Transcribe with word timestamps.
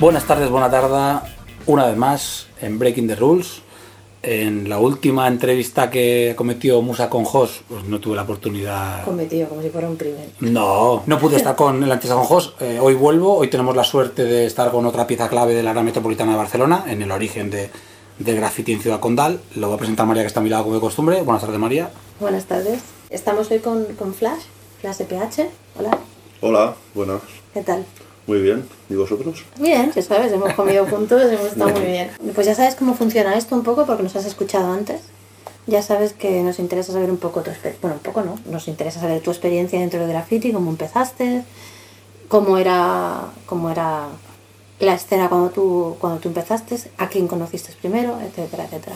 Buenas 0.00 0.24
tardes, 0.24 0.48
buena 0.48 0.70
tarde, 0.70 1.20
una 1.66 1.86
vez 1.86 1.96
más 1.96 2.46
en 2.62 2.78
Breaking 2.78 3.06
the 3.06 3.16
Rules. 3.16 3.60
En 4.22 4.68
la 4.68 4.78
última 4.78 5.28
entrevista 5.28 5.90
que 5.90 6.34
cometió 6.36 6.80
Musa 6.80 7.10
con 7.10 7.24
Jos, 7.24 7.62
pues 7.68 7.84
no 7.84 8.00
tuve 8.00 8.16
la 8.16 8.22
oportunidad. 8.22 9.04
Cometido, 9.04 9.48
como 9.48 9.60
si 9.60 9.68
fuera 9.68 9.88
un 9.88 9.96
crimen. 9.96 10.30
No, 10.40 11.02
no 11.06 11.18
pude 11.18 11.36
estar 11.36 11.54
con 11.54 11.76
el 11.76 11.90
entrevista 11.90 12.14
con 12.14 12.24
Jos. 12.24 12.54
Eh, 12.60 12.78
hoy 12.80 12.94
vuelvo, 12.94 13.36
hoy 13.36 13.48
tenemos 13.48 13.76
la 13.76 13.84
suerte 13.84 14.24
de 14.24 14.46
estar 14.46 14.70
con 14.70 14.86
otra 14.86 15.06
pieza 15.06 15.28
clave 15.28 15.54
de 15.54 15.62
la 15.62 15.70
área 15.70 15.82
metropolitana 15.82 16.32
de 16.32 16.38
Barcelona, 16.38 16.84
en 16.86 17.02
el 17.02 17.10
origen 17.10 17.50
de, 17.50 17.70
del 18.18 18.36
graffiti 18.36 18.72
en 18.72 18.80
Ciudad 18.80 19.00
Condal. 19.00 19.40
Lo 19.56 19.68
voy 19.68 19.76
a 19.76 19.78
presentar 19.78 20.06
María, 20.06 20.22
que 20.22 20.28
está 20.28 20.40
a 20.40 20.42
mi 20.42 20.48
lado 20.50 20.64
como 20.64 20.76
de 20.76 20.80
costumbre. 20.80 21.20
Buenas 21.22 21.42
tardes, 21.42 21.58
María. 21.58 21.90
Buenas 22.20 22.44
tardes. 22.46 22.80
Estamos 23.10 23.50
hoy 23.50 23.58
con, 23.58 23.84
con 23.96 24.14
Flash, 24.14 24.42
Flash 24.80 24.96
de 24.96 25.04
PH. 25.04 25.50
Hola, 25.78 25.98
Hola, 26.42 26.74
buenas. 26.94 27.20
¿qué 27.52 27.62
tal? 27.62 27.84
Muy 28.30 28.42
bien. 28.42 28.62
¿Y 28.88 28.94
vosotros? 28.94 29.42
Bien, 29.58 29.90
ya 29.90 30.02
sabes, 30.02 30.30
hemos 30.30 30.52
comido 30.54 30.86
juntos, 30.90 31.20
hemos 31.20 31.46
estado 31.46 31.70
muy 31.70 31.90
bien. 31.90 32.10
Pues 32.32 32.46
ya 32.46 32.54
sabes 32.54 32.76
cómo 32.76 32.94
funciona 32.94 33.36
esto 33.36 33.56
un 33.56 33.64
poco 33.64 33.86
porque 33.86 34.04
nos 34.04 34.14
has 34.14 34.24
escuchado 34.24 34.72
antes. 34.72 35.00
Ya 35.66 35.82
sabes 35.82 36.12
que 36.12 36.40
nos 36.44 36.60
interesa 36.60 36.92
saber 36.92 37.10
un 37.10 37.16
poco 37.16 37.40
tu 37.40 37.50
experiencia. 37.50 37.80
Bueno, 37.82 37.96
un 37.96 38.02
poco 38.04 38.22
no. 38.22 38.38
Nos 38.48 38.68
interesa 38.68 39.00
saber 39.00 39.20
tu 39.20 39.32
experiencia 39.32 39.80
dentro 39.80 39.98
del 39.98 40.10
graffiti, 40.10 40.52
cómo 40.52 40.70
empezaste, 40.70 41.42
cómo 42.28 42.56
era, 42.56 43.32
cómo 43.46 43.68
era 43.68 44.06
la 44.78 44.94
escena 44.94 45.28
cuando 45.28 45.50
tú, 45.50 45.96
cuando 45.98 46.20
tú 46.20 46.28
empezaste, 46.28 46.76
a 46.98 47.08
quién 47.08 47.26
conociste 47.26 47.72
primero, 47.80 48.16
etcétera, 48.20 48.64
etcétera. 48.66 48.94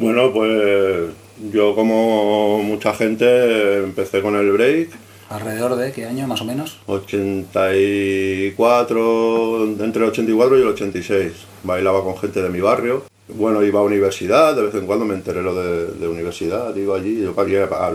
Bueno, 0.00 0.32
pues 0.32 1.12
yo 1.52 1.76
como 1.76 2.60
mucha 2.60 2.92
gente 2.92 3.84
empecé 3.84 4.20
con 4.20 4.34
el 4.34 4.50
break, 4.50 4.90
¿Alrededor 5.34 5.74
de 5.74 5.90
qué 5.90 6.06
año, 6.06 6.28
más 6.28 6.40
o 6.42 6.44
menos? 6.44 6.78
84, 6.86 9.64
entre 9.64 10.04
el 10.04 10.10
84 10.10 10.58
y 10.58 10.62
el 10.62 10.68
86. 10.68 11.32
Bailaba 11.64 12.04
con 12.04 12.16
gente 12.16 12.40
de 12.40 12.48
mi 12.50 12.60
barrio. 12.60 13.02
Bueno, 13.26 13.60
iba 13.64 13.80
a 13.80 13.82
universidad, 13.82 14.54
de 14.54 14.62
vez 14.62 14.74
en 14.76 14.86
cuando 14.86 15.04
me 15.04 15.14
enteré 15.14 15.42
lo 15.42 15.52
de, 15.54 15.86
de 15.88 16.06
universidad, 16.06 16.72
iba 16.76 16.94
allí. 16.96 17.20
Yo, 17.20 17.32
lo 17.32 17.34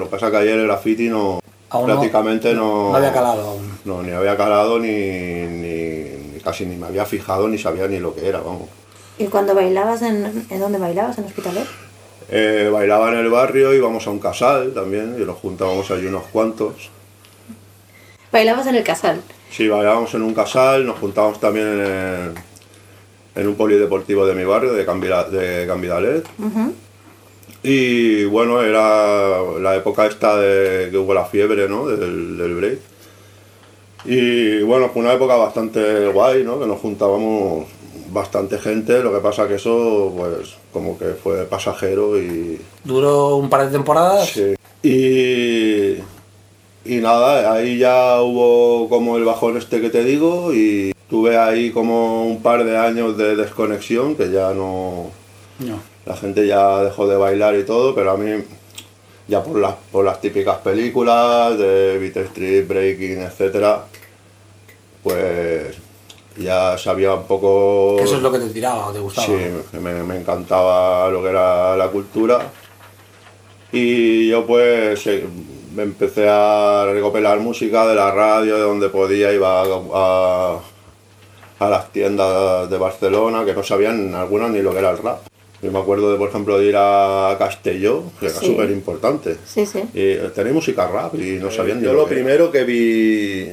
que 0.06 0.10
pasa 0.10 0.26
es 0.26 0.32
que 0.34 0.38
ayer 0.38 0.60
el 0.60 0.67
graffiti 0.67 1.08
no, 1.08 1.40
Aún 1.70 1.88
no- 1.88 1.94
prácticamente 1.94 2.54
no, 2.54 2.90
No 2.90 2.95
había 2.98 3.14
calado 3.14 3.52
aún. 3.52 3.72
No, 3.86 4.04
ni 4.04 4.12
había 4.12 4.36
calado, 4.36 4.78
ni, 4.78 4.90
ni- 4.90 6.34
ni 6.34 6.40
casi 6.44 6.66
ni 6.66 6.76
me 6.76 6.88
había 6.88 7.06
fijado, 7.06 7.48
ni 7.48 7.58
sabía 7.58 7.88
ni 7.88 8.00
lo 8.00 8.14
que 8.14 8.28
era, 8.28 8.42
vamos. 8.42 8.67
¿Y 9.17 9.28
cuando 9.28 9.56
bailabas, 9.56 10.02
en, 10.02 10.45
en 10.50 10.60
dónde 10.60 10.78
bailabas? 10.78 11.17
¿En 11.20 11.23
Hospitalet? 11.23 11.66
Eh, 12.32 12.70
bailaba 12.72 13.14
en 13.14 13.20
el 13.20 13.30
barrio, 13.30 13.73
íbamos 13.73 14.06
a 14.08 14.10
un 14.10 14.20
casal 14.20 14.73
también, 14.73 15.16
y 15.22 15.23
nos 15.23 15.38
juntábamos 15.38 15.90
allí 15.92 16.06
unos 16.08 16.23
cuantos. 16.34 16.90
Bailabas 18.31 18.67
en 18.67 18.75
el 18.75 18.83
casal. 18.83 19.22
Sí, 19.52 19.67
bailábamos 19.67 20.14
en 20.14 20.21
un 20.21 20.33
casal, 20.33 20.86
nos 20.86 20.99
juntábamos 20.99 21.39
también 21.39 21.67
en, 21.67 21.80
el- 21.80 22.31
en 23.42 23.48
un 23.48 23.55
polideportivo 23.55 24.26
de 24.26 24.36
mi 24.36 24.43
barrio, 24.43 24.73
de, 24.73 24.86
Cambira- 24.86 25.30
de 25.30 25.65
Cambidalet. 25.67 26.26
Y 27.64 28.23
bueno, 28.26 28.61
era 28.61 29.42
la 29.59 29.76
época 29.76 30.05
esta 30.05 30.37
de 30.37 30.89
que 30.92 30.98
hubo 30.98 31.14
la 31.14 31.26
fiebre, 31.26 31.67
¿no? 31.67 31.87
Del, 31.87 32.37
del 32.37 32.55
break. 32.55 32.80
Y 34.05 34.61
bueno, 34.61 34.89
fue 34.93 35.02
una 35.02 35.14
época 35.14 35.36
bastante 35.36 36.08
guay, 36.08 36.43
¿no? 36.43 36.59
Que 36.59 36.65
nos 36.67 36.80
juntábamos 36.80 37.65
bastante 38.11 38.58
gente, 38.59 39.04
lo 39.04 39.14
que 39.14 39.20
pasa 39.20 39.48
que 39.48 39.55
eso, 39.55 40.14
pues, 40.17 40.55
como 40.71 40.98
que 40.98 41.05
fue 41.21 41.43
pasajero 41.45 42.17
y... 42.20 42.59
Duró 42.83 43.36
un 43.36 43.49
par 43.49 43.65
de 43.65 43.71
temporadas. 43.71 44.30
Sí. 44.30 44.55
Y, 44.81 45.95
y 46.86 46.98
nada, 46.98 47.54
ahí 47.54 47.78
ya 47.78 48.22
hubo 48.22 48.88
como 48.90 49.17
el 49.17 49.26
bajón 49.26 49.58
este 49.58 49.82
que 49.82 49.90
te 49.90 50.04
digo 50.04 50.54
y 50.54 50.94
tuve 51.10 51.38
ahí 51.38 51.72
como 51.72 52.26
un 52.26 52.42
par 52.42 52.64
de 52.64 52.78
años 52.78 53.17
de 53.17 53.36
desconexión 53.36 54.16
que 54.16 54.32
ya 54.32 54.54
no... 54.54 55.12
No. 55.60 55.80
La 56.06 56.16
gente 56.16 56.48
ya 56.48 56.84
dejó 56.84 57.08
de 57.08 57.17
bailar 57.17 57.56
y 57.56 57.64
todo, 57.64 57.94
pero 57.94 58.12
a 58.12 58.17
mí, 58.17 58.44
ya 59.28 59.44
por 59.44 59.60
las, 59.60 59.76
por 59.92 60.06
las 60.06 60.22
típicas 60.22 60.58
películas 60.60 61.58
de 61.58 61.98
Beat 62.00 62.17
Street, 62.28 62.67
Breaking, 62.67 63.22
etcétera, 63.22 63.84
pues 65.04 65.76
ya 66.38 66.78
sabía 66.78 67.14
un 67.14 67.26
poco... 67.26 67.98
Eso 68.00 68.16
es 68.16 68.22
lo 68.22 68.32
que 68.32 68.40
te 68.40 68.50
tiraba 68.50 68.88
o 68.88 68.92
te 68.94 69.00
gustaba. 69.00 69.28
Sí, 69.28 69.34
me, 69.80 70.04
me 70.04 70.17
encantaba 70.17 71.10
lo 71.10 71.22
que 71.22 71.30
era 71.30 71.76
la 71.76 71.90
cultura. 71.90 72.40
Y 73.72 74.30
yo 74.30 74.48
pues 74.48 75.00
me 75.75 75.83
empecé 75.83 76.27
a 76.30 76.85
recopilar 76.91 77.39
música 77.39 77.87
de 77.87 77.95
la 77.95 78.11
radio, 78.11 78.55
de 78.55 78.61
donde 78.61 78.89
podía, 78.89 79.31
iba 79.33 79.61
a, 79.61 79.65
a- 79.93 80.59
a 81.59 81.69
las 81.69 81.91
tiendas 81.91 82.69
de 82.69 82.77
Barcelona, 82.77 83.43
que 83.45 83.53
no 83.53 83.63
sabían 83.63 84.15
algunas 84.15 84.49
ni 84.49 84.61
lo 84.61 84.71
que 84.71 84.80
era 84.80 84.91
el 84.91 84.97
rap. 84.97 85.19
Yo 85.61 85.71
me 85.73 85.80
acuerdo 85.80 86.09
de, 86.09 86.17
por 86.17 86.30
ejemplo, 86.30 86.57
de 86.57 86.65
ir 86.67 86.75
a 86.77 87.35
Castelló, 87.37 88.03
que 88.19 88.27
era 88.27 88.35
Sí. 88.39 88.45
súper 88.45 88.71
importante. 88.71 89.35
Sí, 89.45 89.65
sí. 89.65 89.83
Y 89.93 90.15
tenéis 90.33 90.55
música 90.55 90.87
rap 90.87 91.15
y 91.15 91.33
no 91.33 91.52
sabían 91.52 91.81
Yo 91.81 91.91
lo 91.93 92.07
primero 92.07 92.49
que 92.49 92.63
vi 92.63 93.51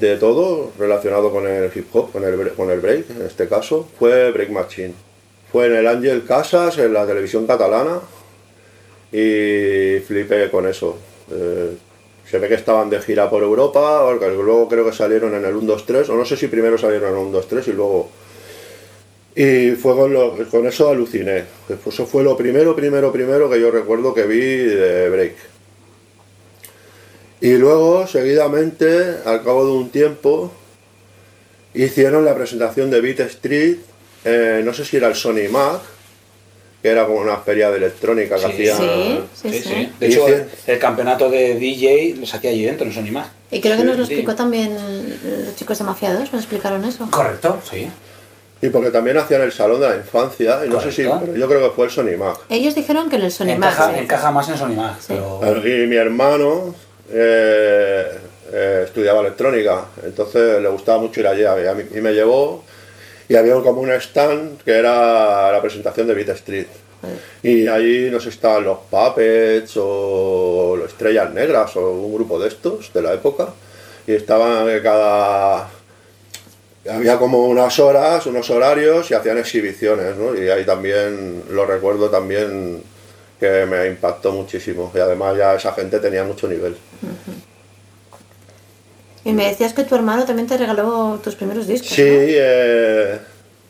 de 0.00 0.16
todo 0.16 0.70
relacionado 0.78 1.30
con 1.30 1.46
el 1.46 1.70
hip 1.74 1.86
hop, 1.94 2.12
con 2.12 2.24
el, 2.24 2.50
con 2.54 2.70
el 2.70 2.80
break, 2.80 3.10
en 3.10 3.26
este 3.26 3.46
caso, 3.46 3.86
fue 3.98 4.30
Break 4.32 4.48
Machine. 4.50 4.94
Fue 5.52 5.66
en 5.66 5.76
el 5.76 5.86
Ángel 5.86 6.24
Casas, 6.24 6.78
en 6.78 6.94
la 6.94 7.06
televisión 7.06 7.46
catalana, 7.46 8.00
y 9.12 10.00
flipé 10.00 10.50
con 10.50 10.66
eso. 10.66 10.96
Eh, 11.30 11.76
se 12.30 12.38
ve 12.38 12.48
que 12.48 12.54
estaban 12.54 12.88
de 12.90 13.00
gira 13.00 13.28
por 13.28 13.42
Europa, 13.42 14.10
luego 14.18 14.68
creo 14.68 14.84
que 14.84 14.92
salieron 14.92 15.34
en 15.34 15.44
el 15.44 15.54
1, 15.54 15.66
2, 15.66 15.86
3, 15.86 16.08
o 16.08 16.16
no 16.16 16.24
sé 16.24 16.36
si 16.36 16.48
primero 16.48 16.78
salieron 16.78 17.10
en 17.10 17.14
el 17.16 17.20
1, 17.26 17.30
2, 17.30 17.48
3 17.48 17.68
y 17.68 17.72
luego... 17.72 18.10
Y 19.36 19.72
fue 19.72 19.94
con 20.48 20.66
eso 20.66 20.88
aluciné. 20.88 21.44
Eso 21.68 22.06
fue 22.06 22.22
lo 22.22 22.36
primero, 22.36 22.76
primero, 22.76 23.12
primero 23.12 23.50
que 23.50 23.60
yo 23.60 23.70
recuerdo 23.72 24.14
que 24.14 24.22
vi 24.22 24.38
de 24.38 25.08
break. 25.08 25.34
Y 27.40 27.54
luego, 27.58 28.06
seguidamente, 28.06 29.16
al 29.24 29.42
cabo 29.42 29.66
de 29.66 29.72
un 29.72 29.90
tiempo, 29.90 30.52
hicieron 31.74 32.24
la 32.24 32.34
presentación 32.34 32.90
de 32.90 33.00
Beat 33.00 33.20
Street, 33.20 33.76
eh, 34.24 34.62
no 34.64 34.72
sé 34.72 34.84
si 34.84 34.96
era 34.96 35.08
el 35.08 35.14
Sony 35.14 35.50
Mac, 35.50 35.82
que 36.84 36.90
era 36.90 37.06
como 37.06 37.18
una 37.20 37.38
feria 37.38 37.70
de 37.70 37.78
electrónica 37.78 38.34
que 38.36 38.42
Sí. 38.42 38.68
hacían... 38.68 38.78
Sí, 39.34 39.50
sí, 39.54 39.62
Sí. 39.62 39.92
De 39.98 40.06
hecho, 40.06 40.26
el 40.66 40.78
campeonato 40.78 41.30
de 41.30 41.54
DJ 41.54 42.14
los 42.20 42.34
hacía 42.34 42.50
allí 42.50 42.62
dentro, 42.66 42.84
no 42.84 42.92
son 42.92 43.04
ni 43.04 43.10
más. 43.10 43.26
Y 43.50 43.62
creo 43.62 43.78
que 43.78 43.84
nos 43.84 43.96
lo 43.96 44.04
Sí. 44.04 44.12
explicó 44.12 44.34
también 44.34 44.76
los 45.46 45.56
chicos 45.56 45.78
de 45.78 45.84
Mafiados, 45.84 46.30
nos 46.30 46.42
explicaron 46.42 46.84
eso. 46.84 47.08
Correcto, 47.10 47.58
sí. 47.70 47.88
Y 48.60 48.68
porque 48.68 48.90
también 48.90 49.16
hacían 49.16 49.40
el 49.40 49.50
Salón 49.52 49.80
de 49.80 49.88
la 49.88 49.96
Infancia, 49.96 50.60
y 50.66 50.68
no 50.68 50.78
sé 50.78 50.92
si, 50.92 51.04
pero 51.04 51.34
yo 51.34 51.48
creo 51.48 51.70
que 51.70 51.74
fue 51.74 51.86
el 51.86 51.90
Sony 51.90 52.18
Mac. 52.18 52.40
Ellos 52.50 52.74
dijeron 52.74 53.08
que 53.08 53.16
en 53.16 53.22
el 53.22 53.32
Sony 53.32 53.56
Max. 53.56 53.76
Encaja, 53.76 53.94
sí. 53.94 54.00
encaja 54.00 54.30
más 54.30 54.48
en 54.50 54.58
Sony 54.58 54.74
Max, 54.74 55.04
Sí. 55.08 55.14
pero... 55.40 55.66
Y 55.66 55.86
mi 55.86 55.96
hermano 55.96 56.74
eh, 57.10 58.10
eh, 58.52 58.82
estudiaba 58.84 59.20
electrónica, 59.22 59.86
entonces 60.04 60.60
le 60.60 60.68
gustaba 60.68 60.98
mucho 60.98 61.20
ir 61.20 61.28
allí 61.28 61.40
y, 61.40 61.66
a 61.66 61.72
mí- 61.72 61.84
y 61.94 62.00
me 62.02 62.12
llevó 62.12 62.62
y 63.28 63.36
había 63.36 63.54
como 63.54 63.80
un 63.80 63.90
stand 63.92 64.62
que 64.62 64.72
era 64.72 65.52
la 65.52 65.60
presentación 65.60 66.06
de 66.06 66.14
Beat 66.14 66.28
Street. 66.30 66.66
Y 67.42 67.66
ahí 67.66 68.08
no 68.10 68.18
sé 68.18 68.30
si 68.30 68.36
estaban 68.36 68.64
los 68.64 68.78
Puppets 68.90 69.74
o 69.76 70.76
los 70.78 70.88
Estrellas 70.88 71.32
Negras 71.32 71.76
o 71.76 71.90
un 71.90 72.14
grupo 72.14 72.38
de 72.38 72.48
estos 72.48 72.92
de 72.92 73.02
la 73.02 73.12
época. 73.12 73.48
Y 74.06 74.12
estaban 74.12 74.66
cada... 74.82 75.68
Había 76.90 77.18
como 77.18 77.46
unas 77.46 77.78
horas, 77.78 78.26
unos 78.26 78.50
horarios 78.50 79.10
y 79.10 79.14
hacían 79.14 79.38
exhibiciones, 79.38 80.16
¿no? 80.16 80.34
Y 80.34 80.50
ahí 80.50 80.64
también 80.64 81.44
lo 81.50 81.64
recuerdo 81.64 82.10
también 82.10 82.82
que 83.40 83.64
me 83.66 83.86
impactó 83.86 84.32
muchísimo. 84.32 84.92
Y 84.94 84.98
además 84.98 85.36
ya 85.36 85.54
esa 85.54 85.72
gente 85.72 85.98
tenía 85.98 86.24
mucho 86.24 86.46
nivel. 86.46 86.76
Y 89.24 89.32
me 89.32 89.46
decías 89.48 89.72
que 89.72 89.84
tu 89.84 89.94
hermano 89.94 90.24
también 90.24 90.46
te 90.46 90.56
regaló 90.56 91.18
tus 91.22 91.34
primeros 91.34 91.66
discos. 91.66 91.90
Sí, 91.90 92.02
¿no? 92.02 92.08
eh, 92.10 93.18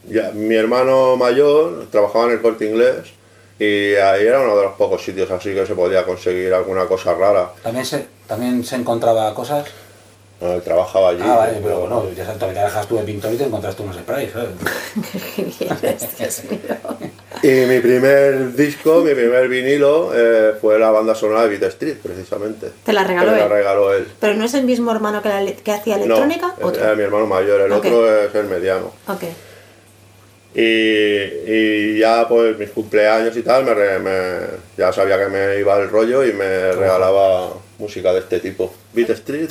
ya, 0.08 0.32
mi 0.32 0.54
hermano 0.54 1.16
mayor 1.16 1.86
trabajaba 1.90 2.26
en 2.26 2.32
el 2.32 2.42
corte 2.42 2.66
inglés 2.68 3.12
y 3.58 3.94
ahí 3.94 4.26
era 4.26 4.40
uno 4.40 4.56
de 4.56 4.64
los 4.64 4.74
pocos 4.74 5.02
sitios 5.02 5.30
así 5.30 5.54
que 5.54 5.64
se 5.64 5.74
podía 5.74 6.04
conseguir 6.04 6.52
alguna 6.52 6.86
cosa 6.86 7.14
rara. 7.14 7.52
También 7.62 7.86
se, 7.86 8.06
también 8.26 8.64
se 8.64 8.76
encontraba 8.76 9.32
cosas... 9.34 9.66
No, 10.40 10.52
él 10.52 10.62
trabajaba 10.62 11.10
allí. 11.10 11.20
Ah, 11.22 11.36
vale, 11.36 11.58
pero 11.62 11.80
bueno, 11.80 12.04
ya 12.14 12.24
sabes, 12.24 12.38
todavía 12.40 12.64
dejas 12.64 12.86
tú 12.88 12.96
de 12.96 13.02
pintor 13.04 13.32
y 13.32 13.36
te 13.36 13.44
encontraste 13.44 13.82
unos 13.82 13.96
sprays, 13.96 14.30
¿sabes? 14.32 14.50
Y 17.42 17.48
mi 17.66 17.78
primer 17.80 18.54
disco, 18.54 19.02
mi 19.02 19.12
primer 19.12 19.48
vinilo, 19.48 20.12
eh, 20.14 20.54
fue 20.60 20.78
la 20.78 20.90
banda 20.90 21.14
sonora 21.14 21.42
de 21.42 21.50
Beat 21.50 21.62
Street, 21.74 21.96
precisamente. 22.02 22.70
Te 22.84 22.92
la 22.92 23.04
regaló 23.04 23.26
Que 23.28 23.32
me 23.32 23.38
la 23.40 23.44
él. 23.46 23.50
regaló 23.50 23.92
él. 23.94 24.06
Pero 24.18 24.34
no 24.34 24.44
es 24.44 24.54
el 24.54 24.64
mismo 24.64 24.90
hermano 24.92 25.20
que, 25.22 25.28
la 25.28 25.44
que 25.52 25.72
hacía 25.72 25.98
No, 25.98 26.04
electrónica, 26.04 26.54
es- 26.58 26.64
otro. 26.64 26.90
es 26.90 26.96
mi 26.96 27.02
hermano 27.02 27.26
mayor, 27.26 27.60
el 27.60 27.72
otro 27.72 28.08
es 28.22 28.34
el 28.34 28.46
mediano. 28.46 28.92
Ok. 29.08 29.24
Y, 30.54 30.60
y 30.62 31.98
ya 31.98 32.26
pues 32.28 32.56
mis 32.58 32.70
cumpleaños 32.70 33.36
y 33.36 33.42
tal, 33.42 33.64
me, 33.64 33.74
re- 33.74 33.98
me- 33.98 34.46
ya 34.78 34.92
sabía 34.92 35.18
que 35.18 35.26
me 35.26 35.58
iba 35.58 35.76
el 35.78 35.90
rollo 35.90 36.24
y 36.24 36.32
me 36.32 36.72
regalaba 36.72 37.50
música 37.78 38.12
de 38.12 38.20
este 38.20 38.40
tipo. 38.40 38.72
Beat 38.94 39.10
Street. 39.10 39.50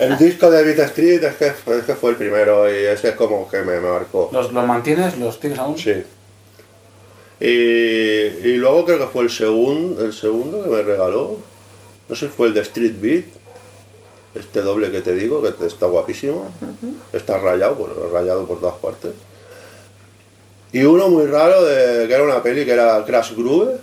el 0.00 0.18
disco 0.18 0.50
de 0.50 0.64
Beat 0.64 0.78
Street 0.90 1.22
es 1.22 1.34
que, 1.36 1.46
es 1.46 1.84
que 1.84 1.94
fue 1.94 2.10
el 2.10 2.16
primero 2.16 2.68
y 2.70 2.84
ese 2.84 3.10
es 3.10 3.14
como 3.14 3.48
que 3.48 3.62
me 3.62 3.78
marcó. 3.80 4.30
¿Los, 4.32 4.52
los 4.52 4.66
mantienes? 4.66 5.18
¿Los 5.18 5.38
tienes 5.38 5.58
aún? 5.58 5.78
Sí. 5.78 6.02
Y, 7.40 7.46
y 7.46 8.56
luego 8.56 8.84
creo 8.84 8.98
que 8.98 9.06
fue 9.06 9.24
el 9.24 9.30
segundo, 9.30 10.04
el 10.04 10.12
segundo 10.12 10.62
que 10.62 10.70
me 10.70 10.82
regaló. 10.82 11.38
No 12.08 12.14
sé 12.14 12.26
si 12.26 12.32
fue 12.32 12.48
el 12.48 12.54
de 12.54 12.60
Street 12.60 12.94
Beat. 13.00 13.24
Este 14.34 14.62
doble 14.62 14.90
que 14.90 15.00
te 15.00 15.14
digo, 15.14 15.42
que 15.42 15.66
está 15.66 15.86
guapísimo. 15.86 16.50
Está 17.12 17.38
rayado, 17.38 17.76
por, 17.76 18.12
rayado 18.12 18.46
por 18.46 18.58
todas 18.58 18.76
partes. 18.76 19.12
Y 20.72 20.82
uno 20.82 21.08
muy 21.08 21.26
raro, 21.26 21.62
de, 21.62 22.08
que 22.08 22.14
era 22.14 22.24
una 22.24 22.42
peli 22.42 22.64
que 22.64 22.72
era 22.72 23.04
Crash 23.04 23.36
Groove. 23.36 23.78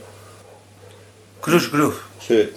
Cruise 1.39 1.71
Groove. 1.71 1.95
Sí. 2.19 2.49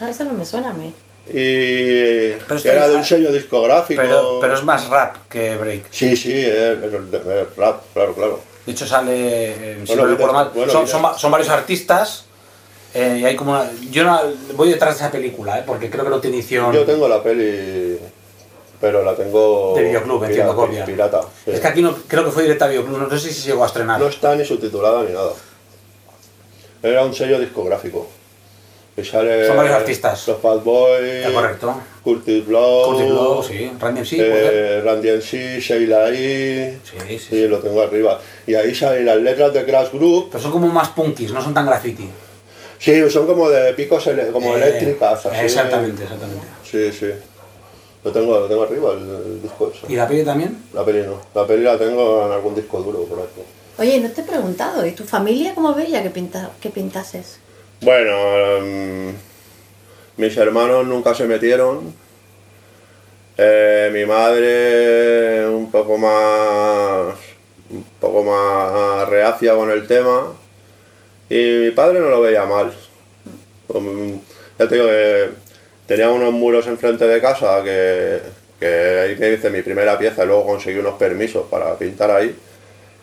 Ah, 0.00 0.10
eso 0.10 0.24
no 0.24 0.32
me 0.34 0.44
suena 0.44 0.70
a 0.70 0.74
mí. 0.74 0.92
Y 1.28 2.32
Pero 2.46 2.60
era 2.64 2.88
de 2.88 2.96
un 2.96 3.04
sello 3.04 3.32
discográfico. 3.32 4.00
Pero, 4.00 4.38
pero 4.40 4.54
es 4.54 4.62
más 4.62 4.88
rap 4.88 5.16
que 5.28 5.56
break. 5.56 5.86
Sí, 5.90 6.16
sí, 6.16 6.32
es, 6.32 6.52
es- 6.52 6.92
es 6.92 7.56
rap, 7.56 7.82
claro, 7.92 8.14
claro. 8.14 8.40
De 8.64 8.72
hecho 8.72 8.86
sale, 8.86 9.12
eh, 9.12 9.78
si 9.82 9.86
Bueno, 9.88 10.02
no 10.04 10.08
recuerdo 10.10 10.32
mira, 10.32 10.44
mal, 10.44 10.52
bueno, 10.54 11.16
son, 11.16 11.30
varios 11.30 11.48
artistas 11.50 12.24
eh, 12.94 13.18
y 13.20 13.24
hay 13.24 13.36
como 13.36 13.52
una... 13.52 13.70
Yo 13.90 14.04
no, 14.04 14.20
voy 14.54 14.70
detrás 14.70 14.94
de 14.98 15.04
esa 15.04 15.10
película, 15.12 15.58
eh, 15.58 15.62
porque 15.66 15.88
creo 15.90 16.04
que 16.04 16.10
no 16.10 16.20
tiene 16.20 16.36
edición 16.38 16.72
Yo 16.72 16.84
tengo 16.84 17.08
la 17.08 17.22
peli, 17.22 17.98
pero 18.80 19.04
la 19.04 19.14
tengo. 19.14 19.74
de 19.76 19.82
videoclub, 19.84 20.24
entiendo, 20.24 20.52
pirata, 20.52 20.66
copia. 20.66 20.84
pirata, 20.84 21.20
sí. 21.44 21.50
Es 21.52 21.60
que 21.60 21.66
aquí 21.66 21.82
no, 21.82 21.96
creo 22.08 22.24
que 22.24 22.30
fue 22.30 22.42
directa 22.42 22.64
a 22.64 22.68
videoclub, 22.68 22.98
no 22.98 23.10
sé 23.18 23.28
si 23.28 23.34
se 23.40 23.48
llegó 23.48 23.62
a 23.64 23.66
estrenar. 23.68 24.00
No 24.00 24.08
está 24.08 24.34
ni 24.34 24.44
subtitulada 24.44 25.02
ni 25.04 25.12
nada. 25.12 25.30
Era 26.82 27.04
un 27.04 27.14
sello 27.14 27.38
discográfico. 27.40 28.08
Y 28.96 29.04
sale 29.04 29.46
Son 29.46 29.56
varios 29.56 29.74
artistas. 29.74 30.26
Los 30.26 30.40
Fat 30.40 30.64
Boys, 30.64 31.02
Es 31.26 31.30
correcto. 31.30 31.74
Curtis 32.02 32.46
Blow, 32.46 32.86
Curtis 32.92 33.06
Blow, 33.08 33.42
sí. 33.42 33.70
Randy 33.78 34.00
MC, 34.00 34.12
eh, 34.18 34.80
Randy 34.82 35.08
MC, 35.10 35.60
Sheila 35.60 36.08
E. 36.10 36.78
Sí, 36.82 36.96
sí, 37.06 37.18
Sí, 37.18 37.26
sí. 37.30 37.48
lo 37.48 37.58
tengo 37.58 37.82
arriba. 37.82 38.18
Y 38.46 38.54
ahí 38.54 38.74
salen 38.74 39.04
las 39.04 39.18
letras 39.18 39.52
de 39.52 39.64
Crash 39.66 39.92
Group. 39.92 40.28
Pero 40.30 40.42
son 40.42 40.52
como 40.52 40.68
más 40.68 40.88
punkis, 40.90 41.30
no 41.32 41.42
son 41.42 41.52
tan 41.52 41.66
graffiti. 41.66 42.08
Sí, 42.78 43.10
son 43.10 43.26
como 43.26 43.50
de 43.50 43.74
picos 43.74 44.06
ele- 44.06 44.28
como 44.32 44.54
Eh, 44.56 44.62
eléctricas. 44.62 45.26
Así. 45.26 45.44
Exactamente, 45.44 46.02
exactamente. 46.04 46.46
Sí, 46.70 46.90
sí. 46.92 47.10
Lo 48.04 48.12
tengo, 48.12 48.38
lo 48.38 48.46
tengo 48.46 48.62
arriba, 48.62 48.92
el, 48.92 48.98
el 49.32 49.42
disco 49.42 49.72
ese. 49.74 49.92
¿Y 49.92 49.96
la 49.96 50.06
peli 50.06 50.24
también? 50.24 50.56
La 50.72 50.84
peli 50.84 51.00
no. 51.02 51.20
La 51.34 51.46
peli 51.46 51.64
la 51.64 51.76
tengo 51.76 52.26
en 52.26 52.32
algún 52.32 52.54
disco 52.54 52.80
duro 52.80 53.02
por 53.04 53.18
ahí. 53.18 53.26
Oye, 53.78 54.00
no 54.00 54.10
te 54.10 54.20
he 54.22 54.24
preguntado, 54.24 54.86
¿y 54.86 54.92
tu 54.92 55.04
familia 55.04 55.54
cómo 55.54 55.74
veía 55.74 56.02
que, 56.02 56.10
pinta, 56.10 56.50
que 56.60 56.70
pintases? 56.70 57.40
Bueno, 57.80 58.56
em, 58.58 59.14
mis 60.16 60.36
hermanos 60.36 60.86
nunca 60.86 61.14
se 61.14 61.26
metieron. 61.26 61.94
Eh, 63.36 63.90
mi 63.92 64.06
madre 64.06 65.46
un 65.48 65.70
poco 65.70 65.98
más 65.98 67.14
un 67.68 67.84
poco 68.00 68.22
más 68.24 69.08
reacia 69.08 69.54
con 69.54 69.70
el 69.70 69.86
tema 69.86 70.32
y 71.28 71.58
mi 71.64 71.70
padre 71.72 72.00
no 72.00 72.08
lo 72.08 72.20
veía 72.22 72.46
mal. 72.46 72.72
Ya 74.58 74.68
te 74.68 74.74
digo 74.74 74.86
que 74.86 75.30
tenía 75.86 76.08
unos 76.10 76.32
muros 76.32 76.66
enfrente 76.66 77.06
de 77.06 77.20
casa 77.20 77.62
que, 77.62 78.20
que 78.58 78.66
ahí 78.66 79.16
me 79.16 79.32
hice 79.32 79.50
mi 79.50 79.60
primera 79.62 79.98
pieza 79.98 80.24
y 80.24 80.26
luego 80.26 80.46
conseguí 80.46 80.78
unos 80.78 80.94
permisos 80.94 81.46
para 81.50 81.76
pintar 81.76 82.10
ahí. 82.10 82.34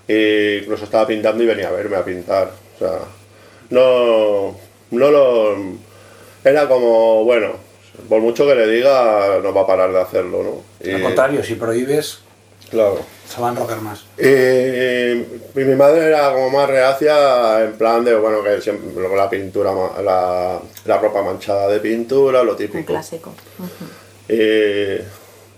Y 0.07 0.57
incluso 0.63 0.85
estaba 0.85 1.05
pintando 1.05 1.43
y 1.43 1.47
venía 1.47 1.67
a 1.67 1.71
verme 1.71 1.97
a 1.97 2.03
pintar. 2.03 2.51
O 2.75 2.79
sea, 2.79 2.99
no, 3.73 4.55
no 4.91 5.11
lo. 5.11 5.55
Era 6.43 6.67
como, 6.67 7.23
bueno, 7.23 7.51
por 8.09 8.21
mucho 8.21 8.45
que 8.45 8.55
le 8.55 8.67
diga, 8.67 9.39
no 9.41 9.53
va 9.53 9.61
a 9.61 9.67
parar 9.67 9.91
de 9.91 10.01
hacerlo, 10.01 10.43
¿no? 10.43 10.61
Al 10.93 10.99
Y- 10.99 11.01
contrario, 11.03 11.43
si 11.43 11.55
prohíbes, 11.55 12.19
Claro. 12.69 12.99
se 13.27 13.39
van 13.39 13.51
a 13.51 13.53
enrocar 13.59 13.81
más. 13.81 14.03
Y, 14.17 14.23
y 15.59 15.63
mi 15.63 15.75
madre 15.75 16.07
era 16.07 16.33
como 16.33 16.49
más 16.49 16.69
reacia, 16.69 17.63
en 17.63 17.73
plan 17.73 18.03
de, 18.03 18.15
bueno, 18.15 18.43
que 18.43 18.59
siempre, 18.61 18.89
luego 18.95 19.15
la 19.15 19.29
pintura, 19.29 19.71
ma- 19.71 20.01
la, 20.01 20.59
la 20.85 20.97
ropa 20.97 21.21
manchada 21.21 21.67
de 21.69 21.79
pintura, 21.79 22.43
lo 22.43 22.51
Un 22.51 22.57
típico. 22.57 22.85
clásico. 22.93 23.33
Ujú. 23.59 24.33
Y- 24.33 25.01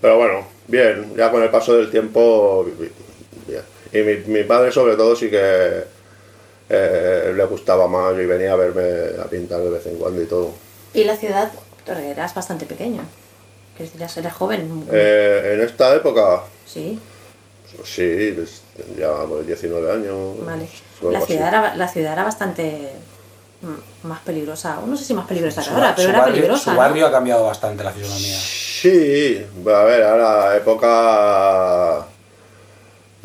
pero 0.00 0.16
bueno, 0.18 0.46
bien, 0.68 1.14
ya 1.16 1.30
con 1.30 1.42
el 1.42 1.48
paso 1.50 1.74
del 1.76 1.90
tiempo, 1.90 2.64
bi- 2.64 2.90
bien. 3.48 3.62
Y 3.92 3.98
mi, 3.98 4.38
mi 4.38 4.44
padre 4.44 4.70
sobre 4.70 4.94
todo 4.94 5.16
sí 5.16 5.30
que 5.30 5.95
eh, 6.68 7.32
le 7.34 7.44
gustaba 7.44 7.86
más 7.88 8.14
y 8.14 8.26
venía 8.26 8.52
a 8.52 8.56
verme 8.56 9.20
a 9.20 9.24
pintar 9.24 9.60
de 9.60 9.70
vez 9.70 9.86
en 9.86 9.96
cuando 9.96 10.22
y 10.22 10.26
todo. 10.26 10.50
Y 10.94 11.04
la 11.04 11.16
ciudad, 11.16 11.50
eras 11.86 12.34
bastante 12.34 12.66
pequeño. 12.66 13.02
Que 13.76 13.88
eras, 13.96 14.16
eras 14.16 14.34
joven. 14.34 14.86
Eh, 14.90 15.52
en 15.54 15.60
esta 15.60 15.94
época, 15.94 16.42
Sí, 16.66 16.98
pues 17.76 17.88
sí, 17.88 18.32
pues, 18.34 18.62
ya 18.98 19.12
pues, 19.28 19.46
19 19.46 19.92
años. 19.92 20.44
vale. 20.44 20.68
La 21.02 21.20
ciudad, 21.20 21.48
era, 21.48 21.74
la 21.76 21.88
ciudad 21.88 22.12
era 22.14 22.24
bastante 22.24 22.90
más 24.02 24.20
peligrosa. 24.20 24.80
No 24.86 24.96
sé 24.96 25.04
si 25.04 25.14
más 25.14 25.26
peligrosa 25.26 25.62
que 25.62 25.70
ahora, 25.70 25.94
pero 25.94 26.08
era 26.08 26.18
barrio, 26.20 26.34
peligrosa. 26.34 26.64
su 26.64 26.70
¿no? 26.70 26.76
barrio 26.76 27.06
ha 27.06 27.10
cambiado 27.12 27.44
bastante 27.44 27.84
la 27.84 27.92
fisonomía. 27.92 28.38
Sí, 28.38 29.44
a 29.66 29.84
ver, 29.84 30.02
ahora 30.02 30.56
época 30.56 32.06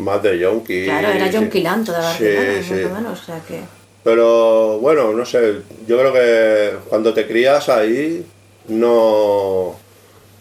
más 0.01 0.21
de 0.24 0.38
yonki. 0.39 0.86
Claro, 0.86 1.07
era 1.09 1.27
sí. 1.31 1.38
John 1.38 1.50
Quilan 1.50 1.83
toda 1.86 2.00
Barcelona, 2.00 2.53
Sí, 2.62 2.63
sí. 2.63 2.74
más 2.74 2.92
o 2.92 2.95
menos. 2.95 3.21
O 3.21 3.24
sea 3.25 3.39
que. 3.48 3.59
Pero 4.03 4.80
bueno, 4.80 5.13
no 5.13 5.25
sé, 5.25 5.57
yo 5.88 5.98
creo 6.00 6.12
que 6.13 6.71
cuando 6.90 7.14
te 7.14 7.28
crías 7.28 7.69
ahí, 7.69 8.26
no. 8.68 9.76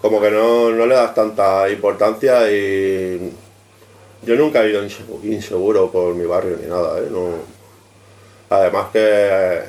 como 0.00 0.20
que 0.20 0.30
no, 0.30 0.70
no 0.70 0.86
le 0.86 0.94
das 0.94 1.14
tanta 1.14 1.68
importancia 1.70 2.50
y. 2.50 3.32
Yo 4.22 4.36
nunca 4.36 4.62
he 4.64 4.70
ido 4.70 4.84
insegu- 4.84 5.22
inseguro 5.24 5.90
por 5.90 6.14
mi 6.14 6.26
barrio 6.26 6.58
ni 6.60 6.68
nada, 6.68 6.98
¿eh? 6.98 7.08
No, 7.10 7.28
además 8.50 8.88
que, 8.92 9.60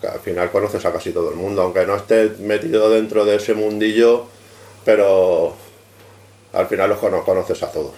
que 0.00 0.06
al 0.08 0.18
final 0.18 0.50
conoces 0.50 0.84
a 0.84 0.92
casi 0.92 1.12
todo 1.12 1.30
el 1.30 1.36
mundo, 1.36 1.62
aunque 1.62 1.86
no 1.86 1.94
estés 1.96 2.38
metido 2.40 2.90
dentro 2.90 3.24
de 3.24 3.36
ese 3.36 3.54
mundillo, 3.54 4.26
pero 4.84 5.54
al 6.52 6.66
final 6.66 6.90
los 6.90 6.98
cono- 6.98 7.24
conoces 7.24 7.62
a 7.62 7.70
todos. 7.70 7.92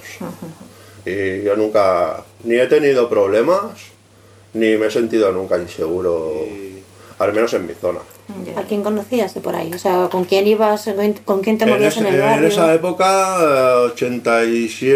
Y 1.07 1.43
yo 1.43 1.57
nunca, 1.57 2.23
ni 2.45 2.57
he 2.57 2.67
tenido 2.67 3.09
problemas, 3.09 3.63
ni 4.55 4.77
me 4.77 4.87
he 4.87 4.91
sentido 4.91 5.33
nunca 5.33 5.59
inseguro, 5.59 6.33
al 7.19 7.33
menos 7.33 7.53
en 7.55 7.67
mi 7.67 7.75
zona. 7.75 8.01
¿A 8.57 8.63
quién 8.63 8.83
conocías 8.83 9.35
de 9.35 9.43
por 9.43 9.55
ahí? 9.55 9.71
O 9.75 9.79
sea, 9.79 10.09
¿con 10.11 10.25
quién 10.25 10.47
ibas? 10.47 10.89
¿Con 11.27 11.43
quién 11.43 11.59
te 11.59 11.67
movías 11.67 11.95
en, 11.99 12.07
ese- 12.07 12.15
el 12.17 12.23
barrio? 12.23 12.49
esa 12.49 12.73
época, 12.73 13.37
eh, 13.43 13.93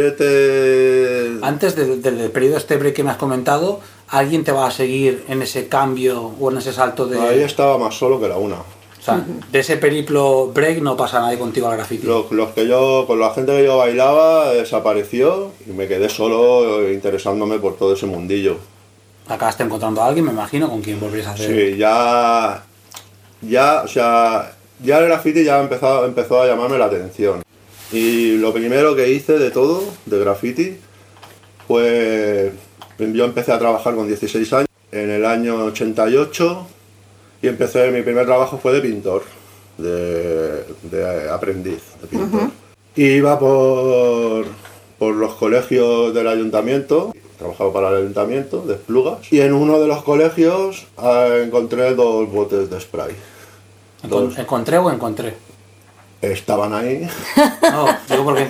87... 0.08 1.38
Antes 1.42 1.76
de- 1.76 1.96
del 1.98 2.30
periodo 2.30 2.56
este 2.56 2.76
break 2.76 2.94
que 2.94 3.04
me 3.04 3.10
has 3.10 3.16
comentado, 3.18 3.80
¿alguien 4.08 4.44
te 4.44 4.52
va 4.52 4.66
a 4.66 4.70
seguir 4.70 5.24
en 5.28 5.42
ese 5.42 5.68
cambio 5.68 6.32
o 6.40 6.50
en 6.50 6.58
ese 6.58 6.72
salto 6.72 7.06
de... 7.06 7.20
Ahí 7.20 7.40
estaba 7.42 7.78
más 7.78 7.94
solo 7.94 8.18
que 8.20 8.28
la 8.28 8.36
una. 8.38 8.56
De 9.16 9.58
ese 9.58 9.76
periplo 9.76 10.48
break 10.52 10.80
no 10.80 10.96
pasa 10.96 11.20
nadie 11.20 11.38
contigo 11.38 11.68
al 11.68 11.76
graffiti. 11.76 12.06
Los, 12.06 12.30
los 12.32 12.50
que 12.50 12.66
yo, 12.66 13.04
con 13.06 13.20
la 13.20 13.32
gente 13.32 13.52
que 13.52 13.64
yo 13.64 13.78
bailaba, 13.78 14.52
desapareció 14.52 15.52
y 15.66 15.72
me 15.72 15.88
quedé 15.88 16.08
solo 16.08 16.82
eh, 16.82 16.92
interesándome 16.92 17.58
por 17.58 17.76
todo 17.76 17.94
ese 17.94 18.06
mundillo. 18.06 18.58
Acabaste 19.28 19.62
encontrando 19.62 20.02
a 20.02 20.06
alguien, 20.06 20.24
me 20.24 20.32
imagino, 20.32 20.68
con 20.68 20.80
quien 20.80 20.98
volvías 20.98 21.26
a 21.26 21.32
hacer... 21.32 21.46
Sí, 21.46 21.76
ya, 21.76 22.64
ya, 23.42 23.82
o 23.84 23.88
sea, 23.88 24.54
ya 24.82 24.98
el 24.98 25.06
graffiti 25.06 25.44
ya 25.44 25.60
empezó, 25.60 26.06
empezó 26.06 26.42
a 26.42 26.46
llamarme 26.46 26.78
la 26.78 26.86
atención. 26.86 27.42
Y 27.92 28.36
lo 28.36 28.52
primero 28.52 28.94
que 28.94 29.10
hice 29.10 29.38
de 29.38 29.50
todo, 29.50 29.82
de 30.06 30.18
graffiti, 30.18 30.76
fue, 31.66 32.52
yo 32.98 33.24
empecé 33.24 33.52
a 33.52 33.58
trabajar 33.58 33.94
con 33.94 34.06
16 34.06 34.52
años, 34.54 34.68
en 34.92 35.10
el 35.10 35.24
año 35.24 35.64
88, 35.66 36.66
y 37.42 37.48
empecé, 37.48 37.90
mi 37.90 38.02
primer 38.02 38.26
trabajo 38.26 38.58
fue 38.58 38.72
de 38.72 38.80
pintor, 38.80 39.22
de, 39.76 40.64
de 40.90 41.30
aprendiz 41.30 41.82
de 42.00 42.06
pintor. 42.08 42.50
Y 42.96 43.04
iba 43.04 43.38
por, 43.38 44.46
por 44.98 45.14
los 45.14 45.34
colegios 45.34 46.12
del 46.14 46.26
ayuntamiento, 46.28 47.12
trabajaba 47.38 47.72
para 47.72 47.88
el 47.90 47.96
ayuntamiento 47.98 48.62
de 48.62 48.74
Esplugas, 48.74 49.32
y 49.32 49.40
en 49.40 49.52
uno 49.52 49.78
de 49.78 49.86
los 49.86 50.02
colegios 50.02 50.86
eh, 51.02 51.44
encontré 51.46 51.94
dos 51.94 52.30
botes 52.30 52.68
de 52.68 52.80
spray. 52.80 53.14
Encon- 54.02 54.36
¿Encontré 54.38 54.78
o 54.78 54.90
encontré? 54.90 55.34
Estaban 56.20 56.74
ahí. 56.74 57.08
No, 57.62 57.86
digo 58.10 58.24
porque 58.24 58.48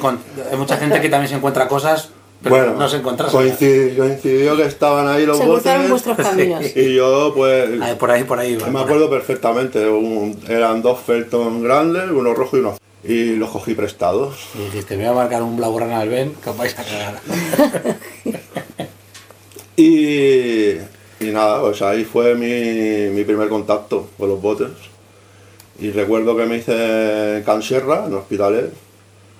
hay 0.51 0.57
mucha 0.57 0.79
gente 0.79 1.03
que 1.03 1.11
también 1.11 1.29
se 1.29 1.35
encuentra 1.37 1.69
cosas, 1.69 2.09
pero 2.43 2.55
bueno, 2.57 2.75
no 2.79 2.89
se 2.89 2.97
encuentra. 2.99 3.27
coincidió, 3.27 4.05
coincidió 4.05 4.57
que 4.57 4.65
estaban 4.65 5.09
ahí 5.09 5.27
los 5.27 5.39
Se 5.39 5.45
botes. 5.47 5.63
cruzaron 5.63 5.91
vuestros 5.91 6.17
caminos. 6.17 6.65
Y 6.77 6.95
yo, 6.95 7.33
pues, 7.37 7.81
Ahí, 7.81 7.95
por 7.97 8.11
ahí, 8.11 8.25
por 8.25 8.39
ahí. 8.39 8.57
va, 8.57 8.67
me 8.67 8.73
por 8.73 8.81
ahí. 8.81 8.85
acuerdo 8.85 9.11
perfectamente. 9.11 9.89
un- 9.89 10.39
eran 10.49 10.81
dos 10.83 11.01
Felton 11.01 11.63
grandes, 11.63 12.05
uno 12.11 12.35
rojo 12.35 12.57
y 12.57 12.61
uno 12.61 12.69
azul. 12.71 12.79
Y 13.05 13.37
los 13.37 13.51
cogí 13.51 13.75
prestados. 13.75 14.37
Y 14.55 14.65
dijiste, 14.67 14.97
me 14.97 15.05
voy 15.09 15.13
a 15.13 15.17
marcar 15.23 15.43
un 15.43 15.57
blaugrana 15.57 16.01
al 16.01 16.09
Ben, 16.09 16.35
que 16.43 16.51
os 16.51 16.57
vais 16.57 16.77
a 16.79 16.85
cagar. 16.85 17.21
Y, 19.77 20.71
y 21.21 21.31
nada, 21.33 21.61
pues 21.61 21.81
ahí 21.83 22.05
fue 22.05 22.35
mi, 22.35 23.15
mi 23.15 23.25
primer 23.25 23.49
contacto 23.49 24.09
con 24.19 24.29
los 24.29 24.41
botes. 24.43 24.71
Y 25.79 25.91
recuerdo 25.93 26.37
que 26.37 26.47
me 26.47 26.57
hice 26.57 27.37
en 27.37 27.43
Cansierra, 27.45 28.07
en 28.07 28.15
Hospitalet, 28.15 28.73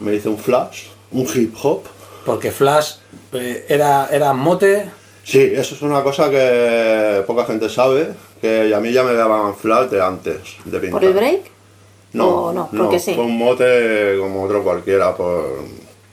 me 0.01 0.15
hice 0.15 0.29
un 0.29 0.39
flash, 0.39 0.85
un 1.11 1.27
hip 1.35 1.55
hop. 1.63 1.83
Porque 2.29 2.51
Flash 2.53 2.93
eh, 3.33 3.65
era, 3.69 4.09
era 4.13 4.33
mote. 4.33 4.91
Sí, 5.25 5.41
eso 5.55 5.75
es 5.75 5.83
una 5.83 6.03
cosa 6.03 6.31
que 6.31 7.23
poca 7.27 7.45
gente 7.45 7.69
sabe, 7.69 8.11
que 8.41 8.73
a 8.75 8.81
mí 8.81 8.93
ya 8.93 9.03
me 9.03 9.13
daban 9.15 9.55
flash 9.57 9.89
de 9.91 10.03
antes 10.03 10.37
de 10.65 10.79
pintar. 10.79 11.01
¿Por 11.01 11.05
el 11.05 11.13
break? 11.15 11.41
No, 12.15 12.29
¿O 12.29 12.53
no? 12.53 12.71
Porque 12.77 12.99
sí. 12.99 13.15
fue 13.15 13.25
un 13.25 13.37
mote 13.37 14.17
como 14.19 14.45
otro 14.45 14.63
cualquiera, 14.63 15.15
por... 15.15 15.45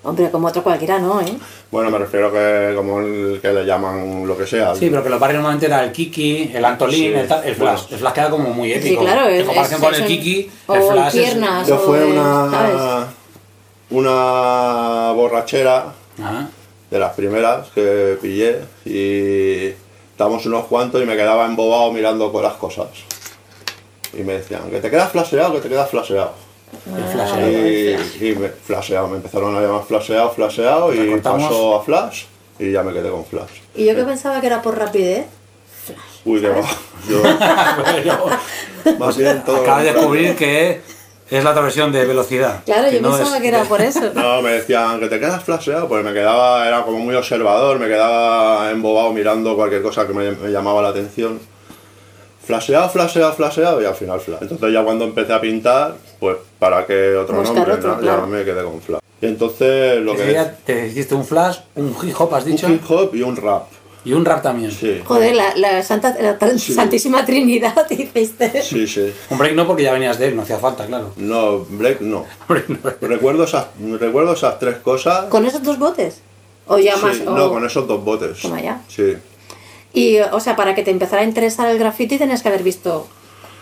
Hombre, 0.03 0.29
como 0.29 0.47
otro 0.47 0.61
cualquiera, 0.61 0.99
¿no? 0.99 1.19
¿eh? 1.21 1.33
Bueno, 1.71 1.89
me 1.89 1.97
refiero 1.97 2.31
que 2.31 2.73
como 2.75 2.99
el 2.99 3.39
que 3.41 3.51
le 3.53 3.65
llaman 3.65 4.27
lo 4.27 4.37
que 4.37 4.45
sea. 4.45 4.75
Sí, 4.75 4.89
pero 4.89 5.01
que 5.03 5.09
los 5.09 5.19
barrios 5.19 5.37
normalmente 5.41 5.65
era 5.65 5.83
el 5.83 5.91
Kiki, 5.91 6.51
el 6.53 6.63
Antolín, 6.63 6.95
Sí, 6.99 7.13
el, 7.13 7.27
tal- 7.27 7.43
el 7.43 7.55
Flash. 7.55 7.81
bueno. 7.83 7.87
El 7.91 7.97
Flash 7.99 8.13
queda 8.13 8.29
como 8.29 8.49
muy 8.51 8.71
épico. 8.73 9.01
claro, 9.01 9.27
En 9.29 9.35
es- 9.41 9.45
comparación 9.45 9.79
es- 9.79 9.83
con 9.85 9.93
es 9.95 9.99
el 10.01 10.07
Kiki, 10.07 10.51
o 10.67 10.75
el 10.75 10.81
el 10.81 10.87
Flash 10.91 11.15
es- 11.15 11.23
piernas. 11.23 11.67
Yo 11.67 11.77
fue 11.79 12.05
una, 12.05 12.49
¿sabes? 12.51 13.07
una 13.89 15.11
borrachera 15.15 15.93
Ajá. 16.21 16.47
de 16.91 16.99
las 16.99 17.13
primeras 17.13 17.67
que 17.75 18.17
pillé 18.21 18.59
y 18.85 19.73
estábamos 20.11 20.45
unos 20.45 20.65
cuantos 20.65 21.01
y 21.01 21.05
me 21.05 21.15
quedaba 21.15 21.45
embobado 21.45 21.91
mirando 21.91 22.31
con 22.31 22.43
las 22.43 22.53
cosas. 22.53 22.87
Y 24.13 24.21
me 24.23 24.33
decían, 24.33 24.69
que 24.69 24.79
te 24.79 24.89
quedas 24.89 25.11
flasheado, 25.11 25.53
que 25.55 25.61
te 25.61 25.69
quedas 25.69 25.89
flasheado. 25.89 26.31
El 26.87 27.03
Ah, 27.03 27.07
Flash. 27.11 28.21
Y, 28.21 28.27
y 28.29 28.35
me, 28.35 28.49
flasheado, 28.49 29.07
me 29.07 29.17
empezaron 29.17 29.55
a 29.55 29.61
llamar 29.61 29.83
flasheado, 29.83 30.31
flasheado 30.31 30.93
y 30.93 30.97
Recortamos. 30.99 31.43
pasó 31.43 31.75
a 31.79 31.83
flash 31.83 32.23
y 32.59 32.71
ya 32.71 32.83
me 32.83 32.93
quedé 32.93 33.09
con 33.09 33.25
flash. 33.25 33.59
Y 33.75 33.85
yo 33.85 33.95
que 33.95 34.03
pensaba 34.03 34.39
que 34.41 34.47
era 34.47 34.61
por 34.61 34.77
rapidez. 34.77 35.25
Uy, 36.23 36.39
que 36.41 36.47
va. 36.49 36.61
Yo, 37.09 37.21
Bueno, 38.83 38.97
más 38.99 39.17
bien 39.17 39.43
todo. 39.43 39.57
acabas 39.61 39.83
de 39.83 39.93
descubrir 39.93 40.35
que 40.35 40.81
es 41.29 41.43
la 41.43 41.51
otra 41.51 41.61
versión 41.63 41.91
de 41.91 42.05
velocidad. 42.05 42.63
Claro, 42.65 42.89
yo 42.91 43.01
no 43.01 43.11
pensaba 43.11 43.35
es- 43.37 43.41
que 43.41 43.47
era 43.47 43.63
por 43.63 43.81
eso. 43.81 44.11
No, 44.13 44.41
me 44.41 44.51
decían 44.53 44.99
que 44.99 45.07
te 45.07 45.19
quedas 45.19 45.43
flasheado, 45.43 45.87
pues 45.87 46.03
me 46.03 46.13
quedaba, 46.13 46.67
era 46.67 46.83
como 46.83 46.99
muy 46.99 47.15
observador, 47.15 47.79
me 47.79 47.87
quedaba 47.87 48.69
embobado 48.71 49.11
mirando 49.13 49.55
cualquier 49.55 49.81
cosa 49.81 50.05
que 50.05 50.13
me, 50.13 50.31
me 50.31 50.49
llamaba 50.51 50.81
la 50.81 50.89
atención. 50.89 51.39
Flasheado, 52.45 52.89
flasheado, 52.89 53.33
flasheado 53.33 53.81
y 53.81 53.85
al 53.85 53.95
final 53.95 54.19
flash. 54.19 54.37
Entonces 54.43 54.71
ya 54.71 54.83
cuando 54.83 55.05
empecé 55.05 55.33
a 55.33 55.41
pintar, 55.41 55.95
pues 56.19 56.37
para 56.59 56.85
qué 56.85 57.15
otro 57.15 57.37
Buscar 57.37 57.55
nombre, 57.55 57.73
otro, 57.73 57.91
¿no? 57.95 57.99
claro. 58.01 58.21
ya 58.21 58.25
me 58.27 58.43
quedé 58.45 58.63
con 58.63 58.79
flash. 58.81 58.99
Y 59.21 59.25
entonces 59.25 59.97
lo 60.01 60.15
que 60.15 60.23
que 60.25 60.45
te 60.65 60.87
hiciste 60.87 61.15
un 61.15 61.25
Flash, 61.25 61.57
un 61.75 61.95
hip 62.03 62.13
hop, 62.19 62.35
has 62.35 62.43
un 62.45 62.51
dicho, 62.51 62.69
hip 62.69 62.83
hop 62.87 63.15
y 63.15 63.23
un 63.23 63.35
rap. 63.35 63.63
Y 64.05 64.13
un 64.13 64.23
rap 64.23 64.41
también. 64.43 64.71
Sí. 64.71 65.01
Joder, 65.03 65.35
la, 65.35 65.55
la, 65.57 65.83
Santa, 65.83 66.15
la 66.19 66.37
Santísima 66.57 67.25
Trinidad, 67.25 67.75
hiciste. 67.89 68.61
Sí, 68.61 68.87
sí. 68.87 69.11
Un 69.29 69.37
break 69.37 69.55
no 69.55 69.67
porque 69.67 69.83
ya 69.83 69.91
venías 69.93 70.17
de 70.19 70.27
él, 70.27 70.35
no 70.35 70.43
hacía 70.43 70.59
falta, 70.59 70.85
claro. 70.85 71.11
No. 71.17 71.65
Break 71.67 71.99
no. 72.01 72.25
Recuerdo 73.01 73.43
esas, 73.43 73.67
recuerdo 73.99 74.33
esas 74.33 74.59
tres 74.59 74.77
cosas. 74.77 75.25
¿Con 75.25 75.45
esos 75.45 75.63
dos 75.63 75.77
botes? 75.79 76.21
¿O 76.67 76.77
ya 76.77 76.95
más? 76.97 77.19
O- 77.25 77.31
No, 77.35 77.49
con 77.49 77.65
esos 77.65 77.87
dos 77.87 78.03
botes. 78.03 78.39
Toma 78.39 78.61
ya. 78.61 78.81
Sí. 78.87 79.15
Y, 79.93 80.19
o 80.19 80.39
sea, 80.39 80.55
para 80.55 80.75
que 80.75 80.83
te 80.83 80.91
empezara 80.91 81.21
a 81.21 81.25
interesar 81.25 81.69
el 81.69 81.79
graffiti 81.79 82.17
tenías 82.17 82.41
que 82.41 82.49
haber 82.49 82.63
visto 82.63 83.07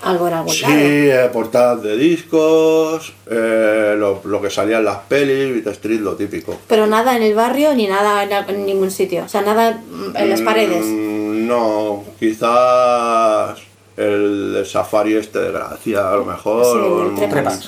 algo 0.03 0.27
en 0.27 0.33
algún 0.33 0.53
Sí, 0.53 0.65
eh, 0.67 1.29
portadas 1.31 1.81
de 1.83 1.98
discos, 1.98 3.13
eh, 3.29 3.95
lo, 3.98 4.22
lo 4.24 4.41
que 4.41 4.50
salía 4.50 4.77
en 4.79 4.86
las 4.86 4.98
pelis, 5.00 5.53
Beat 5.53 5.75
Street, 5.75 6.00
lo 6.00 6.15
típico. 6.15 6.57
Pero 6.67 6.88
nada 6.88 7.15
en 7.15 7.24
el 7.24 7.33
barrio 7.33 7.74
ni 7.74 7.88
nada 7.88 8.24
en, 8.24 8.31
en 8.55 8.65
ningún 8.65 8.91
sitio. 8.91 9.24
O 9.25 9.27
sea, 9.27 9.41
nada 9.41 9.81
en 10.15 10.29
las 10.29 10.41
paredes. 10.41 10.86
Mm, 10.86 11.48
no, 11.48 12.03
quizás 12.19 13.60
el, 13.98 14.63
safari 14.65 15.15
este 15.15 15.39
de 15.39 15.51
Gracia, 15.51 16.12
a 16.12 16.15
lo 16.15 16.25
mejor. 16.25 16.65
Sí, 16.65 17.22
o 17.22 17.25
el-. 17.25 17.60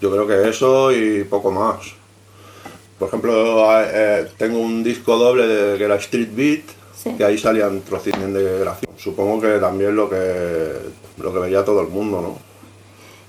Yo 0.00 0.10
creo 0.10 0.26
que 0.26 0.48
eso 0.48 0.92
y 0.92 1.24
poco 1.24 1.50
más. 1.50 1.78
Por 2.98 3.08
ejemplo, 3.08 3.80
eh, 3.80 4.26
tengo 4.36 4.58
un 4.58 4.82
disco 4.82 5.16
doble 5.16 5.46
de, 5.46 5.78
que 5.78 5.84
era 5.84 5.94
Street 5.96 6.30
Beat, 6.32 6.64
Sí. 7.00 7.14
que 7.16 7.24
ahí 7.24 7.38
salían 7.38 7.80
trocitos 7.82 8.32
de 8.32 8.58
gracia. 8.58 8.88
Supongo 8.96 9.40
que 9.40 9.58
también 9.58 9.94
lo 9.94 10.10
que, 10.10 10.72
lo 11.18 11.32
que 11.32 11.38
veía 11.38 11.64
todo 11.64 11.80
el 11.82 11.88
mundo, 11.88 12.20
¿no? 12.20 12.48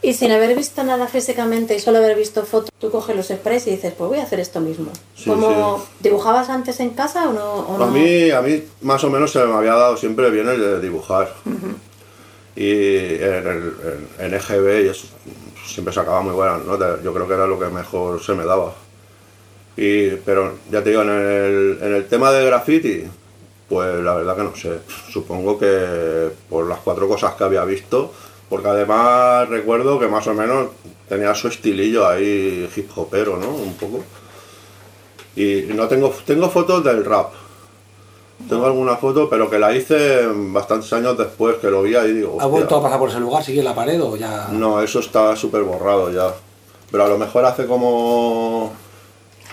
Y 0.01 0.13
sin 0.13 0.31
haber 0.31 0.55
visto 0.55 0.81
nada 0.83 1.07
físicamente 1.07 1.75
y 1.75 1.79
solo 1.79 1.97
haber 1.97 2.17
visto 2.17 2.45
fotos, 2.45 2.71
tú 2.79 2.89
coges 2.89 3.15
los 3.17 3.27
sprays 3.27 3.67
y 3.67 3.71
dices, 3.71 3.93
pues 3.97 4.09
voy 4.09 4.19
a 4.19 4.23
hacer 4.23 4.39
esto 4.39 4.61
mismo. 4.61 4.91
Sí, 5.13 5.29
¿Cómo 5.29 5.77
sí. 5.77 5.83
dibujabas 5.99 6.49
antes 6.49 6.79
en 6.79 6.91
casa 6.91 7.29
o 7.29 7.33
no? 7.33 7.53
o 7.53 7.77
no? 7.77 7.83
A 7.83 7.87
mí, 7.91 8.31
a 8.31 8.41
mí 8.41 8.63
más 8.81 9.03
o 9.03 9.09
menos 9.09 9.31
se 9.31 9.43
me 9.45 9.53
había 9.53 9.73
dado 9.73 9.97
siempre 9.97 10.29
bien 10.31 10.47
el 10.47 10.59
de 10.59 10.79
dibujar. 10.79 11.33
Y 12.55 12.71
en, 13.15 13.47
el, 13.47 13.73
en, 14.19 14.25
en 14.25 14.33
EGB 14.33 14.85
y 14.85 14.87
eso, 14.87 15.07
siempre 15.67 15.93
sacaba 15.93 16.21
muy 16.21 16.33
buenas 16.33 16.63
notas. 16.65 17.03
Yo 17.03 17.13
creo 17.13 17.27
que 17.27 17.33
era 17.33 17.45
lo 17.45 17.59
que 17.59 17.65
mejor 17.67 18.23
se 18.23 18.33
me 18.33 18.45
daba. 18.45 18.73
Y, 19.77 20.11
pero 20.25 20.55
ya 20.71 20.81
te 20.83 20.89
digo, 20.91 21.01
en 21.03 21.09
el, 21.09 21.79
en 21.81 21.93
el 21.95 22.07
tema 22.07 22.31
de 22.31 22.45
graffiti, 22.45 23.03
pues 23.69 24.03
la 24.03 24.15
verdad 24.15 24.35
que 24.35 24.43
no 24.43 24.55
sé. 24.55 24.79
Supongo 25.11 25.57
que 25.57 26.29
por 26.49 26.67
las 26.67 26.79
cuatro 26.79 27.07
cosas 27.07 27.35
que 27.35 27.43
había 27.43 27.63
visto, 27.63 28.11
porque 28.49 28.67
además 28.67 29.47
recuerdo 29.47 29.99
que 29.99 30.07
más 30.07 30.25
o 30.27 30.33
menos 30.33 30.69
tenía 31.07 31.33
su 31.35 31.47
estilillo 31.47 32.07
ahí 32.07 32.69
hip 32.75 32.89
hopero, 32.97 33.37
¿no? 33.37 33.49
Un 33.49 33.73
poco. 33.75 34.03
Y 35.35 35.65
no 35.73 35.87
tengo, 35.87 36.13
tengo 36.25 36.49
fotos 36.49 36.83
del 36.83 37.05
rap. 37.05 37.31
Tengo 38.47 38.65
alguna 38.65 38.95
foto, 38.95 39.29
pero 39.29 39.49
que 39.49 39.59
la 39.59 39.75
hice 39.75 40.25
bastantes 40.33 40.91
años 40.93 41.17
después, 41.17 41.57
que 41.57 41.67
lo 41.69 41.81
vi 41.83 41.95
ahí 41.95 42.09
y 42.11 42.13
digo, 42.13 42.29
¿Has 42.39 42.45
"Hostia". 42.45 42.47
vuelto 42.47 42.75
a 42.77 42.81
pasar 42.83 42.97
por 42.99 43.09
ese 43.09 43.19
lugar? 43.19 43.43
¿Sigue 43.43 43.59
en 43.59 43.65
la 43.65 43.75
pared 43.75 44.01
o 44.01 44.15
ya...? 44.15 44.47
No, 44.51 44.81
eso 44.81 44.99
está 44.99 45.35
súper 45.35 45.63
borrado 45.63 46.09
ya. 46.11 46.33
Pero 46.89 47.03
a 47.03 47.07
lo 47.09 47.17
mejor 47.17 47.43
hace 47.45 47.65
como, 47.67 48.71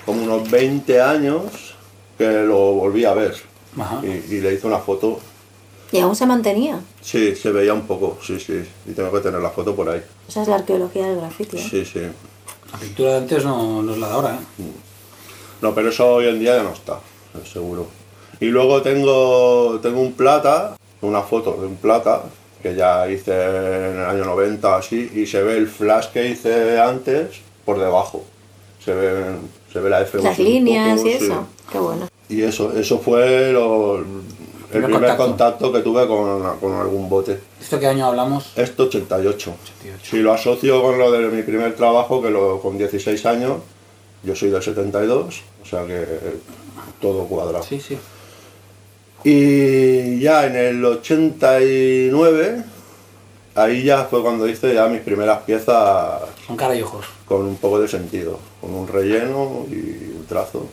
como 0.06 0.22
unos 0.22 0.48
20 0.50 1.00
años 1.02 1.74
que 2.16 2.30
lo 2.44 2.56
volví 2.74 3.04
a 3.04 3.12
ver. 3.12 3.34
Ajá. 3.78 4.00
Y, 4.02 4.34
y 4.34 4.40
le 4.40 4.54
hice 4.54 4.66
una 4.66 4.78
foto. 4.78 5.18
Y 5.92 5.98
aún 6.00 6.16
se 6.16 6.26
mantenía. 6.26 6.80
Sí, 7.00 7.36
se 7.36 7.52
veía 7.52 7.72
un 7.72 7.86
poco, 7.86 8.18
sí, 8.24 8.40
sí. 8.40 8.62
Y 8.86 8.92
tengo 8.92 9.12
que 9.12 9.20
tener 9.20 9.40
la 9.40 9.50
foto 9.50 9.74
por 9.76 9.88
ahí. 9.88 10.02
Esa 10.28 10.42
es 10.42 10.48
la 10.48 10.56
arqueología 10.56 11.06
del 11.06 11.16
graffiti. 11.18 11.58
¿eh? 11.58 11.66
Sí, 11.70 11.84
sí. 11.84 12.00
La 12.72 12.78
pintura 12.78 13.10
de 13.12 13.16
antes 13.18 13.44
no, 13.44 13.82
no 13.82 13.92
es 13.92 13.98
la 13.98 14.08
de 14.08 14.12
ahora, 14.14 14.34
¿eh? 14.34 14.64
No, 15.62 15.74
pero 15.74 15.88
eso 15.90 16.14
hoy 16.14 16.26
en 16.26 16.38
día 16.40 16.56
ya 16.56 16.62
no 16.64 16.72
está, 16.72 16.98
seguro. 17.50 17.86
Y 18.40 18.46
luego 18.46 18.82
tengo, 18.82 19.78
tengo 19.80 20.00
un 20.00 20.12
plata, 20.12 20.76
una 21.00 21.22
foto 21.22 21.56
de 21.60 21.66
un 21.66 21.76
plata, 21.76 22.24
que 22.62 22.74
ya 22.74 23.08
hice 23.08 23.32
en 23.32 23.98
el 23.98 24.04
año 24.04 24.24
90 24.24 24.76
así, 24.76 25.10
y 25.14 25.26
se 25.26 25.42
ve 25.42 25.56
el 25.56 25.68
flash 25.68 26.08
que 26.08 26.28
hice 26.28 26.78
antes 26.80 27.36
por 27.64 27.78
debajo. 27.78 28.24
Se 28.84 28.92
ve, 28.92 29.36
se 29.72 29.80
ve 29.80 29.88
la 29.88 30.02
F 30.02 30.18
Las 30.20 30.38
un 30.38 30.44
líneas 30.44 30.98
poco, 30.98 31.08
y 31.08 31.12
sí. 31.12 31.24
eso. 31.24 31.46
Qué 31.70 31.78
bueno. 31.78 32.08
Y 32.28 32.42
eso, 32.42 32.72
eso 32.76 32.98
fue 32.98 33.52
lo- 33.52 33.98
el 34.72 34.82
Primer 34.82 35.16
contacto. 35.16 35.72
que 35.72 35.78
tuve 35.80 36.06
con, 36.08 36.58
con 36.58 36.74
algún 36.74 37.08
bote. 37.08 37.38
¿Esto 37.60 37.78
qué 37.78 37.86
año 37.86 38.06
hablamos? 38.06 38.52
Esto 38.56 38.84
88. 38.84 39.54
88. 39.80 39.98
Si 40.10 40.18
lo 40.18 40.32
asocio 40.32 40.82
con 40.82 40.98
lo 40.98 41.12
de 41.12 41.28
mi 41.28 41.42
primer 41.42 41.74
trabajo, 41.76 42.20
que 42.20 42.30
lo, 42.30 42.60
con 42.60 42.76
16 42.76 43.24
años, 43.26 43.58
yo 44.24 44.34
soy 44.34 44.50
del 44.50 44.62
72, 44.62 45.40
o 45.62 45.64
sea 45.64 45.86
que 45.86 46.04
todo 47.00 47.24
cuadra. 47.26 47.62
Sí, 47.62 47.80
sí. 47.80 47.96
Y 49.24 50.20
ya 50.20 50.46
en 50.46 50.56
el 50.56 50.84
89, 50.84 52.64
ahí 53.54 53.84
ya 53.84 54.04
fue 54.04 54.22
cuando 54.22 54.48
hice 54.48 54.74
ya 54.74 54.86
mis 54.88 55.00
primeras 55.00 55.42
piezas 55.42 56.22
Con 56.46 56.56
cara 56.56 56.74
y 56.74 56.82
ojos. 56.82 57.06
con 57.24 57.46
un 57.46 57.56
poco 57.56 57.80
de 57.80 57.88
sentido, 57.88 58.38
con 58.60 58.74
un 58.74 58.86
relleno 58.88 59.64
y 59.70 60.12
un 60.16 60.26
trazo. 60.28 60.66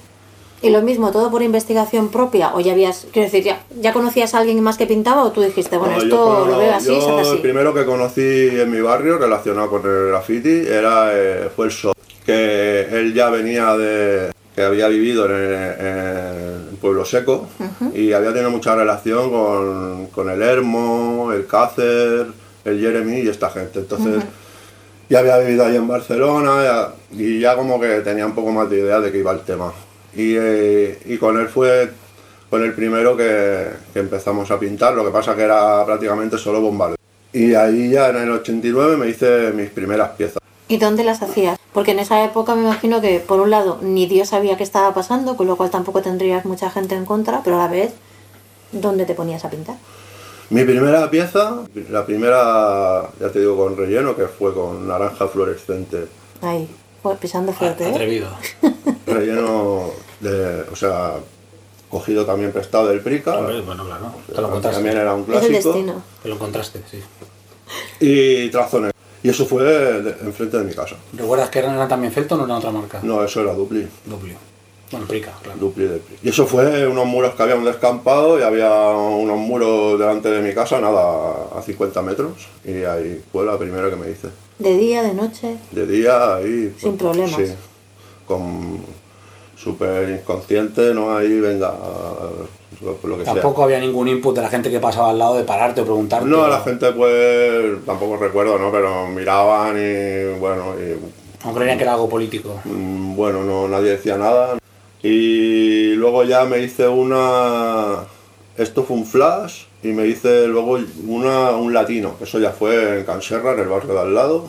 Y 0.63 0.69
lo 0.69 0.81
mismo, 0.81 1.11
todo 1.11 1.29
por 1.29 1.43
investigación 1.43 2.07
propia, 2.09 2.55
o 2.55 2.59
ya 2.61 2.71
habías, 2.71 3.05
quiero 3.11 3.25
decir, 3.29 3.43
ya, 3.43 3.61
ya 3.79 3.91
conocías 3.93 4.33
a 4.33 4.39
alguien 4.39 4.59
más 4.61 4.77
que 4.77 4.87
pintaba 4.87 5.23
o 5.23 5.31
tú 5.31 5.41
dijiste, 5.41 5.77
bueno, 5.77 5.93
No, 5.95 5.99
yo 5.99 6.05
esto 6.05 6.23
cono- 6.25 6.45
lo 6.47 6.57
veo 6.57 6.73
así, 6.73 6.87
yo 6.87 7.19
así. 7.19 7.29
El 7.31 7.39
primero 7.41 7.73
que 7.73 7.85
conocí 7.85 8.21
en 8.21 8.71
mi 8.71 8.79
barrio 8.81 9.17
relacionado 9.17 9.69
con 9.69 9.81
el 9.85 10.07
graffiti 10.07 10.65
era, 10.65 11.09
eh, 11.13 11.49
fue 11.55 11.65
el 11.67 11.71
Sol, 11.73 11.93
que 12.25 12.87
él 12.91 13.13
ya 13.13 13.29
venía 13.29 13.75
de 13.77 14.31
que 14.55 14.61
había 14.63 14.87
vivido 14.87 15.25
en, 15.25 15.85
en 15.87 16.77
Pueblo 16.77 17.03
Seco 17.05 17.47
y 17.93 18.13
había 18.13 18.29
tenido 18.31 18.51
mucha 18.51 18.75
relación 18.75 19.31
con, 19.31 20.07
con 20.07 20.29
el 20.29 20.41
Hermo, 20.41 21.31
el 21.33 21.45
Cácer, 21.47 22.27
el 22.63 22.79
Jeremy 22.79 23.19
y 23.21 23.27
esta 23.27 23.49
gente. 23.49 23.79
Entonces 23.79 24.23
ya 25.09 25.19
había 25.19 25.39
vivido 25.39 25.65
ahí 25.65 25.75
en 25.75 25.87
Barcelona 25.87 26.63
ya- 26.63 26.93
y 27.17 27.39
ya 27.39 27.55
como 27.55 27.79
que 27.81 27.99
tenía 28.01 28.25
un 28.25 28.33
poco 28.35 28.51
más 28.51 28.69
de 28.69 28.79
idea 28.79 28.99
de 28.99 29.11
que 29.11 29.17
iba 29.17 29.31
el 29.31 29.41
tema. 29.41 29.73
Y, 30.15 30.35
eh, 30.37 30.99
y 31.05 31.17
con 31.17 31.39
él 31.39 31.47
fue 31.47 31.89
con 32.49 32.63
el 32.63 32.73
primero 32.73 33.17
que, 33.17 33.69
que 33.93 33.99
empezamos 33.99 34.51
a 34.51 34.59
pintar, 34.59 34.93
lo 34.93 35.03
que 35.03 35.11
pasa 35.11 35.35
que 35.35 35.41
era 35.41 35.83
prácticamente 35.85 36.37
solo 36.37 36.61
bombardeo. 36.61 36.97
Y 37.33 37.55
ahí 37.55 37.89
ya 37.89 38.09
en 38.09 38.17
el 38.17 38.31
89 38.31 38.95
me 38.95 39.09
hice 39.09 39.51
mis 39.53 39.71
primeras 39.71 40.11
piezas. 40.11 40.37
¿Y 40.67 40.77
dónde 40.77 41.03
las 41.03 41.21
hacías? 41.23 41.57
Porque 41.73 41.91
en 41.91 41.99
esa 41.99 42.23
época 42.23 42.53
me 42.53 42.61
imagino 42.61 43.01
que, 43.01 43.19
por 43.19 43.39
un 43.39 43.49
lado, 43.49 43.79
ni 43.81 44.05
Dios 44.05 44.29
sabía 44.29 44.55
qué 44.55 44.63
estaba 44.63 44.93
pasando, 44.93 45.35
con 45.35 45.47
lo 45.47 45.55
cual 45.55 45.71
tampoco 45.71 46.03
tendrías 46.03 46.45
mucha 46.45 46.69
gente 46.69 46.93
en 46.95 47.05
contra, 47.05 47.41
pero 47.43 47.55
a 47.55 47.63
la 47.63 47.67
vez, 47.67 47.93
¿dónde 48.71 49.05
te 49.05 49.15
ponías 49.15 49.43
a 49.45 49.49
pintar? 49.49 49.77
Mi 50.51 50.63
primera 50.63 51.09
pieza, 51.09 51.63
la 51.89 52.05
primera, 52.05 53.09
ya 53.19 53.31
te 53.31 53.39
digo, 53.39 53.57
con 53.57 53.75
relleno, 53.75 54.15
que 54.15 54.27
fue 54.27 54.53
con 54.53 54.87
naranja 54.87 55.27
fluorescente. 55.27 56.05
Ahí, 56.41 56.69
pues, 57.03 57.17
pisando 57.19 57.53
fuerte, 57.53 57.83
¿eh? 57.87 57.91
Atrevido. 57.91 58.29
Relleno 59.05 59.91
de, 60.19 60.61
o 60.71 60.75
sea, 60.75 61.13
cogido 61.89 62.25
también 62.25 62.51
prestado 62.51 62.87
del 62.87 63.01
Prica. 63.01 63.37
Hombre, 63.37 63.61
bueno, 63.61 63.85
claro. 63.85 64.13
Te 64.33 64.41
lo 64.41 64.47
encontraste. 64.47 64.77
También 64.77 64.97
era 64.97 65.13
un 65.13 65.21
Es 65.21 65.27
el 65.27 65.33
clásico. 65.33 65.69
destino. 65.73 66.03
Te 66.23 66.29
lo 66.29 66.35
encontraste, 66.35 66.81
sí. 66.89 66.99
Y 67.99 68.49
trazones. 68.49 68.91
Y 69.21 69.29
eso 69.29 69.45
fue 69.45 69.63
de- 69.63 70.09
enfrente 70.25 70.57
de 70.57 70.63
mi 70.63 70.73
casa. 70.73 70.95
¿Recuerdas 71.13 71.49
que 71.49 71.59
eran, 71.59 71.87
también 71.87 72.11
Felton 72.11 72.41
o 72.41 72.45
era 72.45 72.57
otra 72.57 72.71
marca? 72.71 72.99
No, 73.03 73.23
eso 73.23 73.41
era 73.41 73.53
Dupli. 73.53 73.87
Duplio. 74.05 74.35
Bueno, 74.91 75.07
Prica, 75.07 75.31
claro. 75.41 75.57
Dupli 75.59 75.85
del 75.85 75.99
Pri. 75.99 76.17
Y 76.23 76.29
eso 76.29 76.45
fue 76.45 76.85
unos 76.87 77.05
muros 77.05 77.33
que 77.33 77.41
había 77.43 77.55
un 77.55 77.63
descampado 77.63 78.37
y 78.39 78.43
había 78.43 78.69
unos 78.91 79.37
muros 79.37 79.97
delante 79.97 80.29
de 80.29 80.41
mi 80.41 80.53
casa, 80.53 80.79
nada, 80.81 81.47
a 81.57 81.61
50 81.61 82.01
metros. 82.01 82.33
Y 82.65 82.83
ahí 82.83 83.23
fue 83.31 83.45
la 83.45 83.57
primera 83.57 83.89
que 83.89 83.95
me 83.95 84.09
hice. 84.11 84.27
De 84.59 84.77
día, 84.77 85.03
de 85.03 85.13
noche. 85.13 85.57
De 85.71 85.85
día 85.87 86.35
ahí. 86.35 86.69
pues, 86.71 86.81
Sin 86.81 86.97
problemas. 86.97 87.35
Sí. 87.35 87.53
Con 88.27 88.79
súper 89.55 90.09
inconsciente, 90.09 90.93
no 90.93 91.15
ahí, 91.15 91.39
venga, 91.39 91.73
lo, 92.81 92.97
lo 93.07 93.17
que 93.17 93.23
sea. 93.23 93.33
Tampoco 93.33 93.63
había 93.63 93.79
ningún 93.79 94.07
input 94.07 94.35
de 94.35 94.41
la 94.41 94.49
gente 94.49 94.69
que 94.69 94.79
pasaba 94.79 95.09
al 95.11 95.19
lado 95.19 95.35
de 95.35 95.43
pararte 95.43 95.81
o 95.81 95.83
preguntarte. 95.85 96.27
No, 96.27 96.47
la 96.47 96.59
gente 96.61 96.91
pues 96.91 97.85
tampoco 97.85 98.17
recuerdo, 98.17 98.57
¿no? 98.59 98.71
Pero 98.71 99.07
miraban 99.07 99.77
y 99.77 100.37
bueno, 100.39 100.73
y 100.77 101.45
No 101.45 101.53
creían 101.53 101.77
que 101.77 101.83
era 101.83 101.93
algo 101.93 102.09
político. 102.09 102.59
Mm, 102.65 103.15
Bueno, 103.15 103.43
no, 103.43 103.67
nadie 103.67 103.91
decía 103.91 104.17
nada. 104.17 104.57
Y 105.01 105.93
luego 105.95 106.23
ya 106.23 106.45
me 106.45 106.59
hice 106.59 106.87
una... 106.87 108.05
Esto 108.57 108.83
fue 108.83 108.95
un 108.97 109.05
flash 109.05 109.63
y 109.83 109.87
me 109.89 110.07
hice 110.07 110.47
luego 110.47 110.79
una, 111.07 111.51
un 111.51 111.73
latino, 111.73 112.15
eso 112.21 112.39
ya 112.39 112.51
fue 112.51 112.99
en 112.99 113.05
Canserra, 113.05 113.53
en 113.53 113.59
el 113.59 113.67
barrio 113.67 113.93
de 113.93 113.99
al 113.99 114.13
lado. 114.15 114.47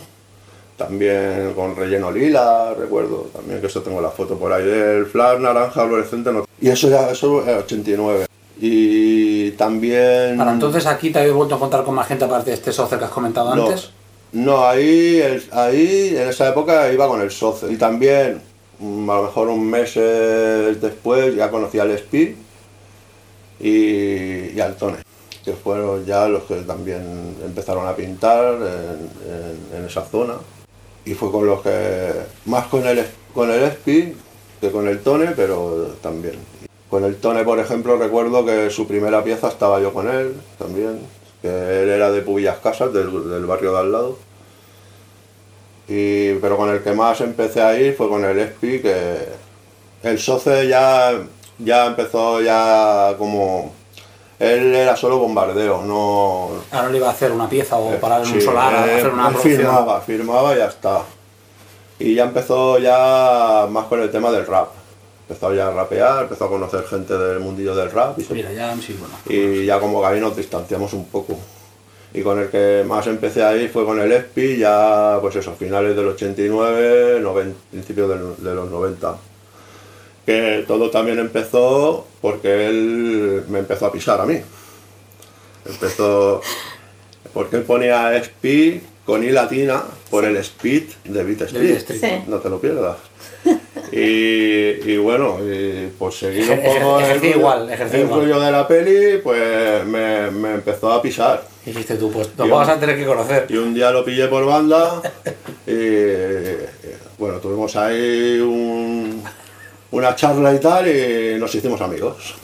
También 0.77 1.53
con 1.55 1.77
relleno 1.77 2.11
lila, 2.11 2.75
recuerdo. 2.75 3.29
También 3.33 3.61
que 3.61 3.69
eso 3.69 3.81
tengo 3.83 4.01
la 4.01 4.11
foto 4.11 4.37
por 4.37 4.53
ahí 4.53 4.65
del 4.65 5.07
flash 5.07 5.39
naranja 5.39 5.87
fluorescente. 5.87 6.33
no- 6.33 6.47
Y 6.61 6.69
eso 6.69 6.89
ya, 6.89 7.11
eso 7.11 7.45
era 7.47 7.59
89. 7.59 8.27
Y 8.61 9.53
también... 9.53 10.37
Para 10.37 10.53
entonces 10.53 10.85
aquí 10.87 11.11
te 11.11 11.21
habéis 11.21 11.35
vuelto 11.35 11.55
a 11.55 11.59
encontrar 11.59 11.85
con 11.85 11.95
más 11.95 12.09
gente 12.09 12.25
aparte 12.25 12.51
de 12.51 12.57
este 12.57 12.73
socio 12.73 12.99
que 12.99 13.05
has 13.05 13.11
comentado 13.11 13.55
No, 13.55 13.67
antes. 13.69 13.91
no 14.33 14.65
ahí, 14.67 15.21
el- 15.21 15.45
ahí 15.53 16.15
en 16.17 16.29
esa 16.29 16.49
época 16.49 16.93
iba 16.93 17.07
con 17.07 17.21
el 17.21 17.31
socio. 17.31 17.71
Y 17.71 17.77
también, 17.77 18.41
mm, 18.81 19.11
a 19.11 19.17
lo 19.17 19.23
mejor 19.25 19.49
un 19.51 19.65
mes 19.71 19.93
eh, 19.95 20.77
después, 20.81 21.37
ya 21.37 21.51
conocí 21.51 21.79
al 21.79 21.93
Speed 21.93 22.35
y, 23.61 24.57
y 24.57 24.61
al 24.61 24.75
Tone, 24.77 24.97
que 25.45 25.53
fueron 25.53 26.05
ya 26.07 26.27
los 26.27 26.45
que 26.45 26.57
también 26.63 27.37
empezaron 27.45 27.87
a 27.87 27.95
pintar 27.95 28.55
en, 28.55 29.85
esa 29.85 30.03
zona. 30.03 30.35
Y 31.05 31.15
fue 31.15 31.31
con 31.31 31.47
los 31.47 31.61
que, 31.61 32.13
más 32.47 32.67
con 32.67 32.87
el, 32.87 33.05
con 33.35 33.51
el 33.51 33.63
Speed 33.65 34.15
que 34.61 34.71
con 34.71 34.89
el 34.89 35.01
Tone, 35.01 35.33
pero 35.37 35.95
también. 36.01 36.37
Con 36.89 37.05
el 37.05 37.17
Tone, 37.17 37.45
por 37.45 37.59
ejemplo, 37.59 37.97
recuerdo 37.97 38.47
que 38.47 38.71
su 38.71 38.87
primera 38.87 39.23
pieza 39.23 39.49
estaba 39.49 39.81
yo 39.81 39.93
con 39.93 40.09
él 40.09 40.35
también, 40.59 41.01
que 41.43 41.49
él 41.49 41.91
era 41.91 42.11
de 42.11 42.23
Pubillas 42.23 42.59
Casas, 42.59 42.93
del, 42.93 43.29
del 43.29 43.45
barrio 43.45 43.73
de 43.73 43.79
al 43.79 43.93
lado. 43.93 44.17
Y, 45.87 46.35
pero 46.37 46.57
con 46.57 46.71
el 46.71 46.83
que 46.83 46.93
más 46.93 47.21
empecé 47.21 47.61
a 47.61 47.79
ir 47.79 47.95
fue 47.95 48.09
con 48.09 48.25
el 48.25 48.39
Espi, 48.39 48.81
que 48.81 49.17
el 50.03 50.19
Soce 50.19 50.67
ya, 50.67 51.13
ya 51.59 51.87
empezó 51.87 52.41
ya 52.41 53.15
como... 53.19 53.84
Él 54.53 54.75
era 54.75 54.97
solo 54.97 55.19
bombardeo, 55.19 55.83
no... 55.83 56.51
Ahora 56.71 56.89
le 56.91 56.99
iba 56.99 57.09
a 57.09 57.13
hacer 57.13 57.33
una 57.33 57.49
pieza 57.49 57.77
o 57.77 57.91
parar 57.99 58.25
en 58.25 58.33
un 58.33 58.41
solar 58.41 58.75
a 58.75 58.87
eh, 58.87 58.95
hacer 58.97 59.13
una 59.13 59.31
firmaba, 59.33 60.01
firmaba 60.01 60.55
y 60.55 60.59
ya 60.59 60.67
está. 60.67 61.03
Y 61.99 62.15
ya 62.15 62.25
empezó 62.25 62.79
ya 62.79 63.67
más 63.71 63.87
con 63.87 64.01
el 64.01 64.11
tema 64.11 64.31
del 64.31 64.47
rap. 64.47 64.69
Empezó 65.29 65.55
ya 65.55 65.69
a 65.69 65.71
rapear, 65.71 66.25
empezó 66.25 66.45
a 66.45 66.49
conocer 66.49 66.85
gente 66.85 67.17
del 67.17 67.41
mundillo 67.41 67.75
del 67.75 67.91
rap 67.91 68.19
y, 68.19 68.27
Mira, 68.35 68.53
ya 68.53 68.75
sí, 68.77 68.95
bueno. 68.99 69.15
y 69.29 69.65
ya 69.65 69.81
como 69.81 70.01
que 70.01 70.07
ahí 70.09 70.21
nos 70.21 70.37
distanciamos 70.37 70.93
un 70.93 71.07
poco. 71.07 71.39
Y 72.13 72.23
con 72.23 72.39
el 72.39 72.49
que 72.49 72.85
más 72.87 73.07
empecé 73.07 73.43
ahí 73.43 73.67
fue 73.69 73.85
con 73.85 73.99
el 74.01 74.13
ESPI, 74.13 74.59
ya 74.59 75.19
pues 75.21 75.35
eso, 75.37 75.53
finales 75.55 75.97
del 75.97 76.09
89, 76.09 77.21
noven- 77.21 77.55
principios 77.71 78.09
del- 78.09 78.37
de 78.45 78.55
los 78.55 78.71
90. 78.71 79.17
Que 80.27 80.65
todo 80.67 80.91
también 80.91 81.19
empezó 81.19 82.07
porque 82.21 82.67
él 82.69 83.45
me 83.49 83.59
empezó 83.59 83.87
a 83.87 83.93
pisar 83.93 84.21
a 84.21 84.25
mí. 84.27 84.39
Empezó 85.67 86.41
porque 87.33 87.57
él 87.57 87.63
ponía 87.63 88.17
ESPI 88.17 88.81
con 89.05 89.23
I 89.23 89.31
latina 89.31 89.83
por 90.11 90.25
el 90.25 90.37
speed 90.39 90.85
de 91.05 91.25
Beat 91.25 91.43
Street. 91.43 91.63
Beat 91.63 91.77
Street. 91.91 92.01
Sí. 92.01 92.25
No 92.31 92.39
te 92.39 92.49
lo 92.49 92.61
pierdas. 92.61 92.97
Y, 93.93 94.91
y 94.91 94.97
bueno, 94.97 95.37
y 95.43 95.89
pues 95.99 96.17
seguir 96.17 96.51
un 96.51 96.59
Ejer- 96.59 96.81
poco 96.81 96.99
el 96.99 97.05
ejercí 97.05 97.27
rollo- 97.29 97.37
igual, 97.39 97.71
ejercí 97.71 97.97
el 97.97 98.03
igual. 98.03 98.21
rollo 98.21 98.41
de 98.41 98.51
la 98.53 98.67
peli, 98.69 99.19
pues 99.23 99.85
me, 99.87 100.31
me 100.31 100.55
empezó 100.55 100.91
a 100.93 101.03
pisar. 101.03 101.47
Dijiste 101.67 101.97
tú, 101.97 102.11
pues 102.11 102.29
nos 102.37 102.49
Yo- 102.49 102.55
vamos 102.55 102.69
a 102.69 102.81
tener 102.81 102.97
que 102.97 103.05
conocer. 103.05 103.47
Y 103.51 103.57
un 103.57 103.75
día 103.75 103.91
lo 103.91 104.05
pillé 104.05 104.27
por 104.29 104.45
banda 104.47 105.03
y, 105.67 105.73
y, 105.73 106.57
bueno, 107.19 107.39
tuvimos 107.39 107.77
ahí 107.77 108.39
un- 108.41 109.23
una 109.95 110.15
charla 110.17 110.53
y 110.55 110.59
tal 110.59 110.87
y 110.89 111.39
nos 111.39 111.55
hicimos 111.55 111.81
amigos. 111.81 112.35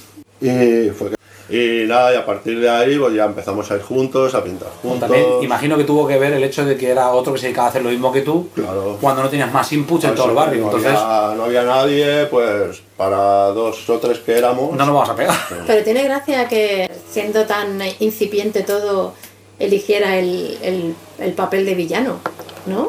Y 0.40 0.90
fue 0.90 1.10
que- 1.10 1.16
y 1.52 1.84
nada, 1.88 2.14
y 2.14 2.16
a 2.16 2.24
partir 2.24 2.60
de 2.60 2.70
ahí 2.70 2.96
pues 2.96 3.12
ya 3.12 3.24
empezamos 3.24 3.68
a 3.70 3.74
ir 3.74 3.82
juntos, 3.82 4.34
a 4.36 4.44
pintar 4.44 4.68
juntos. 4.80 5.00
También 5.00 5.24
imagino 5.42 5.76
que 5.76 5.82
tuvo 5.82 6.06
que 6.06 6.16
ver 6.16 6.32
el 6.32 6.44
hecho 6.44 6.64
de 6.64 6.76
que 6.76 6.88
era 6.90 7.10
otro 7.10 7.32
que 7.32 7.40
se 7.40 7.46
dedicaba 7.46 7.66
a 7.66 7.70
hacer 7.70 7.82
lo 7.82 7.90
mismo 7.90 8.12
que 8.12 8.20
tú 8.22 8.48
Claro. 8.54 8.96
cuando 9.00 9.24
no 9.24 9.28
tenías 9.28 9.52
más 9.52 9.72
inputs 9.72 10.04
en 10.04 10.14
todo 10.14 10.28
el 10.28 10.34
barrio. 10.36 10.60
No, 10.60 10.66
Entonces, 10.66 10.92
había, 10.96 11.36
no 11.36 11.44
había 11.44 11.62
nadie, 11.64 12.26
pues 12.26 12.80
para 12.96 13.48
dos 13.48 13.90
o 13.90 13.98
tres 13.98 14.18
que 14.20 14.38
éramos. 14.38 14.70
no 14.76 14.86
nos 14.86 14.94
vamos 14.94 15.08
a 15.10 15.16
pegar. 15.16 15.36
Pero 15.66 15.82
tiene 15.82 16.04
gracia 16.04 16.46
que, 16.46 16.88
siendo 17.10 17.44
tan 17.46 17.80
incipiente 17.98 18.62
todo, 18.62 19.14
eligiera 19.58 20.16
el, 20.18 20.56
el, 20.62 20.94
el 21.18 21.32
papel 21.32 21.66
de 21.66 21.74
villano, 21.74 22.20
¿no? 22.66 22.86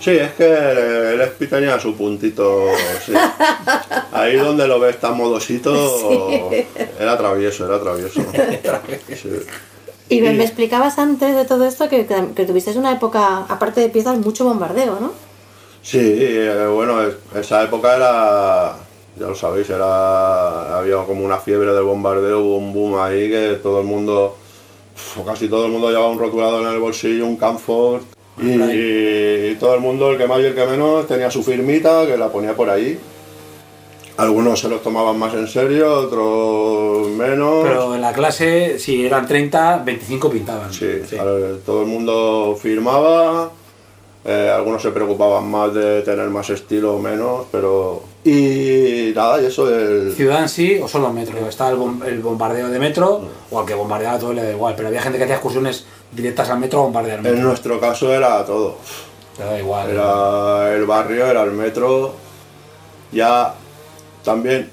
Sí, 0.00 0.10
es 0.10 0.32
que 0.32 0.44
el 1.14 1.20
Espi 1.22 1.46
tenía 1.46 1.78
su 1.80 1.94
puntito. 1.96 2.66
sí. 3.04 3.12
Ahí 4.12 4.36
donde 4.36 4.68
lo 4.68 4.78
ves 4.78 4.98
tan 5.00 5.16
modosito, 5.16 6.50
era 7.00 7.16
travieso, 7.16 7.64
era 7.66 7.80
travieso. 7.80 8.20
Sí. 9.16 9.28
Y 10.10 10.20
me, 10.20 10.32
me 10.34 10.44
explicabas 10.44 10.98
antes 10.98 11.34
de 11.34 11.44
todo 11.46 11.64
esto 11.64 11.88
que, 11.88 12.06
que, 12.06 12.22
que 12.36 12.44
tuviste 12.44 12.76
una 12.78 12.92
época, 12.92 13.46
aparte 13.48 13.80
de 13.80 13.88
piezas, 13.88 14.18
mucho 14.18 14.44
bombardeo, 14.44 14.98
¿no? 15.00 15.12
Sí, 15.82 15.98
eh, 16.00 16.66
bueno, 16.72 17.02
es- 17.02 17.14
esa 17.34 17.62
época 17.62 17.96
era, 17.96 18.76
ya 19.18 19.26
lo 19.26 19.34
sabéis, 19.34 19.70
era 19.70 20.78
había 20.78 20.96
como 21.04 21.24
una 21.24 21.38
fiebre 21.38 21.72
del 21.72 21.84
bombardeo, 21.84 22.40
hubo 22.40 22.56
un 22.58 22.72
boom 22.74 22.98
ahí 23.00 23.30
que 23.30 23.58
todo 23.62 23.80
el 23.80 23.86
mundo, 23.86 24.36
uf, 24.94 25.24
casi 25.26 25.48
todo 25.48 25.66
el 25.66 25.72
mundo 25.72 25.88
llevaba 25.88 26.08
un 26.10 26.18
rotulador 26.18 26.62
en 26.66 26.72
el 26.74 26.80
bolsillo, 26.80 27.26
un 27.26 27.36
Camfort, 27.36 28.04
y, 28.42 29.50
y 29.52 29.56
todo 29.56 29.74
el 29.74 29.80
mundo, 29.80 30.10
el 30.10 30.18
que 30.18 30.26
más 30.26 30.40
y 30.40 30.44
el 30.44 30.54
que 30.54 30.66
menos, 30.66 31.06
tenía 31.06 31.30
su 31.30 31.42
firmita 31.42 32.06
que 32.06 32.16
la 32.16 32.30
ponía 32.30 32.54
por 32.54 32.70
ahí. 32.70 32.98
Algunos 34.16 34.60
se 34.60 34.68
los 34.68 34.80
tomaban 34.80 35.18
más 35.18 35.34
en 35.34 35.48
serio, 35.48 35.92
otros 35.92 37.08
menos. 37.08 37.64
Pero 37.64 37.94
en 37.96 38.00
la 38.00 38.12
clase, 38.12 38.78
si 38.78 39.04
eran 39.04 39.26
30, 39.26 39.82
25 39.84 40.30
pintaban. 40.30 40.72
Sí, 40.72 40.86
todo 41.66 41.82
el 41.82 41.88
mundo 41.88 42.56
firmaba, 42.60 43.50
eh, 44.24 44.50
algunos 44.54 44.80
se 44.82 44.90
preocupaban 44.90 45.46
más 45.50 45.74
de 45.74 46.00
tener 46.02 46.28
más 46.30 46.48
estilo 46.50 46.94
o 46.94 46.98
menos, 46.98 47.46
pero... 47.52 48.02
Y 48.24 49.12
nada, 49.14 49.40
y 49.42 49.46
eso 49.46 49.66
del... 49.66 50.12
Ciudad 50.12 50.40
en 50.42 50.48
sí 50.48 50.78
o 50.82 50.88
solo 50.88 51.12
metro. 51.12 51.46
Está 51.46 51.68
el, 51.70 51.76
bom- 51.76 52.02
el 52.06 52.20
bombardeo 52.20 52.68
de 52.68 52.78
metro 52.78 53.20
o 53.50 53.60
al 53.60 53.66
que 53.66 53.74
bombardeaba 53.74 54.18
todo 54.18 54.32
le 54.32 54.42
da 54.42 54.50
igual. 54.52 54.74
Pero 54.76 54.88
había 54.88 55.02
gente 55.02 55.18
que 55.18 55.24
hacía 55.24 55.36
excursiones 55.36 55.84
directas 56.10 56.48
al 56.48 56.58
metro 56.58 56.80
a 56.80 56.82
bombardear 56.84 57.18
el 57.18 57.26
En 57.26 57.32
metro. 57.32 57.48
nuestro 57.48 57.78
caso 57.80 58.12
era 58.14 58.42
todo. 58.46 58.76
Le 59.38 59.44
da 59.44 59.58
igual. 59.58 59.90
Era 59.90 60.74
el 60.74 60.86
barrio, 60.86 61.26
era 61.26 61.42
el 61.42 61.50
metro. 61.50 62.14
Ya 63.12 63.54
también 64.24 64.70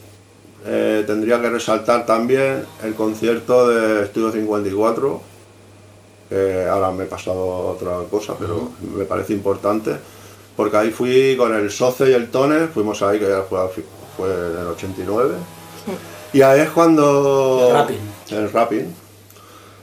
eh, 0.65 1.03
tendría 1.05 1.41
que 1.41 1.49
resaltar 1.49 2.05
también 2.05 2.63
el 2.83 2.93
concierto 2.95 3.67
de 3.67 4.03
Estudio 4.05 4.31
54, 4.31 5.21
que 6.31 6.65
ahora 6.65 6.91
me 6.91 7.03
he 7.03 7.07
pasado 7.07 7.45
otra 7.75 7.91
cosa, 8.09 8.35
pero 8.39 8.69
me 8.95 9.03
parece 9.03 9.33
importante, 9.33 9.91
porque 10.55 10.77
ahí 10.77 10.89
fui 10.91 11.35
con 11.37 11.53
el 11.53 11.69
Soce 11.69 12.09
y 12.09 12.13
el 12.13 12.29
Tone, 12.31 12.67
fuimos 12.67 13.01
ahí, 13.01 13.19
que 13.19 13.27
ya 13.27 13.41
fue, 13.41 13.59
fue 14.15 14.29
en 14.29 14.57
el 14.61 14.67
89, 14.67 15.35
y 16.31 16.41
ahí 16.41 16.61
es 16.61 16.69
cuando... 16.69 17.65
El 17.67 17.73
rapping. 17.73 17.99
El 18.31 18.51
rapping. 18.51 18.95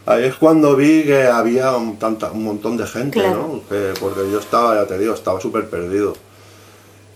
Ahí 0.06 0.24
es 0.24 0.36
cuando 0.36 0.74
vi 0.74 1.04
que 1.04 1.24
había 1.26 1.76
un, 1.76 1.98
tanta, 1.98 2.30
un 2.32 2.44
montón 2.44 2.78
de 2.78 2.86
gente, 2.86 3.20
Claro. 3.20 3.36
¿no? 3.52 3.60
Que- 3.68 3.92
porque 4.00 4.20
yo 4.32 4.38
estaba, 4.38 4.74
ya 4.76 4.86
te 4.86 4.96
digo, 4.96 5.12
estaba 5.12 5.38
súper 5.42 5.68
perdido. 5.68 6.14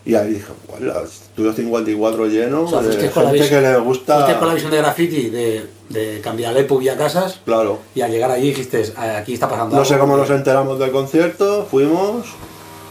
Y 0.04 0.14
ahí 0.16 0.30
dije, 0.34 0.52
bueno, 0.68 0.92
Estudio 1.04 1.52
54 1.52 2.26
lleno 2.26 2.62
O 2.64 2.68
sea, 2.68 2.78
de 2.80 2.86
fuisteis 2.88 3.12
con 3.12 3.30
gente 3.30 3.48
que 3.48 3.60
le 3.60 3.78
gusta... 3.78 4.38
con 4.38 4.48
la 4.48 4.54
visión 4.54 4.70
de 4.72 4.78
graffiti 4.78 5.30
de, 5.30 5.66
de 5.90 6.20
cambiar 6.20 6.56
el 6.56 6.64
EPUB 6.64 6.82
y 6.82 6.88
a 6.88 6.96
casas 6.96 7.40
Claro. 7.44 7.78
y 7.94 8.00
al 8.00 8.10
llegar 8.10 8.30
allí 8.32 8.48
dijiste, 8.48 8.82
"Ah, 8.96 9.18
aquí 9.18 9.34
está 9.34 9.48
pasando 9.48 9.76
No 9.76 9.84
sé 9.84 9.94
algo". 9.94 10.06
cómo 10.06 10.16
nos 10.16 10.28
enteramos 10.30 10.78
del 10.80 10.90
concierto, 10.90 11.66
fuimos 11.70 12.26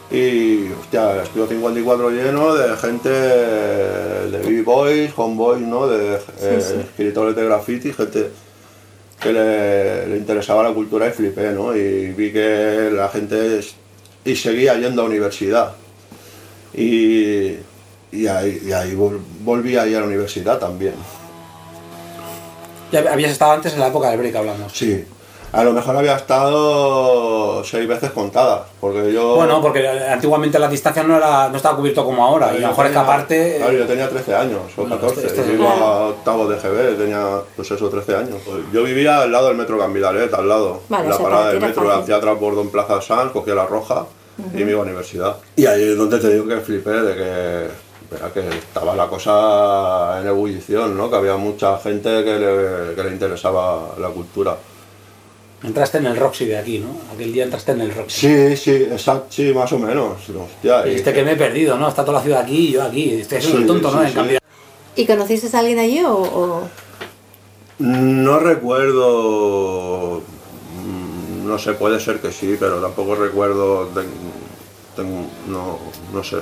y, 0.10 0.67
hostia, 0.71 1.24
Estudio 1.24 1.47
54 1.47 2.10
lleno 2.12 2.54
de 2.56 2.76
gente 2.78 3.10
de 3.10 4.38
B-Boys, 4.45 5.12
Homeboys, 5.15 5.62
¿no? 5.62 5.88
De 5.88 6.15
eh, 6.15 6.60
sí. 6.62 6.76
escritores 6.82 7.36
de 7.36 7.45
graffiti, 7.45 7.93
gente 7.93 8.30
que 9.21 9.32
le, 9.34 10.08
le 10.08 10.17
interesaba 10.17 10.63
la 10.63 10.74
cultura 10.74 11.08
y 11.08 11.12
flipé, 11.12 11.52
¿no? 11.52 11.76
Y 11.76 12.12
vi 12.13 12.32
que 12.32 12.89
la 12.93 13.08
gente 13.10 13.60
es- 13.60 13.76
y 14.26 14.36
seguía 14.36 14.76
yendo 14.78 15.02
a 15.02 15.06
universidad. 15.06 15.74
Y, 16.73 17.57
y 18.12 18.27
ahí, 18.27 18.62
y 18.65 18.71
ahí 18.71 18.93
vol- 18.95 19.19
volví 19.41 19.75
a 19.77 19.86
ir 19.88 19.97
a 19.97 19.99
la 20.01 20.05
universidad 20.07 20.57
también. 20.60 20.93
Ya 22.91 22.99
habías 23.12 23.31
estado 23.31 23.53
antes 23.53 23.73
en 23.73 23.79
la 23.79 23.88
época 23.88 24.10
del 24.10 24.19
break, 24.19 24.36
hablamos. 24.36 24.71
Sí. 24.73 25.05
A 25.53 25.65
lo 25.65 25.73
mejor 25.73 25.97
había 25.97 26.15
estado 26.15 27.62
seis 27.65 27.86
veces 27.86 28.12
contadas, 28.12 28.62
porque 28.79 29.12
yo... 29.12 29.36
Bueno, 29.36 29.62
porque 29.62 29.86
antiguamente 29.86 30.57
la 30.57 30.69
distancia 30.69 31.03
no 31.03 31.17
era 31.17 31.49
no 31.49 31.57
estaba 31.57 31.75
cubierto 31.75 32.05
como 32.05 32.23
ahora, 32.23 32.47
y 32.47 32.49
a 32.49 32.53
lo 32.53 32.60
Yo 32.62 32.67
mejor 32.69 32.86
tenía- 32.86 33.05
parte... 33.05 33.55
Claro, 33.57 33.73
yo 33.73 33.86
tenía 33.86 34.10
13 34.10 34.34
años 34.36 34.60
o 34.77 34.81
Bueno, 34.84 34.95
14, 34.97 35.27
este- 35.27 35.41
este 35.41 35.53
iba 35.53 35.69
a 35.73 35.99
octavo 36.07 36.47
de 36.47 36.55
GB, 36.57 36.97
tenía 36.97 37.39
pues 37.53 37.69
eso, 37.69 37.89
13 37.89 38.15
años. 38.15 38.38
Yo 38.71 38.84
vivía 38.84 39.19
al 39.23 39.31
lado 39.34 39.49
del 39.49 39.57
metro 39.57 39.77
Cambidalet, 39.77 40.34
al 40.34 40.47
lado, 40.47 40.81
Vale, 40.88 41.03
en 41.03 41.10
la 41.10 41.15
o 41.15 41.17
sea, 41.19 41.25
parada 41.25 41.41
para 41.47 41.53
del 41.53 41.62
metro, 41.67 41.91
hacía 41.91 42.21
transbordo 42.21 42.62
en 42.62 42.69
Plaza 42.69 43.01
San, 43.01 43.29
cogía 43.31 43.53
la 43.53 43.65
roja 43.65 44.05
y 44.54 44.63
me 44.63 44.72
iba 44.72 44.82
a 44.82 44.86
la 44.86 44.91
universidad. 44.91 45.38
Y 45.56 45.65
ahí 45.65 45.84
es 45.84 45.98
donde 45.98 46.20
te 46.20 46.30
digo 46.30 46.48
que 46.48 46.58
flipé 46.58 46.89
de 46.91 47.15
que, 47.15 48.15
era 48.15 48.30
que 48.34 48.39
estaba 48.58 48.96
la 48.96 49.08
cosa 49.08 50.20
en 50.22 50.28
ebullición, 50.28 50.98
¿no? 50.98 51.10
que 51.10 51.15
había 51.17 51.38
mucha 51.38 51.78
gente 51.80 52.24
que 52.24 52.39
le, 52.39 52.96
que 52.96 53.04
le 53.04 53.12
interesaba 53.12 53.96
la 54.00 54.10
cultura. 54.10 54.58
Entraste 55.63 56.00
en 56.00 56.08
el 56.08 56.17
Roxy 56.17 56.46
de 56.46 56.58
aquí, 56.58 56.80
¿no? 56.80 56.88
Aquel 57.13 57.32
día 57.32 57.44
entraste 57.44 57.74
en 57.74 57.82
el 57.82 57.94
Roxy. 57.94 58.20
Sí, 58.28 58.58
sí, 58.58 58.72
exacto, 58.91 59.28
sí, 59.30 59.54
más 59.54 59.72
o 59.72 59.78
menos. 59.78 60.13
Hostia, 60.28 60.82
Y 60.84 60.88
y- 60.88 60.89
dijiste 60.89 61.13
que 61.13 61.24
me 61.24 61.34
he 61.34 61.36
perdido, 61.36 61.78
¿no? 61.78 61.88
Está 61.88 62.04
toda 62.04 62.17
la 62.17 62.24
ciudad 62.24 62.41
aquí 62.41 62.70
y 62.70 62.72
yo 62.72 62.82
aquí. 62.82 63.12
Estoy 63.22 63.38
haciendo 63.38 63.58
Sí, 63.58 63.62
el 63.62 63.67
tonto, 63.67 63.91
¿no? 63.91 64.00
sí, 64.00 64.04
En 64.06 64.10
sí. 64.10 64.15
cambio, 64.15 64.39
¿Y 64.96 65.06
conociste 65.06 65.56
a 65.56 65.60
alguien 65.60 65.78
allí 65.78 66.04
o...? 66.04 66.13
o- 66.17 66.70
No 67.78 68.39
recuerdo. 68.39 70.22
No 71.43 71.58
sé, 71.58 71.73
puede 71.73 71.99
ser 71.99 72.19
que 72.21 72.32
sí, 72.32 72.56
pero 72.60 72.77
tampoco 72.82 73.15
recuerdo. 73.15 73.89
no, 75.47 75.80
no 76.13 76.23
sé. 76.23 76.38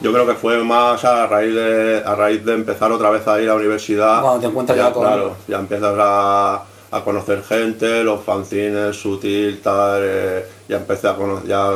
Yo 0.00 0.12
creo 0.12 0.26
que 0.26 0.34
fue 0.34 0.62
más 0.62 1.04
a 1.04 1.26
raíz 1.26 1.54
de 1.54 2.02
a 2.04 2.14
raíz 2.14 2.44
de 2.44 2.54
empezar 2.54 2.92
otra 2.92 3.10
vez 3.10 3.26
a 3.26 3.40
ir 3.40 3.48
a 3.48 3.52
la 3.52 3.58
universidad. 3.58 4.20
Cuando 4.22 4.40
te 4.40 4.46
encuentras 4.46 4.78
ya 4.78 4.92
con- 4.92 5.02
Claro, 5.06 5.36
ya 5.48 5.58
empiezas 5.58 5.94
a, 5.98 6.64
a 6.90 7.00
conocer 7.04 7.42
gente, 7.42 8.04
los 8.04 8.22
fanzines, 8.22 8.96
sutil, 8.96 9.60
tal. 9.60 10.00
eh, 10.04 10.44
ya 10.68 10.76
empecé 10.76 11.08
a 11.08 11.16
conocer. 11.16 11.48
Ya, 11.48 11.70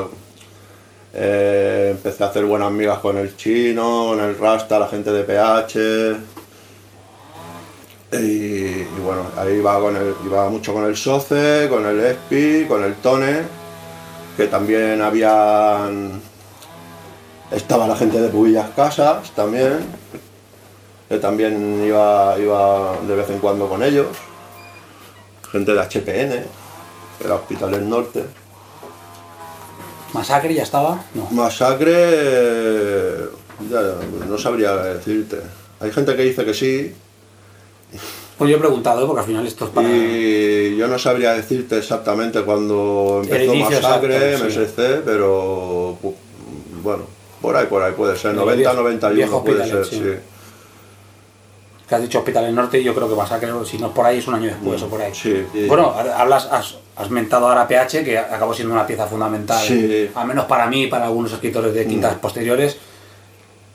eh, 1.14 1.88
empecé 1.90 2.22
a 2.24 2.28
hacer 2.28 2.44
buenas 2.44 2.68
amigas 2.68 2.98
con 3.00 3.16
el 3.18 3.36
chino, 3.36 4.06
con 4.10 4.20
el 4.20 4.38
Rasta, 4.38 4.78
la 4.78 4.86
gente 4.88 5.10
de 5.12 5.24
PH. 5.24 6.16
Y, 8.12 8.16
y 8.16 9.00
bueno, 9.02 9.22
ahí 9.38 9.54
iba, 9.54 9.80
con 9.80 9.96
el, 9.96 10.14
iba 10.24 10.48
mucho 10.50 10.74
con 10.74 10.84
el 10.84 10.96
Soce, 10.96 11.68
con 11.70 11.86
el 11.86 11.98
Espi, 12.00 12.66
con 12.68 12.84
el 12.84 12.94
Tone, 12.96 13.42
que 14.36 14.46
también 14.48 15.00
habían... 15.00 16.20
Estaba 17.50 17.86
la 17.86 17.96
gente 17.96 18.20
de 18.20 18.28
Pubillas 18.28 18.70
Casas 18.70 19.30
también, 19.32 19.80
que 21.08 21.18
también 21.18 21.82
iba, 21.84 22.36
iba 22.38 22.98
de 23.06 23.14
vez 23.14 23.30
en 23.30 23.38
cuando 23.38 23.68
con 23.68 23.82
ellos. 23.82 24.08
Gente 25.50 25.72
de 25.72 25.80
HPN, 25.80 26.44
era 27.24 27.34
Hospitales 27.34 27.82
Norte. 27.82 28.24
Masacre 30.12 30.54
ya 30.54 30.62
estaba. 30.62 31.04
No. 31.14 31.28
Masacre, 31.30 31.92
eh, 31.94 33.28
ya, 33.70 33.80
no 34.28 34.38
sabría 34.38 34.74
decirte. 34.76 35.40
Hay 35.80 35.90
gente 35.90 36.14
que 36.16 36.22
dice 36.22 36.44
que 36.44 36.54
sí, 36.54 36.94
Pues 38.42 38.50
yo 38.50 38.56
he 38.56 38.60
preguntado, 38.60 39.02
¿eh? 39.02 39.06
porque 39.06 39.20
al 39.20 39.26
final 39.26 39.46
esto 39.46 39.64
es 39.66 39.70
para. 39.70 39.88
Y 39.88 40.76
yo 40.76 40.88
no 40.88 40.98
sabría 40.98 41.34
decirte 41.34 41.78
exactamente 41.78 42.42
cuándo 42.42 43.22
El 43.24 43.30
empezó 43.42 43.54
Masacre, 43.54 44.32
exacto, 44.32 44.50
sí. 44.50 44.58
MSC, 44.58 45.02
pero 45.04 45.96
bueno, 46.82 47.04
por 47.40 47.56
ahí, 47.56 47.66
por 47.66 47.82
ahí 47.82 47.92
puede 47.92 48.16
ser, 48.16 48.32
El 48.32 48.38
90, 48.38 48.56
viejo- 48.70 48.74
91 48.82 49.14
viejo 49.14 49.44
puede 49.44 49.64
ser, 49.66 49.76
Hospitalet, 49.80 50.16
sí. 50.18 50.22
Que 51.88 51.94
has 51.96 52.02
dicho 52.02 52.18
Hospital 52.18 52.44
del 52.46 52.54
Norte 52.54 52.80
y 52.80 52.84
yo 52.84 52.94
creo 52.94 53.08
que 53.08 53.14
Masacre, 53.14 53.48
si 53.66 53.78
no 53.78 53.88
es 53.88 53.92
por 53.92 54.06
ahí, 54.06 54.18
es 54.18 54.26
un 54.26 54.34
año 54.34 54.46
después 54.46 54.82
o 54.82 54.88
por 54.88 55.00
ahí. 55.00 55.10
Mm, 55.10 55.14
Sí, 55.14 55.46
sí. 55.52 55.66
Bueno, 55.66 55.94
hablas, 56.16 56.48
has, 56.50 56.76
has 56.96 57.10
mentado 57.10 57.48
ahora 57.48 57.68
PH, 57.68 58.02
que 58.04 58.18
acabó 58.18 58.54
siendo 58.54 58.74
una 58.74 58.86
pieza 58.86 59.06
fundamental, 59.06 59.64
Sí. 59.66 60.08
Mm. 60.14 60.18
al 60.18 60.26
menos 60.26 60.46
para 60.46 60.66
mí 60.66 60.84
y 60.84 60.86
para 60.88 61.04
algunos 61.06 61.32
escritores 61.32 61.74
de 61.74 61.86
quintas 61.86 62.14
posteriores. 62.16 62.76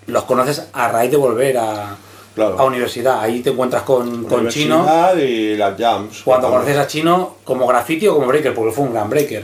Los 0.08 0.24
conoces 0.24 0.68
a 0.74 0.88
raíz 0.90 1.12
de 1.12 1.18
volver 1.18 1.58
a, 1.58 1.96
Claro. 2.38 2.60
a 2.60 2.66
universidad. 2.66 3.20
Ahí 3.20 3.42
te 3.42 3.50
encuentras 3.50 3.82
con, 3.82 4.24
con 4.26 4.48
Chino. 4.48 4.86
Y 5.20 5.56
las 5.58 5.76
jams. 5.78 6.22
Cuando 6.24 6.50
conoces 6.50 6.78
a 6.78 6.86
Chino 6.88 7.38
como 7.44 7.66
graffiti 7.68 8.08
o 8.08 8.14
como 8.14 8.28
breaker, 8.28 8.54
porque 8.54 8.72
fue 8.72 8.86
un 8.86 8.94
gran 8.94 9.10
breaker. 9.10 9.44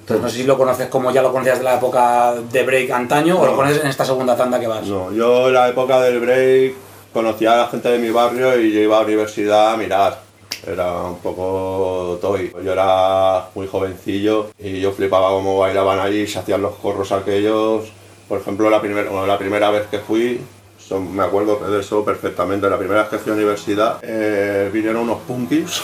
Entonces 0.00 0.22
no 0.22 0.28
sé 0.30 0.36
si 0.36 0.44
lo 0.44 0.56
conoces 0.56 0.86
como 0.88 1.10
ya 1.10 1.22
lo 1.22 1.32
conocías 1.32 1.58
de 1.58 1.64
la 1.64 1.74
época 1.76 2.34
de 2.52 2.62
break 2.62 2.90
antaño 2.92 3.38
o 3.40 3.44
lo 3.44 3.50
No. 3.52 3.56
conoces 3.56 3.82
en 3.82 3.88
esta 3.88 4.04
segunda 4.04 4.36
tanda 4.36 4.60
que 4.60 4.66
vas. 4.68 4.86
No, 4.86 5.10
yo 5.12 5.48
en 5.48 5.54
la 5.54 5.68
época 5.68 6.00
del 6.02 6.20
break 6.20 6.74
conocía 7.12 7.54
a 7.54 7.56
la 7.56 7.66
gente 7.68 7.88
de 7.88 7.98
mi 7.98 8.10
barrio 8.10 8.60
y 8.60 8.70
yo 8.72 8.80
iba 8.80 8.96
a 8.96 9.00
la 9.00 9.06
universidad 9.06 9.72
a 9.72 9.76
mirar. 9.76 10.20
Era 10.66 11.02
un 11.02 11.18
poco 11.18 12.18
toy. 12.20 12.52
Yo 12.64 12.72
era 12.72 13.46
muy 13.54 13.66
jovencillo 13.66 14.48
y 14.58 14.80
yo 14.80 14.92
flipaba 14.92 15.30
cómo 15.30 15.58
bailaban 15.58 15.98
allí, 15.98 16.26
se 16.26 16.38
hacían 16.38 16.62
los 16.62 16.74
corros 16.76 17.10
aquellos. 17.12 17.84
Por 18.28 18.40
ejemplo, 18.40 18.70
la, 18.70 18.80
primer- 18.80 19.08
bueno, 19.08 19.26
la 19.26 19.36
primera 19.38 19.70
vez 19.70 19.86
que 19.90 19.98
fui, 19.98 20.40
son- 20.88 21.14
me 21.14 21.22
acuerdo 21.22 21.56
de 21.70 21.80
eso 21.80 22.04
perfectamente, 22.04 22.68
la 22.68 22.78
primera 22.78 23.00
vez 23.02 23.08
que 23.10 23.18
fui 23.18 23.32
a 23.32 23.34
la 23.34 23.40
universidad, 23.42 23.98
eh, 24.02 24.70
vinieron 24.72 25.02
unos 25.02 25.18
punkis 25.26 25.80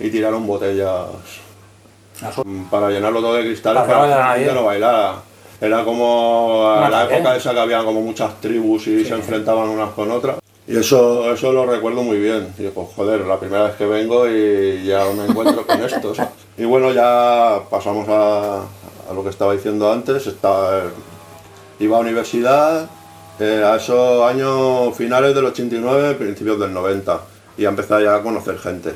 y 0.00 0.10
tiraron 0.10 0.46
botellas 0.46 1.06
para 2.70 2.90
llenarlo 2.90 3.20
todo 3.20 3.34
de 3.34 3.42
cristales 3.44 3.82
Para 3.82 3.86
que 3.86 3.94
para 3.94 4.04
que 4.06 4.10
la 4.20 4.34
gente 4.34 4.54
no 4.54 4.64
bailara. 4.64 5.14
Era 5.60 5.84
como 5.84 6.68
a 6.68 6.88
la 6.88 7.04
época 7.04 7.36
esa 7.36 7.52
que 7.52 7.60
había 7.60 7.82
como 7.84 8.00
muchas 8.00 8.40
tribus 8.40 8.86
y 8.86 9.04
se 9.04 9.14
enfrentaban 9.14 9.68
unas 9.68 9.90
con 9.90 10.10
otras. 10.10 10.36
Y 10.68 10.76
eso, 10.76 11.32
eso 11.32 11.52
lo 11.52 11.66
recuerdo 11.66 12.02
muy 12.02 12.18
bien. 12.18 12.52
Y 12.58 12.68
pues 12.68 12.88
joder, 12.94 13.22
la 13.22 13.40
primera 13.40 13.64
vez 13.64 13.74
que 13.76 13.86
vengo 13.86 14.28
y 14.28 14.84
ya 14.84 15.04
me 15.16 15.24
encuentro 15.26 15.66
con 15.66 15.82
esto. 15.82 16.14
¿sabes? 16.14 16.30
Y 16.56 16.64
bueno, 16.64 16.92
ya 16.92 17.60
pasamos 17.70 18.08
a, 18.08 18.58
a 19.10 19.14
lo 19.14 19.24
que 19.24 19.30
estaba 19.30 19.52
diciendo 19.52 19.90
antes. 19.90 20.26
Estaba, 20.26 20.82
iba 21.80 21.96
a 21.96 22.00
universidad 22.00 22.88
eh, 23.38 23.62
a 23.64 23.76
esos 23.76 24.28
años 24.30 24.96
finales 24.96 25.34
del 25.34 25.44
89, 25.46 26.14
principios 26.14 26.58
del 26.60 26.72
90. 26.72 27.20
Y 27.56 27.64
empecé 27.64 28.02
ya 28.04 28.16
a 28.16 28.22
conocer 28.22 28.58
gente. 28.58 28.94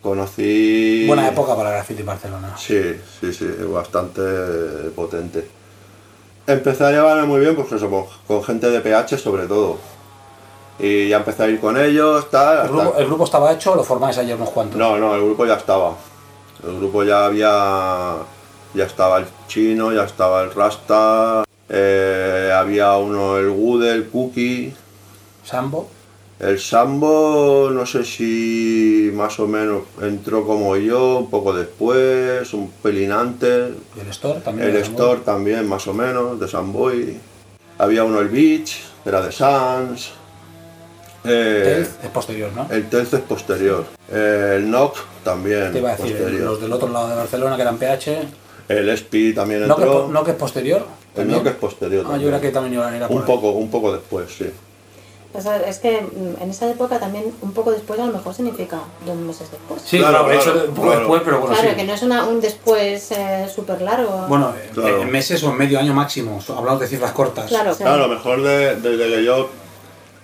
Conocí... 0.00 1.06
Buena 1.06 1.28
época 1.28 1.54
para 1.56 1.70
graffiti 1.70 2.02
Barcelona. 2.02 2.54
Sí, 2.58 2.96
sí, 3.20 3.32
sí, 3.32 3.46
bastante 3.72 4.20
potente. 4.94 5.48
Empecé 6.46 6.84
a 6.84 6.90
llevarme 6.90 7.24
muy 7.26 7.40
bien, 7.40 7.54
pues 7.54 7.70
eso, 7.72 7.88
con, 7.88 8.04
con 8.26 8.42
gente 8.44 8.68
de 8.68 8.80
PH 8.80 9.16
sobre 9.18 9.46
todo. 9.46 9.78
Y 10.78 11.08
ya 11.08 11.18
empecé 11.18 11.44
a 11.44 11.48
ir 11.48 11.60
con 11.60 11.78
ellos, 11.80 12.28
tal. 12.30 12.54
¿El 12.54 12.60
hasta- 12.64 12.72
grupo, 12.72 12.98
el 12.98 13.06
grupo 13.06 13.24
estaba 13.24 13.52
hecho 13.52 13.72
o 13.72 13.76
lo 13.76 13.84
formáis 13.84 14.18
ayer 14.18 14.34
unos 14.34 14.50
cuantos? 14.50 14.76
No, 14.76 14.96
no, 14.98 15.14
el 15.14 15.22
grupo 15.24 15.46
ya 15.46 15.54
estaba. 15.54 15.94
El 16.66 16.78
grupo 16.78 17.04
ya 17.04 17.26
había. 17.26 18.16
Ya 18.74 18.84
estaba 18.84 19.18
el 19.18 19.26
chino, 19.48 19.92
ya 19.92 20.04
estaba 20.04 20.42
el 20.42 20.52
Rasta, 20.52 21.44
eh, 21.74 22.52
había 22.54 22.96
uno, 22.98 23.38
el 23.38 23.48
Wood, 23.48 23.84
el 23.86 24.04
Cookie. 24.08 24.74
Sambo. 25.42 25.88
El 26.38 26.58
Sambo, 26.58 27.70
no 27.72 27.86
sé 27.86 28.04
si 28.04 29.10
más 29.14 29.40
o 29.40 29.46
menos 29.46 29.84
entró 30.02 30.44
como 30.44 30.76
yo, 30.76 31.20
un 31.20 31.30
poco 31.30 31.54
después, 31.54 32.52
un 32.52 32.70
pelín 32.82 33.10
antes. 33.12 33.70
Y 33.96 34.00
el 34.00 34.08
Store 34.08 34.40
también. 34.40 34.68
El. 34.68 34.76
Store 34.76 35.20
también, 35.24 35.66
más 35.66 35.86
o 35.86 35.94
menos, 35.94 36.38
de 36.38 36.46
Samboy. 36.46 37.16
Había 37.78 38.04
uno, 38.04 38.20
el 38.20 38.28
Beach, 38.28 38.80
era 39.06 39.22
de 39.22 39.32
Sans. 39.32 40.12
Eh, 41.24 41.62
Telz 41.64 42.04
es 42.04 42.10
posterior, 42.10 42.50
¿no? 42.54 42.66
el 42.70 42.88
Telz 42.88 43.14
es 43.14 43.20
posterior. 43.20 43.84
Eh, 44.10 44.54
el 44.56 44.70
Nock 44.70 44.96
también 45.24 45.72
Te 45.72 45.78
iba 45.78 45.90
a 45.92 45.96
decir, 45.96 46.16
posterior. 46.16 46.42
los 46.42 46.60
del 46.60 46.72
otro 46.72 46.88
lado 46.88 47.08
de 47.08 47.14
Barcelona 47.14 47.56
que 47.56 47.62
eran 47.62 47.78
PH. 47.78 48.18
El 48.68 48.88
Espi 48.88 49.32
también 49.32 49.68
¿No 49.68 49.76
que, 49.76 49.82
entró. 49.84 50.24
que 50.24 50.30
es 50.32 50.36
posterior? 50.36 50.86
El 51.14 51.28
también? 51.28 51.46
Es 51.46 51.54
posterior. 51.54 52.00
Ah, 52.00 52.04
yo 52.04 52.10
también. 52.12 52.28
era 52.28 52.40
que 52.40 52.50
también 52.50 52.74
iba 52.74 52.88
a 52.88 52.96
ir 52.96 53.02
a 53.02 53.08
por 53.08 53.16
un 53.16 53.22
ahí. 53.22 53.26
poco, 53.28 53.50
un 53.52 53.70
poco 53.70 53.92
después, 53.92 54.30
sí. 54.36 54.50
O 55.34 55.40
sea, 55.40 55.56
es 55.66 55.78
que 55.78 56.02
mm, 56.02 56.42
en 56.42 56.50
esa 56.50 56.68
época 56.70 56.98
también, 57.00 57.24
un 57.40 57.52
poco 57.52 57.70
después, 57.70 57.98
a 57.98 58.04
lo 58.06 58.12
mejor 58.12 58.34
significa 58.34 58.80
dos 59.06 59.16
meses 59.16 59.50
después. 59.50 59.80
Sí, 59.82 59.98
Claro, 59.98 60.24
claro, 60.26 60.28
de 60.28 60.38
claro, 60.44 60.58
un 60.68 60.74
poco 60.74 60.82
claro. 60.88 60.98
después, 61.00 61.22
pero 61.24 61.40
bueno, 61.40 61.54
claro, 61.54 61.70
sí. 61.70 61.76
que 61.76 61.84
no 61.84 61.92
es 61.94 62.02
una, 62.02 62.24
un 62.24 62.40
después 62.40 63.12
eh, 63.12 63.46
súper 63.54 63.80
largo. 63.80 64.26
Bueno, 64.28 64.52
eh, 64.58 64.70
Claro. 64.74 65.00
en 65.02 65.10
meses 65.10 65.42
o 65.44 65.50
en 65.50 65.56
medio 65.56 65.78
año 65.78 65.94
máximo, 65.94 66.38
hablamos 66.54 66.80
de 66.80 66.86
cifras 66.88 67.12
cortas. 67.12 67.46
claro, 67.46 67.74
Claro, 67.74 68.04
a 68.04 68.06
lo 68.08 68.14
mejor 68.14 68.42
de- 68.42 68.76
desde 68.76 69.08
que 69.16 69.24
yo 69.24 69.48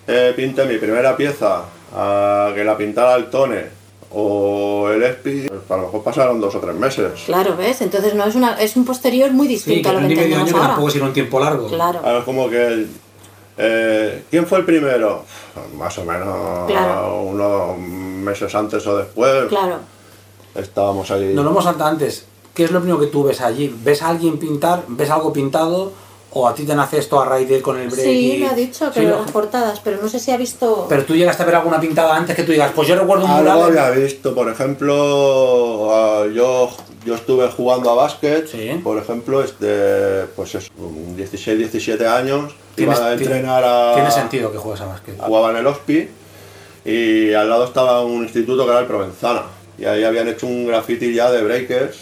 eh, 0.07 0.33
pinté 0.37 0.65
mi 0.67 0.77
primera 0.79 1.17
pieza 1.17 1.63
a 1.95 2.53
que 2.55 2.63
la 2.65 2.77
pintara 2.77 3.15
el 3.17 3.31
Tone 3.31 3.78
o 4.11 4.89
el 4.91 5.03
Espi, 5.03 5.49
pues 5.49 5.61
a 5.71 5.77
lo 5.77 5.83
mejor 5.85 6.03
pasaron 6.03 6.41
dos 6.41 6.55
o 6.55 6.61
tres 6.61 6.75
meses. 6.75 7.13
Claro, 7.27 7.57
¿ves? 7.57 7.81
Entonces 7.83 8.15
no 8.15 8.25
es 8.25 8.35
una 8.35 8.55
es 8.61 8.75
un 8.77 8.85
posterior 8.85 9.31
muy 9.33 9.47
Sí, 9.49 9.55
distinto 9.55 9.83
que 9.83 9.97
a 9.97 9.99
lo 10.01 10.07
un 10.07 10.09
que 10.09 10.15
y 10.15 10.17
medio 10.17 10.25
entendemos 10.37 10.49
año 10.55 10.63
ahora. 10.63 10.75
tampoco 10.77 10.97
ir 10.97 11.03
un 11.03 11.13
tiempo 11.13 11.41
largo. 11.41 11.67
Claro. 11.69 12.01
Ahora 12.03 12.19
es 12.19 12.25
como 12.25 12.49
que. 12.49 12.87
eh, 13.59 14.23
¿Quién 14.31 14.47
fue 14.47 14.59
el 14.59 14.65
primero? 14.65 15.25
Más 15.77 15.99
o 15.99 16.05
menos 16.05 16.67
Claro. 16.69 17.23
unos 17.23 17.79
meses 17.79 18.55
antes 18.55 18.87
o 18.87 18.97
después. 18.97 19.47
Claro. 19.49 19.79
Estábamos 20.55 21.11
ahí. 21.11 21.35
Nos 21.35 21.45
lo 21.45 21.51
hemos 21.51 21.65
saltado 21.65 21.91
antes. 21.91 22.25
¿Qué 22.55 22.65
es 22.65 22.71
lo 22.73 22.81
primero 22.81 22.99
que 22.99 23.07
tú 23.07 23.23
ves 23.25 23.41
allí? 23.41 23.73
¿Ves 23.85 24.03
a 24.03 24.09
alguien 24.09 24.39
pintar? 24.39 24.83
¿Ves 24.89 25.11
algo 25.11 25.33
pintado? 25.33 25.93
¿O 26.31 26.47
a 26.47 26.55
ti 26.55 26.65
te 26.65 26.75
nace 26.75 26.99
esto 26.99 27.19
a 27.21 27.25
raíz 27.25 27.49
de 27.49 27.57
ir 27.57 27.63
con 27.63 27.79
el 27.79 27.89
break? 27.89 28.05
Sí, 28.05 28.35
y- 28.37 28.39
me 28.41 28.49
ha 28.49 28.55
dicho 28.55 28.91
que 28.93 29.01
Sí, 29.01 29.07
las 29.07 29.31
portadas, 29.31 29.81
pero 29.81 29.99
no 30.03 30.09
sé 30.11 30.19
si 30.19 30.31
ha 30.31 30.37
visto. 30.37 30.87
Pero 30.89 31.05
tú 31.07 31.15
llegaste 31.17 31.43
a 31.43 31.47
ver 31.47 31.55
alguna 31.55 31.81
pintada 31.81 32.15
antes 32.15 32.37
que 32.37 32.43
tú 32.45 32.53
digas, 32.53 32.71
pues 32.75 32.87
yo 32.87 32.97
recuerdo 32.97 33.25
un 33.25 33.31
Algo 33.31 33.51
mural. 33.51 33.79
había 33.79 33.91
visto, 34.05 34.35
por 34.35 34.49
ejemplo, 34.51 36.31
yo, 36.33 36.71
yo 37.05 37.15
estuve 37.15 37.49
jugando 37.49 37.91
a 37.91 37.95
básquet, 37.95 38.47
Sí. 38.47 38.81
por 38.85 38.99
ejemplo, 38.99 39.43
este, 39.43 40.25
pues 40.37 40.55
es 40.55 40.71
un 40.79 41.17
16, 41.17 41.59
17 41.59 42.07
años, 42.07 42.53
iba 42.77 42.95
Tienes- 42.95 42.99
a 43.01 43.17
tiene- 43.17 43.23
entrenar 43.37 43.65
a... 43.65 43.95
Tiene 43.95 44.11
sentido 44.11 44.53
que 44.53 44.59
juegues 44.59 44.81
a 44.83 44.87
básquet. 44.87 45.19
Jugaba 45.19 45.51
en 45.53 45.57
el 45.57 45.67
HOSPI 45.67 46.09
y 46.85 47.33
al 47.33 47.49
lado 47.49 47.65
estaba 47.65 48.03
un 48.05 48.23
instituto 48.25 48.65
que 48.65 48.71
era 48.71 48.81
el 48.81 48.87
Provenzana. 48.87 49.43
Y 49.79 49.85
ahí 49.85 50.05
habían 50.05 50.29
hecho 50.29 50.47
un 50.47 50.67
graffiti 50.67 51.15
ya 51.15 51.31
de 51.31 51.43
breakers, 51.43 51.97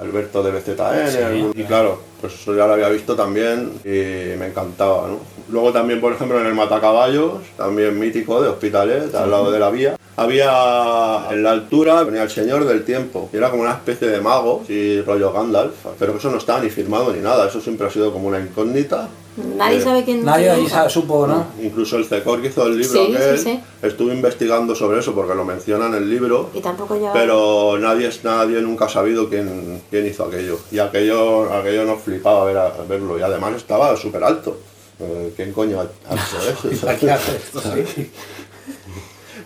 Alberto 0.00 0.42
de 0.42 0.50
BZN, 0.50 1.10
Sí, 1.10 1.60
y 1.60 1.64
claro, 1.64 2.00
pues 2.20 2.34
eso 2.34 2.54
ya 2.54 2.66
lo 2.66 2.74
había 2.74 2.88
visto 2.88 3.14
también 3.14 3.72
y 3.84 4.36
me 4.38 4.46
encantaba, 4.48 5.08
¿no? 5.08 5.18
Luego 5.50 5.72
también, 5.72 6.00
por 6.00 6.12
ejemplo, 6.12 6.40
en 6.40 6.46
el 6.46 6.54
Matacaballos, 6.54 7.42
también 7.56 7.98
mítico 7.98 8.40
de 8.40 8.48
Hospitalet, 8.48 9.14
al 9.14 9.30
lado 9.30 9.50
de 9.50 9.58
la 9.58 9.70
vía, 9.70 9.96
había 10.16 11.26
en 11.30 11.42
la 11.42 11.50
altura, 11.50 12.02
venía 12.04 12.22
el 12.22 12.30
Señor 12.30 12.64
del 12.66 12.84
Tiempo, 12.84 13.30
y 13.32 13.36
era 13.36 13.50
como 13.50 13.62
una 13.62 13.72
especie 13.72 14.08
de 14.08 14.20
mago, 14.20 14.62
y 14.68 15.00
rollo 15.02 15.32
Gandalf, 15.32 15.74
pero 15.98 16.12
que 16.12 16.18
eso 16.18 16.30
no 16.30 16.38
estaba 16.38 16.60
ni 16.60 16.70
firmado 16.70 17.12
ni 17.12 17.20
nada, 17.20 17.48
eso 17.48 17.60
siempre 17.60 17.86
ha 17.86 17.90
sido 17.90 18.12
como 18.12 18.28
una 18.28 18.38
incógnita. 18.38 19.08
Nadie 19.56 19.78
Eh, 19.78 19.80
sabe 19.82 20.04
quién. 20.04 20.24
Nadie 20.24 20.50
ahí 20.50 20.66
supo, 20.88 21.26
¿no? 21.26 21.46
Incluso 21.62 21.96
el 21.96 22.04
CECOR 22.06 22.40
que 22.42 22.48
hizo 22.48 22.66
el 22.66 22.78
libro 22.78 22.92
Sí, 22.92 23.14
aquel, 23.14 23.38
sí, 23.38 23.44
sí. 23.44 23.60
estuve 23.82 24.14
investigando 24.14 24.74
sobre 24.74 25.00
eso 25.00 25.14
porque 25.14 25.34
lo 25.34 25.44
menciona 25.44 25.86
en 25.86 25.94
el 25.94 26.08
libro, 26.10 26.50
Y 26.54 26.60
tampoco 26.60 27.00
ya. 27.00 27.12
pero 27.12 27.76
nadie, 27.78 28.10
nadie 28.22 28.60
nunca 28.62 28.86
ha 28.86 28.88
sabido 28.88 29.28
quién, 29.28 29.82
quién 29.90 30.06
hizo 30.06 30.24
aquello. 30.24 30.58
Y 30.70 30.78
aquello, 30.78 31.52
aquello 31.52 31.84
nos 31.84 32.00
flipaba 32.02 32.44
ver 32.44 32.56
a- 32.58 32.72
verlo 32.88 33.18
y 33.18 33.22
además 33.22 33.54
estaba 33.56 33.96
súper 33.96 34.22
alto. 34.24 34.56
Eh, 34.98 35.32
¿Quién 35.34 35.52
coño 35.52 35.80
ha 35.80 35.84
hecho 36.14 36.68
eso? 36.70 36.86
¿Para 36.86 36.98
qué 36.98 37.10
hace 37.10 37.36
esto? 37.36 37.60
Sí. 37.94 38.10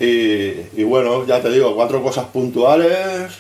y, 0.00 0.80
y 0.80 0.84
bueno, 0.84 1.24
ya 1.24 1.40
te 1.40 1.50
digo, 1.50 1.74
cuatro 1.76 2.02
cosas 2.02 2.26
puntuales. 2.26 3.32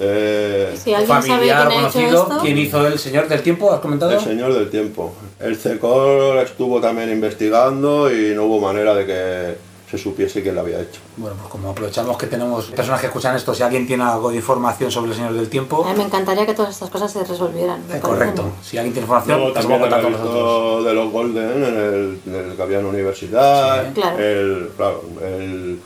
Eh, 0.00 0.74
Si 0.82 0.92
alguien 0.94 1.08
sabe 1.22 1.28
Familiar, 1.28 1.66
hecho 1.66 1.76
conocido, 1.76 2.22
esto. 2.22 2.38
¿quién 2.42 2.58
hizo 2.58 2.86
El 2.86 2.98
Señor 2.98 3.28
del 3.28 3.42
Tiempo? 3.42 3.72
¿Has 3.72 3.80
comentado? 3.80 4.12
El 4.12 4.20
Señor 4.20 4.54
del 4.54 4.70
Tiempo. 4.70 5.12
El 5.38 5.56
CECOR 5.56 6.38
estuvo 6.38 6.80
también 6.80 7.10
investigando 7.10 8.10
y 8.12 8.34
no 8.34 8.44
hubo 8.44 8.60
manera 8.60 8.94
de 8.94 9.06
que 9.06 9.70
se 9.90 9.98
supiese 9.98 10.40
quién 10.40 10.54
lo 10.54 10.60
había 10.60 10.80
hecho. 10.80 11.00
Bueno, 11.16 11.34
pues 11.36 11.48
como 11.50 11.70
aprovechamos 11.70 12.16
que 12.16 12.28
tenemos 12.28 12.66
personas 12.66 13.00
que 13.00 13.06
escuchan 13.08 13.34
esto, 13.34 13.52
si 13.52 13.64
alguien 13.64 13.88
tiene 13.88 14.04
algo 14.04 14.30
de 14.30 14.36
información 14.36 14.88
sobre 14.88 15.10
El 15.10 15.16
Señor 15.16 15.32
del 15.34 15.48
Tiempo, 15.48 15.84
A 15.84 15.90
mí 15.92 15.98
me 15.98 16.04
encantaría 16.04 16.46
que 16.46 16.54
todas 16.54 16.70
estas 16.70 16.90
cosas 16.90 17.12
se 17.12 17.24
resolvieran. 17.24 17.82
eh, 17.92 17.98
correcto. 18.00 18.44
Si 18.62 18.78
alguien 18.78 18.92
tiene 18.94 19.04
información, 19.06 19.40
pues 19.42 19.54
también 19.54 19.82
había 19.82 19.90
tanto 19.96 20.10
nosotros. 20.10 20.84
de 20.84 20.94
los 20.94 21.10
Golden 21.10 21.64
en 21.64 21.76
el, 21.76 22.20
en 22.24 22.50
el 22.50 22.56
que 22.56 22.62
había 22.62 22.78
en 22.78 22.84
la 22.84 22.90
universidad, 22.90 23.84
Sí. 23.88 23.92
Claro. 23.94 24.18
el, 24.18 24.70
claro, 24.76 25.02
el, 25.22 25.80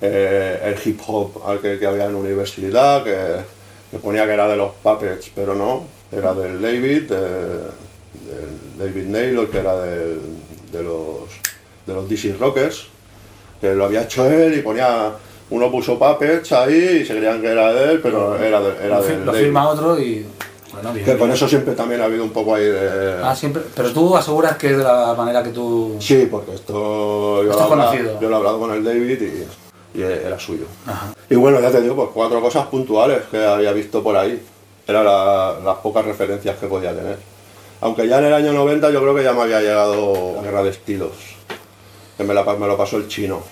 eh, 0.00 0.60
el 0.74 0.88
hip 0.88 1.00
hop 1.06 1.40
al 1.46 1.60
que, 1.60 1.78
que 1.78 1.86
había 1.86 2.06
en 2.06 2.12
la 2.12 2.18
universidad, 2.18 3.04
que, 3.04 3.36
que 3.94 4.00
ponía 4.00 4.26
que 4.26 4.32
era 4.32 4.48
de 4.48 4.56
los 4.56 4.72
Puppets, 4.82 5.30
pero 5.34 5.54
no, 5.54 5.84
era 6.10 6.34
del 6.34 6.60
David, 6.60 7.02
de- 7.02 7.14
del 8.28 8.78
David 8.78 9.04
Naylor, 9.06 9.48
que 9.50 9.58
era 9.58 9.76
del- 9.80 10.20
de 10.72 10.82
los, 10.82 11.20
de 11.86 11.94
los 11.94 12.08
DC 12.08 12.34
Rockers, 12.38 12.86
que 13.60 13.72
lo 13.74 13.84
había 13.84 14.02
hecho 14.02 14.26
él 14.26 14.58
y 14.58 14.62
ponía, 14.62 15.12
uno 15.50 15.70
puso 15.70 15.96
Puppets 15.98 16.50
ahí 16.52 17.00
y 17.02 17.06
se 17.06 17.16
creían 17.16 17.40
que 17.40 17.48
era 17.48 17.72
de 17.72 17.92
él, 17.92 18.00
pero 18.02 18.36
era, 18.36 18.60
de, 18.60 18.84
era 18.84 18.98
Lo, 18.98 19.04
del 19.04 19.24
lo 19.24 19.32
David. 19.32 19.44
firma 19.44 19.68
otro 19.68 19.98
y. 19.98 20.26
Bueno, 20.72 20.92
bien. 20.92 21.04
Que 21.06 21.16
con 21.16 21.30
eso 21.30 21.46
siempre 21.46 21.74
también 21.74 22.00
ha 22.00 22.06
habido 22.06 22.24
un 22.24 22.30
poco 22.30 22.56
ahí 22.56 22.64
de... 22.64 23.20
Ah, 23.22 23.32
siempre. 23.36 23.62
Pero 23.76 23.92
tú 23.92 24.16
aseguras 24.16 24.56
que 24.56 24.72
es 24.72 24.76
de 24.76 24.82
la 24.82 25.14
manera 25.16 25.40
que 25.40 25.50
tú. 25.50 25.94
Sí, 26.00 26.26
porque 26.28 26.54
esto 26.54 27.44
yo, 27.44 27.50
Esto 27.52 27.62
lo, 27.62 27.68
he 27.68 27.72
hablado- 27.72 27.90
conocido. 27.92 28.20
yo 28.20 28.28
lo 28.28 28.34
he 28.34 28.38
hablado 28.38 28.58
con 28.58 28.72
el 28.72 28.82
David 28.82 29.22
y, 29.22 29.44
y 29.94 30.02
era 30.02 30.38
suyo. 30.38 30.66
Ajá. 30.86 31.14
Y 31.30 31.36
bueno, 31.36 31.60
ya 31.60 31.70
te 31.70 31.80
digo, 31.80 31.94
pues 31.94 32.08
cuatro 32.12 32.40
cosas 32.40 32.66
puntuales 32.66 33.22
que 33.30 33.44
había 33.44 33.72
visto 33.72 34.02
por 34.02 34.16
ahí. 34.16 34.42
Eran 34.86 35.04
la- 35.04 35.56
las 35.64 35.76
pocas 35.78 36.04
referencias 36.04 36.58
que 36.58 36.66
podía 36.66 36.94
tener. 36.94 37.16
Aunque 37.80 38.06
ya 38.08 38.18
en 38.18 38.26
el 38.26 38.34
año 38.34 38.52
90 38.52 38.90
yo 38.90 39.00
creo 39.00 39.14
que 39.14 39.22
ya 39.24 39.32
me 39.32 39.42
había 39.42 39.60
llegado 39.60 40.34
la 40.36 40.42
guerra 40.42 40.62
de 40.62 40.70
estilos. 40.70 41.12
Que 42.16 42.24
me, 42.24 42.34
la, 42.34 42.44
pa- 42.44 42.56
me 42.56 42.66
lo 42.66 42.76
pasó 42.76 42.96
el 42.96 43.08
chino. 43.08 43.42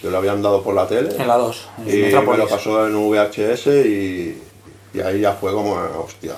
Que 0.00 0.10
lo 0.10 0.16
habían 0.18 0.40
dado 0.42 0.62
por 0.62 0.74
la 0.74 0.86
tele. 0.86 1.14
En 1.18 1.28
la 1.28 1.36
2. 1.36 1.68
Y 1.86 1.90
me 1.92 2.10
lo 2.38 2.48
pasó 2.48 2.86
en 2.86 2.94
VHS 2.96 3.66
y, 3.86 4.42
y 4.94 5.00
ahí 5.00 5.20
ya 5.20 5.32
fue 5.34 5.52
como, 5.52 5.72
hostia, 6.04 6.34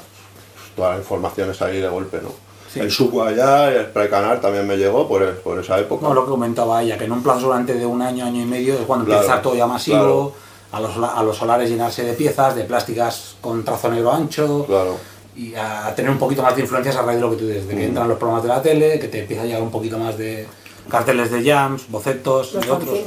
todas 0.74 0.92
las 0.92 1.00
informaciones 1.00 1.60
ahí 1.62 1.80
de 1.80 1.88
golpe, 1.88 2.18
¿no? 2.22 2.30
Sí. 2.72 2.80
El 2.80 2.90
Suco 2.90 3.22
allá, 3.22 3.70
el 3.70 3.86
Spray 3.86 4.08
Canal 4.08 4.40
también 4.40 4.66
me 4.66 4.76
llegó 4.78 5.06
por, 5.06 5.34
por 5.40 5.58
esa 5.58 5.78
época. 5.78 6.06
No, 6.08 6.14
lo 6.14 6.24
que 6.24 6.30
comentaba 6.30 6.82
ella, 6.82 6.96
que 6.96 7.04
en 7.04 7.12
un 7.12 7.22
plazo 7.22 7.40
durante 7.46 7.74
de 7.74 7.84
un 7.84 8.00
año, 8.00 8.24
año 8.24 8.40
y 8.40 8.46
medio 8.46 8.74
es 8.74 8.80
cuando 8.86 9.04
Claro, 9.04 9.20
empieza 9.22 9.42
todo 9.42 9.54
ya 9.54 9.66
masivo, 9.66 9.96
claro. 9.98 10.32
a, 10.72 10.80
los, 10.80 11.10
a 11.10 11.22
los 11.22 11.36
solares 11.36 11.68
llenarse 11.68 12.02
de 12.04 12.14
piezas, 12.14 12.54
de 12.56 12.64
plásticas 12.64 13.36
con 13.42 13.62
trazo 13.64 13.90
negro 13.90 14.10
ancho, 14.12 14.64
Claro. 14.66 14.96
y 15.36 15.54
a 15.54 15.94
tener 15.94 16.10
un 16.10 16.18
poquito 16.18 16.42
más 16.42 16.54
de 16.56 16.62
influencias 16.62 16.96
a 16.96 17.02
raíz 17.02 17.16
de 17.16 17.22
lo 17.22 17.30
que 17.30 17.36
tú 17.36 17.46
dices, 17.46 17.66
de 17.68 17.74
Mm. 17.74 17.78
que 17.78 17.84
entran 17.84 18.08
los 18.08 18.16
programas 18.18 18.42
de 18.42 18.48
la 18.48 18.62
tele, 18.62 18.98
que 18.98 19.08
te 19.08 19.20
empieza 19.20 19.42
a 19.42 19.44
llegar 19.46 19.62
un 19.62 19.70
poquito 19.70 19.98
más 19.98 20.16
de 20.16 20.46
carteles 20.88 21.30
de 21.30 21.44
jams, 21.44 21.90
bocetos 21.90 22.54
Los 22.54 22.66
y 22.66 22.70
otros. 22.70 22.98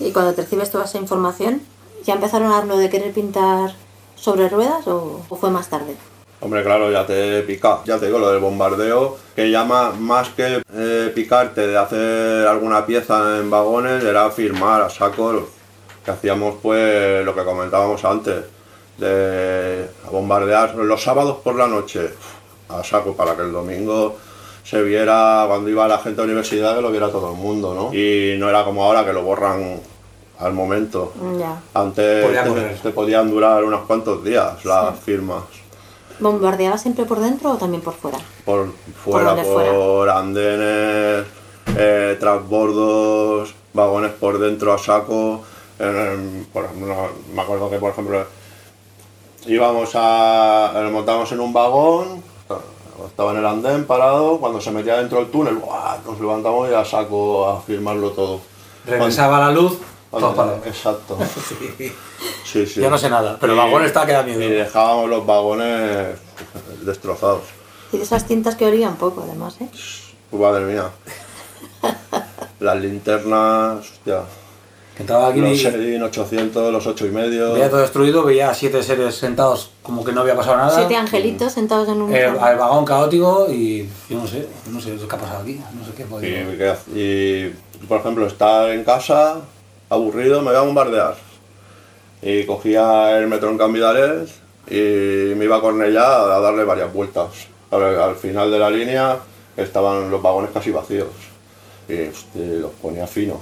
Y 0.00 0.10
cuando 0.12 0.32
te 0.32 0.42
recibes 0.42 0.70
toda 0.70 0.84
esa 0.84 0.98
información, 0.98 1.60
¿ya 2.04 2.14
empezaron 2.14 2.50
a 2.50 2.58
hablar 2.58 2.78
de 2.78 2.88
querer 2.88 3.12
pintar 3.12 3.74
sobre 4.14 4.48
ruedas 4.48 4.86
o, 4.86 5.20
o 5.28 5.36
fue 5.36 5.50
más 5.50 5.68
tarde? 5.68 5.96
Hombre, 6.44 6.62
claro, 6.62 6.92
ya 6.92 7.06
te 7.06 7.40
pica. 7.40 7.78
Ya 7.86 7.98
te 7.98 8.04
digo, 8.04 8.18
lo 8.18 8.30
del 8.30 8.38
bombardeo, 8.38 9.16
que 9.34 9.50
llama 9.50 9.92
más 9.98 10.28
que 10.28 10.62
eh, 10.74 11.12
picarte 11.14 11.66
de 11.66 11.78
hacer 11.78 12.46
alguna 12.46 12.84
pieza 12.84 13.38
en 13.38 13.48
vagones, 13.48 14.04
era 14.04 14.30
firmar 14.30 14.82
a 14.82 14.90
saco, 14.90 15.48
que 16.04 16.10
hacíamos 16.10 16.56
pues 16.62 17.24
lo 17.24 17.34
que 17.34 17.44
comentábamos 17.44 18.04
antes, 18.04 18.44
de 18.98 19.88
bombardear 20.12 20.74
los 20.74 21.02
sábados 21.02 21.38
por 21.42 21.54
la 21.54 21.66
noche 21.66 22.10
a 22.68 22.84
saco 22.84 23.16
para 23.16 23.34
que 23.34 23.42
el 23.42 23.52
domingo 23.52 24.16
se 24.62 24.82
viera 24.82 25.44
cuando 25.48 25.70
iba 25.70 25.88
la 25.88 25.96
gente 25.96 26.20
a 26.20 26.24
la 26.24 26.32
universidad 26.32 26.76
que 26.76 26.82
lo 26.82 26.90
viera 26.90 27.08
todo 27.08 27.32
el 27.32 27.38
mundo, 27.38 27.74
¿no? 27.74 27.94
Y 27.94 28.36
no 28.38 28.50
era 28.50 28.64
como 28.64 28.84
ahora 28.84 29.02
que 29.06 29.14
lo 29.14 29.22
borran 29.22 29.80
al 30.38 30.52
momento. 30.52 31.14
Ya. 31.38 31.58
Antes 31.72 32.82
te 32.82 32.90
podían 32.90 33.30
durar 33.30 33.64
unos 33.64 33.86
cuantos 33.86 34.22
días 34.22 34.62
las 34.64 34.98
firmas. 35.00 35.44
¿Bombardeaba 36.20 36.78
siempre 36.78 37.04
por 37.04 37.20
dentro 37.20 37.52
o 37.52 37.56
también 37.56 37.82
por 37.82 37.94
fuera? 37.94 38.18
por 38.44 38.68
fuera, 39.04 39.34
por, 39.34 39.44
fuera. 39.44 40.18
andenes, 40.18 41.26
eh, 41.76 42.16
transbordos, 42.20 43.54
vagones 43.72 44.12
por 44.12 44.38
dentro 44.38 44.72
a 44.72 44.78
saco. 44.78 45.42
En- 45.78 46.46
por 46.52 46.64
ejemplo, 46.66 46.94
me 47.34 47.42
acuerdo 47.42 47.68
que, 47.68 47.78
por 47.78 47.90
ejemplo, 47.90 48.24
íbamos 49.46 49.90
a. 49.94 50.70
nos 50.74 50.92
montamos 50.92 51.30
en 51.32 51.40
un 51.40 51.52
vagón, 51.52 52.22
estaba 53.06 53.32
en 53.32 53.38
el 53.38 53.46
andén 53.46 53.84
parado, 53.84 54.38
cuando 54.38 54.60
se 54.60 54.70
metía 54.70 54.96
dentro 54.98 55.18
del 55.18 55.30
túnel, 55.30 55.56
¡buah! 55.56 55.98
nos 56.06 56.20
levantamos 56.20 56.70
y 56.70 56.74
a 56.74 56.84
saco 56.84 57.48
a 57.48 57.60
firmarlo 57.60 58.10
todo. 58.10 58.40
Regresaba 58.86 59.40
la 59.40 59.50
luz, 59.50 59.78
Todo 60.20 60.34
parado. 60.34 60.60
Exacto. 60.64 61.18
Sí. 61.48 61.92
Sí, 62.44 62.66
sí. 62.66 62.80
Ya 62.80 62.88
no 62.90 62.96
sé 62.98 63.08
nada, 63.10 63.36
pero 63.40 63.52
el 63.54 63.58
Y- 63.58 63.62
vagón 63.62 63.84
está 63.84 64.06
que 64.06 64.12
da 64.12 64.22
miedo. 64.22 64.40
Y 64.42 64.48
dejábamos 64.48 65.08
los 65.10 65.26
vagones 65.26 66.16
destrozados. 66.84 67.42
Y 67.92 67.96
de 67.98 68.02
esas 68.04 68.24
tintas 68.26 68.54
que 68.56 68.66
olían 68.66 68.96
poco, 68.96 69.22
además, 69.26 69.56
¿eh? 69.60 69.68
Pues, 70.30 70.40
Madre 70.42 70.64
mía. 70.64 70.90
Las 72.60 72.76
linternas, 72.80 73.78
hostia. 73.90 74.20
Que 74.96 75.02
entraba 75.02 75.28
aquí 75.28 75.40
Los 75.40 75.50
y 75.52 75.58
Serin 75.58 76.02
800, 76.04 76.72
los 76.72 76.86
8 76.86 77.06
y 77.06 77.10
medio. 77.10 77.52
veía 77.54 77.68
todo 77.68 77.80
destruido, 77.80 78.22
veía 78.22 78.50
a 78.50 78.54
siete 78.54 78.80
seres 78.82 79.16
sentados 79.16 79.72
como 79.82 80.04
que 80.04 80.12
no 80.12 80.20
había 80.20 80.36
pasado 80.36 80.56
nada. 80.56 80.70
Siete 80.70 80.94
angelitos 80.96 81.52
sentados 81.52 81.88
en 81.88 82.00
un... 82.00 82.14
El, 82.14 82.38
al 82.38 82.56
vagón 82.56 82.84
caótico 82.84 83.48
y 83.50 83.88
yo 84.08 84.18
no 84.18 84.26
sé, 84.26 84.46
yo 84.64 84.72
no 84.72 84.80
sé 84.80 84.94
qué 84.96 85.16
ha 85.16 85.18
pasado 85.18 85.42
aquí, 85.42 85.60
no 85.76 85.84
sé 85.84 85.92
qué 85.96 86.02
Y, 86.02 86.06
podía. 86.06 86.56
que- 86.56 86.76
y 87.80 87.84
por 87.88 87.98
ejemplo, 88.00 88.24
estar 88.28 88.70
en 88.70 88.84
casa, 88.84 89.40
aburrido, 89.90 90.40
me 90.40 90.48
voy 90.48 90.56
a 90.56 90.62
bombardear. 90.62 91.16
Y 92.22 92.44
cogía 92.44 93.18
el 93.18 93.26
metro 93.26 93.50
en 93.50 93.58
y 94.66 95.34
me 95.34 95.44
iba 95.44 95.56
a 95.56 95.60
Cornellá 95.60 96.36
a 96.36 96.40
darle 96.40 96.64
varias 96.64 96.92
vueltas. 96.92 97.28
Al, 97.70 97.82
al 97.82 98.16
final 98.16 98.50
de 98.50 98.58
la 98.58 98.70
línea 98.70 99.18
estaban 99.56 100.10
los 100.10 100.22
vagones 100.22 100.50
casi 100.52 100.70
vacíos 100.70 101.08
y 101.88 102.08
hostia, 102.08 102.42
los 102.60 102.70
ponía 102.72 103.06
finos. 103.06 103.40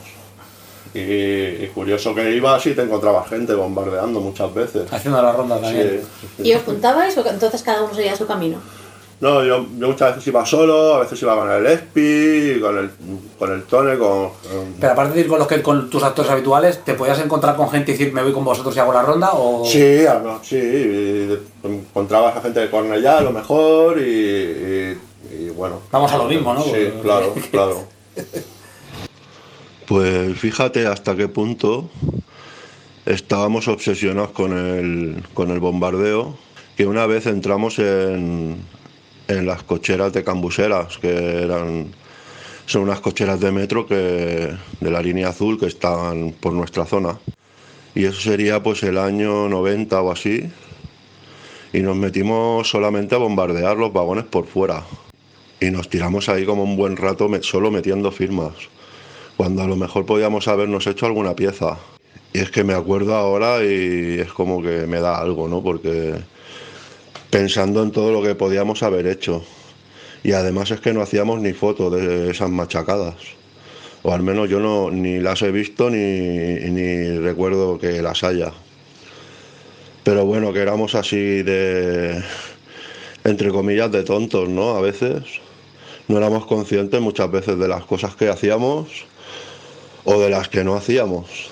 Y, 0.94 1.00
y 1.00 1.70
curioso 1.72 2.14
que 2.14 2.33
ibas 2.33 2.66
y 2.66 2.74
te 2.74 2.83
encontrabas 2.83 3.28
gente 3.28 3.55
bombardeando 3.55 4.20
muchas 4.20 4.52
veces. 4.52 4.92
Haciendo 4.92 5.22
la 5.22 5.33
ronda 5.33 5.59
también. 5.61 6.02
Sí. 6.37 6.48
¿Y 6.48 6.55
os 6.55 6.62
juntabais 6.62 7.16
o 7.16 7.26
entonces 7.26 7.62
cada 7.62 7.83
uno 7.83 7.94
seguía 7.94 8.16
su 8.16 8.26
camino? 8.26 8.59
No, 9.22 9.44
yo, 9.44 9.64
yo 9.78 9.87
muchas 9.88 10.16
veces 10.16 10.26
iba 10.26 10.44
solo, 10.44 10.96
a 10.96 10.98
veces 11.00 11.22
iba 11.22 11.37
con 11.38 11.48
el 11.48 11.64
Espi, 11.64 12.61
con 12.61 12.76
el, 12.76 12.90
con 13.38 13.52
el 13.52 13.62
Tone, 13.62 13.96
con... 13.96 14.30
con- 14.30 14.74
Pero 14.80 14.92
aparte 14.94 15.14
de 15.14 15.20
ir 15.20 15.28
con, 15.28 15.38
los 15.38 15.46
que, 15.46 15.62
con 15.62 15.88
tus 15.88 16.02
actores 16.02 16.28
habituales, 16.32 16.85
¿te 16.85 16.94
podías 16.94 17.20
encontrar 17.20 17.54
con 17.54 17.70
gente 17.70 17.92
y 17.92 17.94
decir 17.96 18.12
me 18.12 18.20
voy 18.24 18.32
con 18.32 18.44
vosotros 18.44 18.74
y 18.74 18.80
hago 18.80 18.92
la 18.92 19.02
ronda? 19.02 19.30
O... 19.35 19.64
Sí, 19.64 20.04
sí, 20.42 21.28
encontrabas 21.62 22.37
a 22.37 22.40
gente 22.40 22.58
de 22.61 22.68
Cornellá 22.70 23.18
a 23.18 23.20
lo 23.20 23.30
mejor 23.30 24.00
y, 24.00 24.02
y- 24.02 24.98
y 25.38 25.48
bueno. 25.50 25.78
Vamos 25.92 26.11
a 26.12 26.18
lo 26.18 26.24
mismo, 26.24 26.52
¿no? 26.52 26.62
Sí, 26.64 26.70
Porque- 26.72 27.00
claro, 27.02 27.35
claro. 27.52 27.85
Pues 29.87 30.37
fíjate 30.38 30.87
hasta 30.87 31.14
qué 31.16 31.28
punto 31.28 31.88
estábamos 33.06 33.68
obsesionados 33.68 34.30
con 34.32 34.56
el, 34.56 35.22
con 35.35 35.50
el 35.52 35.61
bombardeo, 35.61 36.37
que 36.76 36.87
una 36.87 37.06
vez 37.06 37.26
entramos 37.26 37.78
en, 37.78 38.56
en 39.38 39.47
las 39.47 39.62
cocheras 39.62 40.12
de 40.12 40.25
Cambuseras, 40.25 40.99
que 40.99 41.42
eran 41.42 41.92
son 42.66 42.83
unas 42.83 43.01
cocheras 43.01 43.40
de 43.40 43.53
metro 43.53 43.87
que 43.87 44.55
de 44.81 44.90
la 44.90 45.03
línea 45.03 45.29
azul 45.29 45.59
que 45.59 45.66
estaban 45.66 46.33
por 46.33 46.53
nuestra 46.53 46.87
zona. 46.87 47.18
Y 47.95 48.05
eso 48.05 48.21
sería 48.21 48.62
pues 48.62 48.83
el 48.83 48.99
año 48.99 49.49
90 49.49 50.01
o 50.01 50.11
así. 50.11 50.51
Y 51.73 51.81
nos 51.81 51.97
metimos 51.97 52.68
solamente 52.68 53.14
a 53.14 53.18
bombardear 53.18 53.77
los 53.77 53.92
vagones 53.92 54.25
por 54.25 54.47
fuera. 54.47 54.85
Y 55.61 55.71
nos 55.71 55.88
tiramos 55.88 56.29
ahí 56.29 56.45
como 56.45 56.64
un 56.64 56.77
buen 56.77 56.97
rato 56.97 57.29
solo 57.42 57.71
metiendo 57.71 58.11
firmas. 58.11 58.55
Cuando 59.37 59.62
a 59.62 59.66
lo 59.66 59.77
mejor 59.77 60.07
podíamos 60.07 60.49
habernos 60.49 60.87
hecho 60.87 61.07
alguna 61.07 61.35
pieza. 61.35 61.79
Y 62.33 62.38
es 62.38 62.51
que 62.51 62.64
me 62.64 62.75
acuerdo 62.75 63.14
ahora 63.14 63.62
y 63.62 64.21
es 64.21 64.33
como 64.33 64.62
que 64.62 64.87
me 64.87 65.01
da 65.01 65.18
algo, 65.18 65.49
¿no? 65.49 65.62
Porque 65.62 66.14
pensando 67.33 67.83
en 67.83 67.92
todo 67.92 68.12
lo 68.12 68.23
que 68.23 68.35
podíamos 68.35 68.83
haber 68.83 69.07
hecho. 69.07 69.42
Y 70.23 70.33
además 70.33 70.71
es 70.71 70.81
que 70.81 70.92
no 70.92 71.01
hacíamos 71.01 71.40
ni 71.40 71.55
fotos 71.55 71.90
de 71.95 72.31
esas 72.31 72.51
machacadas. 72.51 73.14
O 74.03 74.12
al 74.12 74.23
menos 74.23 74.51
yo 74.51 74.61
no 74.61 74.90
ni 74.90 75.18
las 75.18 75.40
he 75.40 75.51
visto 75.51 75.88
ni, 75.88 75.97
ni 75.97 77.18
recuerdo 77.18 77.79
que 77.79 78.03
las 78.03 78.23
haya. 78.23 78.53
Pero 80.05 80.27
bueno, 80.27 80.53
que 80.53 80.61
éramos 80.61 80.95
así 80.95 81.42
de, 81.42 82.23
entre 83.25 83.49
comillas, 83.49 83.90
de 83.90 84.03
tontos, 84.03 84.51
¿no? 84.51 84.77
A 84.77 84.83
veces. 84.83 85.23
No 86.09 86.18
éramos 86.18 86.45
conscientes 86.45 87.01
muchas 87.01 87.31
veces 87.31 87.59
de 87.59 87.66
las 87.66 87.85
cosas 87.87 88.14
que 88.14 88.29
hacíamos 88.29 89.07
o 90.05 90.21
de 90.21 90.29
las 90.29 90.51
que 90.51 90.64
no 90.64 90.75
hacíamos. 90.75 91.52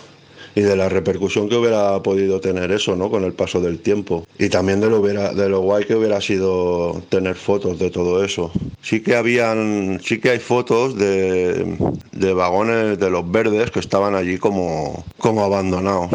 Y 0.60 0.62
de 0.62 0.76
la 0.76 0.90
repercusión 0.90 1.48
que 1.48 1.56
hubiera 1.56 2.02
podido 2.02 2.38
tener 2.38 2.70
eso, 2.70 2.94
¿no? 2.94 3.10
Con 3.10 3.24
el 3.24 3.32
paso 3.32 3.62
del 3.62 3.78
tiempo. 3.78 4.26
Y 4.38 4.50
también 4.50 4.82
de 4.82 4.90
lo, 4.90 5.00
de 5.00 5.48
lo 5.48 5.60
guay 5.60 5.86
que 5.86 5.94
hubiera 5.94 6.20
sido 6.20 7.00
tener 7.08 7.34
fotos 7.34 7.78
de 7.78 7.88
todo 7.88 8.22
eso. 8.22 8.52
Sí 8.82 9.02
que 9.02 9.16
habían, 9.16 10.00
sí 10.04 10.20
que 10.20 10.28
hay 10.28 10.38
fotos 10.38 10.98
de, 10.98 11.78
de 12.12 12.32
vagones 12.34 12.98
de 12.98 13.08
los 13.08 13.30
verdes 13.30 13.70
que 13.70 13.80
estaban 13.80 14.14
allí 14.14 14.36
como, 14.36 15.02
como 15.16 15.44
abandonados 15.44 16.10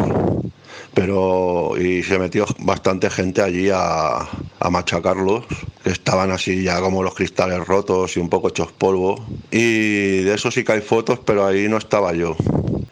pero 0.94 1.74
y 1.78 2.02
se 2.02 2.18
metió 2.18 2.46
bastante 2.60 3.10
gente 3.10 3.42
allí 3.42 3.68
a, 3.70 4.16
a 4.20 4.70
machacarlos, 4.70 5.44
que 5.84 5.90
estaban 5.90 6.30
así 6.30 6.62
ya 6.62 6.80
como 6.80 7.02
los 7.02 7.14
cristales 7.14 7.66
rotos 7.66 8.16
y 8.16 8.20
un 8.20 8.30
poco 8.30 8.48
hechos 8.48 8.72
polvo. 8.72 9.22
Y 9.50 10.22
de 10.22 10.32
eso 10.32 10.50
sí 10.50 10.64
que 10.64 10.72
hay 10.72 10.80
fotos, 10.80 11.18
pero 11.18 11.44
ahí 11.44 11.68
no 11.68 11.76
estaba 11.76 12.14
yo. 12.14 12.34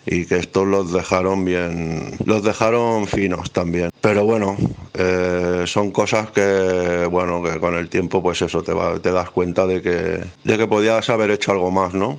Y 0.06 0.26
que 0.26 0.36
estos 0.36 0.66
los 0.66 0.92
dejaron 0.92 1.44
bien, 1.46 2.16
los 2.26 2.42
dejaron 2.42 3.06
finos 3.06 3.50
también. 3.52 3.90
Pero 4.02 4.24
bueno, 4.24 4.56
eh, 4.92 5.64
son 5.66 5.90
cosas 5.92 6.30
que, 6.30 7.06
bueno, 7.10 7.42
que 7.42 7.58
con 7.58 7.74
el 7.74 7.88
tiempo 7.88 8.22
pues 8.22 8.42
eso, 8.42 8.62
te, 8.62 8.72
va- 8.74 8.98
te 8.98 9.12
das 9.12 9.30
cuenta 9.30 9.66
de 9.66 9.80
que, 9.80 10.20
de 10.44 10.58
que 10.58 10.66
podías 10.66 11.08
haber 11.08 11.30
hecho 11.30 11.52
algo 11.52 11.70
más, 11.70 11.94
¿no? 11.94 12.18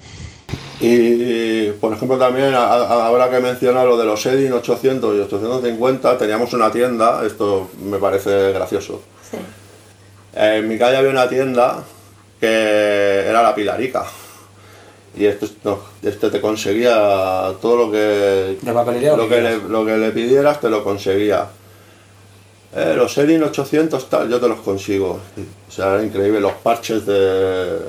Y, 0.82 1.70
por 1.80 1.94
ejemplo, 1.94 2.18
también, 2.18 2.54
a- 2.54 2.66
a- 2.66 3.06
ahora 3.08 3.30
que 3.30 3.40
menciona 3.40 3.84
lo 3.84 3.98
de 3.98 4.06
los 4.06 4.26
Edin 4.26 4.52
800 4.54 5.16
y 5.16 5.20
850, 5.22 6.18
teníamos 6.18 6.54
una 6.54 6.72
tienda, 6.72 7.24
esto 7.26 7.70
me 7.84 7.98
parece 7.98 8.52
gracioso. 8.52 9.02
Sí. 9.32 9.38
En 10.36 10.68
mi 10.68 10.78
calle 10.78 10.98
había 10.98 11.12
una 11.12 11.30
tienda 11.30 11.84
que 12.40 12.48
era 13.28 13.42
la 13.44 13.54
Pilarica. 13.56 14.06
Y 15.18 15.26
esto, 15.26 15.48
no, 15.64 15.80
este 16.04 16.30
te 16.30 16.42
conseguía 16.42 17.54
todo 17.62 17.78
lo 17.78 17.92
que, 17.92 18.58
¿De 18.62 18.74
papelería 18.74 19.14
o 19.14 19.18
lo 19.18 19.30
que, 19.30 19.42
le, 19.42 19.58
lo 19.58 19.86
que 19.86 19.98
le 19.98 20.12
pidieras, 20.12 20.60
te 20.60 20.70
lo 20.70 20.84
conseguía. 20.84 21.48
Eh, 22.76 22.94
los 22.98 23.18
Edin 23.18 23.42
800 23.42 24.10
tal, 24.10 24.30
yo 24.30 24.40
te 24.40 24.50
los 24.50 24.60
consigo. 24.60 25.20
O 25.68 25.72
sea, 25.72 25.94
era 25.94 26.04
increíble. 26.04 26.42
Los 26.42 26.54
parches 26.54 27.06
de, 27.06 27.80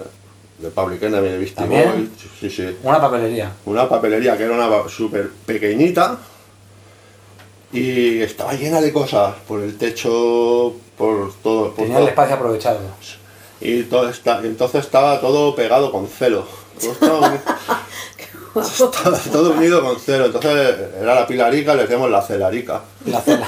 de 0.59 0.71
Public 0.73 1.03
Enemy, 1.03 1.29
de 1.29 1.39
Beastie. 1.39 1.67
Boys, 1.67 2.09
Sí, 2.41 2.49
sí. 2.49 2.77
Una 2.85 3.01
papelería. 3.01 3.53
Una 3.65 3.89
papelería 3.89 4.37
que 4.37 4.45
era 4.45 4.55
una 4.55 4.89
súper 4.89 5.31
pequeñita 5.45 6.19
y 7.73 8.23
estaba 8.23 8.55
llena 8.55 8.81
de 8.81 8.93
cosas 8.93 9.35
por 9.49 9.61
el 9.61 9.77
techo, 9.77 10.75
por 10.97 11.33
todo. 11.43 11.73
Por 11.73 11.85
Tenía 11.85 11.99
el 11.99 12.09
espacio 12.09 12.37
aprovechado. 12.37 12.79
Y 13.61 13.83
todo 13.85 14.09
está, 14.09 14.41
y 14.43 14.47
entonces 14.47 14.85
estaba 14.85 15.21
todo 15.21 15.55
pegado 15.55 15.91
con 15.91 16.07
celo. 16.07 16.47
Todo 16.81 17.21
todo 19.33 19.51
unido 19.53 19.83
con 19.83 19.99
celo. 20.01 20.27
Entonces 20.27 20.77
era 21.01 21.15
la 21.15 21.27
pilarica, 21.27 21.75
le 21.75 21.83
decíamos 21.83 22.11
la 22.11 22.23
celarica. 22.23 22.81
La 23.05 23.21
cena. 23.21 23.47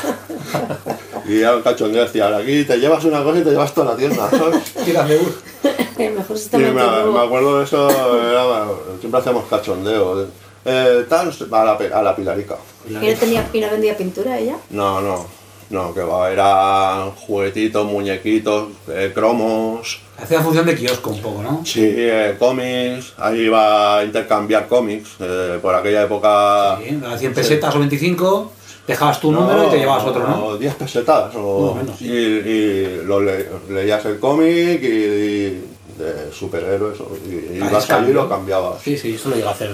Y 1.26 1.40
ya 1.40 1.52
el 1.52 1.62
cachondeo 1.62 2.04
decía, 2.04 2.34
aquí 2.36 2.64
te 2.64 2.76
llevas 2.78 3.04
una 3.04 3.22
cosa 3.22 3.38
y 3.38 3.42
te 3.42 3.50
llevas 3.50 3.72
toda 3.74 3.92
la 3.92 3.96
tienda, 3.96 4.28
¿sabes? 4.30 4.62
Tírame 4.84 5.16
uno. 5.16 5.30
Mejor 6.16 6.38
se 6.38 6.58
Y 6.58 6.62
está 6.64 7.04
me, 7.06 7.20
acuerdo 7.20 7.58
de 7.58 7.64
eso, 7.64 7.88
era- 7.90 8.66
siempre 9.00 9.20
hacíamos 9.20 9.44
cachondeo. 9.48 10.26
Eh, 10.64 11.06
tal, 11.08 11.32
a 11.52 11.64
la, 11.64 11.78
pe- 11.78 11.92
a 11.92 12.02
la 12.02 12.14
pilarica. 12.14 12.56
¿Y 12.88 12.92
no, 12.92 13.00
tenía, 13.18 13.48
y 13.52 13.60
no 13.60 13.70
vendía 13.70 13.96
pintura 13.96 14.38
ella? 14.38 14.56
No, 14.70 15.00
no, 15.00 15.26
no, 15.70 15.92
que 15.94 16.00
va, 16.00 16.30
eran 16.30 17.10
juguetitos, 17.12 17.86
muñequitos, 17.86 18.68
eh, 18.88 19.12
cromos, 19.14 20.00
Hacía 20.20 20.40
función 20.40 20.66
de 20.66 20.74
kiosco 20.74 21.10
un 21.10 21.20
poco, 21.20 21.42
¿no? 21.42 21.62
sí, 21.64 21.80
eh, 21.84 22.34
cómics, 22.38 23.12
ahí 23.18 23.42
iba 23.42 23.98
a 23.98 24.04
intercambiar 24.04 24.66
cómics, 24.66 25.10
eh, 25.20 25.58
por 25.62 25.74
aquella 25.74 26.02
época... 26.02 26.78
Sí, 26.82 26.98
a 27.06 27.16
100 27.16 27.34
pesetas 27.34 27.74
o 27.76 27.78
25, 27.78 28.52
dejabas 28.86 29.20
tu 29.20 29.30
número 29.30 29.66
y 29.66 29.70
te 29.70 29.78
llevabas 29.78 30.04
otro, 30.04 30.26
¿no? 30.26 30.56
10 30.56 30.74
pesetas, 30.74 31.32
o, 31.36 31.74
menos. 31.74 32.00
y, 32.02 32.06
y 32.10 33.02
lo 33.04 33.20
le- 33.20 33.46
leías 33.70 34.04
el 34.06 34.18
cómic 34.18 34.82
y, 34.82 34.86
y 34.86 35.64
de 35.98 36.32
superhéroes, 36.32 36.98
y, 37.28 37.56
ibas 37.56 37.88
allí 37.90 38.10
y 38.10 38.14
lo 38.14 38.28
cambiabas. 38.28 38.82
Sí, 38.82 38.96
sí, 38.98 39.14
eso 39.14 39.28
lo 39.30 39.36
llega 39.36 39.50
a 39.50 39.52
hacer. 39.52 39.70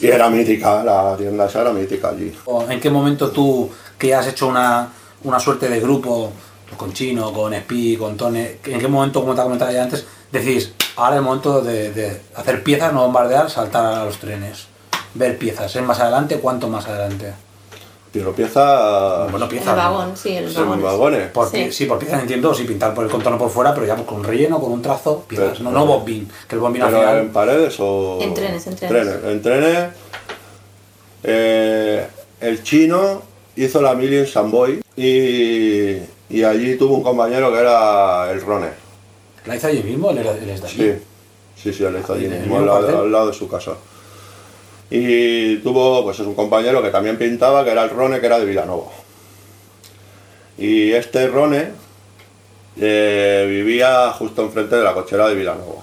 Y 0.00 0.06
era 0.08 0.28
mítica, 0.28 0.82
la 0.82 1.16
tienda 1.16 1.46
esa 1.46 1.60
era 1.60 1.72
mítica 1.72 2.08
allí. 2.08 2.32
¿O 2.46 2.68
¿En 2.68 2.80
qué 2.80 2.90
momento 2.90 3.30
tú, 3.30 3.70
que 3.98 4.12
has 4.14 4.26
hecho 4.26 4.48
una, 4.48 4.88
una 5.24 5.40
suerte 5.40 5.68
de 5.68 5.80
grupo, 5.80 6.30
pues 6.66 6.76
con 6.78 6.92
Chino, 6.92 7.32
con 7.32 7.52
Spi, 7.54 7.96
con 7.96 8.16
Tone, 8.16 8.58
en 8.64 8.78
qué 8.80 8.88
momento, 8.88 9.20
como 9.20 9.34
te 9.34 9.40
ha 9.40 9.44
comentado 9.44 9.70
ya 9.72 9.82
antes, 9.84 10.04
decís, 10.30 10.72
ahora 10.96 11.16
es 11.16 11.18
el 11.18 11.24
momento 11.24 11.60
de, 11.62 11.90
de 11.92 12.20
hacer 12.36 12.62
piezas, 12.62 12.92
no 12.92 13.02
bombardear, 13.02 13.50
saltar 13.50 13.84
a 13.86 14.04
los 14.04 14.16
trenes? 14.18 14.66
Ver 15.14 15.38
piezas, 15.38 15.74
¿es 15.74 15.82
más 15.82 16.00
adelante? 16.00 16.38
¿Cuánto 16.40 16.68
más 16.68 16.86
adelante? 16.86 17.32
Tiro 18.12 18.32
pieza... 18.32 19.26
Bueno, 19.30 19.46
El 19.46 19.50
piezas. 19.50 19.76
¿no? 19.76 19.76
vagón, 19.76 20.16
sí, 20.16 20.36
el 20.36 20.52
vagón. 20.52 20.82
vagones. 20.82 21.30
Por 21.30 21.48
Sí. 21.50 21.72
sí. 21.72 21.86
por 21.86 21.98
piezas 21.98 22.20
entiendo, 22.20 22.54
sí, 22.54 22.62
pintar 22.64 22.94
por 22.94 23.04
el 23.04 23.10
contorno 23.10 23.36
por 23.38 23.50
fuera, 23.50 23.74
pero 23.74 23.86
ya 23.86 23.96
pues, 23.96 24.06
con 24.06 24.18
un 24.18 24.24
relleno, 24.24 24.60
con 24.60 24.70
un 24.72 24.82
trazo, 24.82 25.24
piezas. 25.26 25.58
Pero- 25.58 25.64
no, 25.64 25.70
no 25.72 25.86
bombín, 25.86 26.30
que 26.48 26.54
el 26.54 26.60
bombín 26.60 26.82
al 26.82 26.90
¿Pero 26.90 27.00
final... 27.00 27.18
en 27.18 27.32
paredes 27.32 27.76
o...? 27.80 28.18
En 28.20 28.32
trenes, 28.34 28.66
en 28.68 28.76
trenes. 28.76 29.08
En 29.24 29.42
trenes. 29.42 29.88
eh, 31.22 32.06
el 32.40 32.62
chino 32.62 33.22
hizo 33.56 33.80
la 33.82 33.94
mili 33.94 34.18
en 34.18 34.26
Samboy 34.26 34.80
y, 34.96 35.98
y 36.30 36.42
allí 36.44 36.76
tuvo 36.76 36.94
un 36.96 37.02
compañero 37.02 37.52
que 37.52 37.58
era 37.58 38.30
el 38.30 38.40
Rone. 38.40 38.68
¿La 39.46 39.56
hizo 39.56 39.66
allí 39.66 39.82
mismo? 39.82 40.10
¿Él, 40.10 40.18
es 40.18 40.60
de 40.60 40.66
allí? 40.66 40.76
Sí, 40.76 40.92
sí, 41.62 41.72
sí, 41.72 41.84
él 41.84 41.96
hizo 42.02 42.14
allí 42.14 42.26
¿En 42.26 42.32
el 42.32 42.40
mismo, 42.40 42.58
al 42.58 42.66
lado, 42.66 42.78
cuartel? 42.80 43.00
al 43.00 43.12
lado 43.12 43.26
de 43.28 43.34
su 43.34 43.48
casa. 43.48 43.72
Y 44.90 45.56
tuvo 45.58 46.02
pues 46.04 46.20
es 46.20 46.26
un 46.26 46.34
compañero 46.34 46.82
que 46.82 46.90
también 46.90 47.16
pintaba, 47.18 47.64
que 47.64 47.70
era 47.70 47.84
el 47.84 47.90
Rone, 47.90 48.20
que 48.20 48.26
era 48.26 48.38
de 48.38 48.44
Vilanova. 48.46 48.90
Y 50.58 50.92
este 50.92 51.26
Rone 51.28 51.68
eh, 52.80 53.46
vivía 53.48 54.10
justo 54.12 54.42
enfrente 54.42 54.76
de 54.76 54.82
la 54.84 54.94
cochera 54.94 55.28
de 55.28 55.34
Vilanova. 55.34 55.82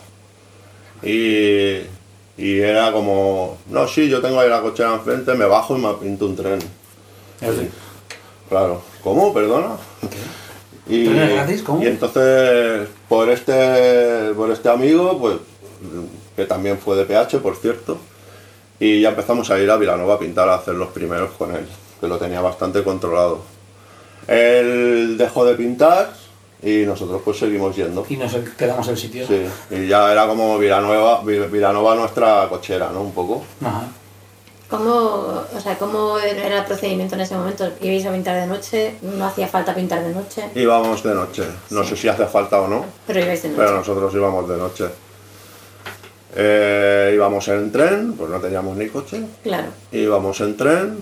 Y, 1.03 1.81
Y 2.37 2.59
era 2.59 2.91
como, 2.91 3.57
no, 3.69 3.87
sí, 3.87 4.07
yo 4.09 4.21
tengo 4.21 4.39
ahí 4.39 4.49
la 4.49 4.61
cochera 4.61 4.93
enfrente, 4.93 5.33
me 5.35 5.45
bajo 5.45 5.77
y 5.77 5.81
me 5.81 5.93
pinto 5.95 6.25
un 6.25 6.35
tren. 6.35 6.59
Así. 7.41 7.69
Claro, 8.49 8.81
¿cómo? 9.03 9.33
Perdona. 9.33 9.75
Y, 10.87 11.05
¿Trenes 11.05 11.33
gratis? 11.33 11.61
¿Cómo? 11.63 11.81
y 11.83 11.87
entonces, 11.87 12.87
por 13.07 13.29
este, 13.29 14.33
por 14.35 14.51
este 14.51 14.69
amigo, 14.69 15.17
pues, 15.19 15.35
que 16.35 16.45
también 16.45 16.77
fue 16.77 16.97
de 16.97 17.05
PH, 17.05 17.39
por 17.39 17.55
cierto, 17.55 17.97
y 18.79 18.99
ya 19.01 19.09
empezamos 19.09 19.49
a 19.51 19.59
ir 19.59 19.69
a 19.69 19.77
Vilanova 19.77 20.15
a 20.15 20.19
pintar, 20.19 20.49
a 20.49 20.55
hacer 20.55 20.73
los 20.75 20.89
primeros 20.89 21.31
con 21.31 21.55
él, 21.55 21.65
que 21.99 22.07
lo 22.07 22.17
tenía 22.17 22.41
bastante 22.41 22.83
controlado. 22.83 23.39
Él 24.27 25.15
dejó 25.17 25.45
de 25.45 25.55
pintar 25.55 26.13
y 26.63 26.83
nosotros 26.85 27.21
pues 27.23 27.37
seguimos 27.39 27.75
yendo. 27.75 28.05
Y 28.09 28.17
nos 28.17 28.33
quedamos 28.57 28.87
el 28.87 28.97
sitio. 28.97 29.25
Sí, 29.27 29.41
y 29.71 29.87
ya 29.87 30.11
era 30.11 30.27
como 30.27 30.57
Villanueva, 30.57 31.21
Vi- 31.23 31.47
Vilanova 31.47 31.95
nuestra 31.95 32.47
cochera, 32.49 32.89
¿no? 32.93 33.01
Un 33.01 33.13
poco. 33.13 33.43
Ajá. 33.63 33.87
¿Cómo, 34.71 35.43
o 35.55 35.59
sea, 35.61 35.77
¿Cómo 35.77 36.17
era 36.17 36.59
el 36.59 36.65
procedimiento 36.65 37.13
en 37.15 37.21
ese 37.21 37.35
momento? 37.35 37.69
¿Ibais 37.81 38.05
a 38.05 38.11
pintar 38.11 38.35
de 38.39 38.47
noche? 38.47 38.95
¿No 39.01 39.25
hacía 39.25 39.47
falta 39.47 39.75
pintar 39.75 40.01
de 40.03 40.13
noche? 40.15 40.49
Íbamos 40.55 41.03
de 41.03 41.13
noche, 41.13 41.43
no 41.71 41.83
sé 41.83 41.95
si 41.97 42.07
hace 42.07 42.25
falta 42.25 42.61
o 42.61 42.67
no, 42.69 42.85
Pero 43.05 43.19
ibais 43.19 43.43
de 43.43 43.49
noche. 43.49 43.61
pero 43.61 43.75
nosotros 43.77 44.13
íbamos 44.15 44.47
de 44.47 44.57
noche. 44.57 44.85
Eh, 46.35 47.11
íbamos 47.13 47.45
en 47.49 47.69
tren, 47.71 48.13
pues 48.13 48.29
no 48.31 48.39
teníamos 48.39 48.77
ni 48.77 48.87
coche, 48.87 49.21
Claro. 49.43 49.67
íbamos 49.91 50.39
en 50.39 50.55
tren, 50.55 50.97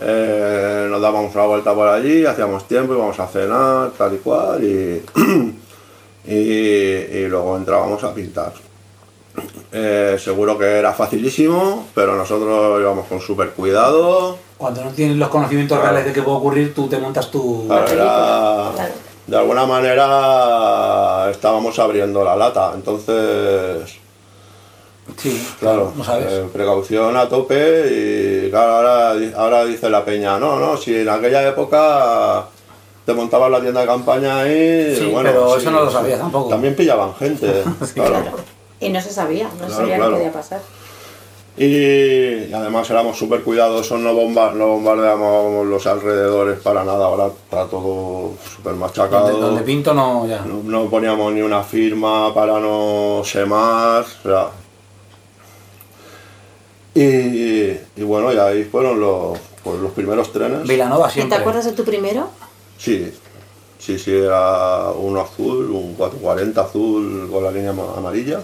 eh, 0.00 0.86
nos 0.90 1.02
dábamos 1.02 1.34
una 1.34 1.44
vuelta 1.44 1.74
por 1.74 1.86
allí, 1.86 2.24
hacíamos 2.24 2.66
tiempo, 2.66 2.94
íbamos 2.94 3.20
a 3.20 3.26
cenar, 3.26 3.90
tal 3.98 4.14
y 4.14 4.18
cual, 4.18 4.64
y, 4.64 5.02
y, 6.26 6.34
y 6.34 7.28
luego 7.28 7.58
entrábamos 7.58 8.02
a 8.04 8.14
pintar. 8.14 8.54
Eh, 9.72 10.16
seguro 10.18 10.58
que 10.58 10.64
era 10.66 10.92
facilísimo, 10.92 11.86
pero 11.94 12.16
nosotros 12.16 12.80
íbamos 12.80 13.06
con 13.06 13.20
súper 13.20 13.50
cuidado. 13.50 14.36
Cuando 14.58 14.84
no 14.84 14.90
tienes 14.90 15.16
los 15.16 15.28
conocimientos 15.28 15.78
Claro. 15.78 15.92
reales 15.92 16.08
de 16.08 16.12
qué 16.12 16.22
puede 16.24 16.38
ocurrir, 16.38 16.74
tú 16.74 16.88
te 16.88 16.98
montas 16.98 17.30
tu... 17.30 17.66
Claro, 17.68 17.86
era- 17.86 18.72
claro. 18.74 18.92
de 19.26 19.36
alguna 19.38 19.66
manera 19.66 21.28
estábamos 21.30 21.78
abriendo 21.78 22.24
la 22.24 22.34
lata, 22.36 22.72
entonces 22.74 23.96
Sí, 25.16 25.48
Claro, 25.58 25.92
No 25.96 26.04
sabes. 26.04 26.26
eh, 26.32 26.46
precaución 26.52 27.16
a 27.16 27.28
tope 27.28 28.44
y 28.46 28.50
claro, 28.50 28.76
ahora, 28.76 29.14
ahora 29.36 29.64
dice 29.64 29.88
la 29.90 30.04
peña, 30.04 30.38
no, 30.38 30.58
no, 30.60 30.76
si 30.76 30.94
en 30.96 31.08
aquella 31.08 31.48
época 31.48 32.44
te 33.04 33.12
montabas 33.12 33.50
la 33.50 33.60
tienda 33.60 33.80
de 33.80 33.86
campaña 33.88 34.40
ahí, 34.40 34.94
Sí, 34.96 35.06
bueno, 35.06 35.30
pero 35.30 35.54
sí, 35.54 35.62
eso 35.62 35.70
no 35.72 35.84
lo 35.84 35.90
sabía 35.90 36.16
tampoco. 36.18 36.48
También 36.48 36.76
pillaban 36.76 37.14
gente, 37.16 37.46
claro. 37.94 38.10
Claro. 38.20 38.59
Y 38.80 38.88
no 38.88 39.00
se 39.00 39.10
sabía, 39.10 39.44
no 39.44 39.50
se 39.50 39.56
Claro, 39.58 39.74
sabía 39.74 39.96
claro. 39.96 40.10
qué 40.10 40.16
podía 40.16 40.32
pasar. 40.32 40.60
Y, 41.56 42.52
además 42.54 42.88
éramos 42.88 43.18
súper 43.18 43.42
cuidadosos, 43.42 44.00
no, 44.00 44.14
bomba, 44.14 44.52
no 44.54 44.68
bombardeamos 44.68 45.66
los 45.66 45.86
alrededores 45.86 46.58
para 46.60 46.84
nada, 46.84 47.04
ahora 47.04 47.26
está 47.26 47.66
todo 47.66 48.32
súper 48.56 48.74
machacado. 48.74 49.28
Donde, 49.30 49.40
donde 49.46 49.62
pinto 49.62 49.92
no, 49.92 50.26
ya. 50.26 50.40
No, 50.40 50.62
no 50.62 50.88
poníamos 50.88 51.32
ni 51.34 51.42
una 51.42 51.62
firma 51.62 52.32
para 52.32 52.58
no 52.60 53.22
semar, 53.24 54.04
o 54.04 54.22
sea. 54.22 54.48
Y, 56.94 57.76
y 57.96 58.02
bueno, 58.02 58.32
y 58.32 58.38
ahí 58.38 58.64
fueron 58.64 58.98
los, 58.98 59.38
pues 59.62 59.78
los 59.80 59.92
primeros 59.92 60.32
trenes. 60.32 60.66
Vilanova 60.66 61.08
¿Y 61.08 61.12
siempre. 61.12 61.36
te 61.36 61.40
acuerdas 61.42 61.64
de 61.66 61.72
tu 61.72 61.84
primero? 61.84 62.28
Sí, 62.78 63.12
sí, 63.80 63.98
sí, 63.98 64.12
era 64.14 64.90
uno 64.92 65.20
azul, 65.22 65.70
un 65.70 65.94
440 65.94 66.60
azul 66.60 67.28
con 67.32 67.42
la 67.42 67.50
línea 67.50 67.70
ama- 67.70 67.94
amarilla. 67.96 68.40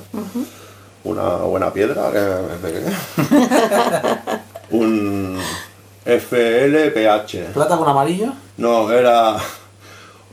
Una 1.05 1.37
buena 1.37 1.73
piedra 1.73 2.11
que 2.11 2.19
me 2.19 2.57
pegué. 2.61 2.83
un 4.71 5.39
FLPH. 6.05 7.53
¿Plata 7.55 7.77
con 7.77 7.89
amarillo? 7.89 8.33
No, 8.57 8.91
era 8.91 9.37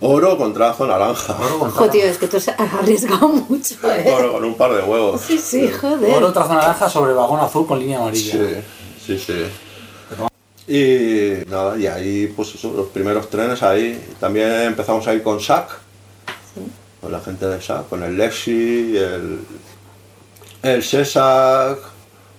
oro 0.02 0.38
con 0.38 0.54
trazo 0.54 0.88
naranja. 0.88 1.36
Oro 1.40 1.60
con 1.60 1.74
trazo. 1.74 1.92
es 1.94 2.18
que 2.18 2.28
tú 2.28 2.38
has 2.38 2.48
arriesgado 2.48 3.28
mucho, 3.30 3.76
¿eh? 3.92 4.12
Oro 4.18 4.34
con 4.34 4.44
un 4.46 4.56
par 4.56 4.74
de 4.74 4.82
huevos. 4.84 5.22
Sí, 5.22 5.38
sí, 5.38 5.70
joder. 5.70 6.12
Oro 6.16 6.34
trazo 6.34 6.54
naranja 6.56 6.90
sobre 6.90 7.14
vagón 7.14 7.40
azul 7.40 7.68
con 7.68 7.80
línea 7.80 8.00
amarilla. 8.00 8.32
Sí, 8.34 8.56
sí, 9.06 9.20
sí. 9.20 9.46
Y 10.68 11.46
nada, 11.50 11.78
y 11.78 11.88
ahí, 11.88 12.28
pues 12.36 12.56
eso, 12.56 12.72
los 12.74 12.88
primeros 12.88 13.30
trenes 13.30 13.62
ahí. 13.64 14.02
También 14.20 14.50
empezamos 14.62 15.06
a 15.08 15.14
ir 15.14 15.22
con 15.22 15.40
SAC, 15.42 15.70
con 17.02 17.12
la 17.12 17.20
gente 17.20 17.46
de 17.46 17.62
SAC, 17.62 17.90
con 17.90 18.04
el 18.04 18.18
Lexi, 18.18 18.96
el, 18.96 19.40
el 20.62 20.84
SESAC, 20.84 21.80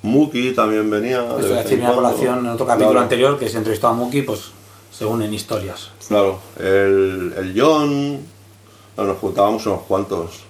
Muki 0.02 0.52
también 0.52 0.88
venía. 0.90 1.22
de 1.22 1.28
Esto 1.28 1.36
vez 1.36 1.50
es 1.50 1.64
decir, 1.64 1.78
en 1.78 1.84
una 1.84 1.94
colación 1.94 2.38
en 2.40 2.46
otro 2.46 2.66
capítulo 2.66 2.90
Claro, 2.90 3.02
anterior 3.02 3.38
que 3.38 3.48
se 3.48 3.58
entrevistó 3.58 3.88
a 3.88 3.92
Muki, 3.92 4.22
pues 4.22 4.52
se 4.90 5.04
unen 5.04 5.32
historias. 5.32 5.90
Claro, 6.08 6.40
el, 6.58 7.34
el 7.36 7.54
John, 7.56 8.20
nos 8.96 9.18
juntábamos 9.18 9.66
unos 9.66 9.82
cuantos. 9.82 10.44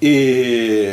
Y, 0.00 0.88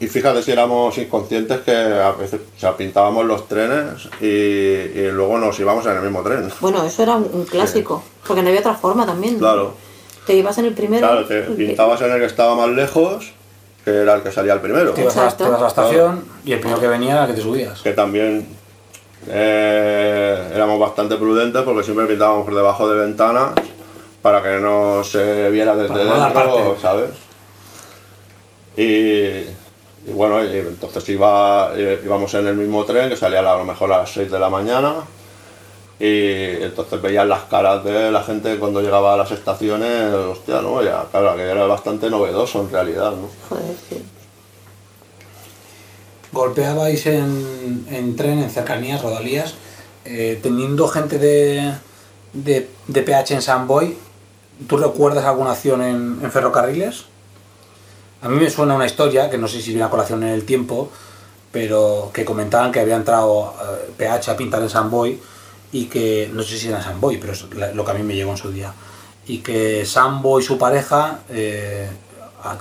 y 0.00 0.06
fíjate 0.08 0.42
si 0.42 0.50
éramos 0.50 0.96
inconscientes 0.98 1.60
que 1.60 1.72
a 1.72 2.12
veces 2.12 2.40
o 2.56 2.60
sea, 2.60 2.76
pintábamos 2.76 3.24
los 3.24 3.46
trenes 3.46 4.08
y, 4.20 4.26
y 4.26 5.10
luego 5.12 5.38
nos 5.38 5.58
íbamos 5.60 5.86
en 5.86 5.92
el 5.92 6.02
mismo 6.02 6.22
tren. 6.22 6.50
Bueno, 6.60 6.84
eso 6.84 7.02
era 7.02 7.14
un, 7.16 7.44
clásico, 7.44 8.02
porque 8.26 8.42
no 8.42 8.48
había 8.48 8.60
otra 8.60 8.74
forma 8.74 9.06
también. 9.06 9.38
Claro, 9.38 9.74
Te 10.26 10.34
ibas 10.34 10.58
en 10.58 10.66
el 10.66 10.74
primero. 10.74 11.06
claro, 11.06 11.26
te 11.26 11.42
pintabas 11.42 12.00
en 12.02 12.12
el 12.12 12.18
que 12.18 12.26
estaba 12.26 12.56
más 12.56 12.70
lejos, 12.70 13.32
que 13.84 13.90
era 13.90 14.14
el 14.14 14.22
que 14.22 14.32
salía 14.32 14.54
el 14.54 14.60
primero. 14.60 14.92
Te 14.92 15.02
ibas, 15.02 15.16
a, 15.16 15.24
Exacto. 15.24 15.44
te 15.44 15.48
ibas 15.48 15.60
a 15.60 15.62
la 15.62 15.68
estación 15.68 16.24
y 16.44 16.52
el 16.52 16.60
primero 16.60 16.80
que 16.80 16.88
venía 16.88 17.12
era 17.12 17.22
el 17.24 17.30
que 17.30 17.36
te 17.36 17.42
subías. 17.42 17.80
Que 17.80 17.92
también 17.92 18.48
eh, 19.28 20.50
éramos 20.54 20.80
bastante 20.80 21.16
prudentes 21.16 21.62
porque 21.62 21.84
siempre 21.84 22.06
pintábamos 22.06 22.44
por 22.44 22.54
debajo 22.54 22.88
de 22.88 22.98
ventanas 22.98 23.52
para 24.20 24.42
que 24.42 24.58
no 24.58 25.04
se 25.04 25.50
viera 25.50 25.76
desde 25.76 26.04
dentro. 26.04 26.76
¿sabes? 26.80 27.10
Y, 28.76 29.44
y 30.06 30.12
bueno, 30.12 30.44
y 30.44 30.58
entonces 30.58 31.08
iba, 31.08 31.72
eh, 31.74 32.00
íbamos 32.04 32.32
en 32.34 32.46
el 32.46 32.56
mismo 32.56 32.84
tren 32.84 33.08
que 33.08 33.16
salía 33.16 33.40
a 33.40 33.56
lo 33.58 33.64
mejor 33.64 33.92
a 33.92 33.98
las 33.98 34.12
6 34.12 34.30
de 34.30 34.38
la 34.38 34.50
mañana 34.50 34.96
y 35.98 36.62
entonces 36.62 37.00
veías 37.00 37.26
las 37.26 37.44
caras 37.44 37.84
de 37.84 38.10
la 38.10 38.22
gente 38.22 38.58
cuando 38.58 38.82
llegaba 38.82 39.14
a 39.14 39.16
las 39.16 39.30
estaciones, 39.30 40.12
hostia, 40.12 40.60
¿no? 40.60 40.82
Ya, 40.82 41.06
claro, 41.10 41.36
que 41.36 41.42
era 41.42 41.66
bastante 41.66 42.10
novedoso 42.10 42.60
en 42.62 42.70
realidad, 42.70 43.12
¿no? 43.12 43.28
Joder, 43.48 43.76
sí. 43.88 44.02
golpeabais 46.32 47.06
en, 47.06 47.86
en 47.90 48.16
tren, 48.16 48.40
en 48.40 48.50
cercanías, 48.50 49.00
rodalías, 49.00 49.54
eh, 50.04 50.38
teniendo 50.42 50.88
gente 50.88 51.18
de, 51.18 51.72
de, 52.32 52.68
de 52.88 53.02
PH 53.02 53.34
en 53.34 53.42
San 53.42 53.66
Boy, 53.66 53.96
¿tú 54.68 54.76
recuerdas 54.76 55.24
alguna 55.24 55.52
acción 55.52 55.80
en, 55.80 56.18
en 56.22 56.30
ferrocarriles? 56.32 57.06
A 58.24 58.28
mí 58.28 58.36
me 58.40 58.50
suena 58.50 58.74
una 58.74 58.86
historia, 58.86 59.28
que 59.30 59.38
no 59.38 59.46
sé 59.46 59.60
si 59.60 59.70
viene 59.70 59.84
a 59.84 59.90
colación 59.90 60.22
en 60.22 60.30
el 60.30 60.44
tiempo, 60.44 60.88
pero 61.52 62.10
que 62.12 62.24
comentaban 62.24 62.72
que 62.72 62.80
había 62.80 62.96
entrado 62.96 63.54
eh, 63.62 63.90
PH 63.96 64.30
a 64.32 64.36
pintar 64.36 64.62
en 64.62 64.70
San 64.70 64.90
Boy 64.90 65.20
y 65.72 65.84
que, 65.86 66.30
no 66.32 66.42
sé 66.42 66.56
si 66.58 66.68
era 66.68 66.82
San 66.82 67.00
Boy, 67.00 67.18
pero 67.18 67.32
es 67.34 67.44
lo 67.74 67.84
que 67.84 67.90
a 67.90 67.94
mí 67.94 68.02
me 68.02 68.14
llegó 68.14 68.30
en 68.32 68.36
su 68.36 68.50
día, 68.50 68.72
y 69.26 69.38
que 69.38 69.84
Sambo 69.86 70.40
y 70.40 70.42
su 70.42 70.56
pareja, 70.58 71.20
eh, 71.30 71.88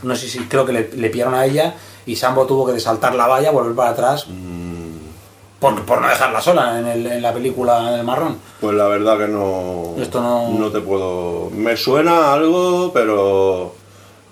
no 0.03 0.15
sé 0.15 0.27
si 0.27 0.39
creo 0.45 0.65
que 0.65 0.73
le, 0.73 0.89
le 0.95 1.09
pillaron 1.09 1.33
a 1.35 1.45
ella 1.45 1.75
y 2.05 2.15
Sambo 2.15 2.45
tuvo 2.45 2.65
que 2.71 2.79
saltar 2.79 3.15
la 3.15 3.27
valla, 3.27 3.51
volver 3.51 3.75
para 3.75 3.89
atrás, 3.91 4.25
por, 5.59 5.81
por 5.85 6.01
no 6.01 6.07
dejarla 6.09 6.41
sola 6.41 6.79
en, 6.79 6.87
el- 6.87 7.07
en 7.07 7.21
la 7.21 7.33
película 7.33 7.87
en 7.93 7.99
el 7.99 8.03
marrón. 8.05 8.37
Pues 8.59 8.75
la 8.75 8.87
verdad 8.87 9.17
que 9.17 9.27
no. 9.29 9.93
Esto 9.97 10.21
no- 10.21 10.69
te 10.71 10.81
puedo. 10.81 11.49
Me 11.51 11.77
suena 11.77 12.33
algo, 12.33 12.91
pero 12.93 13.73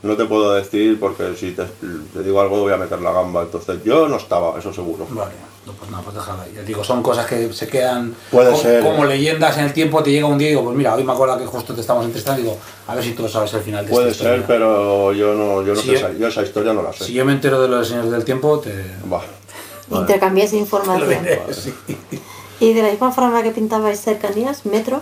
no 0.04 0.16
te 0.18 0.26
puedo 0.26 0.54
decir 0.54 1.00
porque 1.00 1.36
si 1.36 1.52
te, 1.52 1.64
te 2.14 2.24
digo 2.24 2.42
algo 2.42 2.60
voy 2.62 2.74
a 2.74 2.78
meter 2.78 3.00
la 3.02 3.12
gamba. 3.12 3.44
Entonces 3.44 3.84
yo 3.84 4.08
no 4.08 4.18
estaba, 4.18 4.58
eso 4.58 4.74
seguro. 4.74 5.06
Vale, 5.10 5.32
no, 5.66 5.74
pues 5.74 5.92
nada, 5.92 6.04
pues 6.04 6.16
déjala 6.16 6.44
ahí. 6.44 6.54
Ya 6.56 6.64
digo, 6.64 6.84
son 6.84 7.04
cosas 7.04 7.28
que 7.28 7.54
se 7.54 7.68
quedan 7.68 8.16
Puede 8.32 8.52
co- 8.52 8.58
ser, 8.58 8.82
como 8.84 9.06
eh. 9.06 9.10
leyendas 9.10 9.58
en 9.60 9.66
el 9.66 9.74
tiempo. 9.74 10.02
Te 10.02 10.12
llega 10.12 10.26
un 10.26 10.38
día 10.38 10.48
y 10.48 10.52
digo, 10.52 10.64
pues 10.64 10.76
mira, 10.76 10.96
hoy 10.96 11.04
me 11.04 11.12
acuerdo 11.14 11.38
que 11.38 11.46
justo 11.46 11.74
te 11.76 11.82
estamos 11.82 12.04
entrevistando 12.06 12.40
y 12.42 12.44
digo, 12.46 12.58
a 12.88 12.96
ver 12.96 13.04
si 13.04 13.12
tú 13.14 13.28
sabes 13.30 13.54
el 13.54 13.62
final 13.62 13.86
de 13.86 13.92
Puede 13.92 14.10
esta 14.10 14.24
ser, 14.24 14.40
historia. 14.40 14.58
pero 14.58 15.14
yo 15.14 15.34
no, 15.36 15.62
yo 15.64 15.76
no 15.76 15.82
sé, 15.82 15.94
esa, 15.96 16.12
yo 16.14 16.28
esa 16.28 16.42
historia 16.42 16.74
no 16.74 16.82
la 16.82 16.94
sé. 16.94 17.06
Si 17.06 17.14
yo 17.14 17.24
me 17.26 17.34
entero 17.34 17.62
de 17.62 17.68
los 17.68 17.88
señores 17.88 18.12
del 18.12 18.26
tiempo, 18.26 18.60
te 18.60 18.72
Bah. 19.06 19.22
Intercambiáis 19.92 20.54
lo 20.54 20.60
información. 20.60 21.26
sí. 21.52 21.74
Y 22.60 22.74
de 22.74 22.82
la 22.82 22.90
misma 22.92 23.12
forma 23.12 23.44
que 23.44 23.52
pintabais 23.52 24.00
cercanías, 24.00 24.66
metro, 24.66 25.02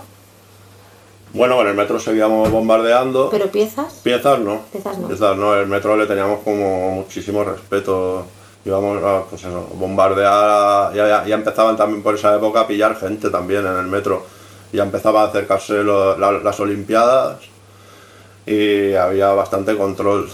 Bueno, 1.33 1.61
en 1.61 1.67
el 1.67 1.75
metro 1.75 1.99
seguíamos 1.99 2.49
bombardeando. 2.51 3.29
pero 3.29 3.47
piezas. 3.51 3.93
Piezas 4.03 4.39
no. 4.39 4.61
Piezas 4.71 4.97
no. 5.37 5.53
El 5.55 5.67
metro 5.67 5.95
le 5.95 6.05
teníamos 6.07 6.39
como 6.43 6.91
muchísimo 6.91 7.43
respeto. 7.43 8.25
Íbamos 8.65 9.01
a 9.03 9.23
pues 9.29 9.41
eso, 9.43 9.67
bombardear. 9.75 10.33
a- 10.33 10.91
ya, 10.93 11.07
ya- 11.07 11.25
ya 11.25 11.35
empezaban 11.35 11.77
también 11.77 12.03
por 12.03 12.15
esa 12.15 12.35
época 12.35 12.61
a 12.61 12.67
pillar 12.67 12.95
gente 12.99 13.29
también 13.29 13.65
en 13.65 13.77
el 13.77 13.85
metro. 13.87 14.25
Ya 14.73 14.83
empezaba 14.83 15.21
a 15.23 15.27
acercarse 15.27 15.83
lo- 15.83 16.17
la- 16.17 16.31
las 16.31 16.59
Olimpiadas 16.59 17.37
y 18.45 18.93
había 18.95 19.29
bastante 19.33 19.77
control. 19.77 20.29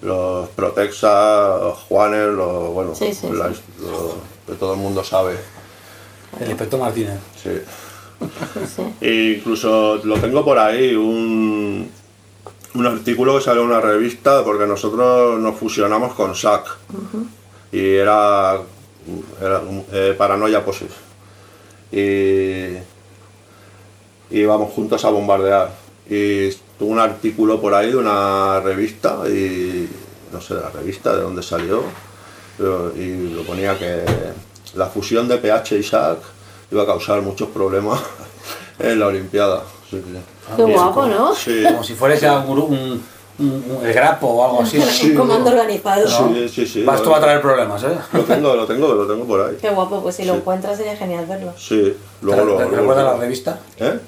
los 0.00 0.48
Protexa, 0.50 1.58
los 1.58 1.76
Juanes, 1.88 2.28
los, 2.28 2.72
bueno, 2.72 2.94
Sí, 2.94 3.12
sí, 3.12 3.28
la- 3.32 3.52
sí. 3.52 3.60
lo 3.80 4.14
que 4.46 4.56
todo 4.56 4.74
el 4.74 4.78
mundo 4.78 5.02
sabe. 5.02 5.36
El 6.40 6.50
inspector 6.50 6.78
Martínez. 6.78 7.18
Sí. 7.42 7.50
Sí. 8.74 8.82
E 9.00 9.36
incluso 9.38 10.00
lo 10.04 10.16
tengo 10.18 10.44
por 10.44 10.58
ahí, 10.58 10.94
un, 10.94 11.88
un 12.74 12.86
artículo 12.86 13.38
que 13.38 13.44
salió 13.44 13.62
en 13.62 13.68
una 13.68 13.80
revista, 13.80 14.44
porque 14.44 14.66
nosotros 14.66 15.38
nos 15.40 15.56
fusionamos 15.56 16.14
con 16.14 16.34
SAC. 16.34 16.66
Y 17.70 17.94
era, 17.94 18.58
era 19.40 19.62
eh, 19.92 20.14
Paranoia 20.16 20.64
Posis. 20.64 20.90
Y 21.92 22.78
y 24.30 24.40
íbamos 24.40 24.72
juntos 24.72 25.04
a 25.04 25.10
bombardear. 25.10 25.70
Y 26.08 26.50
tuvo 26.78 26.92
un 26.92 26.98
artículo 26.98 27.60
por 27.60 27.74
ahí 27.74 27.90
de 27.90 27.96
una 27.96 28.60
revista, 28.60 29.22
y 29.26 29.88
no 30.32 30.40
sé 30.40 30.54
de 30.54 30.60
la 30.60 30.70
revista 30.70 31.14
de 31.14 31.22
dónde 31.22 31.42
salió, 31.42 31.82
y 32.96 33.34
lo 33.34 33.42
ponía 33.42 33.78
que 33.78 34.02
la 34.74 34.86
fusión 34.86 35.28
de 35.28 35.38
PH 35.38 35.78
y 35.78 35.82
SAC 35.82 36.18
iba 36.70 36.82
a 36.82 36.86
causar 36.86 37.22
muchos 37.22 37.48
problemas 37.48 38.00
en 38.78 38.98
la 39.00 39.06
Olimpiada. 39.06 39.62
Sí, 39.90 40.02
sí. 40.04 40.12
Qué 40.56 40.62
Ah, 40.62 40.66
guapo, 40.66 40.94
como- 41.02 41.06
¿no? 41.08 41.34
Sí, 41.34 41.62
Como 41.64 41.82
si 41.82 41.94
fuera 41.94 42.14
ya 42.14 42.38
un, 42.40 42.58
un, 42.58 43.02
un- 43.38 43.64
un- 43.70 43.86
el 43.86 43.92
grapo 43.92 44.26
o 44.26 44.44
algo 44.44 44.62
así. 44.62 44.78
Un 45.10 45.14
comando 45.14 45.50
organizado. 45.50 46.04
¿no? 46.08 46.34
sí, 46.34 46.48
sí, 46.48 46.66
sí. 46.66 46.82
Vas 46.84 47.02
tú 47.02 47.14
a 47.14 47.20
traer 47.20 47.40
problemas, 47.40 47.82
¿eh? 47.84 47.96
Lo 48.12 48.22
tengo, 48.24 48.54
lo 48.54 48.66
tengo, 48.66 48.92
lo 48.94 49.06
tengo 49.06 49.24
por 49.24 49.40
ahí. 49.48 49.56
Qué 49.60 49.70
guapo, 49.70 50.02
pues 50.02 50.16
si 50.16 50.24
lo 50.24 50.34
Sí. 50.34 50.38
encuentras 50.40 50.76
sería 50.76 50.96
genial 50.96 51.24
verlo. 51.26 51.52
Sí, 51.56 51.96
luego 52.22 52.44
lo. 52.44 52.56
¿Te 52.56 52.64
recuerdas 52.66 53.04
la 53.04 53.16
revista? 53.16 53.60
¿Eh? 53.78 53.98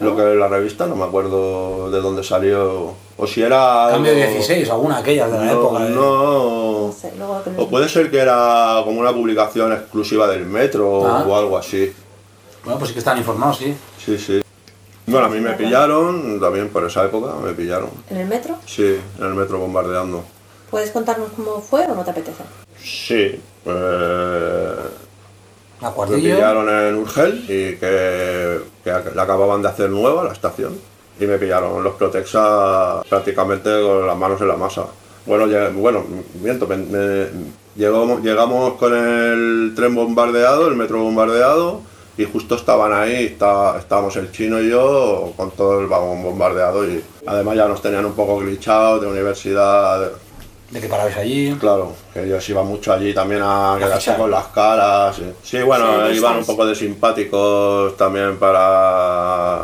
Lo 0.00 0.16
que 0.16 0.22
la 0.22 0.48
revista, 0.48 0.86
no 0.86 0.96
me 0.96 1.04
acuerdo 1.04 1.90
de 1.90 2.00
dónde 2.00 2.22
salió. 2.24 2.94
O 3.16 3.26
si 3.26 3.42
era. 3.42 3.88
Cambio 3.90 4.12
algo- 4.12 4.24
16, 4.24 4.70
alguna 4.70 4.98
aquella 4.98 5.28
de 5.28 5.38
la 5.38 5.44
no, 5.44 5.52
época. 5.52 5.86
¿eh? 5.86 5.90
No. 5.90 6.86
No 6.88 6.92
sé, 6.92 7.12
luego 7.16 7.42
que 7.44 7.50
O 7.56 7.68
puede 7.68 7.88
ser 7.88 8.10
que 8.10 8.18
era 8.18 8.80
como 8.84 9.00
una 9.00 9.12
publicación 9.12 9.72
exclusiva 9.72 10.26
del 10.26 10.44
metro 10.46 11.06
Ah. 11.06 11.24
o 11.26 11.36
algo 11.36 11.56
así. 11.56 11.92
Bueno, 12.64 12.78
pues 12.78 12.88
sí 12.88 12.94
que 12.94 12.98
están 13.00 13.18
informados, 13.18 13.58
sí. 13.58 13.76
Sí, 14.04 14.18
sí. 14.18 14.40
Bueno, 15.06 15.26
a 15.26 15.28
mí 15.28 15.38
me 15.38 15.52
pillaron, 15.52 16.40
también 16.40 16.70
por 16.70 16.84
esa 16.84 17.04
época 17.04 17.34
me 17.42 17.52
pillaron. 17.52 17.90
¿En 18.10 18.16
el 18.16 18.26
metro? 18.26 18.56
Sí, 18.66 18.98
en 19.18 19.24
el 19.26 19.34
metro 19.34 19.58
bombardeando. 19.58 20.24
¿Puedes 20.70 20.90
contarnos 20.90 21.28
cómo 21.36 21.60
fue 21.60 21.84
o 21.86 21.94
no 21.94 22.02
te 22.02 22.10
apetece? 22.10 22.42
Sí. 22.82 23.38
eh, 23.66 24.74
A 25.82 25.90
me 26.08 26.16
pillaron 26.16 26.68
en 26.68 26.94
Urgel 26.96 27.44
y 27.44 27.76
que, 27.76 28.60
que 28.82 28.90
la 29.14 29.22
acababan 29.22 29.60
de 29.62 29.68
hacer 29.68 29.90
nueva, 29.90 30.24
la 30.24 30.32
estación. 30.32 30.78
Y 31.20 31.26
me 31.26 31.38
pillaron 31.38 31.82
los 31.82 31.94
Protexa 31.94 33.02
prácticamente 33.08 33.70
con 33.82 34.06
las 34.06 34.16
manos 34.16 34.40
en 34.40 34.48
la 34.48 34.56
masa. 34.56 34.84
Bueno, 35.26 35.46
bueno 35.74 36.04
miento, 36.42 36.66
me- 36.66 36.76
me- 36.76 37.26
llegamos, 37.76 38.20
llegamos 38.22 38.74
con 38.74 38.94
el 38.94 39.72
tren 39.76 39.94
bombardeado, 39.94 40.68
el 40.68 40.74
metro 40.76 40.98
bombardeado, 41.02 41.80
y 42.18 42.24
justo 42.24 42.54
estaban 42.56 42.92
ahí, 42.92 43.24
estaba- 43.26 43.78
estábamos 43.78 44.14
el 44.16 44.30
chino 44.32 44.60
y 44.60 44.68
yo 44.70 45.32
con 45.36 45.50
todo 45.52 45.80
el 45.80 45.86
vagón 45.86 46.22
bombardeado. 46.22 46.86
Y 46.86 47.02
además 47.26 47.56
ya 47.56 47.66
nos 47.68 47.80
tenían 47.80 48.04
un 48.04 48.12
poco 48.14 48.38
glitchados 48.38 49.00
de 49.00 49.06
universidad. 49.06 50.00
de- 50.00 50.80
que 50.80 50.88
parabais 50.88 51.16
allí. 51.16 51.54
Claro, 51.60 51.92
que 52.12 52.24
ellos 52.24 52.48
iban 52.48 52.66
mucho 52.66 52.92
allí 52.92 53.14
también 53.14 53.40
a 53.44 53.76
quedarse 53.78 53.98
fichar. 54.00 54.16
con 54.16 54.30
las 54.30 54.46
caras. 54.48 55.14
Sí, 55.14 55.22
Sí, 55.42 55.62
bueno, 55.62 56.08
Sí, 56.10 56.16
iban 56.16 56.38
un 56.38 56.44
poco 56.44 56.66
de 56.66 56.74
simpáticos 56.74 57.96
también 57.96 58.36
para, 58.38 59.60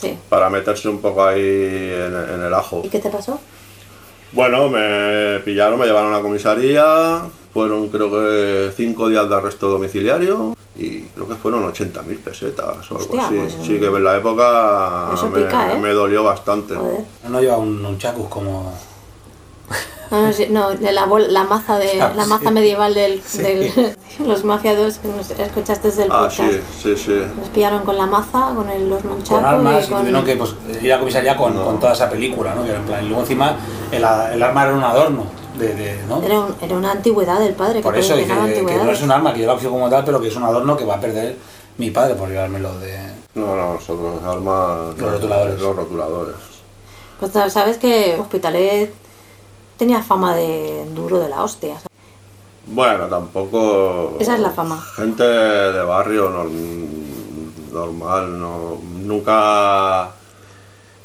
Sí. 0.00 0.16
para 0.28 0.48
meterse 0.48 0.88
un 0.88 1.00
poco 1.00 1.24
ahí 1.24 1.40
en, 1.42 2.14
en 2.34 2.42
el 2.42 2.54
ajo. 2.54 2.82
¿Y 2.84 2.88
qué 2.88 2.98
te 3.00 3.10
pasó? 3.10 3.40
Bueno, 4.32 4.68
me 4.68 5.40
pillaron, 5.44 5.78
me 5.78 5.86
llevaron 5.86 6.12
a 6.12 6.18
la 6.18 6.22
comisaría, 6.22 7.22
fueron 7.52 7.88
creo 7.88 8.10
que 8.10 8.70
cinco 8.76 9.08
días 9.08 9.28
de 9.28 9.34
arresto 9.34 9.68
domiciliario 9.68 10.54
y 10.76 11.00
creo 11.00 11.26
que 11.26 11.34
fueron 11.34 11.64
80.000 11.72 12.18
pesetas 12.18 12.90
o 12.92 12.96
algo 12.98 13.04
Hostia, 13.14 13.26
así. 13.26 13.34
pues, 13.36 13.56
sí, 13.66 13.80
que 13.80 13.86
en 13.86 14.04
la 14.04 14.16
época 14.18 15.10
eso 15.14 15.28
me, 15.30 15.40
pica, 15.40 15.72
¿eh? 15.72 15.78
me 15.80 15.90
dolió 15.92 16.22
bastante. 16.22 16.74
Joder. 16.76 17.00
No 17.28 17.40
lleva 17.40 17.56
un, 17.56 17.84
un 17.84 17.98
chacus 17.98 18.28
como. 18.28 18.72
No, 20.10 20.22
no, 20.26 20.32
sí, 20.32 20.46
no, 20.50 20.70
de 20.70 20.92
la, 20.92 21.04
bol- 21.06 21.26
la 21.32 21.44
maza 21.44 21.78
de 21.78 22.00
Ah, 22.00 22.12
la 22.16 22.24
sí. 22.24 22.30
maza 22.30 22.50
medieval 22.50 22.94
del, 22.94 23.22
Sí. 23.22 23.38
del- 23.42 23.96
los 24.26 24.42
mafiados 24.44 24.98
que 24.98 25.08
nos 25.08 25.30
escuchaste 25.30 25.88
desde 25.88 26.04
el 26.04 26.10
Ah, 26.12 26.20
podcast. 26.28 26.50
sí, 26.52 26.60
sí, 26.82 26.96
sí. 26.96 27.22
Nos 27.38 27.48
pillaron 27.50 27.82
con 27.84 27.96
la 27.98 28.06
maza, 28.06 28.52
con 28.54 28.68
el, 28.70 28.88
los 28.88 29.02
Con 29.02 29.10
nunchaku 29.12 29.44
armas 29.46 29.82
y 29.84 29.86
y 29.86 29.90
con... 29.90 30.00
tuvieron 30.00 30.24
que 30.24 30.36
pues, 30.36 30.54
ir 30.82 30.92
a 30.92 30.96
la 30.96 31.00
comisaría 31.00 31.36
con, 31.36 31.54
No. 31.54 31.64
con 31.64 31.78
toda 31.80 31.92
esa 31.92 32.08
película, 32.08 32.54
¿no? 32.54 32.64
En 32.64 32.82
plan, 32.84 33.04
y 33.04 33.08
luego 33.08 33.22
encima 33.22 33.56
el, 33.90 34.04
arma 34.04 34.62
era 34.64 34.74
un 34.74 34.82
adorno. 34.84 35.24
De, 35.58 35.74
de- 35.74 35.98
¿no? 36.08 36.22
Era, 36.22 36.38
un- 36.40 36.54
era 36.62 36.76
una 36.76 36.92
antigüedad 36.92 37.40
del 37.40 37.54
padre, 37.54 37.80
Por 37.80 37.92
que 37.92 38.00
eso 38.00 38.14
que, 38.14 38.24
que 38.24 38.74
no 38.76 38.90
es 38.92 39.02
un 39.02 39.10
arma 39.10 39.32
que 39.34 39.40
yo 39.40 39.46
la 39.46 39.54
opción 39.54 39.72
como 39.72 39.90
tal, 39.90 40.04
pero 40.04 40.20
que 40.20 40.28
es 40.28 40.36
un 40.36 40.44
adorno 40.44 40.76
que 40.76 40.84
va 40.84 40.94
a 40.94 41.00
perder 41.00 41.36
mi 41.78 41.90
padre 41.90 42.14
por 42.14 42.28
llevármelo 42.28 42.78
de. 42.78 42.96
No, 43.34 43.56
no, 43.56 43.74
nosotros 43.74 44.22
armas. 44.24 44.96
Los 44.96 45.12
rotuladores. 45.12 45.60
Los 45.60 45.76
rotuladores. 45.76 46.34
Pues 47.18 47.32
sabes 47.52 47.76
que 47.78 48.16
Hospitalet 48.20 48.92
tenía 49.78 50.02
fama 50.02 50.34
de 50.34 50.84
duro 50.94 51.18
de 51.20 51.28
la 51.28 51.42
hostia. 51.42 51.74
¿sabes? 51.74 51.88
Bueno, 52.66 53.06
tampoco. 53.06 54.16
Esa 54.20 54.34
es 54.34 54.40
la 54.40 54.50
fama. 54.50 54.78
Gente 54.96 55.22
de 55.24 55.82
barrio 55.82 56.30
nor- 56.30 56.50
normal, 57.72 58.38
no, 58.40 58.78
nunca. 59.04 60.10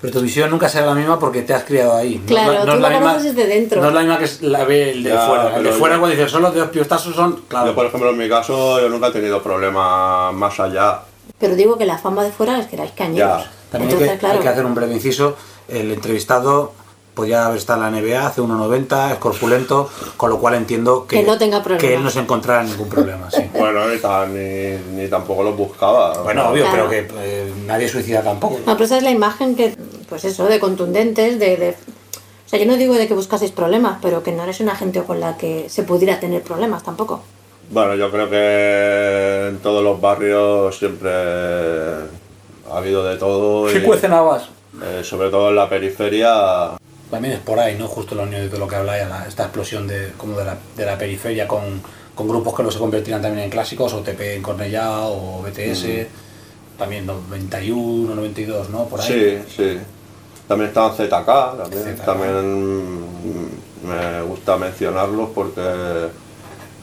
Pero 0.01 0.11
tu 0.13 0.19
visión 0.21 0.49
nunca 0.51 0.67
será 0.67 0.87
la 0.87 0.95
misma 0.95 1.17
porque 1.17 1.43
te 1.43 1.53
has 1.53 1.63
criado 1.63 1.95
ahí. 1.95 2.21
Claro, 2.27 2.65
no, 2.65 2.65
tú 2.65 2.71
es 2.73 2.79
la 2.81 2.89
lo 2.89 2.95
misma, 2.97 3.11
conoces 3.13 3.35
desde 3.35 3.49
dentro. 3.53 3.81
No 3.81 3.87
es 3.87 3.93
la 3.93 3.99
misma 4.01 4.17
que 4.17 4.25
es 4.25 4.41
la 4.41 4.63
ve 4.65 4.91
el 4.91 5.03
de 5.03 5.09
Ya, 5.11 5.27
fuera. 5.27 5.55
El 5.55 5.63
de 5.63 5.71
fuera 5.71 5.95
yo- 5.95 6.01
cuando 6.01 6.17
dices 6.17 6.31
son 6.31 6.41
los 6.41 6.53
de 6.53 6.59
los 6.59 6.69
piostazos 6.69 7.15
son. 7.15 7.41
Claro. 7.47 7.67
Yo, 7.67 7.75
por 7.75 7.85
ejemplo, 7.85 8.09
en 8.09 8.17
mi 8.17 8.27
caso, 8.27 8.81
yo 8.81 8.89
nunca 8.89 9.07
he 9.07 9.11
tenido 9.11 9.41
problemas 9.41 10.33
más 10.33 10.59
allá. 10.59 10.99
Pero 11.39 11.55
digo 11.55 11.77
que 11.77 11.85
la 11.85 11.97
fama 11.97 12.23
de 12.25 12.31
fuera 12.31 12.59
es 12.59 12.67
que 12.67 12.75
erais 12.75 12.91
cañeros. 12.91 13.43
Ya. 13.43 13.51
También 13.71 13.89
hay 13.89 13.93
Entonces, 13.93 14.11
que, 14.11 14.17
claro, 14.19 14.35
hay 14.35 14.41
que 14.43 14.49
hacer 14.49 14.65
un 14.65 14.75
breve 14.75 14.93
inciso. 14.93 15.37
El 15.69 15.91
entrevistado 15.91 16.73
podía 17.13 17.45
haber 17.45 17.57
estado 17.59 17.85
en 17.85 17.93
la 17.93 18.01
NBA, 18.01 18.25
hace 18.27 18.41
1,90, 18.41 19.11
es 19.11 19.17
corpulento, 19.17 19.89
con 20.17 20.29
lo 20.29 20.39
cual 20.39 20.55
entiendo 20.55 21.05
que, 21.07 21.17
Que 21.17 21.23
no 21.23 21.37
tenga 21.37 21.61
problemas. 21.61 21.83
que 21.83 21.93
él 21.95 22.03
no 22.03 22.09
se 22.09 22.19
encontrara 22.19 22.63
ningún 22.63 22.89
problema. 22.89 23.29
Sí. 23.31 23.43
Bueno, 23.53 23.87
ni, 23.87 23.97
tan- 23.99 24.33
ni, 24.33 25.01
ni 25.03 25.07
tampoco 25.07 25.43
los 25.43 25.55
buscaba. 25.55 26.21
Bueno, 26.23 26.49
obvio, 26.49 26.63
Claro. 26.63 26.87
pero 26.89 26.89
que 26.89 27.07
eh, 27.19 27.53
nadie 27.65 27.87
suicida 27.87 28.21
tampoco. 28.23 28.59
No, 28.65 28.73
pero 28.73 28.85
esa 28.85 28.97
es 28.97 29.03
la 29.03 29.11
imagen 29.11 29.55
que, 29.55 29.75
pues 30.09 30.25
eso, 30.25 30.45
de 30.45 30.59
contundentes, 30.59 31.39
de, 31.39 31.57
de- 31.57 31.69
O 32.45 32.49
sea, 32.49 32.59
yo 32.59 32.65
no 32.65 32.75
digo 32.77 32.93
de 32.95 33.07
que 33.07 33.13
buscaseis 33.13 33.51
problemas, 33.51 33.97
pero 34.01 34.21
que 34.23 34.31
no 34.31 34.43
eres 34.43 34.59
una 34.59 34.75
gente 34.75 35.01
con 35.03 35.19
la 35.19 35.37
que 35.37 35.69
se 35.69 35.83
pudiera 35.83 36.19
tener 36.19 36.41
problemas 36.43 36.83
tampoco. 36.83 37.21
Bueno, 37.71 37.95
yo 37.95 38.11
creo 38.11 38.29
que 38.29 39.47
en 39.49 39.57
todos 39.59 39.83
los 39.83 39.99
barrios 40.01 40.77
siempre 40.77 41.09
ha 41.11 42.77
habido 42.77 43.03
de 43.05 43.17
todo. 43.17 43.71
Y, 43.75 43.81
cuecen 43.81 44.13
habas. 44.13 44.49
eh, 44.83 45.01
sobre 45.03 45.29
todo 45.29 45.49
en 45.49 45.55
la 45.55 45.69
periferia. 45.69 46.71
También 47.13 47.35
es 47.35 47.41
por 47.41 47.59
ahí, 47.59 47.75
¿no? 47.77 47.87
Justo 47.87 48.19
unión 48.19 48.41
de 48.41 48.49
todo 48.49 48.61
lo 48.61 48.67
que 48.67 48.75
habláis, 48.75 49.03
esta 49.27 49.43
explosión 49.43 49.85
de, 49.85 50.13
como 50.17 50.35
de, 50.35 50.45
la, 50.45 50.57
de 50.75 50.83
la 50.83 50.97
periferia 50.97 51.47
con, 51.47 51.79
con 52.15 52.27
grupos 52.27 52.55
que 52.55 52.63
no 52.63 52.71
se 52.71 52.79
convertirán 52.79 53.21
también 53.21 53.43
en 53.43 53.49
clásicos, 53.51 53.93
OTP 53.93 54.19
en 54.19 54.41
Cornellá 54.41 55.01
o 55.01 55.43
BTS, 55.43 56.07
también 56.75 57.05
91, 57.05 58.15
92, 58.15 58.71
¿no? 58.71 58.85
Por 58.85 58.99
ahí. 58.99 59.43
Sí, 59.47 59.53
sí. 59.55 59.79
También 60.47 60.69
estaban 60.69 60.95
ZK, 60.95 61.07
también, 61.55 61.97
ZK. 61.97 62.03
también 62.03 63.03
mm, 63.03 63.87
me 63.87 64.21
gusta 64.23 64.57
mencionarlos 64.57 65.29
porque 65.35 65.61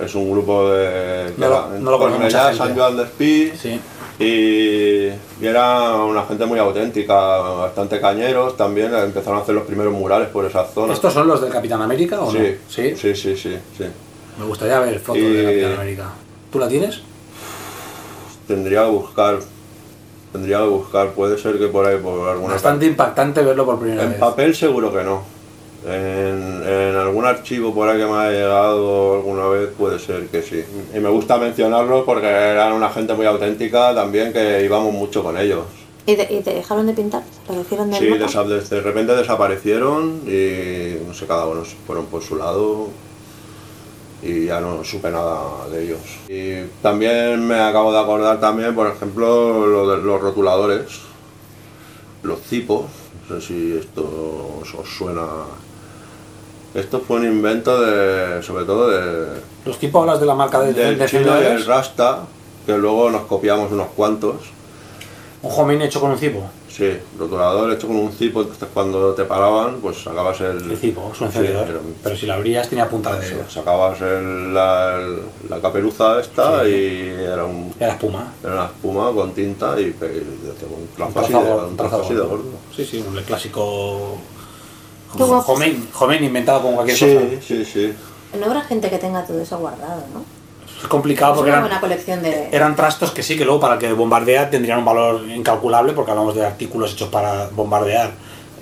es 0.04 0.14
un 0.14 0.30
grupo 0.30 0.70
de 0.70 1.32
No 1.36 1.48
lo- 1.48 1.68
no 1.78 1.90
lo 1.90 1.98
conoce 1.98 2.18
mucha 2.24 2.42
gente. 2.52 2.58
San 2.58 2.76
Joan 2.76 2.96
de 2.96 3.02
Espí 3.04 3.52
Sí. 3.56 3.80
y, 4.18 5.06
y 5.44 5.46
era 5.46 5.94
una 5.96 6.24
gente 6.24 6.46
muy 6.46 6.58
auténtica, 6.58 7.14
bastante 7.38 8.00
cañeros 8.00 8.56
también, 8.56 8.94
empezaron 8.94 9.38
a 9.38 9.42
hacer 9.42 9.54
los 9.54 9.64
primeros 9.64 9.92
murales 9.92 10.28
por 10.28 10.44
esa 10.44 10.64
zona. 10.66 10.92
¿Estos 10.92 11.12
son 11.12 11.26
los 11.28 11.40
del 11.40 11.50
Capitán 11.50 11.82
América 11.82 12.20
o 12.20 12.30
sí, 12.30 12.38
no? 12.38 12.44
Sí. 12.68 12.94
sí, 12.96 13.14
sí, 13.14 13.36
sí, 13.36 13.56
sí. 13.76 13.84
Me 14.38 14.44
gustaría 14.46 14.78
ver 14.80 14.98
fotos 15.00 15.22
Y- 15.22 15.32
del 15.32 15.44
Capitán 15.46 15.72
América. 15.74 16.10
¿Tú 16.52 16.58
la 16.58 16.68
tienes? 16.68 17.00
Tendría 18.48 18.84
que 18.84 18.90
buscar, 18.90 19.38
tendría 20.32 20.58
que 20.58 20.66
buscar, 20.66 21.10
puede 21.12 21.38
ser 21.38 21.58
que 21.58 21.68
por 21.68 21.86
ahí 21.86 21.98
por 21.98 22.28
alguna 22.28 22.54
Bastante 22.54 22.86
impactante 22.86 23.42
verlo 23.42 23.64
por 23.64 23.78
primera 23.78 24.02
En 24.02 24.10
vez. 24.10 24.18
papel 24.18 24.54
seguro 24.54 24.92
que 24.92 25.04
no. 25.04 25.22
En, 25.86 26.62
en 26.66 26.94
algún 26.96 27.24
archivo 27.24 27.74
por 27.74 27.88
ahí 27.88 27.98
que 27.98 28.04
me 28.06 28.12
haya 28.18 28.30
llegado 28.32 29.14
alguna 29.14 29.46
vez 29.46 29.70
puede 29.78 29.98
ser 29.98 30.26
que 30.26 30.42
sí. 30.42 30.62
Y 30.94 30.98
me 31.00 31.08
gusta 31.08 31.38
mencionarlo 31.38 32.04
porque 32.04 32.26
eran 32.26 32.72
una 32.74 32.90
gente 32.90 33.14
muy 33.14 33.24
auténtica 33.26 33.94
también 33.94 34.32
que 34.32 34.62
íbamos 34.64 34.92
mucho 34.92 35.22
con 35.22 35.38
ellos. 35.38 35.64
¿Y, 36.04 36.16
de- 36.16 36.26
y 36.30 36.40
te 36.42 36.52
dejaron 36.54 36.86
de 36.86 36.92
pintar? 36.92 37.22
¿Desaparecieron 37.48 37.90
del 37.90 37.98
Sí, 37.98 38.06
desa- 38.18 38.44
de, 38.46 38.60
de 38.60 38.80
repente 38.82 39.14
desaparecieron 39.16 40.20
y 40.26 40.96
no 41.06 41.14
sé, 41.14 41.26
cada 41.26 41.46
uno 41.46 41.64
se 41.64 41.76
fueron 41.86 42.06
por 42.06 42.22
su 42.22 42.36
lado 42.36 42.88
y 44.22 44.46
ya 44.46 44.60
no 44.60 44.84
supe 44.84 45.10
nada 45.10 45.66
de 45.70 45.84
ellos. 45.84 46.00
Y 46.28 46.68
también 46.82 47.46
me 47.46 47.58
acabo 47.58 47.90
de 47.92 48.00
acordar 48.00 48.38
también, 48.38 48.74
por 48.74 48.86
ejemplo, 48.86 49.66
lo 49.66 49.88
de 49.96 50.02
los 50.02 50.20
rotuladores, 50.20 50.84
los 52.22 52.38
cipos, 52.42 52.84
no 53.30 53.40
sé 53.40 53.46
si 53.46 53.76
esto 53.78 54.02
os 54.62 54.88
suena 54.88 55.22
Esto 56.74 57.00
fue 57.00 57.16
un 57.18 57.26
invento 57.26 57.80
de, 57.80 58.42
sobre 58.42 58.64
todo 58.64 58.88
de, 58.90 59.40
Los 59.66 59.78
tipos 59.78 60.00
hablas 60.02 60.20
de 60.20 60.26
la 60.26 60.34
marca 60.34 60.60
de, 60.60 60.72
del 60.72 60.98
de 60.98 61.06
chino 61.06 61.40
y 61.40 61.44
el. 61.44 61.64
Rasta, 61.66 62.20
que 62.64 62.76
luego 62.78 63.10
nos 63.10 63.22
copiamos 63.22 63.72
unos 63.72 63.88
cuantos. 63.96 64.36
Un 65.42 65.50
homing 65.56 65.80
hecho 65.80 66.00
con 66.00 66.10
un 66.10 66.18
cipo. 66.18 66.42
Sí, 66.68 66.96
rotulador 67.18 67.72
hecho 67.72 67.88
con 67.88 67.96
un 67.96 68.12
cipo, 68.12 68.42
entonces 68.42 68.68
cuando 68.72 69.12
te 69.14 69.24
paraban, 69.24 69.76
pues 69.82 70.02
sacabas 70.02 70.40
el... 70.42 70.70
El 70.70 70.76
cipo, 70.76 71.10
es 71.12 71.20
un 71.20 71.32
Sí, 71.32 71.38
encendedor. 71.38 71.68
un- 71.84 71.96
Pero 72.02 72.16
si 72.16 72.26
la 72.26 72.34
abrías 72.34 72.68
tenía 72.68 72.88
punta 72.88 73.16
de. 73.16 73.26
Eso, 73.26 73.36
sacabas 73.48 74.00
el- 74.02 74.54
la, 74.54 74.96
el- 75.00 75.18
la 75.48 75.60
caperuza 75.60 76.20
esta 76.20 76.62
Sí. 76.62 76.68
y 76.70 77.08
era, 77.24 77.44
un, 77.44 77.74
Era 77.80 77.94
espuma. 77.94 78.32
era 78.44 78.52
una 78.52 78.64
espuma 78.66 79.12
con 79.12 79.32
tinta 79.32 79.80
y, 79.80 79.84
y 79.86 79.88
hacía 79.88 80.68
un 80.68 81.02
así 81.02 81.12
trazo 81.32 82.08
de, 82.14 82.20
un 82.20 82.30
un. 82.32 82.56
Sí, 82.76 82.84
sí, 82.84 83.04
un 83.06 83.20
clásico. 83.24 84.18
Homing 85.18 86.24
inventado 86.24 86.62
con 86.62 86.74
cualquier 86.74 86.98
cosa. 86.98 87.40
Sí, 87.46 87.64
sí, 87.64 87.64
sí. 87.64 87.94
No 88.38 88.46
habrá 88.46 88.60
gente 88.62 88.88
que 88.90 88.98
tenga 88.98 89.24
todo 89.24 89.40
eso 89.40 89.58
guardado, 89.58 90.02
¿no? 90.14 90.22
Es 90.80 90.86
complicado 90.88 91.32
Es 91.32 91.36
porque 91.38 91.50
una 91.50 91.58
eran, 91.58 91.68
buena 91.68 91.80
colección 91.80 92.22
de... 92.22 92.48
eran 92.52 92.74
trastos 92.76 93.10
que 93.10 93.22
sí, 93.22 93.36
que 93.36 93.44
luego 93.44 93.60
para 93.60 93.74
el 93.74 93.80
que 93.80 93.92
bombardea 93.92 94.48
tendrían 94.48 94.78
un 94.78 94.84
valor 94.84 95.28
incalculable, 95.28 95.92
porque 95.92 96.12
hablamos 96.12 96.34
de 96.34 96.46
artículos 96.46 96.92
hechos 96.92 97.08
para 97.10 97.48
bombardear 97.48 98.12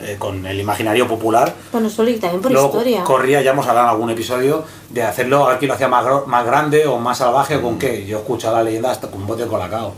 eh, 0.01 0.17
con 0.19 0.45
el 0.47 0.59
imaginario 0.59 1.07
popular. 1.07 1.55
Bueno, 1.71 1.89
solo 1.91 2.09
y 2.11 2.17
también 2.17 2.41
por 2.43 2.51
Luego 2.51 2.69
historia. 2.69 3.05
corría, 3.05 3.41
ya 3.43 3.51
hemos 3.53 3.67
hablado 3.69 3.87
en 3.89 3.93
algún 3.93 4.11
episodio, 4.11 4.65
de 4.91 5.03
hacerlo, 5.03 5.49
aquí 5.49 5.67
lo 5.67 5.75
hacía 5.75 5.87
más, 5.89 6.05
gro- 6.05 6.25
más 6.27 6.45
grande 6.47 6.87
o 6.87 6.99
más 6.99 7.19
salvaje, 7.19 7.57
o 7.57 7.61
Mm. 7.61 7.63
con 7.63 7.79
qué. 7.79 8.05
Yo 8.07 8.19
escuchaba 8.19 8.59
la 8.59 8.65
leyenda 8.65 8.91
hasta 8.91 9.09
con 9.09 9.21
un 9.21 9.27
bote 9.29 9.43
de 9.43 9.49
colacao 9.49 9.93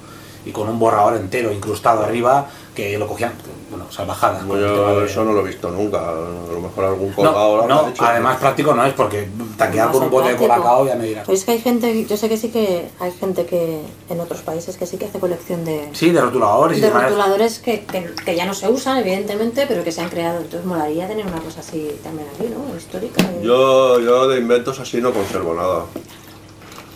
y 0.45 0.51
con 0.53 0.69
un 0.69 0.79
borrador 0.79 1.17
entero 1.17 1.53
incrustado 1.53 2.03
arriba 2.03 2.47
que 2.81 2.99
lo 2.99 3.07
cogían, 3.07 3.33
bueno, 3.71 3.85
salvajadas. 3.91 4.41
tema 4.41 4.55
Yo 4.59 5.01
de- 5.01 5.07
eso 5.07 5.25
no 5.25 5.33
lo 5.33 5.41
he 5.41 5.49
visto 5.49 5.71
nunca. 5.71 5.99
A 6.11 6.13
lo 6.15 6.61
mejor 6.61 6.85
algún 6.85 7.11
No, 7.11 7.15
colgado 7.17 7.57
lo 7.57 7.63
habrá 7.63 7.75
no, 7.75 7.89
hecho. 7.89 8.05
además 8.05 8.39
práctico 8.39 8.75
no 8.75 8.85
es 8.87 8.93
porque 8.95 9.29
tanquear 9.57 9.87
No 9.89 9.93
con 9.93 10.03
un 10.05 10.11
bote 10.11 10.29
de 10.31 10.35
práctico. 10.37 10.55
colacao 10.61 10.87
ya 10.87 10.95
me 10.97 11.05
dirás. 11.05 11.27
Pues 11.27 11.41
es 11.41 11.45
que 11.45 11.53
hay 11.53 11.61
gente, 11.61 12.07
yo 12.07 12.17
sé 12.17 12.29
que 12.29 12.37
sí 12.37 12.49
que 12.51 12.89
hay 12.99 13.13
gente 13.13 13.47
que 13.47 13.81
en 14.09 14.21
otros 14.21 14.41
países 14.41 14.77
que 14.77 14.87
sí 14.87 14.97
que 14.97 15.07
hace 15.07 15.19
colección 15.19 15.65
de, 15.65 15.89
Sí, 15.93 16.11
de 16.11 16.21
rotuladores 16.21 16.81
de 16.81 16.91
rotuladores 16.91 17.59
que, 17.59 17.85
que, 17.85 18.11
que 18.25 18.35
ya 18.37 18.47
no 18.47 18.55
se 18.55 18.69
usan, 18.69 18.99
evidentemente, 18.99 19.67
pero 19.69 19.85
que 19.85 19.93
se 19.93 20.01
han 20.01 20.09
creado. 20.09 20.39
Entonces 20.39 20.65
molaría 20.65 21.07
tener 21.07 21.27
una 21.27 21.39
cosa 21.41 21.61
así 21.61 21.91
también 22.03 22.29
aquí, 22.35 22.49
¿no? 22.49 22.77
Histórica. 22.77 23.23
Yo, 23.43 24.01
yo 24.01 24.29
de 24.29 24.39
inventos 24.41 24.81
así 24.81 25.01
no 25.01 25.13
conservo 25.13 25.55
nada. 25.55 25.85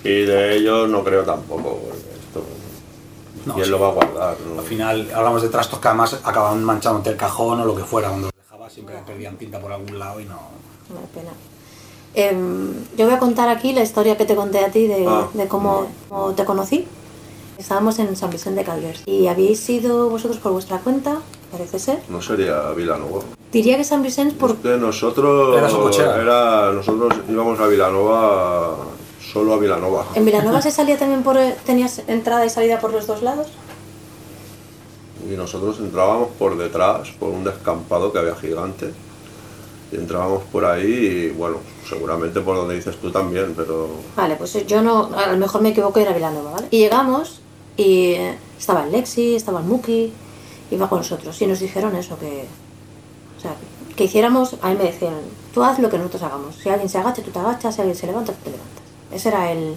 Y 0.03 0.23
de 0.25 0.57
ellos 0.57 0.89
no 0.89 1.03
creo 1.03 1.23
tampoco. 1.25 1.79
porque 1.83 1.99
Esto, 2.27 2.45
No, 3.47 3.55
¿Quién 3.55 3.67
sí. 3.67 3.71
lo 3.71 3.79
va 3.81 3.89
a 3.89 3.93
guardar? 3.93 4.37
no? 4.41 4.61
Al 4.61 4.67
final 4.67 5.11
hablamos 5.15 5.43
de 5.43 5.49
trastos 5.49 5.79
que 5.79 5.89
además 5.89 6.19
acababan 6.25 6.63
manchando 6.65 7.09
el 7.11 7.17
cajón 7.17 7.61
o 7.61 7.65
lo 7.65 7.75
que 7.75 7.85
fuera. 7.85 8.09
Cuando 8.09 8.29
los 8.29 8.35
dejaba 8.45 8.71
siempre 8.71 8.97
perdían 9.07 9.37
tinta 9.37 9.59
por 9.61 9.73
algún 9.73 9.99
lado 9.99 10.21
y 10.21 10.25
no. 10.25 10.35
Da 10.35 11.01
pena. 11.15 11.31
Em, 12.15 12.73
yo 12.97 13.07
voy 13.07 13.15
a 13.15 13.19
contar 13.19 13.49
aquí 13.49 13.73
la 13.73 13.83
historia 13.83 14.17
que 14.17 14.25
te 14.25 14.37
conté 14.37 14.65
a 14.65 14.71
ti 14.71 14.87
de, 14.87 15.05
Ah. 15.09 15.27
de 15.33 15.49
cómo, 15.49 15.87
cómo 16.09 16.33
te 16.33 16.45
conocí. 16.45 16.87
Estábamos 17.59 17.99
en 17.99 18.15
San 18.17 18.31
Vicente 18.31 18.61
de 18.61 18.67
Calders 18.67 19.03
y 19.07 19.27
habéis 19.27 19.69
ido 19.69 20.09
vosotros 20.09 20.39
por 20.41 20.53
vuestra 20.53 20.79
cuenta, 20.79 21.19
parece 21.53 21.79
ser. 21.79 22.03
No 22.09 22.21
sería 22.23 22.71
Vilanova. 22.71 23.21
Diría 23.53 23.77
que 23.77 23.85
San 23.85 24.03
Vicente 24.03 24.35
por... 24.35 24.57
Porque 24.57 24.77
nosotros 24.77 25.57
Era 25.57 25.69
su 25.71 25.89
era- 26.03 26.73
nosotros 26.73 27.15
íbamos 27.29 27.59
a 27.61 27.67
Vilanova 27.69 28.77
solo 29.35 29.53
a 29.53 29.59
Vilanova. 29.59 30.07
¿En 30.15 30.25
Vilanova 30.25 30.63
se 30.63 30.71
salía 30.71 30.97
también 30.97 31.25
por... 31.25 31.37
tenías 31.67 32.01
entrada 32.07 32.47
y 32.47 32.51
salida 32.51 32.79
por 32.79 32.93
los 32.93 33.09
dos 33.09 33.21
lados? 33.21 33.49
Y 35.29 35.37
nosotros 35.37 35.79
entrábamos 35.81 36.29
por 36.39 36.57
detrás, 36.57 37.09
por 37.19 37.31
un 37.31 37.43
descampado 37.43 38.13
que 38.13 38.21
había 38.21 38.37
gigante. 38.37 38.93
Y 39.91 39.97
entrábamos 39.97 40.45
por 40.45 40.65
ahí 40.65 40.87
y 40.87 41.31
bueno, 41.31 41.57
seguramente 41.89 42.41
por 42.41 42.57
donde 42.57 42.77
dices 42.77 42.97
tú 42.97 43.11
también, 43.11 43.55
pero 43.57 43.89
Vale, 44.17 44.37
pues 44.37 44.67
yo 44.67 44.83
no, 44.83 45.11
a 45.15 45.33
lo 45.33 45.37
mejor 45.37 45.63
me 45.63 45.71
equivoco 45.71 45.99
y 45.99 46.03
era 46.03 46.13
Vilanova, 46.13 46.53
¿vale? 46.53 46.69
Y 46.71 46.79
llegamos 46.79 47.41
y 47.77 48.13
eh, 48.13 48.39
estaba 48.59 48.85
el 48.85 48.93
Lexi, 48.93 49.35
estaba 49.35 49.61
el 49.61 49.67
Muki, 49.67 50.13
iba 50.71 50.89
con 50.89 50.99
nosotros 50.99 51.41
y 51.43 51.47
nos 51.47 51.59
dijeron 51.59 51.97
eso, 51.97 52.19
que, 52.19 52.47
o 53.37 53.41
sea, 53.41 53.55
que 53.97 54.05
hiciéramos, 54.05 54.57
a 54.63 54.71
mí 54.71 54.77
me 54.77 54.85
decían, 54.85 55.15
tú 55.53 55.63
haz 55.63 55.79
lo 55.81 55.91
que 55.91 55.99
nosotros 55.99 56.23
hagamos, 56.23 56.57
si 56.57 56.69
alguien 56.69 56.89
se 56.89 56.99
agacha, 56.99 57.23
tú 57.23 57.31
te 57.31 57.39
agachas, 57.39 57.75
si 57.75 57.81
alguien 57.81 57.97
se 57.97 58.07
levanta, 58.07 58.33
tú 58.33 58.39
te 58.45 58.51
levantas. 58.51 58.84
Ese 59.13 59.29
era 59.29 59.53
el, 59.53 59.75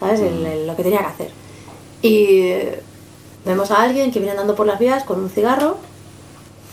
¿sabes? 0.00 0.20
El- 0.20 0.46
el- 0.46 0.66
lo 0.66 0.76
que 0.76 0.82
tenía 0.82 1.00
que 1.00 1.06
hacer. 1.06 1.30
Y 2.02 2.26
eh, 2.42 2.82
vemos 3.44 3.70
a 3.70 3.82
alguien 3.82 4.10
que 4.12 4.18
viene 4.18 4.32
andando 4.32 4.54
por 4.54 4.66
las 4.66 4.78
vías 4.78 5.04
con 5.04 5.20
un 5.20 5.30
cigarro 5.30 5.76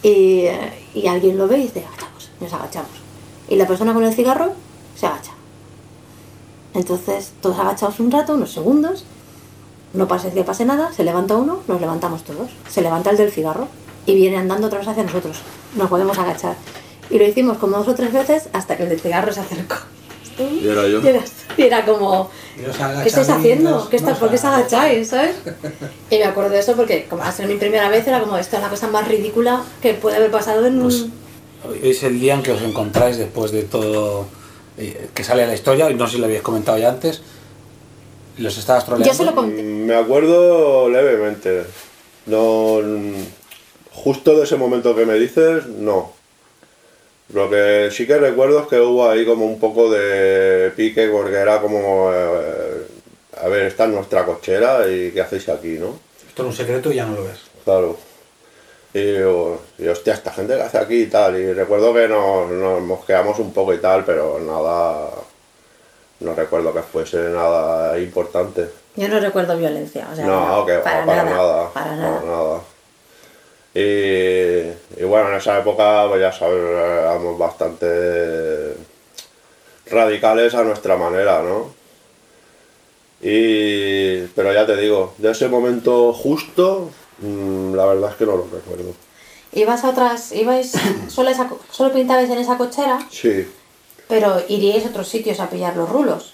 y, 0.04 0.42
eh, 0.46 0.74
y 0.94 1.08
alguien 1.08 1.38
lo 1.38 1.48
ve 1.48 1.58
y 1.60 1.64
dice, 1.64 1.86
agachamos, 1.86 2.30
nos 2.40 2.54
agachamos. 2.54 2.92
Y 3.48 3.56
la 3.56 3.68
persona 3.68 3.94
con 3.94 4.04
el 4.04 4.14
cigarro 4.14 4.54
se 4.96 5.06
agacha. 5.08 5.32
Entonces, 6.74 7.32
todos 7.42 7.58
agachados 7.60 8.00
un 8.00 8.12
rato, 8.12 8.34
unos 8.36 8.52
segundos, 8.52 9.04
no 9.94 10.08
pase 10.08 10.32
que 10.32 10.44
pase 10.44 10.66
nada, 10.66 10.94
se 10.94 11.04
levanta 11.04 11.36
uno, 11.36 11.62
nos 11.68 11.82
levantamos 11.82 12.24
todos. 12.24 12.52
Se 12.70 12.82
levanta 12.82 13.10
el 13.10 13.18
del 13.18 13.32
cigarro 13.32 13.68
y 14.06 14.14
viene 14.16 14.38
andando 14.38 14.68
otra 14.68 14.80
vez 14.80 14.88
hacia 14.88 15.04
nosotros. 15.04 15.40
Nos 15.76 15.90
podemos 15.90 16.18
agachar. 16.20 16.56
Y 17.10 17.18
lo 17.18 17.26
hicimos 17.26 17.58
como 17.58 17.78
dos 17.78 17.88
o 17.88 17.96
tres 17.96 18.14
veces 18.14 18.50
hasta 18.54 18.78
que 18.78 18.84
el 18.84 18.90
del 18.90 19.00
cigarro 19.00 19.34
se 19.34 19.40
acercó. 19.40 19.76
Y 20.40 20.68
era 20.68 20.88
yo. 20.88 21.02
Y 21.02 21.08
era, 21.08 21.24
y 21.58 21.62
era 21.64 21.86
como, 21.86 22.30
¿qué 22.56 23.10
estáis 23.10 23.30
haciendo? 23.30 23.88
¿Qué 23.90 23.98
está, 23.98 24.16
¿Por 24.16 24.30
qué 24.30 24.36
os 24.36 24.46
agacháis? 24.46 25.10
¿sabes? 25.10 25.36
Y 26.10 26.18
me 26.18 26.24
acuerdo 26.26 26.52
de 26.52 26.60
eso 26.60 26.76
porque, 26.76 27.06
como 27.10 27.24
ha 27.24 27.32
sido 27.32 27.50
mi 27.50 27.56
primera 27.56 27.90
vez, 27.90 28.08
era 28.08 28.20
como, 28.20 28.38
esto 28.38 28.56
es 28.56 28.62
la 28.62 28.70
cosa 28.70 28.88
más 28.88 29.08
ridícula 29.08 29.64
que 29.82 29.94
puede 29.94 30.18
haber 30.18 30.32
pasado 30.32 30.66
en 30.66 30.82
Pues. 30.82 31.06
Hoy 31.68 31.80
es 31.84 32.04
el 32.04 32.20
día 32.20 32.36
en 32.36 32.44
que 32.44 32.52
os 32.52 32.62
encontráis 32.62 33.18
después 33.18 33.52
de 33.52 33.64
todo 33.64 34.28
eh, 34.78 35.10
que 35.14 35.24
sale 35.26 35.46
la 35.46 35.54
historia, 35.54 35.90
y 35.92 35.94
no 35.94 36.08
sé 36.08 36.14
si 36.14 36.20
lo 36.20 36.26
habéis 36.26 36.42
comentado 36.42 36.78
ya 36.78 36.90
antes. 36.90 37.22
Los 38.38 38.58
estabas 38.58 38.86
troleando. 38.86 39.12
Yo 39.12 39.18
se 39.18 39.26
lo 39.26 39.36
conté. 39.36 39.62
Mm, 39.62 39.86
me 39.86 39.96
acuerdo 39.96 40.90
levemente. 40.90 41.66
No, 42.28 42.80
justo 43.92 44.38
de 44.38 44.44
ese 44.46 44.56
momento 44.56 44.96
que 44.96 45.06
me 45.06 45.16
dices, 45.16 45.66
no. 45.68 46.14
Lo 47.34 47.49
que 47.49 47.89
sí 47.91 48.07
que 48.07 48.17
recuerdo 48.17 48.61
es 48.61 48.67
que 48.67 48.80
hubo 48.80 49.07
ahí 49.09 49.25
como 49.25 49.45
un 49.45 49.59
poco 49.59 49.89
de 49.91 50.71
pique 50.75 51.07
porque 51.09 51.36
era 51.36 51.61
como, 51.61 52.11
eh, 52.11 52.88
a 53.41 53.47
ver, 53.47 53.67
esta 53.67 53.86
es 53.86 53.91
nuestra 53.91 54.25
cochera 54.25 54.88
y 54.88 55.11
qué 55.11 55.21
hacéis 55.21 55.47
aquí, 55.49 55.77
¿no? 55.80 55.99
Esto 56.27 56.41
es 56.43 56.47
un 56.47 56.53
secreto 56.53 56.91
y 56.91 56.95
ya 56.95 57.05
no 57.05 57.15
lo 57.15 57.25
ves. 57.25 57.39
Claro. 57.63 57.97
Y 58.93 58.99
digo, 59.03 59.61
y, 59.77 59.88
hostia, 59.88 60.13
esta 60.15 60.32
gente 60.32 60.55
que 60.55 60.61
hace 60.63 60.80
aquí 60.80 61.03
y 61.03 61.05
tal. 61.05 61.38
Y 61.38 61.53
recuerdo 61.53 61.93
que 61.93 62.07
nos, 62.07 62.49
nos 62.49 62.82
mosqueamos 62.82 63.38
un 63.38 63.53
poco 63.53 63.73
y 63.75 63.77
tal, 63.77 64.03
pero 64.03 64.39
nada, 64.39 65.11
no 66.21 66.34
recuerdo 66.34 66.73
que 66.73 66.82
fuese 66.82 67.17
nada 67.30 67.99
importante. 67.99 68.67
Yo 68.95 69.07
no 69.07 69.19
recuerdo 69.19 69.55
violencia, 69.55 70.07
o 70.11 70.15
sea, 70.15 70.25
No, 70.25 70.65
que 70.65 70.80
para, 70.80 71.05
para, 71.05 71.23
nada, 71.23 71.36
nada, 71.38 71.73
para 71.73 71.95
nada. 71.95 72.21
nada. 72.25 72.59
Y, 73.80 75.01
y 75.01 75.05
bueno, 75.05 75.30
en 75.30 75.36
esa 75.36 75.59
época, 75.59 76.05
pues 76.09 76.19
ya 76.19 76.34
sabes, 76.34 76.59
éramos 76.61 77.38
bastante 77.38 78.75
radicales 79.89 80.53
a 80.53 80.63
nuestra 80.63 80.97
manera, 80.97 81.41
¿no? 81.41 81.73
Y, 83.21 84.21
pero 84.36 84.53
ya 84.53 84.65
te 84.65 84.75
digo, 84.75 85.13
de 85.17 85.32
ese 85.32 85.47
momento 85.47 86.13
justo, 86.13 86.89
mm, 87.19 87.73
la 87.73 87.86
verdad 87.86 88.11
es 88.11 88.15
que 88.17 88.25
no 88.25 88.38
lo 88.38 88.47
recuerdo. 88.51 88.93
Ibas 89.53 89.84
a 89.84 89.89
otras, 89.89 90.32
ibais, 90.34 90.73
solo, 91.07 91.30
esa 91.30 91.49
solo 91.71 91.93
pintabais 91.93 92.30
en 92.30 92.38
esa 92.38 92.57
cochera, 92.57 92.99
Sí, 93.09 93.47
pero 94.07 94.41
iríais 94.49 94.86
a 94.86 94.89
otros 94.89 95.07
sitios 95.07 95.39
a 95.39 95.49
pillar 95.49 95.77
los 95.77 95.89
rulos, 95.89 96.34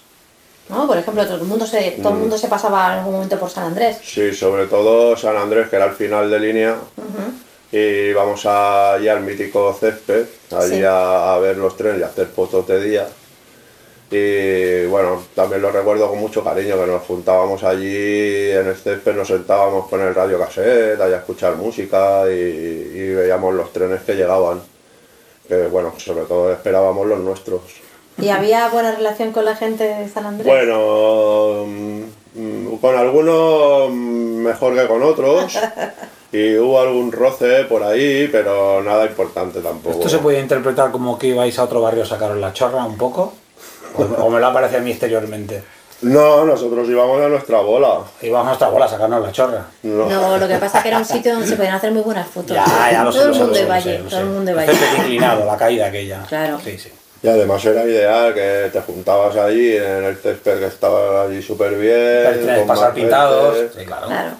¿no? 0.68 0.86
Por 0.86 0.98
ejemplo, 0.98 1.24
todo 1.26 1.36
el 1.36 1.42
mundo 1.44 1.66
se, 1.66 1.92
todo 2.02 2.10
Mm. 2.12 2.14
el 2.14 2.20
mundo 2.20 2.38
se 2.38 2.48
pasaba 2.48 2.92
en 2.92 2.98
algún 3.00 3.14
momento 3.14 3.38
por 3.38 3.50
San 3.50 3.64
Andrés. 3.64 3.98
sí, 4.02 4.32
sobre 4.32 4.66
todo 4.66 5.16
San 5.16 5.36
Andrés, 5.36 5.68
que 5.68 5.76
era 5.76 5.86
el 5.86 5.92
final 5.94 6.30
de 6.30 6.40
línea. 6.40 6.76
Y 7.72 8.12
vamos 8.12 8.46
allí 8.46 9.08
al 9.08 9.20
mítico 9.22 9.72
césped, 9.78 10.26
allí 10.56 10.76
Sí. 10.78 10.84
a, 10.84 11.34
a 11.34 11.38
ver 11.38 11.56
los 11.58 11.76
trenes 11.76 12.00
y 12.00 12.02
a 12.04 12.06
hacer 12.06 12.26
fotos 12.28 12.66
de 12.66 12.80
día. 12.80 13.06
Y 14.08 14.86
bueno, 14.86 15.20
también 15.34 15.60
lo 15.62 15.72
recuerdo 15.72 16.08
con 16.08 16.18
mucho 16.20 16.44
cariño, 16.44 16.76
que 16.78 16.86
nos 16.86 17.02
juntábamos 17.02 17.64
allí 17.64 18.50
en 18.52 18.68
el 18.68 18.76
césped, 18.76 19.14
nos 19.16 19.26
sentábamos 19.26 19.88
con 19.88 20.00
el 20.00 20.14
radio 20.14 20.38
cassette, 20.38 21.00
allá 21.00 21.16
a 21.16 21.18
escuchar 21.18 21.56
música 21.56 22.22
y, 22.30 22.32
y 22.94 23.14
veíamos 23.14 23.52
los 23.54 23.72
trenes 23.72 24.02
que 24.02 24.14
llegaban. 24.14 24.60
Que 25.48 25.66
bueno, 25.66 25.92
sobre 25.98 26.24
todo 26.24 26.52
esperábamos 26.52 27.04
los 27.06 27.18
nuestros. 27.18 27.62
¿Y 28.18 28.28
había 28.30 28.68
buena 28.68 28.92
relación 28.92 29.32
con 29.32 29.44
la 29.44 29.56
gente 29.56 29.84
de 29.84 30.08
San 30.08 30.26
Andrés? 30.26 30.46
Bueno, 30.46 31.64
mm, 31.66 32.76
con 32.80 32.96
algunos 32.96 33.90
mejor 33.90 34.74
que 34.74 34.86
con 34.86 35.02
otros. 35.02 35.58
Y 36.32 36.56
hubo 36.56 36.80
algún 36.80 37.12
roce 37.12 37.64
por 37.64 37.82
ahí, 37.84 38.28
pero 38.30 38.82
nada 38.82 39.06
importante 39.06 39.60
tampoco. 39.60 39.94
¿Esto 39.98 40.08
se 40.08 40.18
puede 40.18 40.40
interpretar 40.40 40.90
como 40.90 41.16
que 41.18 41.28
ibais 41.28 41.56
a 41.58 41.62
otro 41.64 41.80
barrio 41.80 42.02
a 42.02 42.06
sacaros 42.06 42.36
la 42.36 42.52
chorra 42.52 42.84
un 42.84 42.98
poco? 42.98 43.32
¿O, 43.96 44.02
o 44.02 44.28
me 44.28 44.40
lo 44.40 44.48
aparece 44.48 44.76
a 44.76 44.80
mí 44.80 44.90
exteriormente? 44.90 45.62
No, 46.02 46.44
nosotros 46.44 46.86
íbamos 46.90 47.22
a 47.22 47.28
nuestra 47.28 47.60
bola. 47.60 48.00
Íbamos 48.20 48.44
a 48.44 48.48
nuestra 48.48 48.68
bola 48.68 48.84
a 48.84 48.88
sacarnos 48.88 49.22
la 49.22 49.32
chorra. 49.32 49.66
No. 49.84 50.06
No, 50.10 50.36
lo 50.36 50.48
que 50.48 50.56
pasa 50.56 50.78
es 50.78 50.82
que 50.82 50.88
era 50.90 50.98
un 50.98 51.04
sitio 51.06 51.32
donde 51.32 51.46
se 51.46 51.56
podían 51.56 51.74
hacer 51.76 51.92
muy 51.92 52.02
buenas 52.02 52.26
fotos. 52.28 52.54
Ya, 52.56 52.90
ya 52.92 53.04
lo 53.04 53.12
sé, 53.12 53.18
Todo 53.20 53.28
lo 53.28 53.32
el 53.32 53.34
sé, 53.34 53.40
lo 53.40 53.46
mundo 53.46 53.58
sé, 53.58 53.72
allí, 53.72 53.98
lo 53.98 54.10
todo 54.10 54.20
el 54.20 54.26
mundo 54.26 54.58
allí. 54.58 54.72
césped 54.72 54.98
inclinado, 54.98 55.46
la 55.46 55.56
caída 55.56 55.86
aquella. 55.86 56.22
Claro. 56.28 56.58
Sí, 56.62 56.76
sí. 56.76 56.90
Y 57.26 57.28
además 57.28 57.64
era 57.64 57.84
ideal 57.84 58.32
que 58.34 58.70
te 58.72 58.80
juntabas 58.82 59.34
allí 59.36 59.76
en 59.76 60.04
el 60.04 60.16
césped 60.16 60.60
que 60.60 60.66
estaba 60.66 61.24
allí 61.24 61.42
súper 61.42 61.74
bien. 61.76 62.64
Pasar 62.68 62.94
pintados. 62.94 63.56
Sí, 63.76 63.84
claro. 63.84 64.06
Claro. 64.06 64.30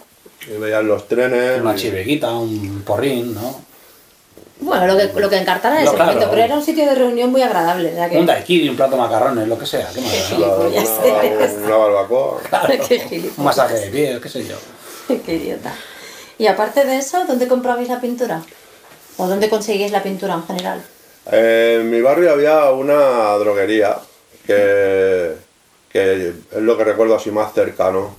Y 0.46 0.56
veías 0.60 0.84
los 0.84 1.08
trenes. 1.08 1.60
Una 1.60 1.74
y- 1.74 1.78
chiveguita, 1.80 2.30
un 2.32 2.82
porrín, 2.86 3.34
¿no? 3.34 3.60
Bueno, 4.60 4.86
lo 4.86 4.96
que, 4.96 5.20
lo 5.20 5.28
que 5.28 5.36
encartara 5.38 5.80
en 5.80 5.84
No, 5.84 5.90
ese 5.90 5.96
claro. 5.96 6.12
momento, 6.12 6.30
pero 6.30 6.42
era 6.44 6.54
un 6.54 6.62
sitio 6.62 6.86
de 6.86 6.94
reunión 6.94 7.32
muy 7.32 7.42
agradable. 7.42 7.90
O 7.90 7.94
sea 7.96 8.08
que... 8.08 8.18
Un 8.18 8.26
daiquiri, 8.26 8.68
un 8.68 8.76
plato 8.76 8.92
de 8.92 9.02
macarrones, 9.02 9.48
lo 9.48 9.58
que 9.58 9.66
sea. 9.66 9.88
¿qué 9.92 10.00
más? 10.00 10.10
Sí. 10.12 10.34
una, 10.36 10.46
gilipollas 10.46 10.88
una- 11.04 11.22
eres. 11.24 11.54
una 11.64 11.76
barbacoa. 11.76 12.40
Claro. 12.48 12.68
Qué 12.88 13.00
gilipollas. 13.00 13.38
Un 13.38 13.44
masaje 13.44 13.74
de 13.80 13.86
pies, 13.88 14.20
qué 14.20 14.28
sé 14.28 14.44
yo. 14.46 14.56
Qué 15.26 15.34
idiota. 15.34 15.74
Y 16.38 16.46
aparte 16.46 16.84
de 16.84 16.98
eso, 16.98 17.24
¿dónde 17.26 17.48
comprabais 17.48 17.88
la 17.88 18.00
pintura? 18.00 18.42
¿O 19.16 19.26
dónde 19.26 19.48
conseguís 19.48 19.90
la 19.90 20.04
pintura 20.04 20.34
en 20.34 20.46
general? 20.46 20.82
En 21.30 21.90
mi 21.90 22.00
barrio 22.00 22.30
había 22.30 22.70
una 22.70 23.36
droguería 23.36 23.96
que, 24.46 25.32
que 25.90 26.28
es 26.28 26.62
lo 26.62 26.76
que 26.76 26.84
recuerdo 26.84 27.16
así 27.16 27.30
más 27.30 27.52
cercano. 27.52 28.16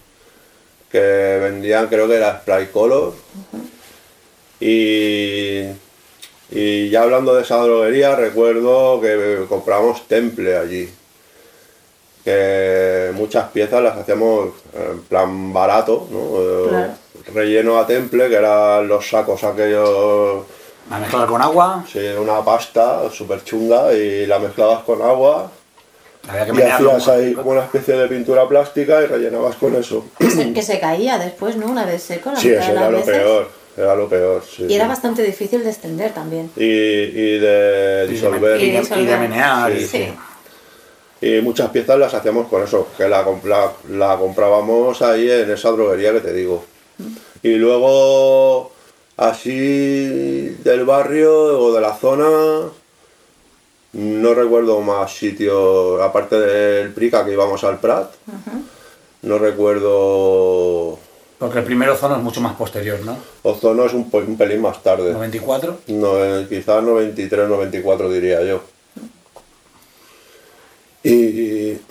Que 0.91 1.39
vendían, 1.41 1.87
creo 1.87 2.07
que 2.07 2.15
era 2.15 2.39
Spray 2.39 2.67
Color. 2.67 3.13
Y, 4.59 5.63
y 6.49 6.89
ya 6.89 7.03
hablando 7.03 7.35
de 7.35 7.43
esa 7.43 7.57
droguería, 7.57 8.15
recuerdo 8.15 8.99
que 8.99 9.45
compramos 9.47 10.07
Temple 10.07 10.57
allí. 10.57 10.89
Que 12.23 13.11
muchas 13.13 13.51
piezas 13.51 13.81
las 13.81 13.97
hacíamos 13.97 14.49
en 14.73 15.01
plan 15.03 15.53
barato, 15.53 16.07
¿no? 16.11 16.67
Claro. 16.69 16.93
Relleno 17.33 17.79
a 17.79 17.87
Temple, 17.87 18.29
que 18.29 18.35
eran 18.35 18.87
los 18.87 19.09
sacos 19.09 19.43
aquellos 19.43 20.45
A 20.89 20.99
mezclar 20.99 21.27
con 21.27 21.41
agua, 21.41 21.83
Sí, 21.91 21.99
una 22.19 22.43
pasta 22.43 23.09
súper 23.11 23.43
chunga 23.43 23.93
y 23.93 24.25
la 24.25 24.39
mezclabas 24.39 24.83
con 24.83 25.01
agua 25.01 25.51
había 26.29 26.45
que 26.45 26.51
y 26.59 26.61
hacías 26.63 27.07
ahí 27.07 27.33
como 27.33 27.51
una 27.51 27.63
especie 27.63 27.95
de 27.95 28.07
pintura 28.07 28.47
plástica 28.47 29.01
y 29.01 29.05
rellenabas 29.05 29.55
con 29.55 29.75
eso. 29.75 30.05
Que 30.17 30.61
se, 30.61 30.79
caía 30.79 31.17
después, 31.17 31.55
¿no? 31.55 31.67
Una 31.67 31.85
vez 31.85 32.03
seco, 32.03 32.31
la 32.31 32.39
Sí, 32.39 32.49
eso 32.49 32.71
era 32.71 32.89
lo 32.89 32.97
veces. 32.97 33.15
peor, 33.15 33.49
era 33.77 33.95
lo 33.95 34.09
peor, 34.09 34.43
sí. 34.43 34.63
Y 34.67 34.75
era 34.75 34.85
sí. 34.85 34.89
bastante 34.89 35.23
difícil 35.23 35.63
de 35.63 35.69
extender 35.69 36.13
también. 36.13 36.51
Y, 36.57 36.63
y 36.65 37.39
de 37.39 38.07
disolver. 38.07 38.59
Y 38.61 38.71
de, 38.71 38.79
disolver. 38.81 39.03
y 39.03 39.07
de 39.07 39.17
menear. 39.17 39.71
y- 39.71 39.85
Sí. 39.85 40.13
Y 41.19 41.41
muchas 41.41 41.69
piezas 41.71 41.97
las 41.97 42.13
hacíamos 42.13 42.47
con 42.47 42.61
eso, 42.63 42.89
que 42.97 43.07
la, 43.09 43.25
la, 43.45 43.71
la 43.89 44.17
comprábamos 44.17 45.01
ahí 45.01 45.31
en 45.31 45.49
esa 45.49 45.69
droguería 45.71 46.11
que 46.13 46.19
te 46.19 46.33
digo. 46.33 46.63
Y 47.41 47.55
luego, 47.55 48.71
así 49.17 50.55
del 50.63 50.85
barrio 50.85 51.59
o 51.59 51.73
de 51.73 51.81
la 51.81 51.95
zona, 51.95 52.69
no 53.93 54.33
recuerdo 54.33 54.79
más 54.81 55.11
sitios, 55.13 55.99
aparte 56.01 56.39
del 56.39 56.93
Prica 56.93 57.25
que 57.25 57.33
íbamos 57.33 57.63
al 57.63 57.79
Prat, 57.79 58.11
no 59.23 59.39
recuerdo... 59.39 60.99
Porque 61.39 61.59
el 61.59 61.65
primer 61.65 61.89
ozono 61.89 62.15
es 62.15 62.23
mucho 62.23 62.41
más 62.41 62.55
posterior, 62.55 62.99
¿no? 63.05 63.17
Ozono 63.43 63.85
es 63.85 63.93
un, 63.93 64.09
pelín 64.09 64.61
más 64.61 64.81
tarde, 64.81 65.13
94. 65.13 65.77
no, 65.87 66.23
eh, 66.23 66.47
quizás 66.49 66.83
93, 66.83 67.47
94 67.47 68.09
diría 68.09 68.43
yo. 68.43 68.61
Y, 71.03 71.13
y 71.13 71.81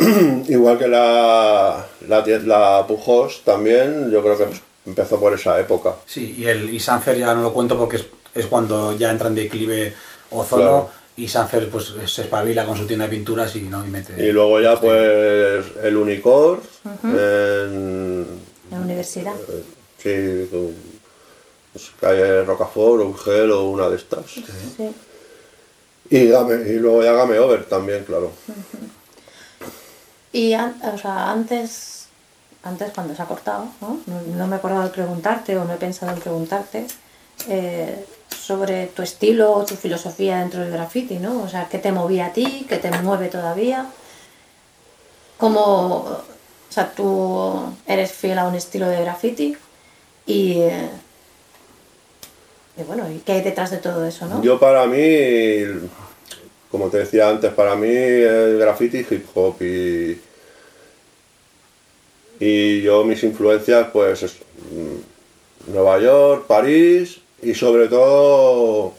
igual 0.48 0.78
que 0.78 0.88
la, 0.88 1.86
la, 2.08 2.24
la 2.26 2.84
Pujos 2.88 3.42
también, 3.44 4.10
yo 4.10 4.20
creo 4.22 4.36
que 4.36 4.46
empezó 4.86 5.18
por 5.20 5.34
esa 5.34 5.58
época. 5.60 5.96
Sí, 6.06 6.36
y 6.38 6.46
el 6.46 6.72
y 6.72 6.80
Sanfer 6.80 7.18
ya 7.18 7.34
no 7.34 7.42
lo 7.42 7.52
cuento 7.52 7.76
porque 7.78 7.96
es, 7.96 8.06
es 8.34 8.46
cuando 8.46 8.96
ya 8.96 9.10
entra 9.10 9.28
en 9.28 9.34
declive 9.34 9.94
ozono 10.30 10.62
Claro. 10.62 10.90
y 11.16 11.28
Sanfer 11.28 11.68
pues 11.70 11.92
se 12.06 12.22
espabila 12.22 12.64
con 12.66 12.76
su 12.76 12.86
tienda 12.86 13.06
de 13.06 13.10
pinturas 13.16 13.54
y 13.56 13.62
no 13.62 13.84
y 13.84 13.88
mete. 13.90 14.14
Y 14.22 14.32
luego 14.32 14.60
ya 14.60 14.78
pues 14.80 15.64
el 15.82 15.96
Unicor, 15.96 16.60
en, 17.04 17.10
En 17.10 18.26
la 18.70 18.80
universidad. 18.80 19.34
sí, 19.98 20.48
con- 20.50 20.74
pues, 21.72 21.90
calle 22.00 22.42
Rocafort 22.44 23.02
o 23.02 23.06
Urgel 23.08 23.50
o 23.52 23.64
una 23.70 23.88
de 23.90 23.96
estas. 23.96 24.24
Sí. 24.30 24.90
Y, 26.08 26.28
Game- 26.28 26.68
y 26.70 26.74
luego 26.78 27.02
ya 27.02 27.12
Game 27.12 27.38
Over 27.38 27.64
también, 27.64 28.04
claro. 28.04 28.30
Y 30.32 30.52
an- 30.52 30.80
o 30.92 30.98
sea, 30.98 31.30
antes, 31.32 31.95
antes 32.66 32.92
cuando 32.92 33.14
se 33.14 33.22
ha 33.22 33.26
cortado, 33.26 33.68
¿no? 33.80 34.00
No, 34.06 34.46
me 34.46 34.56
he 34.56 34.58
acordado 34.58 34.82
de 34.84 34.90
preguntarte 34.90 35.56
o 35.56 35.64
no 35.64 35.74
he 35.74 35.76
pensado 35.76 36.12
en 36.12 36.20
preguntarte 36.20 36.86
eh, 37.48 38.04
sobre 38.36 38.86
tu 38.88 39.02
estilo 39.02 39.52
o 39.52 39.64
tu 39.64 39.76
filosofía 39.76 40.38
dentro 40.38 40.60
del 40.60 40.72
graffiti, 40.72 41.18
¿no? 41.18 41.42
O 41.42 41.48
sea, 41.48 41.68
¿qué 41.68 41.78
te 41.78 41.92
movía 41.92 42.26
a 42.26 42.32
ti? 42.32 42.66
¿Qué 42.68 42.76
te 42.76 42.90
mueve 43.02 43.28
todavía? 43.28 43.86
¿Cómo, 45.36 45.96
o 45.96 46.22
sea, 46.68 46.90
tú 46.90 47.72
eres 47.86 48.12
fiel 48.12 48.38
a 48.38 48.48
un 48.48 48.54
estilo 48.54 48.88
de 48.88 49.00
graffiti? 49.00 49.56
Y, 50.26 50.52
eh, 50.60 50.88
y 52.76 52.82
bueno, 52.82 53.10
¿y 53.10 53.18
qué 53.18 53.32
hay 53.32 53.42
detrás 53.42 53.70
de 53.70 53.78
todo 53.78 54.04
eso, 54.06 54.26
no? 54.26 54.42
Yo 54.42 54.58
para 54.58 54.86
mí, 54.86 55.62
como 56.70 56.88
te 56.88 56.98
decía 56.98 57.28
antes, 57.28 57.52
para 57.52 57.76
mí 57.76 57.88
el 57.88 58.58
graffiti 58.58 59.06
hip 59.08 59.26
hop 59.34 59.62
y, 59.62 60.20
y 62.40 62.82
yo 62.82 63.04
mis 63.04 63.22
influencias 63.22 63.88
pues 63.92 64.22
es, 64.22 64.36
mm, 64.70 65.72
Nueva 65.72 65.98
York, 65.98 66.46
París 66.46 67.18
y 67.42 67.54
sobre 67.54 67.88
todo 67.88 68.94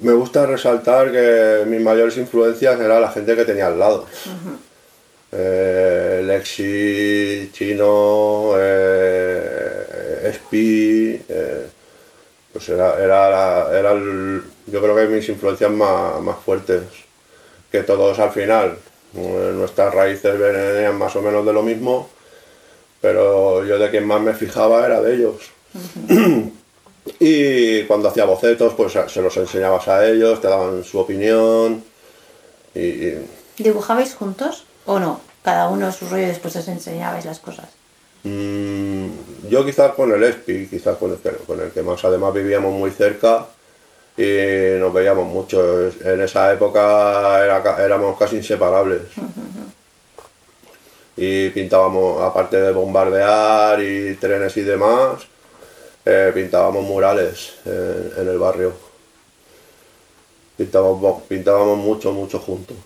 me 0.00 0.12
gusta 0.12 0.46
resaltar 0.46 1.12
que 1.12 1.64
mis 1.66 1.80
mayores 1.80 2.16
influencias 2.16 2.80
era 2.80 2.98
la 3.00 3.10
gente 3.12 3.36
que 3.36 3.44
tenía 3.44 3.66
al 3.66 3.78
lado. 3.78 4.06
Eh, 5.32 6.22
Lexi, 6.24 7.50
Chino, 7.52 8.52
eh, 8.58 10.32
Spi, 10.34 11.20
eh, 11.28 11.66
pues 12.52 12.68
era, 12.68 12.98
era, 12.98 13.78
era 13.78 13.92
el- 13.92 14.42
yo 14.66 14.80
creo 14.82 14.96
que 14.96 15.06
mis 15.06 15.28
influencias 15.28 15.70
más, 15.70 16.20
más 16.20 16.36
fuertes 16.44 16.82
que 17.70 17.82
todos 17.82 18.18
al 18.18 18.32
final. 18.32 18.76
Eh, 19.14 19.52
Nuestras 19.54 19.94
raíces 19.94 20.38
venían 20.38 20.96
más 20.96 21.14
o 21.16 21.22
menos 21.22 21.44
de 21.44 21.52
lo 21.52 21.62
mismo, 21.62 22.08
pero 23.00 23.64
yo 23.64 23.78
de 23.78 23.90
quien 23.90 24.06
más 24.06 24.20
me 24.20 24.34
fijaba 24.34 24.86
era 24.86 25.00
de 25.00 25.14
ellos. 25.14 25.36
y 27.20 27.84
cuando 27.84 28.08
hacía 28.08 28.24
bocetos, 28.24 28.74
pues 28.74 28.92
se 29.08 29.22
los 29.22 29.36
enseñabas 29.36 29.88
a 29.88 30.06
ellos, 30.08 30.40
te 30.40 30.48
daban 30.48 30.84
su 30.84 30.98
opinión. 30.98 31.82
Y, 32.74 32.80
y 32.80 33.26
¿Dibujabais 33.58 34.14
juntos 34.14 34.64
o 34.86 34.98
no? 34.98 35.20
Cada 35.42 35.68
uno 35.68 35.86
a 35.86 35.92
su 35.92 36.06
rollo 36.08 36.24
y 36.24 36.26
después 36.26 36.54
os 36.56 36.68
enseñabais 36.68 37.24
las 37.24 37.38
cosas. 37.38 37.68
Mm, 38.22 39.06
yo 39.48 39.64
quizás 39.64 39.92
con 39.94 40.12
el 40.12 40.22
ESPI, 40.22 40.66
quizás 40.68 40.96
con 40.98 41.10
el, 41.12 41.18
con 41.46 41.60
el 41.60 41.70
que 41.70 41.82
más 41.82 42.04
además 42.04 42.34
vivíamos 42.34 42.72
muy 42.72 42.90
cerca 42.90 43.46
y 44.16 44.78
nos 44.78 44.92
veíamos 44.92 45.26
mucho. 45.26 45.88
En 45.88 46.20
esa 46.20 46.52
época 46.52 47.44
era 47.44 47.84
éramos 47.84 48.18
casi 48.18 48.36
inseparables. 48.36 49.02
Y 51.16 51.50
pintábamos, 51.50 52.22
aparte 52.22 52.60
de 52.60 52.72
bombardear 52.72 53.82
y 53.82 54.14
trenes 54.14 54.56
y 54.56 54.62
demás, 54.62 55.26
eh, 56.04 56.30
pintábamos 56.34 56.82
murales 56.84 57.54
en, 57.66 58.12
en 58.16 58.28
el 58.28 58.38
barrio. 58.38 58.72
Pintábamos, 60.56 61.22
pintábamos 61.22 61.78
mucho, 61.78 62.12
mucho 62.12 62.38
juntos. 62.38 62.76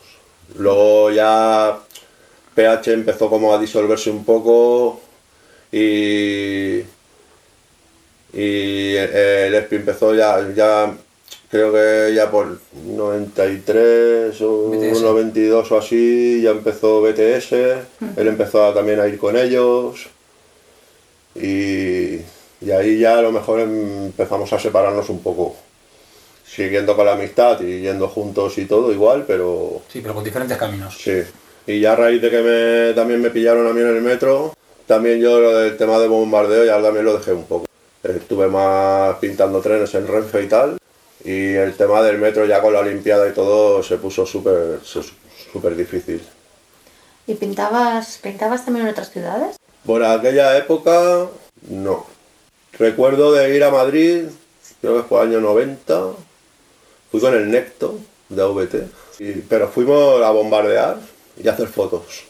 Luego 0.56 1.10
ya 1.10 1.78
PH 2.54 2.92
empezó 2.92 3.28
como 3.28 3.54
a 3.54 3.58
disolverse 3.58 4.10
un 4.10 4.24
poco 4.24 5.00
y, 5.72 6.78
y 8.32 8.96
el 8.96 9.54
ESPI 9.54 9.76
empezó 9.76 10.14
ya, 10.14 10.48
ya 10.54 10.94
creo 11.54 11.72
que 11.72 12.12
ya 12.12 12.32
por 12.32 12.58
93 12.84 14.40
o 14.42 14.70
BTS. 14.70 15.02
92 15.02 15.70
o 15.70 15.78
así 15.78 16.42
ya 16.42 16.50
empezó 16.50 17.00
BTS, 17.00 17.52
él 18.16 18.26
empezó 18.26 18.64
a- 18.64 18.74
también 18.74 18.98
a 18.98 19.06
ir 19.06 19.18
con 19.18 19.36
ellos 19.36 20.06
y, 21.36 22.16
y 22.60 22.70
ahí 22.76 22.98
ya 22.98 23.18
a 23.18 23.22
lo 23.22 23.30
mejor 23.30 23.60
empezamos 23.60 24.52
a 24.52 24.58
separarnos 24.58 25.08
un 25.10 25.22
poco, 25.22 25.54
siguiendo 26.44 26.96
con 26.96 27.06
la 27.06 27.12
amistad 27.12 27.60
y 27.60 27.82
yendo 27.82 28.08
juntos 28.08 28.58
y 28.58 28.64
todo 28.64 28.92
igual, 28.92 29.22
pero 29.24 29.80
Sí, 29.88 30.00
pero 30.00 30.14
con 30.14 30.24
diferentes 30.24 30.56
caminos. 30.58 30.96
Sí, 30.98 31.22
y 31.68 31.78
ya 31.78 31.92
a 31.92 31.96
raíz 31.96 32.20
de 32.20 32.30
que 32.30 32.40
me, 32.42 32.94
también 32.94 33.20
me 33.22 33.30
pillaron 33.30 33.64
a 33.68 33.72
mí 33.72 33.80
en 33.80 33.88
el 33.96 34.02
metro, 34.02 34.54
también 34.88 35.20
yo 35.20 35.38
lo 35.38 35.56
del 35.58 35.76
tema 35.76 36.00
de 36.00 36.08
bombardeo 36.08 36.64
ya 36.64 36.82
también 36.82 37.04
lo 37.04 37.16
dejé 37.16 37.32
un 37.32 37.44
poco. 37.44 37.66
Estuve 38.02 38.48
más 38.48 39.16
pintando 39.20 39.60
trenes 39.60 39.94
en 39.94 40.08
Renfe 40.08 40.42
y 40.42 40.46
tal, 40.48 40.76
y 41.24 41.54
el 41.54 41.74
tema 41.74 42.02
del 42.02 42.18
metro 42.18 42.44
ya 42.44 42.60
con 42.60 42.72
la 42.74 42.80
Olimpiada 42.80 43.28
y 43.28 43.32
todo 43.32 43.82
se 43.82 43.96
puso 43.96 44.26
súper 44.26 44.80
súper 44.84 45.74
difícil. 45.76 46.22
¿Y 47.26 47.34
pintabas, 47.34 48.18
pintabas 48.22 48.64
también 48.64 48.86
en 48.86 48.92
otras 48.92 49.10
ciudades? 49.10 49.56
Por 49.86 50.04
aquella 50.04 50.56
época, 50.58 51.26
no. 51.68 52.06
Recuerdo 52.78 53.32
de 53.32 53.56
ir 53.56 53.64
a 53.64 53.70
Madrid, 53.70 54.24
creo 54.80 54.96
que 54.96 55.08
fue 55.08 55.22
año 55.22 55.40
90, 55.40 56.10
fui 57.10 57.20
con 57.20 57.34
el 57.34 57.50
Necto, 57.50 57.98
de 58.28 58.42
AVT. 58.42 58.74
Y- 59.20 59.32
pero 59.48 59.68
fuimos 59.68 60.20
a 60.22 60.30
bombardear 60.30 60.98
y 61.42 61.48
a 61.48 61.52
hacer 61.52 61.68
fotos. 61.68 62.24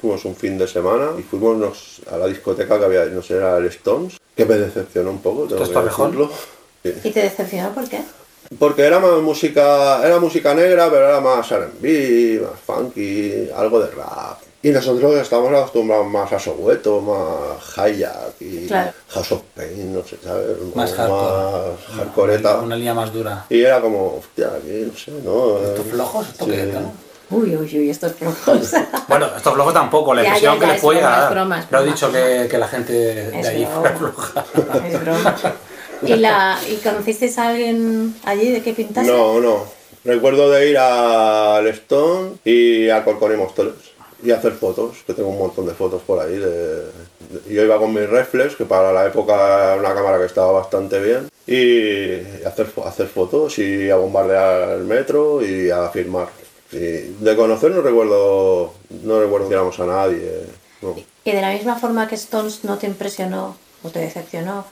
Fuimos- 0.00 0.24
un 0.24 0.34
fin 0.36 0.56
de 0.58 0.66
semana 0.66 1.10
y 1.18 1.22
fuimos 1.22 2.00
a 2.10 2.16
la 2.16 2.26
discoteca 2.26 2.78
que 2.78 2.84
había, 2.84 3.04
no 3.06 3.22
sé, 3.22 3.34
era 3.36 3.56
el 3.58 3.66
Stones, 3.66 4.16
que 4.36 4.44
me 4.44 4.54
decepcionó 4.54 5.10
un 5.10 5.20
poco, 5.20 5.46
tengo 5.46 5.62
¿Esto 5.64 5.78
es 5.80 5.94
que 5.94 6.02
decirlo. 6.02 6.28
Sí. 6.28 6.34
¿Y 7.04 7.10
te 7.10 7.22
decepcionó 7.22 7.70
por 7.70 7.88
qué? 7.88 8.00
Porque 8.58 8.82
era 8.86 8.98
más 8.98 9.18
música, 9.20 10.00
era 10.06 10.18
música 10.18 10.54
negra, 10.54 10.88
pero 10.90 11.08
era 11.08 11.20
más 11.20 11.50
R&B, 11.50 12.40
más 12.42 12.58
funky, 12.66 13.48
algo 13.54 13.80
de 13.80 13.90
rap. 13.90 14.38
Y 14.62 14.70
nosotros 14.70 15.14
estamos 15.16 15.52
acostumbrados 15.52 16.06
más 16.08 16.32
a 16.32 16.38
Soweto, 16.38 17.00
más 17.00 17.76
Hijack 17.76 18.40
y 18.40 18.66
Claro. 18.66 18.90
House 19.10 19.32
of 19.32 19.42
Pain, 19.54 19.92
no 19.94 20.02
sé, 20.02 20.16
¿sabes? 20.22 20.46
Más 20.74 20.90
Como 20.92 21.06
hardcore. 21.20 21.70
Más 21.70 21.96
hardcoreta. 21.98 22.54
Una, 22.54 22.62
una 22.64 22.76
línea 22.76 22.94
más 22.94 23.12
dura. 23.12 23.44
Y 23.50 23.62
era 23.62 23.80
como, 23.80 24.16
hostia, 24.18 24.48
aquí, 24.48 24.90
no 24.90 24.98
sé, 24.98 25.12
¿no? 25.24 25.58
¿Estos 25.58 25.86
flojos? 25.86 26.28
¿Esto 26.28 26.44
Sí. 26.46 26.50
qué 26.50 26.66
tal? 26.72 26.90
Uy, 27.30 27.54
uy, 27.56 27.78
uy, 27.78 27.90
estos 27.90 28.12
flojos. 28.12 28.72
Bueno, 29.08 29.26
estos 29.36 29.54
flojos 29.54 29.74
tampoco, 29.74 30.14
la 30.14 30.22
Ya, 30.22 30.28
impresión 30.28 30.54
ya, 30.54 30.60
que 30.60 30.66
les 30.66 30.76
es 30.76 30.82
puede 30.82 30.98
es 31.00 31.70
No 31.70 31.78
he 31.80 31.84
dicho 31.84 32.10
que, 32.10 32.48
que 32.50 32.58
la 32.58 32.68
gente 32.68 32.92
de 32.92 33.40
Es 33.40 33.46
ahí 33.46 33.64
broma. 33.64 33.80
fuera 33.82 33.96
floja. 33.98 34.44
es 34.88 35.00
broma. 35.00 35.36
¿Y, 36.02 36.14
la, 36.16 36.58
¿Y 36.68 36.76
conocisteis 36.76 37.38
a 37.38 37.48
alguien 37.48 38.14
allí 38.24 38.50
de 38.50 38.62
qué 38.62 38.72
pintase? 38.72 39.10
No, 39.10 39.40
no. 39.40 39.64
Recuerdo 40.04 40.50
de 40.50 40.70
ir 40.70 40.78
al 40.78 41.66
Stone 41.68 42.36
y 42.44 42.88
a 42.88 43.04
Corcón 43.04 43.34
y 43.34 43.36
Móstoles 43.36 43.74
y 44.22 44.30
hacer 44.30 44.52
fotos, 44.52 44.98
que 45.06 45.14
tengo 45.14 45.28
un 45.28 45.38
montón 45.38 45.66
de 45.66 45.74
fotos 45.74 46.02
por 46.02 46.20
ahí. 46.20 46.36
De, 46.36 46.82
yo 47.48 47.62
iba 47.62 47.78
con 47.78 47.92
mis 47.92 48.08
reflex, 48.08 48.56
que 48.56 48.64
para 48.64 48.92
la 48.92 49.06
época 49.06 49.34
era 49.34 49.76
una 49.76 49.94
cámara 49.94 50.18
que 50.18 50.26
estaba 50.26 50.52
bastante 50.52 51.00
bien, 51.00 51.28
y 51.46 52.44
hacer, 52.44 52.68
hacer 52.84 53.06
fotos 53.06 53.58
y 53.58 53.90
a 53.90 53.96
bombardear 53.96 54.70
el 54.70 54.84
metro 54.84 55.44
y 55.44 55.70
a 55.70 55.88
firmar. 55.90 56.28
Y 56.72 56.78
de 56.78 57.36
conocer 57.36 57.70
no 57.70 57.80
recuerdo, 57.80 58.74
no 59.02 59.20
recuerdo 59.20 59.46
si 59.46 59.52
éramos 59.54 59.80
a 59.80 59.86
nadie. 59.86 60.42
no. 60.82 60.96
Y 61.24 61.32
de 61.32 61.40
la 61.40 61.52
misma 61.52 61.78
forma 61.78 62.08
que 62.08 62.14
Stones 62.14 62.64
no 62.64 62.78
te 62.78 62.86
impresionó 62.86 63.56
o 63.82 63.90
te 63.90 63.98
decepcionó 64.00 64.64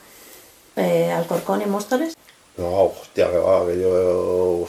eh, 0.77 1.11
Alcorcón 1.11 1.61
y 1.61 1.65
Móstoles, 1.65 2.13
No, 2.57 2.83
hostia, 2.85 3.29
que 3.29 3.37
va, 3.37 3.65
que 3.67 3.79
yo 3.81 4.67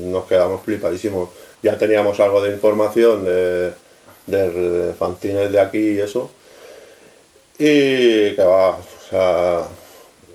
nos 0.00 0.24
quedamos 0.26 0.62
flipadísimos. 0.62 1.28
Ya 1.62 1.78
teníamos 1.78 2.18
algo 2.20 2.42
de 2.42 2.50
información 2.52 3.24
de, 3.24 3.72
de, 4.26 4.50
de 4.50 4.94
fanzines 4.94 5.50
de 5.52 5.60
aquí 5.60 5.78
y 5.92 6.00
eso. 6.00 6.30
Y 7.58 8.34
que 8.34 8.42
va, 8.44 8.70
o 8.72 8.82
sea, 9.08 9.62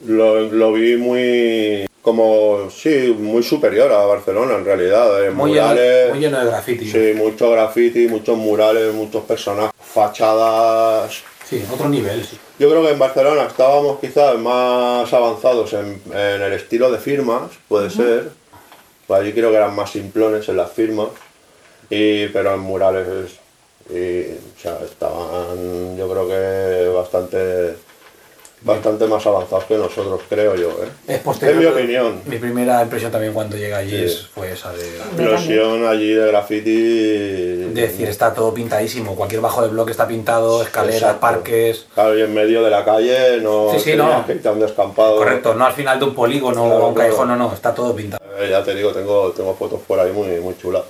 lo, 0.05 0.39
lo 0.41 0.73
vi 0.73 0.95
muy, 0.97 1.85
como, 2.01 2.69
sí, 2.71 3.15
muy 3.17 3.43
superior 3.43 3.91
a 3.91 4.05
Barcelona 4.05 4.55
en 4.55 4.65
realidad. 4.65 5.19
de 5.21 5.29
Muy 5.29 5.51
lleno, 5.51 5.67
murales, 5.67 6.09
muy 6.09 6.19
lleno 6.19 6.39
de 6.39 6.45
graffiti. 6.47 6.89
sí, 6.89 7.13
mucho 7.15 7.51
graffiti, 7.51 8.07
muchos 8.07 8.37
murales, 8.37 8.93
muchos 8.93 9.23
personajes, 9.25 9.71
fachadas, 9.79 11.23
Sí, 11.51 11.61
otro 11.69 11.89
nivel, 11.89 12.23
sí. 12.23 12.39
yo 12.57 12.69
creo 12.69 12.81
que 12.81 12.91
en 12.91 12.99
Barcelona 12.99 13.43
estábamos 13.43 13.99
quizás 13.99 14.37
más 14.39 15.11
avanzados 15.11 15.73
en, 15.73 16.01
en 16.05 16.41
el 16.41 16.53
estilo 16.53 16.89
de 16.89 16.97
firmas, 16.97 17.51
puede 17.67 17.89
ser. 17.89 18.29
Pues 19.05 19.19
allí 19.19 19.33
creo 19.33 19.49
que 19.51 19.57
eran 19.57 19.75
más 19.75 19.91
simplones 19.91 20.47
en 20.47 20.55
las 20.55 20.71
firmas, 20.71 21.09
y, 21.89 22.27
pero 22.27 22.53
en 22.53 22.61
murales 22.61 23.33
y, 23.89 24.31
o 24.31 24.59
sea, 24.61 24.79
estaban 24.85 25.97
yo 25.97 26.09
creo 26.09 26.27
que 26.29 26.87
bastante 26.95 27.75
bastante 28.63 29.07
más 29.07 29.25
avanzados 29.25 29.65
que 29.65 29.75
nosotros, 29.75 30.21
creo 30.29 30.55
yo. 30.55 30.69
¿eh? 30.69 30.89
Es 31.07 31.19
posterior. 31.19 31.55
En 31.55 31.59
mi 31.59 31.65
opinión. 31.65 32.21
Mi 32.25 32.37
primera 32.37 32.81
impresión 32.83 33.11
también 33.11 33.33
cuando 33.33 33.57
llegué 33.57 33.73
allí 33.73 33.89
Sí. 33.97 34.03
es- 34.05 34.27
fue 34.27 34.51
esa 34.51 34.71
de, 34.71 34.97
Explosión 34.97 35.85
allí 35.87 36.13
de 36.13 36.27
graffiti. 36.27 36.71
de 36.71 37.81
decir, 37.81 38.07
está 38.07 38.33
todo 38.33 38.53
pintadísimo. 38.53 39.15
Cualquier 39.15 39.41
bajo 39.41 39.61
de 39.63 39.69
bloque 39.69 39.91
está 39.91 40.07
pintado, 40.07 40.61
escaleras, 40.61 40.95
Exacto. 41.01 41.19
parques. 41.21 41.85
Claro, 41.95 42.17
y 42.17 42.21
en 42.21 42.33
medio 42.33 42.61
de 42.63 42.69
la 42.69 42.85
calle 42.85 43.39
no 43.41 43.69
Sí, 43.73 43.79
sí, 43.79 43.95
no. 43.95 44.25
que 44.27 44.33
descampado. 44.35 45.15
Correcto, 45.17 45.55
no 45.55 45.65
al 45.65 45.73
final 45.73 45.97
de 45.97 46.05
un 46.05 46.13
polígono 46.13 46.65
Claro, 46.65 46.83
o 46.85 46.87
un 46.89 46.93
claro. 46.93 47.07
callejón, 47.09 47.27
no, 47.29 47.35
no, 47.35 47.53
está 47.53 47.73
todo 47.73 47.95
pintado. 47.95 48.21
Eh, 48.39 48.49
ya 48.49 48.63
te 48.63 48.75
digo, 48.75 48.91
tengo, 48.91 49.31
tengo 49.31 49.55
fotos 49.55 49.79
por 49.87 49.99
ahí 49.99 50.11
muy, 50.11 50.27
muy 50.39 50.55
chulas. 50.57 50.83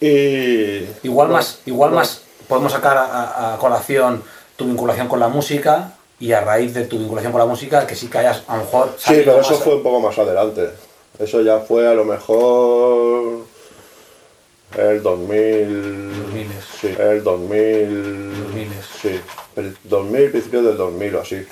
Y. 0.00 0.84
Igual 1.02 1.28
no, 1.28 1.34
más, 1.34 1.60
igual 1.66 1.90
no. 1.90 1.96
más 1.96 2.22
podemos 2.46 2.72
sacar 2.72 2.96
a 2.96 3.56
colación 3.58 4.22
tu 4.58 4.64
vinculación 4.66 5.06
con 5.06 5.20
la 5.20 5.28
música 5.28 5.92
y 6.18 6.32
a 6.32 6.40
raíz 6.40 6.74
de 6.74 6.84
tu 6.84 6.98
vinculación 6.98 7.30
con 7.32 7.38
la 7.38 7.46
música 7.46 7.86
que 7.86 7.94
sí 7.94 8.08
que 8.08 8.18
hayas 8.18 8.42
a 8.48 8.56
lo 8.56 8.64
mejor 8.64 8.94
Sí, 8.98 9.12
pero 9.24 9.40
eso 9.40 9.52
más- 9.52 9.62
fue 9.62 9.76
un 9.76 9.82
poco 9.84 10.00
más 10.00 10.18
adelante. 10.18 10.70
Eso 11.18 11.40
ya 11.42 11.60
fue 11.60 11.86
a 11.88 11.94
lo 11.94 12.04
mejor. 12.04 13.44
El 14.76 15.02
2000. 15.02 16.12
2000. 16.24 16.48
Sí, 16.80 16.88
el 16.98 17.22
2000. 17.22 18.44
2000. 18.44 18.68
Sí, 19.00 19.20
el 19.56 19.76
2000, 19.84 20.30
principios 20.32 20.64
del 20.64 20.76
2000 20.76 21.14
o 21.14 21.20
así. 21.20 21.46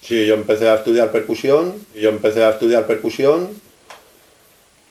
Sí, 0.00 0.26
yo 0.26 0.34
empecé 0.34 0.68
a 0.70 0.76
estudiar 0.76 1.12
percusión. 1.12 1.74
Yo 1.94 2.08
empecé 2.08 2.42
a 2.44 2.50
estudiar 2.50 2.86
percusión. 2.86 3.50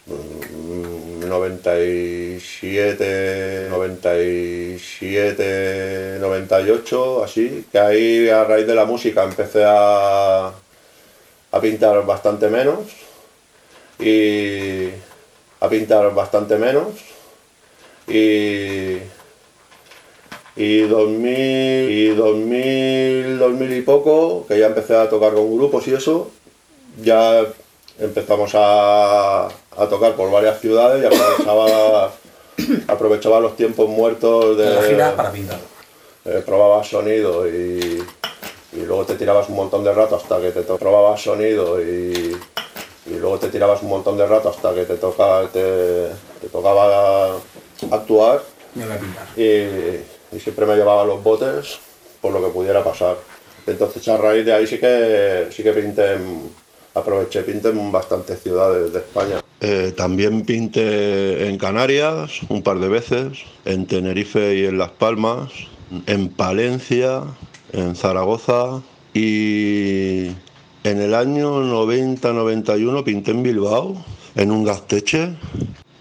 mm, 0.05 0.96
97, 1.29 3.67
97, 3.69 6.17
98, 6.19 7.23
así. 7.23 7.65
Que 7.71 7.79
ahí 7.79 8.27
a 8.29 8.43
raíz 8.43 8.67
de 8.67 8.75
la 8.75 8.83
música 8.85 9.23
empecé 9.23 9.63
a, 9.65 10.47
a 10.47 11.61
pintar 11.61 12.05
bastante 12.05 12.49
menos. 12.49 12.79
Y 13.99 14.89
a 15.59 15.67
pintar 15.69 16.13
bastante 16.13 16.57
menos. 16.57 16.87
Y 18.07 18.97
y 20.57 20.81
2000, 20.81 21.91
y 21.91 22.07
2000, 22.15 23.37
2000 23.37 23.73
y 23.73 23.81
poco, 23.81 24.45
que 24.47 24.57
ya 24.57 24.65
empecé 24.65 24.95
a 24.95 25.07
tocar 25.07 25.33
con 25.33 25.55
grupos 25.55 25.87
y 25.87 25.93
eso, 25.93 26.31
ya 26.99 27.45
empezamos 27.99 28.51
a, 28.55 29.45
a 29.47 29.87
tocar 29.89 30.13
por 30.15 30.31
varias 30.31 30.59
ciudades 30.59 31.03
y 31.03 31.05
aprovechaba, 31.07 32.11
aprovechaba 32.87 33.39
los 33.39 33.55
tiempos 33.55 33.89
muertos 33.89 34.57
de 34.57 34.65
la 34.69 34.81
gira 34.83 35.15
para 35.15 35.31
pintar. 35.31 35.59
eh, 36.25 36.43
probabas 36.45 36.87
sonido 36.87 37.47
y, 37.47 38.03
y 38.73 38.79
luego 38.85 39.05
te 39.05 39.15
tirabas 39.15 39.49
un 39.49 39.55
montón 39.55 39.83
de 39.83 39.93
rato 39.93 40.15
hasta 40.15 40.39
que 40.41 40.51
te 40.51 40.61
probabas 40.61 41.21
sonido 41.21 41.81
y, 41.81 42.37
y 43.07 43.13
luego 43.15 43.39
te 43.39 43.47
tirabas 43.49 43.81
un 43.81 43.89
montón 43.89 44.17
de 44.17 44.27
rato 44.27 44.49
hasta 44.49 44.73
que 44.73 44.83
te, 44.83 44.95
toca, 44.97 45.47
te, 45.53 46.09
te 46.41 46.47
tocaba 46.51 47.35
actuar 47.91 48.41
y, 49.37 50.35
y 50.35 50.39
siempre 50.39 50.65
me 50.65 50.75
llevaba 50.75 51.05
los 51.05 51.23
botes 51.23 51.79
por 52.21 52.31
lo 52.33 52.41
que 52.43 52.49
pudiera 52.51 52.83
pasar. 52.83 53.15
Entonces 53.65 54.07
a 54.07 54.17
raíz 54.17 54.45
de 54.45 54.53
ahí 54.53 54.67
sí 54.67 54.77
que 54.79 55.47
sí 55.51 55.63
que 55.63 55.71
pinté, 55.73 56.13
en- 56.13 56.66
aproveché, 56.97 57.43
pinté 57.43 57.69
en 57.69 57.91
bastantes 57.91 58.41
ciudades 58.41 58.91
de 58.93 58.99
España. 58.99 59.41
Eh, 59.59 59.93
también 59.95 60.43
pinté 60.43 61.47
en 61.47 61.57
Canarias 61.57 62.41
un 62.49 62.61
par 62.61 62.79
de 62.79 62.89
veces, 62.89 63.39
en 63.65 63.87
Tenerife 63.87 64.55
y 64.55 64.65
en 64.65 64.77
Las 64.77 64.91
Palmas, 64.91 65.51
en 66.05 66.29
Palencia, 66.29 67.23
en 67.73 67.95
Zaragoza 67.95 68.81
y 69.13 70.27
en 70.83 71.01
el 71.01 71.15
año 71.15 71.63
90-91 71.63 73.03
pinté 73.03 73.31
en 73.31 73.43
Bilbao, 73.43 73.95
en 74.35 74.51
un 74.51 74.63
gasteche, 74.63 75.35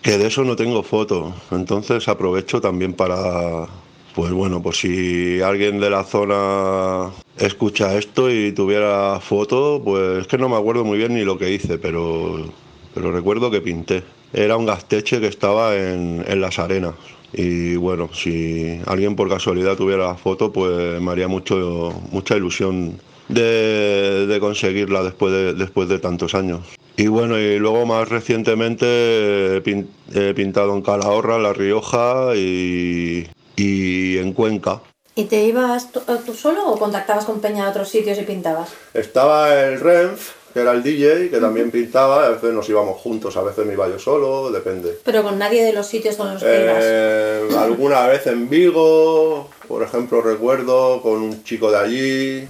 que 0.02 0.18
de 0.18 0.26
eso 0.26 0.44
no 0.44 0.54
tengo 0.54 0.82
foto. 0.82 1.34
Entonces 1.50 2.08
aprovecho 2.08 2.60
también 2.60 2.92
para, 2.92 3.66
pues 4.14 4.32
bueno, 4.32 4.62
por 4.62 4.74
si 4.74 5.40
alguien 5.40 5.80
de 5.80 5.90
la 5.90 6.04
zona 6.04 7.10
escucha 7.38 7.96
esto 7.96 8.30
y 8.30 8.52
tuviera 8.52 9.20
foto, 9.20 9.80
pues 9.84 10.22
es 10.22 10.26
que 10.26 10.38
no 10.38 10.48
me 10.48 10.56
acuerdo 10.56 10.84
muy 10.84 10.98
bien 10.98 11.14
ni 11.14 11.24
lo 11.24 11.38
que 11.38 11.52
hice, 11.52 11.78
pero, 11.78 12.46
pero 12.94 13.12
recuerdo 13.12 13.50
que 13.50 13.60
pinté. 13.60 14.02
Era 14.32 14.56
un 14.56 14.66
gasteche 14.66 15.20
que 15.20 15.28
estaba 15.28 15.76
en, 15.76 16.24
en 16.26 16.40
las 16.40 16.58
arenas. 16.58 16.94
Y 17.32 17.76
bueno, 17.76 18.08
si 18.12 18.80
alguien 18.86 19.16
por 19.16 19.28
casualidad 19.28 19.76
tuviera 19.76 20.08
la 20.08 20.14
foto, 20.14 20.52
pues 20.52 21.00
me 21.00 21.10
haría 21.10 21.28
mucho, 21.28 21.92
mucha 22.10 22.36
ilusión 22.36 22.98
de, 23.28 24.26
de 24.26 24.40
conseguirla 24.40 25.02
después 25.02 25.32
de, 25.32 25.54
después 25.54 25.88
de 25.88 25.98
tantos 25.98 26.34
años. 26.34 26.60
Y 26.96 27.08
bueno, 27.08 27.38
y 27.38 27.58
luego 27.58 27.84
más 27.84 28.08
recientemente 28.08 29.56
he, 29.56 29.62
pin- 29.62 29.88
he 30.14 30.32
pintado 30.34 30.74
en 30.74 30.82
Calahorra, 30.82 31.36
en 31.36 31.42
La 31.42 31.52
Rioja 31.52 32.34
y, 32.36 33.26
y 33.56 34.16
en 34.18 34.32
Cuenca. 34.32 34.80
¿Y 35.18 35.24
te 35.24 35.44
ibas 35.44 35.90
tú, 35.92 36.00
eh, 36.00 36.18
tú 36.26 36.34
solo 36.34 36.68
o 36.68 36.78
contactabas 36.78 37.24
con 37.24 37.40
Peña 37.40 37.64
de 37.64 37.70
otros 37.70 37.88
sitios 37.88 38.18
y 38.18 38.22
pintabas? 38.22 38.68
Estaba 38.92 39.58
el 39.58 39.80
Renf, 39.80 40.32
que 40.52 40.60
era 40.60 40.72
el 40.72 40.82
DJ, 40.82 41.30
que 41.30 41.38
también 41.38 41.70
pintaba, 41.70 42.26
a 42.26 42.28
veces 42.28 42.52
nos 42.52 42.68
íbamos 42.68 43.00
juntos, 43.00 43.34
a 43.38 43.42
veces 43.42 43.64
me 43.64 43.72
iba 43.72 43.88
yo 43.88 43.98
solo, 43.98 44.50
depende. 44.50 44.98
Pero 45.02 45.22
con 45.22 45.38
nadie 45.38 45.64
de 45.64 45.72
los 45.72 45.86
sitios 45.86 46.16
con 46.16 46.34
los 46.34 46.42
que 46.42 46.64
ibas. 46.64 46.82
Eh, 46.82 47.48
alguna 47.58 48.06
vez 48.08 48.26
en 48.26 48.50
Vigo, 48.50 49.48
por 49.66 49.82
ejemplo, 49.82 50.20
recuerdo 50.20 51.00
con 51.00 51.22
un 51.22 51.42
chico 51.44 51.70
de 51.70 51.78
allí, 51.78 52.48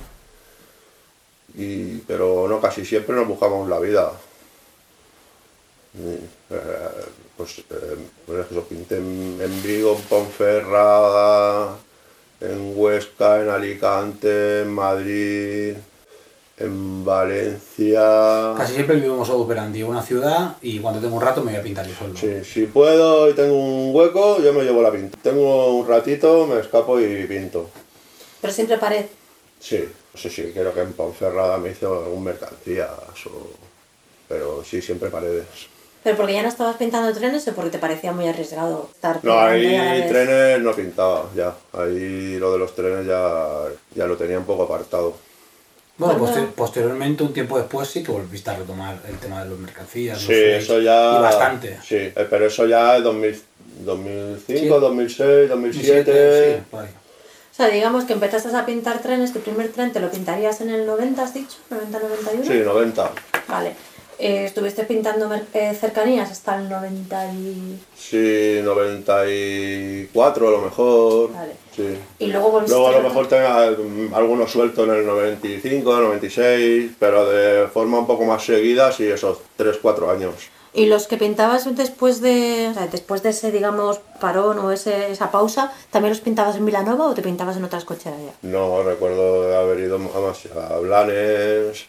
y, 1.56 1.98
pero 1.98 2.48
no 2.48 2.60
casi 2.60 2.84
siempre 2.84 3.14
nos 3.14 3.28
buscamos 3.28 3.68
la 3.68 3.78
vida. 3.78 4.10
Y, 5.94 6.14
eh, 6.52 6.90
pues, 7.36 7.58
eh, 7.58 7.96
pues 8.26 8.46
eso, 8.50 8.62
pinté 8.62 8.96
en, 8.96 9.38
en 9.40 9.62
Vigo, 9.62 9.94
en 9.96 10.02
Ponferrada, 10.02 11.76
en 12.40 12.72
Huesca, 12.74 13.42
en 13.42 13.48
Alicante, 13.48 14.62
en 14.62 14.68
Madrid, 14.68 15.74
en 16.58 17.04
Valencia. 17.04 18.54
Casi 18.56 18.74
siempre 18.74 18.96
vivimos 18.96 19.28
operandi 19.30 19.80
en 19.80 19.88
una 19.88 20.02
ciudad 20.02 20.56
y 20.62 20.78
cuando 20.78 21.00
tengo 21.00 21.16
un 21.16 21.22
rato 21.22 21.42
me 21.42 21.52
voy 21.52 21.60
a 21.60 21.62
pintar 21.62 21.86
yo 21.86 21.94
solo. 21.94 22.16
Sí, 22.16 22.44
si 22.44 22.66
puedo 22.66 23.30
y 23.30 23.34
tengo 23.34 23.54
un 23.54 23.94
hueco, 23.94 24.40
yo 24.40 24.52
me 24.52 24.64
llevo 24.64 24.82
la 24.82 24.90
pinta. 24.90 25.18
Tengo 25.22 25.74
un 25.74 25.86
ratito, 25.86 26.46
me 26.46 26.60
escapo 26.60 27.00
y 27.00 27.24
pinto. 27.24 27.68
Pero 28.40 28.52
siempre 28.52 28.78
pared. 28.78 29.06
Sí, 29.60 29.84
no 30.14 30.20
sé 30.20 30.30
si 30.30 30.52
creo 30.52 30.72
que 30.72 30.80
en 30.80 30.92
Ponferrada 30.92 31.58
me 31.58 31.70
hizo 31.70 32.04
algún 32.04 32.24
mercancías 32.24 32.90
o... 33.26 33.50
Pero 34.28 34.64
sí, 34.64 34.82
siempre 34.82 35.08
paredes. 35.08 35.46
Pero 36.06 36.18
porque 36.18 36.34
ya 36.34 36.42
no 36.42 36.48
estabas 36.48 36.76
pintando 36.76 37.12
trenes 37.12 37.48
o 37.48 37.52
porque 37.52 37.70
te 37.70 37.78
parecía 37.78 38.12
muy 38.12 38.28
arriesgado 38.28 38.88
estar 38.94 39.18
No, 39.24 39.40
ahí 39.40 40.06
trenes 40.08 40.60
no 40.60 40.72
pintaba 40.72 41.24
ya. 41.34 41.52
Ahí 41.72 42.38
lo 42.38 42.52
de 42.52 42.58
los 42.60 42.76
trenes 42.76 43.08
ya, 43.08 43.64
ya 43.92 44.06
lo 44.06 44.16
tenía 44.16 44.38
un 44.38 44.44
poco 44.44 44.62
apartado. 44.62 45.16
Bueno, 45.98 46.24
posteriormente, 46.54 47.24
un 47.24 47.32
tiempo 47.32 47.58
después, 47.58 47.88
sí 47.88 48.04
que 48.04 48.12
volviste 48.12 48.48
a 48.50 48.54
retomar 48.54 49.00
el 49.08 49.18
tema 49.18 49.42
de 49.42 49.50
las 49.50 49.58
mercancías. 49.58 50.20
Sí, 50.20 50.28
los 50.28 50.62
eso 50.62 50.80
ya... 50.80 51.16
Y 51.18 51.22
bastante. 51.22 51.80
Sí, 51.82 51.96
eh, 51.96 52.26
pero 52.30 52.46
eso 52.46 52.66
ya 52.66 52.98
es 52.98 53.02
2000 53.02 53.42
2005, 53.84 54.46
Sí. 54.46 54.68
2006, 54.68 55.48
2007... 55.48 56.54
sí, 56.54 56.62
por 56.70 56.84
ahí. 56.84 56.88
O 56.88 57.56
sea, 57.56 57.66
digamos 57.66 58.04
que 58.04 58.12
empezaste 58.12 58.56
a 58.56 58.64
pintar 58.64 59.02
trenes, 59.02 59.32
tu 59.32 59.40
primer 59.40 59.72
tren 59.72 59.92
te 59.92 59.98
lo 59.98 60.08
pintarías 60.08 60.60
en 60.60 60.70
el 60.70 60.86
90, 60.86 61.20
has 61.20 61.34
dicho, 61.34 61.56
90-91. 61.68 62.46
Sí, 62.46 62.60
90. 62.64 63.10
Vale. 63.48 63.95
Eh, 64.18 64.46
estuviste 64.46 64.84
pintando 64.84 65.28
eh, 65.52 65.76
cercanías 65.78 66.30
hasta 66.30 66.56
el 66.56 66.68
90 66.70 67.32
y... 67.32 67.78
Sí, 67.96 68.60
94 68.62 70.48
a 70.48 70.50
lo 70.50 70.58
mejor. 70.62 71.32
Vale. 71.32 71.52
Sí. 71.74 71.98
Y 72.18 72.26
luego 72.28 72.50
volviste 72.50 72.74
Luego 72.74 72.88
a 72.88 72.92
lo 72.92 73.02
mejor 73.02 73.28
tenga 73.28 73.70
mm, 73.70 74.14
algunos 74.14 74.50
sueltos 74.50 74.88
en 74.88 74.94
el 74.94 75.06
95, 75.06 75.96
96, 76.00 76.92
pero 76.98 77.26
de 77.30 77.66
forma 77.68 77.98
un 77.98 78.06
poco 78.06 78.24
más 78.24 78.44
seguida, 78.44 78.90
sí, 78.92 79.06
esos 79.06 79.38
3-4 79.58 80.10
años. 80.10 80.34
Y 80.72 80.86
los 80.86 81.06
que 81.06 81.16
pintabas 81.16 81.74
después 81.74 82.20
de, 82.20 82.68
o 82.70 82.74
sea, 82.74 82.86
después 82.86 83.22
de 83.22 83.30
ese, 83.30 83.50
digamos, 83.50 83.98
parón 84.20 84.58
o 84.58 84.72
ese, 84.72 85.10
esa 85.10 85.30
pausa, 85.30 85.72
¿también 85.90 86.10
los 86.10 86.20
pintabas 86.20 86.56
en 86.56 86.66
Vilanova 86.66 87.06
o 87.06 87.14
te 87.14 87.22
pintabas 87.22 87.56
en 87.56 87.64
otras 87.64 87.84
cocheras 87.86 88.18
ya? 88.20 88.32
No 88.48 88.82
recuerdo 88.82 89.56
haber 89.58 89.80
ido 89.80 89.96
a, 89.96 89.98
más- 89.98 90.46
a 90.70 90.78
Blanes, 90.78 91.86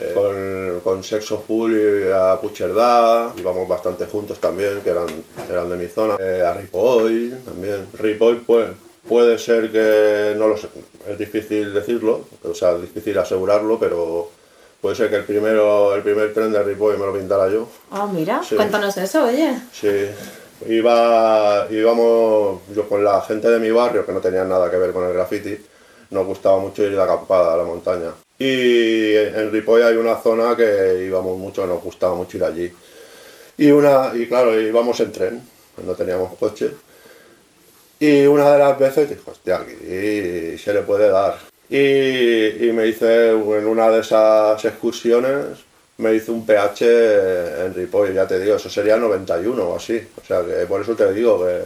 eh, 0.00 0.12
con, 0.14 0.80
con 0.82 1.04
Sexo 1.04 1.42
Full 1.46 1.72
y 1.76 2.10
a 2.12 2.38
Pucherdá, 2.40 3.32
íbamos 3.36 3.68
bastante 3.68 4.06
juntos 4.06 4.38
también, 4.40 4.80
que 4.82 4.90
eran, 4.90 5.06
eran 5.50 5.68
de 5.68 5.76
mi 5.76 5.86
zona, 5.86 6.16
Eh, 6.18 6.42
a 6.44 6.54
Ripoll 6.54 7.38
también. 7.44 7.86
Ripoll 7.98 8.42
pues, 8.46 8.68
puede 9.08 9.38
ser 9.38 9.70
que, 9.70 10.34
no 10.36 10.48
lo 10.48 10.56
sé, 10.56 10.68
es 11.08 11.18
difícil 11.18 11.72
decirlo, 11.74 12.22
o 12.44 12.54
sea, 12.54 12.72
es 12.72 12.82
difícil 12.82 13.16
asegurarlo, 13.18 13.78
pero 13.78 14.30
puede 14.80 14.96
ser 14.96 15.10
que 15.10 15.16
el, 15.16 15.24
primero, 15.24 15.94
el 15.94 16.02
primer 16.02 16.32
tren 16.32 16.52
de 16.52 16.62
Ripoll 16.62 16.98
me 16.98 17.06
lo 17.06 17.12
pintara 17.12 17.48
yo. 17.48 17.66
Ah, 17.90 18.08
mira, 18.10 18.42
Sí. 18.42 18.56
cuéntanos 18.56 18.96
eso, 18.96 19.24
oye. 19.26 19.54
Sí, 19.72 20.06
iba, 20.68 21.66
íbamos 21.70 22.60
yo 22.74 22.88
con 22.88 23.02
la 23.04 23.20
gente 23.22 23.48
de 23.48 23.58
mi 23.58 23.70
barrio, 23.70 24.04
que 24.06 24.12
no 24.12 24.20
tenía 24.20 24.44
nada 24.44 24.70
que 24.70 24.76
ver 24.76 24.92
con 24.92 25.04
el 25.04 25.12
graffiti, 25.12 25.56
nos 26.10 26.26
gustaba 26.26 26.58
mucho 26.58 26.82
ir 26.82 26.94
de 26.96 27.02
acampada 27.02 27.54
a 27.54 27.56
la 27.58 27.64
montaña. 27.64 28.10
Y 28.40 29.16
en 29.16 29.52
Ripoll 29.52 29.82
hay 29.82 29.96
una 29.96 30.16
zona 30.16 30.56
que 30.56 31.04
íbamos 31.06 31.36
mucho, 31.36 31.66
nos 31.66 31.82
gustaba 31.82 32.14
mucho 32.14 32.38
ir 32.38 32.44
allí. 32.44 32.72
Y, 33.58 33.70
una, 33.70 34.12
y 34.14 34.26
claro, 34.26 34.58
íbamos 34.58 34.98
en 35.00 35.12
tren, 35.12 35.42
no 35.84 35.92
teníamos 35.92 36.38
coche. 36.38 36.70
Y 37.98 38.24
una 38.24 38.50
de 38.50 38.58
las 38.58 38.78
veces 38.78 39.10
dijo, 39.10 39.30
hostia, 39.30 39.56
aquí 39.56 40.56
se 40.56 40.72
le 40.72 40.80
puede 40.80 41.10
dar. 41.10 41.36
Y, 41.68 42.66
y 42.66 42.72
me 42.72 42.86
hice, 42.86 43.32
en 43.32 43.66
una 43.66 43.90
de 43.90 44.00
esas 44.00 44.64
excursiones, 44.64 45.58
me 45.98 46.14
hice 46.14 46.30
un 46.30 46.46
pH 46.46 47.66
en 47.66 47.74
Ripoll, 47.74 48.14
ya 48.14 48.26
te 48.26 48.40
digo, 48.40 48.56
eso 48.56 48.70
sería 48.70 48.96
91 48.96 49.62
o 49.62 49.76
así. 49.76 50.00
O 50.16 50.26
sea, 50.26 50.42
que 50.46 50.64
por 50.64 50.80
eso 50.80 50.96
te 50.96 51.12
digo 51.12 51.44
que 51.44 51.60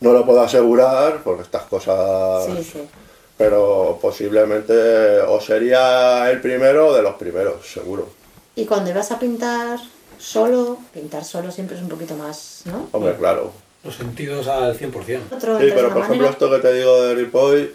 no 0.00 0.12
lo 0.12 0.26
puedo 0.26 0.40
asegurar, 0.40 1.20
porque 1.22 1.42
estas 1.42 1.62
cosas... 1.62 2.46
Sí, 2.46 2.64
sí. 2.64 2.88
Pero 3.36 3.98
posiblemente 4.00 5.20
o 5.20 5.40
sería 5.40 6.30
el 6.30 6.40
primero 6.40 6.88
o 6.88 6.94
de 6.94 7.02
los 7.02 7.14
primeros, 7.14 7.66
seguro. 7.66 8.08
Y 8.54 8.64
cuando 8.66 8.90
ibas 8.90 9.10
a 9.10 9.18
pintar 9.18 9.78
solo, 10.18 10.78
pintar 10.92 11.24
solo 11.24 11.50
siempre 11.50 11.76
es 11.76 11.82
un 11.82 11.88
poquito 11.88 12.14
más, 12.14 12.62
¿no? 12.66 12.88
Hombre, 12.92 13.14
claro. 13.16 13.50
Los 13.82 13.96
sentidos 13.96 14.46
al 14.46 14.78
100%. 14.78 15.20
Otro, 15.32 15.58
Sí, 15.58 15.66
pero 15.74 15.88
por 15.88 15.98
ejemplo 16.02 16.06
manera. 16.08 16.30
esto 16.30 16.50
que 16.50 16.58
te 16.58 16.72
digo 16.74 17.02
de 17.02 17.14
Ripoll, 17.16 17.74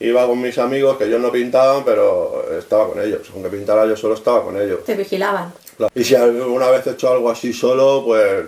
iba 0.00 0.26
con 0.26 0.40
mis 0.40 0.56
amigos 0.58 0.96
que 0.96 1.04
ellos 1.04 1.20
no 1.20 1.30
pintaban, 1.32 1.84
pero 1.84 2.44
estaba 2.56 2.88
con 2.88 3.02
ellos. 3.02 3.28
Aunque 3.34 3.48
pintara 3.50 3.84
yo 3.86 3.96
solo, 3.96 4.14
estaba 4.14 4.42
con 4.44 4.56
ellos. 4.60 4.84
Te 4.84 4.94
vigilaban. 4.94 5.52
Y 5.94 6.04
si 6.04 6.14
alguna 6.14 6.70
vez 6.70 6.86
he 6.86 6.90
hecho 6.90 7.10
algo 7.12 7.28
así 7.30 7.52
solo, 7.52 8.02
pues 8.06 8.44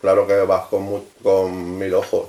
claro 0.00 0.26
que 0.26 0.34
vas 0.40 0.66
con, 0.68 0.82
mu- 0.82 1.02
con 1.22 1.78
mil 1.78 1.92
ojos. 1.94 2.28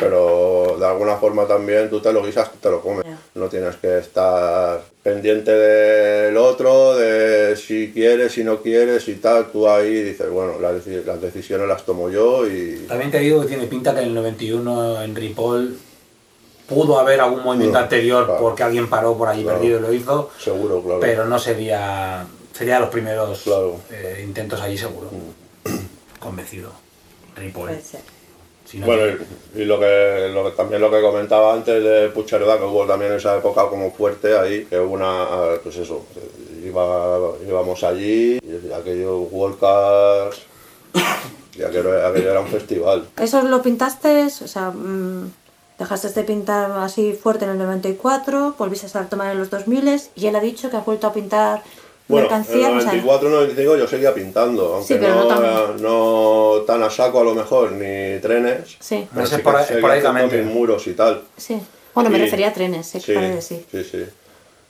Pero 0.00 0.76
de 0.78 0.86
alguna 0.86 1.16
forma 1.16 1.46
también 1.46 1.88
tú 1.90 2.00
te 2.00 2.12
lo 2.12 2.24
guisas, 2.24 2.50
tú 2.52 2.58
te 2.60 2.70
lo 2.70 2.80
comes. 2.80 3.04
No 3.34 3.48
tienes 3.48 3.76
que 3.76 3.98
estar 3.98 4.80
pendiente 5.02 5.52
del 5.52 6.36
otro, 6.36 6.96
de 6.96 7.56
si 7.56 7.92
quieres, 7.92 8.32
si 8.32 8.44
no 8.44 8.60
quieres 8.60 9.06
y 9.08 9.14
tal. 9.14 9.46
Tú 9.52 9.68
ahí 9.68 10.02
dices, 10.02 10.28
bueno, 10.30 10.58
las, 10.60 10.84
deci- 10.84 11.04
las 11.04 11.20
decisiones 11.20 11.68
las 11.68 11.84
tomo 11.84 12.10
yo 12.10 12.46
y... 12.46 12.84
También 12.88 13.10
te 13.10 13.18
digo 13.20 13.40
que 13.40 13.46
tiene 13.48 13.66
pinta 13.66 13.94
que 13.94 14.00
en 14.02 14.08
el 14.08 14.14
91 14.14 15.02
en 15.02 15.14
Ripoll 15.14 15.78
pudo 16.68 16.98
haber 16.98 17.20
algún 17.20 17.42
movimiento 17.44 17.78
No, 17.78 17.84
anterior 17.84 18.24
claro. 18.26 18.40
porque 18.40 18.62
alguien 18.62 18.88
paró 18.90 19.16
por 19.16 19.28
allí 19.28 19.42
Claro. 19.42 19.58
perdido 19.58 19.78
y 19.78 19.82
lo 19.82 19.92
hizo, 19.92 20.30
Seguro, 20.38 20.82
claro. 20.82 21.00
pero 21.00 21.24
no 21.26 21.38
sería 21.38 22.26
sería 22.52 22.80
los 22.80 22.90
primeros 22.90 23.42
Claro. 23.42 23.76
eh, 23.90 24.22
intentos 24.26 24.60
allí 24.60 24.76
seguro. 24.76 25.08
Convencido. 26.18 26.72
Ripoll. 27.36 27.68
Puede 27.68 27.82
ser. 27.82 28.00
Si 28.68 28.78
no- 28.78 28.86
Bueno, 28.86 29.16
y, 29.54 29.62
y 29.62 29.64
lo, 29.64 29.78
que, 29.80 30.30
lo 30.34 30.44
que 30.44 30.50
también 30.50 30.82
lo 30.82 30.90
que 30.90 31.00
comentaba 31.00 31.54
antes 31.54 31.82
de 31.82 32.08
Pucherdá, 32.10 32.58
que 32.58 32.64
hubo 32.64 32.84
también 32.86 33.12
esa 33.12 33.36
época 33.38 33.66
como 33.68 33.90
fuerte 33.92 34.36
ahí, 34.36 34.64
que 34.66 34.78
hubo 34.78 34.92
una, 34.94 35.26
pues 35.62 35.76
eso, 35.78 36.04
iba, 36.62 37.18
íbamos 37.46 37.82
allí, 37.84 38.38
y 38.42 38.72
aquellos 38.72 39.26
Worldcars, 39.30 40.42
y 41.56 41.62
aquello, 41.62 42.06
aquello 42.06 42.30
era 42.30 42.40
un 42.40 42.48
festival. 42.48 43.08
¿Eso 43.18 43.42
lo 43.42 43.62
pintaste? 43.62 44.24
O 44.26 44.30
sea, 44.48 44.70
mm, 44.70 45.32
dejaste 45.78 46.08
de 46.10 46.24
pintar 46.24 46.70
así 46.72 47.14
fuerte 47.14 47.46
en 47.46 47.52
el 47.52 47.58
94, 47.58 48.54
volviste 48.58 48.86
a 48.98 49.04
tomar 49.08 49.32
en 49.32 49.38
los 49.38 49.48
2000 49.48 49.98
y 50.14 50.26
él 50.26 50.36
ha 50.36 50.40
dicho 50.40 50.68
que 50.70 50.76
has 50.76 50.84
vuelto 50.84 51.06
a 51.06 51.12
pintar 51.12 51.62
Bueno, 52.08 52.26
en 52.28 52.34
el 52.36 52.40
o 52.40 52.44
sea, 52.44 52.68
94, 52.70 53.28
95 53.28 53.76
yo 53.76 53.86
seguía 53.86 54.14
pintando, 54.14 54.74
aunque 54.76 54.94
Sí, 54.94 55.00
pero 55.00 55.14
no 55.14 55.22
no, 55.24 55.28
tan- 55.28 55.82
no 55.82 56.52
tan 56.66 56.82
a 56.82 56.90
saco 56.90 57.20
a 57.20 57.24
lo 57.24 57.34
mejor, 57.34 57.72
ni 57.72 58.18
trenes. 58.20 58.76
Sí, 58.80 59.06
Pero 59.14 59.26
sí 59.26 59.38
por- 59.38 59.60
esporádicamente. 59.60 60.42
mis 60.42 60.52
muros 60.54 60.86
y 60.86 60.94
tal. 60.94 61.22
sí. 61.36 61.60
Bueno, 61.94 62.10
me 62.10 62.18
refería 62.18 62.48
a 62.48 62.52
trenes, 62.52 62.92
que 62.92 63.00
Sí, 63.00 63.12
paredes, 63.12 63.44
sí. 63.44 63.66
sí, 63.72 63.82
sí. 63.84 64.04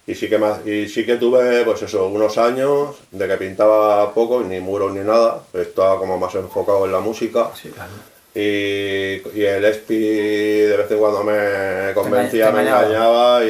Y 0.07 0.15
sí, 0.15 0.29
que 0.31 0.39
me- 0.39 0.71
y 0.73 0.89
sí 0.89 1.05
que 1.05 1.17
tuve, 1.17 1.63
pues 1.67 1.83
eso, 1.83 2.07
unos 2.09 2.39
años 2.39 2.97
de 3.11 3.29
que 3.29 3.37
pintaba 3.37 4.15
poco, 4.15 4.41
ni 4.41 4.61
muros 4.61 4.95
ni 4.95 5.01
nada, 5.01 5.43
estaba 5.53 5.99
como 5.99 6.17
más 6.17 6.35
enfocado 6.37 6.87
en 6.87 6.93
la 6.93 7.01
música. 7.01 7.51
Sí, 7.61 7.69
claro. 7.69 7.91
Y, 8.35 9.21
y 9.39 9.45
el 9.45 9.65
ESPI 9.65 9.99
de 9.99 10.77
vez 10.79 10.91
en 10.91 10.99
cuando 10.99 11.23
me 11.25 11.93
convencía, 11.93 12.47
te 12.47 12.53
me 12.53 12.61
engañaba. 12.63 12.87
engañaba 12.87 13.45
y, 13.45 13.49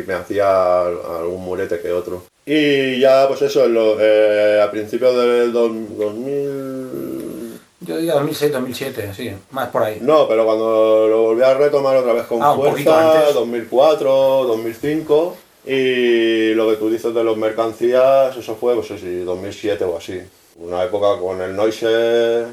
y 0.00 0.04
me 0.06 0.14
hacía 0.14 0.80
algún 0.82 1.44
murete 1.44 1.78
que 1.80 1.92
otro. 1.92 2.24
Y 2.44 2.98
ya, 3.00 3.26
pues 3.28 3.42
eso, 3.42 3.64
en 3.64 3.74
lo- 3.74 3.96
eh, 4.00 4.60
a 4.60 4.70
principios 4.70 5.14
del 5.16 5.52
dos- 5.52 5.70
2000... 5.96 7.58
Yo 7.80 7.96
diría 7.96 8.14
2006, 8.14 8.52
2007, 8.52 9.12
sí, 9.14 9.32
más 9.50 9.68
por 9.70 9.82
ahí. 9.82 9.98
No, 10.00 10.28
pero 10.28 10.44
cuando 10.44 11.08
lo 11.08 11.22
volví 11.22 11.42
a 11.42 11.54
retomar 11.54 11.96
otra 11.96 12.12
vez 12.12 12.24
con 12.26 12.40
Ah, 12.42 12.54
fuerza, 12.54 13.18
antes. 13.20 13.34
2004, 13.34 14.10
2005, 14.46 15.36
y 15.66 16.54
lo 16.54 16.68
que 16.70 16.76
tú 16.76 16.88
dices 16.90 17.12
de 17.12 17.24
los 17.24 17.36
mercancías, 17.36 18.36
eso 18.36 18.54
fue, 18.54 18.74
pues 18.76 18.86
sí, 19.00 19.20
2007 19.24 19.84
o 19.84 19.96
así. 19.96 20.20
Una 20.56 20.84
época 20.84 21.18
con 21.20 21.40
el 21.40 21.56
Noise, 21.56 22.46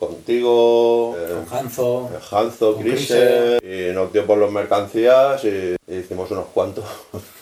contigo, 0.00 1.16
eh, 1.18 1.32
Con 1.48 1.58
Hanzo. 1.58 2.10
Hanzo, 2.32 2.74
con 2.74 2.82
Crise, 2.82 3.58
y 3.62 3.92
nos 3.94 4.12
dio 4.12 4.26
por 4.26 4.38
los 4.38 4.50
mercancías 4.50 5.44
y, 5.44 5.76
y 5.86 5.96
hicimos 5.96 6.30
unos 6.32 6.46
cuantos. 6.52 6.84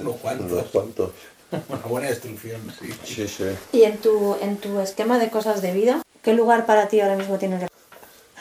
Unos 0.00 0.16
cuantos. 0.16 0.52
unos 0.52 0.66
cuantos. 0.66 1.10
Una 1.68 1.78
buena 1.86 2.08
destrucción, 2.08 2.60
sí. 2.80 2.90
Sí, 3.04 3.28
sí. 3.28 3.44
Y 3.72 3.82
en 3.82 3.98
tu, 3.98 4.36
en 4.40 4.56
tu 4.56 4.80
esquema 4.80 5.18
de 5.18 5.28
cosas 5.30 5.60
de 5.62 5.72
vida, 5.72 6.02
¿qué 6.22 6.32
lugar 6.34 6.64
para 6.66 6.88
ti 6.88 7.00
ahora 7.00 7.16
mismo 7.16 7.38
tienes? 7.38 7.68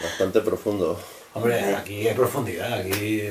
Bastante 0.01 0.41
profundo. 0.41 0.97
Hombre, 1.33 1.75
aquí 1.75 2.07
hay 2.07 2.13
profundidad, 2.15 2.73
aquí... 2.73 3.21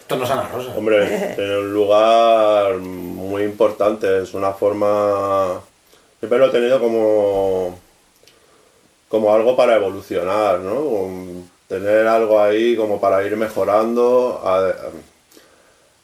Esto 0.00 0.16
no 0.16 0.24
es 0.24 0.30
Ana 0.30 0.48
Rosa. 0.48 0.74
Hombre, 0.76 1.32
tiene 1.36 1.58
un 1.58 1.72
lugar 1.72 2.76
muy 2.78 3.42
importante, 3.44 4.22
es 4.22 4.34
una 4.34 4.52
forma... 4.52 5.60
Siempre 6.18 6.38
lo 6.38 6.46
he 6.46 6.50
tenido 6.50 6.78
como, 6.80 7.78
como 9.08 9.34
algo 9.34 9.56
para 9.56 9.76
evolucionar, 9.76 10.58
¿no? 10.60 10.74
Un- 10.80 11.50
tener 11.66 12.06
algo 12.08 12.40
ahí 12.40 12.76
como 12.76 13.00
para 13.00 13.24
ir 13.24 13.36
mejorando, 13.36 14.42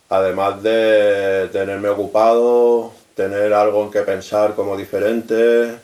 además 0.08 0.62
de 0.62 1.48
tenerme 1.52 1.88
ocupado, 1.88 2.92
tener 3.14 3.52
algo 3.52 3.84
en 3.84 3.90
que 3.90 4.02
pensar 4.02 4.54
como 4.54 4.76
diferente, 4.76 5.76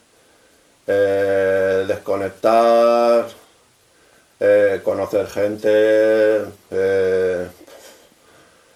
eh, 0.87 1.85
desconectar, 1.87 3.27
eh, 4.41 4.81
conocer 4.85 5.27
gente, 5.29 6.43
eh, 6.71 7.47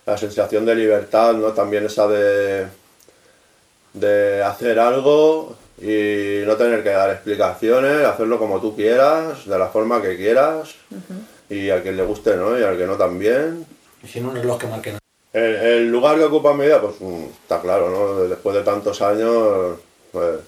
la 0.07 0.17
sensación 0.17 0.65
de 0.65 0.75
libertad, 0.75 1.35
¿no? 1.35 1.53
También 1.53 1.87
esa 1.87 2.07
de, 2.07 2.67
de 3.93 4.43
hacer 4.43 4.79
algo 4.79 5.57
y 5.79 6.43
no 6.47 6.57
tener 6.57 6.83
que 6.83 6.91
dar 6.91 7.11
explicaciones, 7.11 8.07
hacerlo 8.07 8.39
como 8.39 8.61
tú 8.61 8.75
quieras, 8.75 9.47
de 9.47 9.59
la 9.59 9.69
forma 9.69 10.01
que 10.01 10.17
quieras 10.17 10.77
y 11.51 11.71
a 11.71 11.83
quien 11.83 11.97
le 11.97 12.05
guste, 12.05 12.37
¿no? 12.37 12.59
Y 12.59 12.63
al 12.63 12.79
que 12.79 12.87
no 12.87 12.97
también. 12.97 13.67
Y 14.03 14.07
sin 14.07 14.27
un 14.27 14.35
reloj 14.35 14.59
que 14.59 14.67
marque 14.67 14.91
nada. 14.91 15.06
El, 15.37 15.55
el 15.57 15.91
lugar 15.91 16.17
que 16.17 16.25
ocupa 16.25 16.55
mi 16.55 16.65
vida, 16.65 16.81
pues 16.81 16.95
mm, 17.01 17.25
está 17.43 17.61
claro, 17.61 17.91
¿no? 17.91 18.23
Después 18.29 18.57
de 18.57 18.63
tantos 18.63 19.03
años, 19.03 19.79
pues 20.13 20.41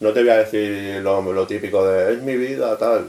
no 0.00 0.12
te 0.12 0.20
voy 0.20 0.30
a 0.30 0.38
decir 0.38 1.00
lo, 1.02 1.22
lo 1.32 1.46
típico 1.46 1.86
de 1.86 2.14
es 2.14 2.22
mi 2.22 2.36
vida, 2.36 2.76
tal, 2.76 3.08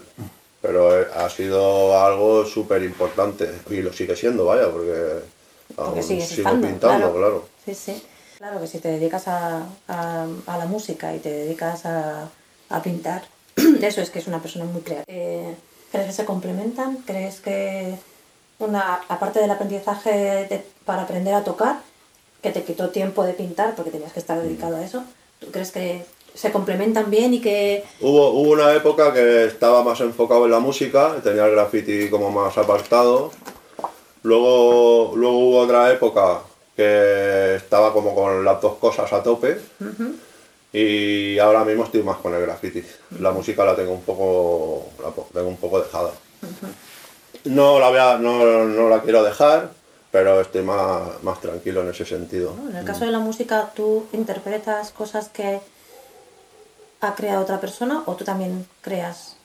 pero 0.61 1.01
eh, 1.01 1.07
ha 1.15 1.27
sido 1.29 1.99
algo 1.99 2.45
súper 2.45 2.83
importante 2.83 3.49
y 3.71 3.81
lo 3.81 3.91
sigue 3.91 4.15
siendo, 4.15 4.45
vaya, 4.45 4.69
porque, 4.71 5.21
Porque 5.75 5.91
aún 5.91 6.03
sigo 6.03 6.21
estando, 6.21 6.67
pintando, 6.67 7.11
claro. 7.13 7.17
claro. 7.17 7.45
Sí, 7.65 7.73
sí. 7.73 8.03
Claro 8.37 8.59
que 8.61 8.67
si 8.67 8.79
te 8.79 8.89
dedicas 8.89 9.27
a, 9.27 9.63
a- 9.87 10.27
a 10.45 10.57
la 10.57 10.65
música 10.65 11.15
y 11.15 11.19
te 11.19 11.29
dedicas 11.31 11.85
a, 11.87 12.29
a 12.69 12.83
pintar, 12.83 13.23
eso 13.81 14.01
es 14.01 14.11
que 14.11 14.19
es 14.19 14.27
una 14.27 14.41
persona 14.41 14.65
muy 14.65 14.81
creativa. 14.81 15.05
Eh, 15.11 15.55
¿Crees 15.91 16.07
que 16.07 16.13
se 16.13 16.25
complementan? 16.25 16.97
¿Crees 16.97 17.39
que, 17.39 17.95
una 18.59 19.01
aparte 19.09 19.39
del 19.39 19.49
aprendizaje 19.51 20.11
de- 20.49 20.74
para 20.85 21.03
aprender 21.03 21.33
a 21.33 21.43
tocar, 21.43 21.79
que 22.41 22.51
te 22.51 22.63
quitó 22.63 22.89
tiempo 22.89 23.23
de 23.23 23.33
pintar 23.33 23.75
porque 23.75 23.91
tenías 23.91 24.13
que 24.13 24.19
estar 24.19 24.39
dedicado 24.41 24.75
a 24.77 24.83
eso, 24.83 25.03
¿tú 25.39 25.47
crees 25.51 25.71
que 25.71 26.05
se 26.33 26.51
complementan 26.51 27.09
bien 27.09 27.33
y 27.33 27.39
que 27.41 27.83
Hubo, 28.01 28.29
hubo 28.31 28.51
una 28.51 28.73
época 28.73 29.13
que 29.13 29.45
estaba 29.45 29.83
más 29.83 29.99
enfocado 30.01 30.45
en 30.45 30.51
la 30.51 30.59
música, 30.59 31.15
tenía 31.23 31.45
el 31.45 31.51
graffiti 31.51 32.09
como 32.09 32.29
más 32.29 32.57
apartado. 32.57 33.31
Luego, 34.23 35.13
luego 35.15 35.37
hubo 35.37 35.59
otra 35.59 35.91
época 35.91 36.41
que 36.75 37.55
estaba 37.55 37.93
como 37.93 38.13
con 38.13 38.43
las 38.43 38.59
dos 38.61 38.75
cosas 38.75 39.11
a 39.13 39.23
tope. 39.23 39.57
Y 40.73 41.39
ahora 41.39 41.63
mismo 41.63 41.85
estoy 41.85 42.03
más 42.03 42.17
con 42.17 42.33
el 42.33 42.41
graffiti. 42.41 42.83
La 43.19 43.31
música 43.31 43.63
la 43.63 43.75
tengo 43.75 43.93
un 43.93 44.01
poco, 44.01 44.87
la 45.01 45.11
tengo 45.33 45.47
un 45.47 45.57
poco 45.57 45.79
dejada. 45.79 46.11
No 47.45 47.79
la, 47.79 47.89
voy 47.89 47.99
a- 47.99 48.17
no, 48.17 48.65
no 48.65 48.89
la 48.89 49.01
quiero 49.01 49.23
dejar, 49.23 49.69
pero 50.15 50.39
estoy 50.39 50.61
más, 50.61 51.21
más 51.23 51.41
tranquilo 51.41 51.81
en 51.81 51.89
ese 51.89 52.05
sentido. 52.05 52.55
¿no? 52.55 52.69
En 52.69 52.77
el 52.77 52.85
caso 52.85 53.03
de 53.03 53.11
la 53.11 53.19
música, 53.19 53.69
¿tú 53.75 54.05
interpretas 54.13 54.91
cosas 54.91 55.27
que 55.27 55.59
ha 57.01 57.15
creado 57.15 57.41
otra 57.41 57.59
persona 57.59 58.01
o 58.05 58.15
tú 58.15 58.23
también 58.23 58.65
creas, 58.81 59.35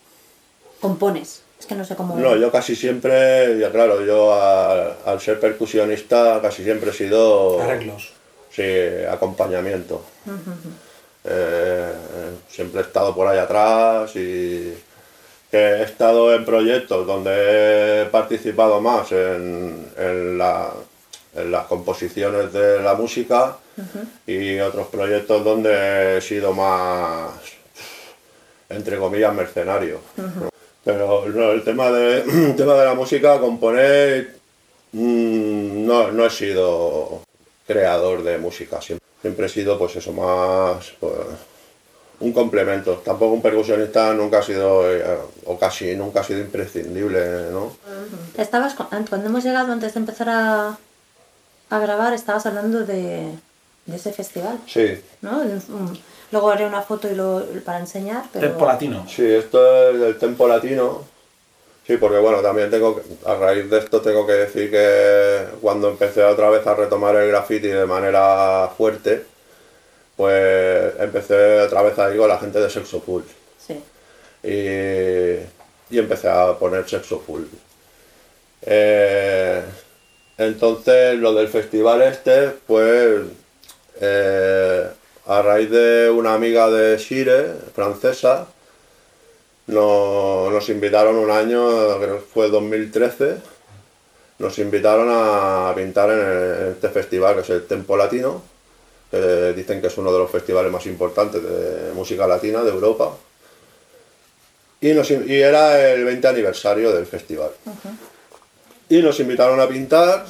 compones? 0.80 1.42
Es 1.58 1.66
que 1.66 1.74
no 1.74 1.84
sé 1.84 1.96
cómo... 1.96 2.14
No, 2.14 2.36
yo 2.36 2.52
casi 2.52 2.76
siempre, 2.76 3.58
ya 3.58 3.72
claro, 3.72 4.04
yo 4.06 4.32
a- 4.32 4.92
al 5.06 5.20
ser 5.20 5.40
percusionista 5.40 6.38
casi 6.40 6.62
siempre 6.62 6.90
he 6.90 6.94
sido 6.94 7.60
Arreglos. 7.60 8.12
sí, 8.52 8.62
acompañamiento. 9.10 10.02
Eh, 11.24 11.92
siempre 12.48 12.80
he 12.80 12.84
estado 12.84 13.12
por 13.12 13.26
ahí 13.26 13.38
atrás 13.40 14.14
y 14.14 14.72
que 15.50 15.56
he 15.58 15.82
estado 15.82 16.32
en 16.34 16.44
proyectos 16.44 17.06
donde 17.06 18.02
he 18.02 18.06
participado 18.06 18.80
más 18.80 19.10
en, 19.12 19.86
en 19.98 20.38
la- 20.38 20.72
en 21.34 21.50
las 21.52 21.66
composiciones 21.66 22.52
de 22.52 22.80
la 22.82 22.94
música 22.94 23.56
y 24.26 24.58
otros 24.58 24.88
proyectos 24.88 25.44
donde 25.44 26.18
he 26.18 26.20
sido 26.20 26.52
más, 26.52 27.30
entre 28.68 28.98
comillas, 28.98 29.34
mercenario. 29.34 30.00
Pero 30.84 31.26
no, 31.28 31.50
el 31.52 31.62
tema 31.62 31.90
de, 31.90 32.20
el 32.22 32.56
tema 32.56 32.74
de 32.74 32.84
la 32.84 32.94
música, 32.94 33.38
componer, 33.38 34.34
mm, 34.92 35.86
no, 35.86 36.10
no 36.12 36.26
he 36.26 36.30
sido 36.30 37.22
creador 37.66 38.22
de 38.24 38.38
música, 38.38 38.80
siempre, 38.80 39.06
siempre 39.20 39.46
he 39.46 39.48
sido 39.48 39.78
pues 39.78 39.94
eso, 39.96 40.12
más 40.12 40.92
pues, 40.98 41.12
un 42.20 42.32
complemento. 42.32 42.94
Tampoco 43.04 43.32
un 43.32 43.42
percusionista 43.42 44.12
nunca 44.14 44.38
ha 44.38 44.42
sido, 44.42 44.90
eh, 44.90 45.04
o 45.46 45.58
casi 45.58 45.94
nunca 45.96 46.20
ha 46.20 46.24
sido 46.24 46.40
imprescindible, 46.40 47.50
¿no? 47.50 47.72
Estabas, 48.36 48.74
cuando 48.74 49.26
hemos 49.26 49.42
llegado, 49.44 49.72
antes 49.72 49.94
de 49.94 50.00
empezar 50.00 50.28
a, 50.28 50.78
a 51.70 51.78
grabar, 51.78 52.12
estabas 52.12 52.44
hablando 52.46 52.84
de, 52.84 53.32
de 53.86 53.96
ese 53.96 54.12
festival, 54.12 54.58
Sí, 54.66 55.00
¿no? 55.22 55.40
De 55.40 55.54
un- 55.54 55.98
Luego 56.32 56.48
haré 56.50 56.64
una 56.64 56.80
foto 56.82 57.10
y 57.10 57.16
lo, 57.16 57.44
para 57.64 57.80
enseñar, 57.80 58.22
pero... 58.32 58.46
Tempo 58.50 58.64
latino. 58.64 59.04
sí, 59.08 59.26
esto 59.26 59.90
es 59.90 59.98
del 59.98 60.16
tempo 60.16 60.46
latino. 60.46 61.02
Sí, 61.84 61.96
porque 61.96 62.18
bueno, 62.18 62.38
también 62.40 62.70
tengo 62.70 62.94
que, 62.94 63.02
a 63.26 63.34
raíz 63.34 63.68
de 63.68 63.78
esto 63.78 64.00
tengo 64.00 64.24
que 64.28 64.34
decir 64.34 64.70
que 64.70 65.44
cuando 65.60 65.88
empecé 65.88 66.22
otra 66.22 66.48
vez 66.48 66.64
a 66.68 66.74
retomar 66.74 67.16
el 67.16 67.26
graffiti 67.30 67.66
de 67.66 67.84
manera 67.84 68.70
fuerte, 68.78 69.24
pues 70.20 70.92
empecé 70.98 71.60
otra 71.62 71.80
vez 71.80 71.98
ahí 71.98 72.18
con 72.18 72.28
la 72.28 72.36
gente 72.38 72.60
de 72.60 72.68
Sexo 72.68 73.00
Full. 73.00 73.22
Sí. 73.66 73.82
y, 74.42 75.94
y 75.94 75.98
empecé 75.98 76.28
a 76.28 76.58
poner 76.58 76.86
sexo 76.86 77.20
full. 77.26 77.42
Eh, 78.62 79.62
entonces 80.36 81.18
lo 81.18 81.32
del 81.32 81.48
festival 81.48 82.02
este, 82.02 82.50
pues 82.66 83.22
eh, 84.00 84.86
a 85.26 85.42
raíz 85.42 85.70
de 85.70 86.10
una 86.10 86.34
amiga 86.34 86.68
de 86.70 86.98
Shire, 86.98 87.54
francesa, 87.74 88.46
no- 89.68 90.50
nos 90.50 90.68
invitaron 90.68 91.16
un 91.16 91.30
año, 91.30 91.98
creo 91.98 92.16
que 92.18 92.24
fue 92.32 92.50
2013, 92.50 93.36
nos 94.38 94.58
invitaron 94.58 95.08
a 95.10 95.72
pintar 95.74 96.10
en, 96.10 96.18
el- 96.18 96.62
en 96.66 96.72
este 96.72 96.88
festival 96.90 97.36
que 97.36 97.40
es 97.40 97.50
el 97.50 97.66
Tempo 97.66 97.96
Latino, 97.96 98.42
que 99.10 99.52
dicen 99.54 99.80
que 99.80 99.88
es 99.88 99.98
uno 99.98 100.12
de 100.12 100.18
los 100.18 100.30
festivales 100.30 100.70
más 100.70 100.86
importantes 100.86 101.42
de 101.42 101.92
música 101.94 102.26
latina 102.26 102.62
de 102.62 102.70
Europa. 102.70 103.16
Y, 104.80 104.92
nos 104.92 105.10
in- 105.10 105.26
y 105.28 105.34
era 105.36 105.90
el 105.92 106.04
20 106.04 106.28
aniversario 106.28 106.92
del 106.92 107.06
festival. 107.06 107.50
Y 108.88 109.02
nos 109.02 109.18
invitaron 109.20 109.60
a 109.60 109.68
pintar. 109.68 110.24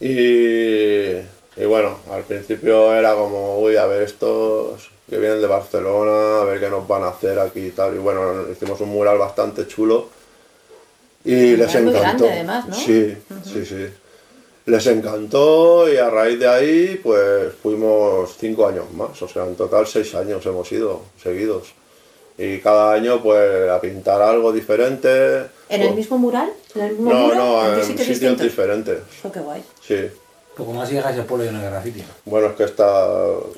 Y, 0.00 1.12
y 1.56 1.64
bueno, 1.66 1.98
al 2.10 2.22
principio 2.24 2.94
era 2.94 3.14
como, 3.14 3.58
uy, 3.60 3.76
a 3.76 3.86
ver 3.86 4.02
estos 4.02 4.90
que 5.08 5.18
vienen 5.18 5.40
de 5.40 5.46
Barcelona, 5.46 6.40
a 6.40 6.44
ver 6.44 6.60
qué 6.60 6.70
nos 6.70 6.86
van 6.86 7.02
a 7.02 7.08
hacer 7.08 7.38
aquí 7.38 7.66
y 7.66 7.70
tal. 7.70 7.94
Y 7.94 7.98
bueno, 7.98 8.46
hicimos 8.50 8.80
un 8.80 8.90
mural 8.90 9.18
bastante 9.18 9.66
chulo. 9.66 10.08
Y 11.24 11.56
les 11.56 11.74
encantó. 11.74 12.00
grande, 12.00 12.32
además, 12.32 12.66
¿no? 12.68 12.74
Sí, 12.74 13.16
sí, 13.44 13.66
sí. 13.66 13.86
Les 14.66 14.86
encantó 14.86 15.92
y 15.92 15.96
a 15.96 16.10
raíz 16.10 16.38
de 16.38 16.48
ahí 16.48 17.00
pues 17.02 17.52
fuimos 17.62 18.36
cinco 18.38 18.66
años 18.66 18.90
más, 18.92 19.20
o 19.22 19.26
sea, 19.28 19.44
en 19.44 19.56
total 19.56 19.86
seis 19.86 20.14
años 20.14 20.44
hemos 20.46 20.70
ido 20.70 21.00
seguidos. 21.22 21.68
Y 22.38 22.58
cada 22.60 22.92
año 22.92 23.20
pues 23.22 23.68
a 23.70 23.80
pintar 23.80 24.22
algo 24.22 24.52
diferente. 24.52 25.46
¿En 25.68 25.82
el 25.82 25.88
O- 25.88 25.94
mismo 25.94 26.18
mural? 26.18 26.50
¿En 26.74 26.82
el 26.82 26.92
mismo 26.92 27.12
No, 27.12 27.18
muro? 27.20 27.34
no, 27.36 27.66
¿En 27.72 27.78
en 27.80 27.84
sitios, 27.84 28.06
sitios 28.08 28.38
diferentes. 28.40 28.98
Oh, 29.22 29.32
qué 29.32 29.40
guay. 29.40 29.62
Sí. 29.86 29.96
Poco 30.56 30.72
más 30.72 30.90
llegas 30.90 31.16
el 31.16 31.24
pueblo 31.24 31.44
lleno 31.46 31.60
de 31.60 31.66
graffiti. 31.70 32.04
Bueno, 32.24 32.48
es 32.48 32.54
que 32.54 32.64
está 32.64 33.08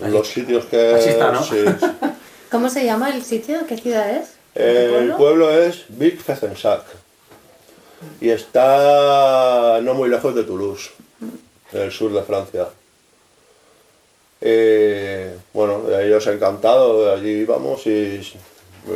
los 0.09 0.29
sitios 0.29 0.65
que... 0.67 0.95
así 0.95 1.11
está, 1.11 1.31
¿no? 1.33 1.43
Sí. 1.43 1.65
¿Cómo 2.51 2.69
se 2.69 2.85
llama 2.85 3.15
el 3.15 3.23
sitio? 3.25 3.67
¿Qué 3.69 3.77
ciudad 3.77 4.11
es? 4.11 4.29
El 4.55 4.91
pueblo? 4.91 5.17
pueblo 5.17 5.51
es 5.51 5.85
Big 5.89 6.21
Fezensac 6.21 6.83
y 8.21 8.31
está 8.31 9.81
no 9.83 9.95
muy 9.95 10.09
lejos 10.09 10.35
de 10.35 10.45
Toulouse, 10.45 10.91
en 11.73 11.81
el 11.83 11.93
sur 11.93 12.13
de 12.13 12.23
Francia. 12.23 12.69
Eh, 14.41 15.37
bueno, 15.53 15.83
ellos 16.01 16.27
encantados, 16.27 17.17
allí 17.19 17.31
íbamos 17.31 17.87
y... 17.87 18.21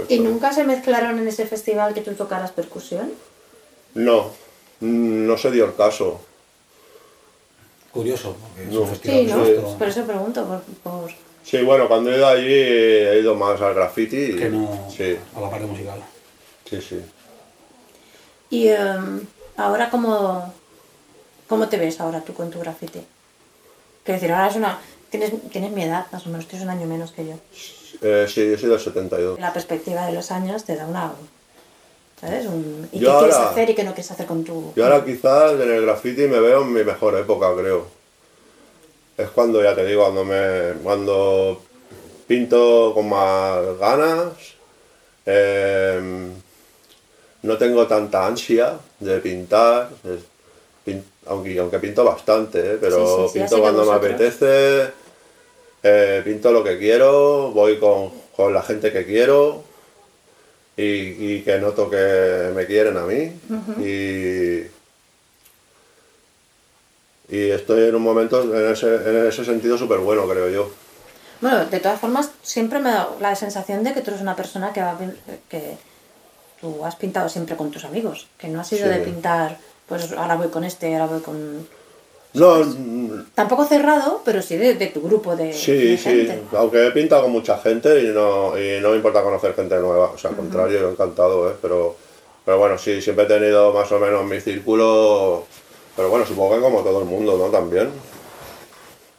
¿Y 0.09 0.19
nunca 0.19 0.53
se 0.53 0.65
mezclaron 0.65 1.19
en 1.21 1.29
ese 1.29 1.47
festival 1.47 1.95
que 1.95 2.01
tú 2.01 2.13
tocaras 2.15 2.51
percusión? 2.51 3.13
No, 3.95 4.33
no 4.81 5.39
se 5.39 5.51
dio 5.53 5.65
el 5.67 5.75
caso. 5.77 6.21
Curioso, 7.93 8.37
porque 8.41 8.69
es 8.69 8.77
un 8.77 8.89
festival 8.89 9.19
Sí, 9.19 9.27
¿no? 9.31 9.45
Sí. 9.71 9.75
Por 9.79 9.89
eso 9.89 10.05
pregunto, 10.05 10.45
por... 10.45 10.61
por- 10.83 11.11
Sí, 11.45 11.63
bueno, 11.63 11.87
cuando 11.87 12.11
he 12.13 12.17
ido 12.17 12.27
allí 12.27 12.53
he 12.53 13.21
ido 13.21 13.37
más 13.37 13.61
al 13.61 13.73
graffiti. 13.75 14.17
y- 14.17 14.37
que 14.37 14.51
no 14.51 14.89
Sí, 14.95 15.17
a 15.37 15.41
la 15.41 15.49
parte 15.49 15.65
musical. 15.67 16.03
sí, 16.69 16.81
sí. 16.81 17.01
Y 18.51 18.69
em, 18.69 19.27
ahora, 19.57 19.91
¿cómo, 19.91 20.53
¿cómo 21.49 21.69
te 21.69 21.77
ves 21.77 22.01
ahora 22.01 22.21
tú 22.23 22.35
con 22.35 22.51
tu 22.51 22.61
graffiti? 22.61 23.01
Quiero 24.05 24.21
decir, 24.21 24.33
ahora 24.33 24.49
es 24.49 24.57
una... 24.57 24.79
Tienes, 25.11 25.33
tienes 25.51 25.71
mi 25.71 25.83
edad, 25.85 26.07
más 26.13 26.27
o 26.27 26.31
menos, 26.31 26.47
tienes 26.47 26.65
un 26.65 26.71
año 26.71 26.87
menos 26.87 27.13
que 27.13 27.27
yo. 27.27 27.35
Eh, 28.03 28.27
sí, 28.29 28.51
yo 28.51 28.59
soy 28.59 28.71
del 28.71 28.81
72. 28.81 29.39
La 29.39 29.53
perspectiva 29.53 30.07
de 30.07 30.13
los 30.13 30.31
años 30.31 30.65
te 30.65 30.77
da 30.77 30.87
una... 30.87 31.13
¿Sabes? 32.21 32.47
Un... 32.47 32.89
¿Y 32.93 32.99
Yo 32.99 33.13
qué 33.13 33.19
quieres 33.19 33.37
hacer 33.37 33.71
y 33.71 33.75
qué 33.75 33.85
no 33.85 33.93
quieres 33.93 34.11
hacer 34.11 34.27
con 34.27 34.45
tu... 34.45 34.73
Yo 34.75 34.85
ahora 34.85 35.05
quizás 35.05 35.53
en 35.53 35.71
el 35.71 35.83
graffiti 35.83 36.23
me 36.23 36.41
veo 36.41 36.63
en 36.63 36.73
mi 36.73 36.83
mejor 36.83 37.17
época, 37.17 37.49
creo. 37.57 37.87
Es 39.17 39.31
cuando, 39.31 39.63
ya 39.63 39.75
te 39.75 39.85
digo, 39.85 40.03
cuando 40.03 40.25
me 40.25 40.73
cuando 40.83 41.63
pinto 42.27 42.93
con 42.95 43.09
más 43.09 43.79
ganas, 43.79 44.33
em, 45.25 46.33
no 47.43 47.57
tengo 47.59 47.87
tanta 47.87 48.27
ansia 48.27 48.79
de 49.01 49.19
pintar, 49.19 49.91
es- 50.05 50.25
pin- 50.85 51.05
aunque, 51.27 51.59
aunque 51.59 51.79
pinto 51.79 52.05
bastante, 52.05 52.75
¿eh? 52.75 52.79
pero 52.81 52.97
Sí, 52.97 53.23
sí, 53.25 53.29
sí, 53.33 53.39
pinto 53.41 53.61
cuando 53.61 53.85
me 53.85 53.93
apetece, 53.97 54.93
eh, 55.83 56.23
pinto 56.25 56.53
lo 56.53 56.63
que 56.65 56.79
quiero, 56.79 57.51
voy 57.53 57.79
con, 57.79 58.11
con 58.37 58.53
la 58.55 58.63
gente 58.63 58.93
que 58.93 59.05
quiero 59.05 59.63
y, 60.77 60.83
y 60.85 61.43
que 61.43 61.59
noto 61.59 61.89
que 61.91 62.51
me 62.55 62.67
quieren 62.67 62.97
a 62.97 63.03
mí. 63.03 63.33
y, 63.81 64.67
y 67.29 67.51
estoy 67.51 67.89
en 67.89 67.95
un 67.97 68.03
momento 68.03 68.43
en 68.43 68.73
ese, 68.73 68.95
en 68.95 69.27
ese 69.27 69.45
sentido 69.45 69.77
súper 69.77 69.99
bueno, 69.99 70.29
creo 70.29 70.49
yo. 70.49 70.71
Bueno, 71.41 71.67
de 71.67 71.81
todas 71.81 72.01
formas, 72.01 72.31
siempre 72.43 72.79
me 72.79 72.91
da 72.91 73.09
la 73.21 73.35
sensación 73.35 73.83
de 73.85 73.93
que 73.93 74.01
tú 74.01 74.11
eres 74.11 74.23
una 74.23 74.37
persona 74.37 74.73
que, 74.73 74.81
va 74.81 74.97
que 75.51 75.77
tú 76.61 76.85
has 76.85 76.97
pintado 76.97 77.29
siempre 77.29 77.57
con 77.57 77.71
tus 77.71 77.85
amigos, 77.85 78.27
que 78.39 78.49
no 78.49 78.61
ha 78.61 78.65
sido 78.65 78.85
Sí. 78.85 78.91
de 78.95 78.99
pintar, 79.05 79.59
pues 79.89 80.13
ahora 80.13 80.37
voy 80.37 80.49
con 80.49 80.65
este, 80.65 80.95
ahora 80.95 81.07
voy 81.07 81.21
con... 81.21 81.67
No, 82.35 82.57
Tampoco 83.35 83.65
cerrado, 83.65 84.21
pero 84.25 84.43
sí 84.43 84.57
de, 84.57 84.75
de 84.75 84.89
tu 84.89 85.01
grupo 85.01 85.35
de, 85.37 85.55
sí, 85.55 85.73
de 85.73 85.97
sí, 85.97 86.29
aunque 86.53 86.87
he 86.87 86.91
pintado 86.91 87.23
con 87.23 87.33
mucha 87.33 87.57
gente 87.59 88.03
y 88.03 88.09
no, 88.09 88.59
y 88.59 88.79
no 88.81 88.91
me 88.91 88.97
importa 88.97 89.23
conocer 89.23 89.55
gente 89.55 89.77
nueva, 89.79 90.11
o 90.11 90.19
sea, 90.19 90.31
al 90.31 90.37
contrario, 90.37 90.81
yo 90.81 90.91
encantado, 90.91 91.51
¿eh? 91.51 91.55
pero, 91.63 91.97
pero 92.45 92.59
bueno, 92.59 92.77
sí, 92.77 93.01
siempre 93.01 93.25
he 93.25 93.29
tenido 93.29 93.73
más 93.73 93.91
o 93.91 93.99
menos 93.99 94.23
mi 94.27 94.39
círculo, 94.41 95.45
pero 95.97 96.11
bueno, 96.11 96.27
supongo 96.27 96.57
que 96.57 96.61
como 96.61 96.81
todo 96.83 96.99
el 96.99 97.07
mundo, 97.07 97.39
¿no? 97.39 97.47
También. 97.47 97.91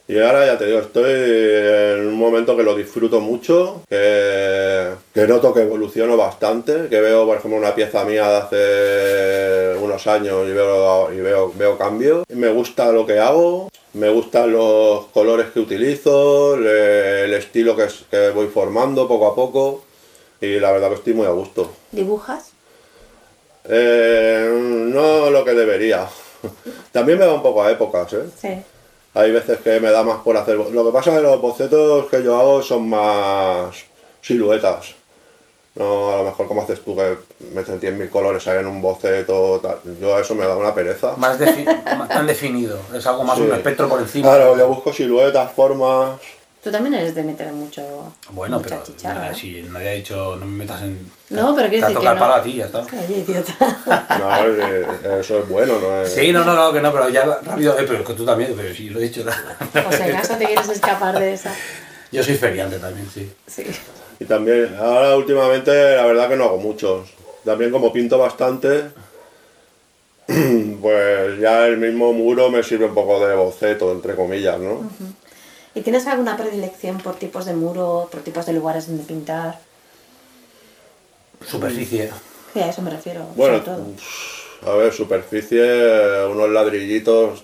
Y 0.10 0.18
ahora 0.20 0.46
ya 0.46 0.58
te 0.58 0.66
digo, 0.68 0.80
estoy 0.80 1.12
en 1.12 2.08
un 2.08 2.14
momento 2.16 2.56
que 2.56 2.64
lo 2.64 2.76
disfruto 2.76 3.20
mucho, 3.20 3.82
que, 3.90 4.92
que 5.14 5.28
noto 5.28 5.54
que 5.54 5.64
evoluciono 5.64 6.16
bastante, 6.16 6.88
que 6.90 7.02
veo, 7.02 7.26
por 7.26 7.38
ejemplo, 7.38 7.60
una 7.60 7.76
pieza 7.76 8.06
mía 8.06 8.26
de 8.30 8.38
hace 8.38 9.84
unos 9.84 10.08
años 10.08 10.48
y 10.48 10.54
veo, 10.54 11.12
y 11.12 11.18
veo, 11.18 11.52
veo 11.54 11.78
cambios. 11.78 12.24
Me 12.30 12.48
gusta 12.48 12.90
lo 12.94 13.06
que 13.06 13.20
hago, 13.20 13.68
me 13.96 14.08
gustan 14.10 14.54
los 14.54 15.08
colores 15.08 15.48
que 15.54 15.60
utilizo, 15.60 16.56
le- 16.56 17.26
el 17.26 17.34
estilo 17.34 17.76
que, 17.76 17.84
es- 17.84 18.06
que 18.10 18.30
voy 18.30 18.48
formando 18.48 19.10
poco 19.10 19.28
a 19.28 19.36
poco 19.36 19.84
y 20.40 20.58
la 20.58 20.72
verdad 20.72 20.88
que 20.88 20.96
estoy 20.96 21.16
muy 21.16 21.26
a 21.28 21.32
gusto. 21.32 21.70
¿Dibujas? 21.92 22.52
Eh, 23.66 24.50
no 24.90 25.30
lo 25.32 25.44
que 25.44 25.52
debería. 25.54 26.08
También 26.94 27.20
me 27.20 27.26
va 27.26 27.34
un 27.34 27.42
poco 27.44 27.62
a 27.62 27.72
épocas, 27.72 28.14
¿eh? 28.14 28.24
Sí. 28.42 28.50
Hay 29.18 29.32
veces 29.32 29.60
que 29.60 29.80
me 29.80 29.90
da 29.92 30.04
más 30.04 30.20
por 30.20 30.38
hacer. 30.38 30.56
Lo 30.58 30.86
que 30.86 30.92
pasa 30.92 31.12
es 31.12 31.18
que 31.18 31.24
los 31.24 31.42
bocetos 31.42 32.06
que 32.08 32.24
yo 32.24 32.38
hago 32.38 32.62
son 32.62 32.88
más 32.90 33.76
siluetas. 34.22 34.94
No, 35.76 36.12
a 36.14 36.18
lo 36.18 36.24
mejor 36.26 36.48
como 36.48 36.62
haces 36.64 36.82
tú 36.84 36.96
que 36.96 37.18
metes 37.54 37.80
10.000 37.80 38.10
colores 38.10 38.48
ahí 38.48 38.60
en 38.60 38.66
un 38.68 38.82
boceto. 38.82 39.60
tal. 39.62 39.78
Yo 40.02 40.16
a 40.16 40.22
eso 40.22 40.34
me 40.36 40.46
da 40.46 40.56
una 40.58 40.74
pereza. 40.74 41.14
Más, 41.18 41.40
defi- 41.40 41.66
más 41.98 42.10
tan 42.18 42.26
definido, 42.28 42.80
es 42.96 43.06
algo 43.06 43.24
más 43.24 43.38
Sí. 43.38 43.44
un 43.44 43.54
espectro 43.54 43.88
por 43.88 44.00
encima. 44.02 44.28
Claro, 44.30 44.58
yo 44.58 44.68
busco 44.68 44.92
siluetas, 44.92 45.52
formas. 45.52 46.20
Tú 46.64 46.72
también 46.72 46.96
eres 46.96 47.16
de 47.16 47.24
meter 47.24 47.52
mucho 47.54 48.14
Bueno, 48.32 48.58
mucha 48.58 48.70
pero 48.70 48.84
chicharra, 48.84 49.14
nada, 49.16 49.30
¿no? 49.32 49.38
si 49.38 49.62
nadie 49.64 49.90
ha 49.90 49.94
dicho 49.94 50.36
no 50.38 50.46
me 50.46 50.58
metas 50.64 50.82
en. 50.82 51.10
No, 51.30 51.56
pero 51.56 51.70
quiero 51.70 51.88
Te 51.88 51.94
decir 51.94 52.10
no. 52.10 52.20
palo 52.20 52.34
a 52.34 52.42
ti, 52.44 52.54
ya 52.56 52.66
está. 52.66 52.80
Oye, 52.82 53.18
idiota. 53.26 53.56
No, 54.20 54.46
eh, 54.48 54.86
eso 55.22 55.40
es 55.40 55.48
bueno, 55.50 55.80
¿no? 55.80 56.02
Es- 56.02 56.14
Sí, 56.16 56.32
no, 56.32 56.44
no, 56.44 56.56
no, 56.56 56.74
que 56.74 56.82
no, 56.82 56.92
pero 56.92 57.10
ya 57.10 57.24
rápido, 57.44 57.78
eh, 57.80 57.84
pero 57.88 58.00
es 58.02 58.08
que 58.08 58.14
tú 58.14 58.26
también, 58.26 58.54
pero 58.58 58.74
sí, 58.74 58.90
lo 58.90 59.00
he 59.00 59.04
dicho. 59.04 59.24
O 59.88 59.92
si 59.92 60.02
acaso 60.04 60.36
te 60.36 60.46
quieres 60.46 60.68
escapar 60.70 61.18
de 61.20 61.34
esa. 61.34 61.54
Yo 62.12 62.24
soy 62.24 62.36
feriante 62.36 62.80
también, 62.80 63.08
sí. 63.14 63.32
Sí. 63.46 63.64
Y 64.20 64.26
también, 64.26 64.76
ahora 64.80 65.16
últimamente, 65.16 65.72
la 65.96 66.06
verdad 66.06 66.28
que 66.30 66.36
no 66.38 66.46
hago 66.46 66.58
muchos. 66.58 67.10
También 67.46 67.70
como 67.72 67.94
pinto 67.94 68.18
bastante, 68.18 68.86
pues 70.82 71.40
ya 71.40 71.68
el 71.68 71.78
mismo 71.78 72.12
muro 72.14 72.50
me 72.50 72.64
sirve 72.64 72.86
un 72.86 72.94
poco 72.94 73.26
de 73.26 73.36
boceto, 73.36 73.92
entre 73.92 74.16
comillas, 74.16 74.60
¿no? 74.60 74.90
¿Y 75.78 75.82
tienes 75.82 76.08
alguna 76.08 76.36
predilección 76.36 76.98
por 76.98 77.16
tipos 77.18 77.46
de 77.46 77.54
muro, 77.54 78.10
por 78.12 78.22
tipos 78.22 78.48
de 78.48 78.54
lugares 78.54 78.88
donde 78.88 79.04
pintar? 79.04 79.60
Superficie. 81.46 82.10
Sí, 82.52 82.60
a 82.62 82.70
eso 82.70 82.82
me 82.82 82.90
refiero, 82.90 83.22
Bueno, 83.36 83.60
sobre 83.64 83.78
todo. 84.64 84.72
a 84.74 84.76
ver, 84.76 84.92
superficie, 84.92 86.26
unos 86.32 86.50
ladrillitos 86.50 87.44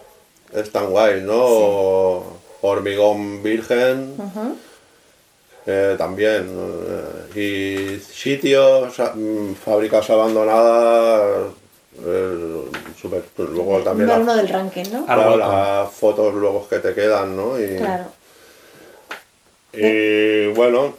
están 0.52 0.90
guay, 0.90 1.22
¿no? 1.22 1.36
O 1.38 2.24
hormigón 2.62 3.44
virgen, 3.44 4.16
eh, 5.68 5.94
también. 6.00 6.50
eh, 7.36 8.00
y 8.00 8.00
sitios, 8.00 8.98
mm, 9.14 9.54
fábricas 9.54 10.10
abandonadas, 10.10 11.52
eh, 12.04 12.64
super- 13.00 13.24
luego 13.38 13.78
también 13.82 14.10
la- 14.10 14.18
uno 14.18 14.36
del 14.36 14.50
ranking, 14.50 14.86
¿no? 14.92 15.06
Ah. 15.08 15.14
claro, 15.16 15.38
las 15.38 15.92
fotos 15.92 16.34
luego 16.34 16.68
que 16.68 16.80
te 16.80 16.96
quedan, 16.96 17.36
¿no? 17.36 17.60
Y, 17.60 17.78
Claro. 17.78 18.06
Y 19.74 20.48
bueno, 20.54 20.96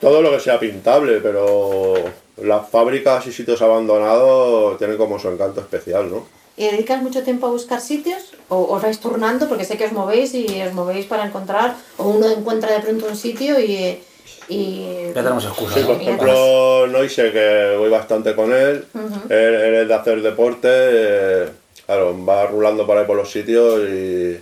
todo 0.00 0.22
lo 0.22 0.30
que 0.30 0.40
sea 0.40 0.58
pintable, 0.60 1.20
pero 1.20 1.94
las 2.42 2.68
fábricas 2.68 3.26
y 3.26 3.32
sitios 3.32 3.60
abandonados 3.62 4.78
tienen 4.78 4.96
como 4.96 5.18
su 5.18 5.28
encanto 5.28 5.60
especial, 5.60 6.10
¿no? 6.10 6.26
¿Y 6.56 6.66
dedicas 6.66 7.02
mucho 7.02 7.22
tiempo 7.22 7.46
a 7.46 7.50
buscar 7.50 7.80
sitios? 7.80 8.32
¿O 8.48 8.74
os 8.74 8.82
vais 8.82 8.98
turnando? 8.98 9.48
Porque 9.48 9.64
sé 9.64 9.76
que 9.76 9.86
os 9.86 9.92
movéis 9.92 10.34
y 10.34 10.60
os 10.62 10.72
movéis 10.72 11.06
para 11.06 11.24
encontrar, 11.24 11.76
o 11.98 12.08
uno 12.08 12.28
encuentra 12.30 12.72
de 12.72 12.80
pronto 12.80 13.06
un 13.06 13.16
sitio 13.16 13.60
y... 13.60 14.00
y 14.48 15.12
Ya 15.14 15.22
tenemos 15.22 15.44
excusa. 15.44 15.74
Sí, 15.74 15.80
¿no? 15.82 15.86
por 15.86 16.00
ejemplo, 16.00 16.86
Noise, 16.88 17.30
que 17.30 17.76
voy 17.78 17.90
bastante 17.90 18.34
con 18.34 18.52
él, 18.52 18.84
él, 19.28 19.54
él 19.54 19.74
es 19.74 19.88
de 19.88 19.94
hacer 19.94 20.20
deporte, 20.20 20.68
eh, 20.70 21.48
claro, 21.86 22.16
va 22.24 22.46
rulando 22.46 22.84
por 22.86 22.98
ahí 22.98 23.06
por 23.06 23.16
los 23.16 23.30
sitios 23.30 23.80
y, 23.88 24.40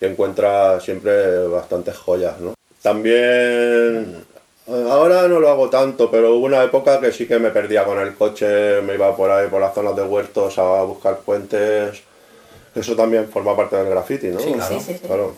y 0.00 0.04
encuentra 0.06 0.78
siempre 0.78 1.48
bastantes 1.48 1.96
joyas, 1.96 2.38
¿no? 2.40 2.55
También, 2.86 4.24
eh, 4.68 4.86
ahora 4.88 5.26
no 5.26 5.40
lo 5.40 5.50
hago 5.50 5.68
tanto, 5.68 6.08
pero 6.08 6.36
hubo 6.36 6.46
una 6.46 6.62
época 6.62 7.00
que 7.00 7.10
sí 7.10 7.26
que 7.26 7.40
me 7.40 7.50
perdía 7.50 7.84
con 7.84 7.98
el 7.98 8.14
coche, 8.14 8.80
me 8.82 8.94
iba 8.94 9.16
por 9.16 9.28
ahí 9.28 9.48
por 9.48 9.60
las 9.60 9.74
zonas 9.74 9.96
de 9.96 10.04
huertos 10.04 10.56
a 10.56 10.84
buscar 10.84 11.18
puentes, 11.18 12.00
eso 12.76 12.94
también 12.94 13.28
forma 13.28 13.56
parte 13.56 13.74
del 13.74 13.88
graffiti, 13.88 14.28
¿no? 14.28 14.38
Sí, 14.38 14.52
claro. 14.52 14.78
Sí, 14.78 14.86
sí, 14.86 14.98
sí. 15.00 15.04
Claro. 15.04 15.34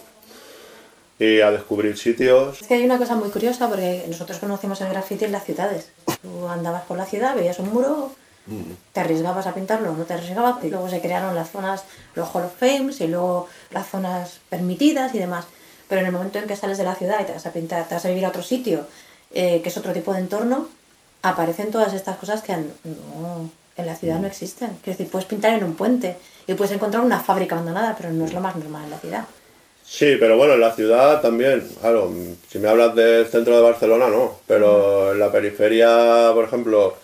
Y 1.18 1.40
a 1.40 1.50
descubrir 1.50 1.96
sitios. 1.96 2.60
Es 2.60 2.68
que 2.68 2.74
hay 2.74 2.84
una 2.84 2.98
cosa 2.98 3.14
muy 3.14 3.30
curiosa 3.30 3.66
porque 3.66 4.04
nosotros 4.08 4.38
conocimos 4.40 4.82
el 4.82 4.90
graffiti 4.90 5.24
en 5.24 5.32
las 5.32 5.44
ciudades. 5.44 5.90
Tú 6.20 6.46
andabas 6.48 6.82
por 6.82 6.98
la 6.98 7.06
ciudad, 7.06 7.34
veías 7.34 7.58
un 7.60 7.72
muro, 7.72 8.10
te 8.92 9.00
arriesgabas 9.00 9.46
a 9.46 9.54
pintarlo 9.54 9.94
no 9.94 10.04
te 10.04 10.12
arriesgabas, 10.12 10.62
y 10.64 10.68
luego 10.68 10.90
se 10.90 11.00
crearon 11.00 11.34
las 11.34 11.50
zonas, 11.50 11.84
los 12.14 12.28
Hall 12.28 12.44
of 12.44 12.52
Fames 12.58 13.00
y 13.00 13.06
luego 13.06 13.48
las 13.70 13.88
zonas 13.88 14.40
permitidas 14.50 15.14
y 15.14 15.18
demás. 15.18 15.46
Pero 15.88 16.00
en 16.00 16.06
el 16.06 16.12
momento 16.12 16.38
en 16.38 16.46
que 16.46 16.56
sales 16.56 16.78
de 16.78 16.84
la 16.84 16.94
ciudad 16.94 17.20
y 17.20 17.24
te 17.24 17.32
vas 17.32 17.46
a 17.46 17.52
pintar, 17.52 17.88
te 17.88 17.94
vas 17.94 18.04
a 18.04 18.08
vivir 18.08 18.24
a 18.26 18.28
otro 18.28 18.42
sitio, 18.42 18.86
eh, 19.32 19.60
que 19.62 19.68
es 19.68 19.76
otro 19.76 19.92
tipo 19.92 20.12
de 20.12 20.20
entorno, 20.20 20.68
aparecen 21.22 21.70
todas 21.70 21.94
estas 21.94 22.16
cosas 22.16 22.42
que 22.42 22.52
en, 22.52 22.72
no, 22.84 23.50
en 23.76 23.86
la 23.86 23.96
ciudad 23.96 24.18
no 24.18 24.26
existen. 24.26 24.70
Quiero 24.82 24.98
decir, 24.98 25.10
puedes 25.10 25.26
pintar 25.26 25.54
en 25.54 25.64
un 25.64 25.74
puente 25.74 26.16
y 26.46 26.54
puedes 26.54 26.72
encontrar 26.72 27.02
una 27.02 27.20
fábrica 27.20 27.54
abandonada, 27.54 27.94
pero 27.96 28.10
no 28.10 28.24
es 28.26 28.32
lo 28.32 28.40
más 28.40 28.56
normal 28.56 28.84
en 28.84 28.90
la 28.90 28.98
ciudad. 28.98 29.24
Sí, 29.84 30.16
pero 30.20 30.36
bueno, 30.36 30.52
en 30.52 30.60
la 30.60 30.74
ciudad 30.74 31.22
también, 31.22 31.66
claro, 31.80 32.12
si 32.50 32.58
me 32.58 32.68
hablas 32.68 32.94
del 32.94 33.26
centro 33.26 33.56
de 33.56 33.62
Barcelona, 33.62 34.08
no, 34.08 34.34
pero 34.46 35.12
en 35.12 35.18
la 35.18 35.32
periferia, 35.32 36.30
por 36.34 36.44
ejemplo, 36.44 36.94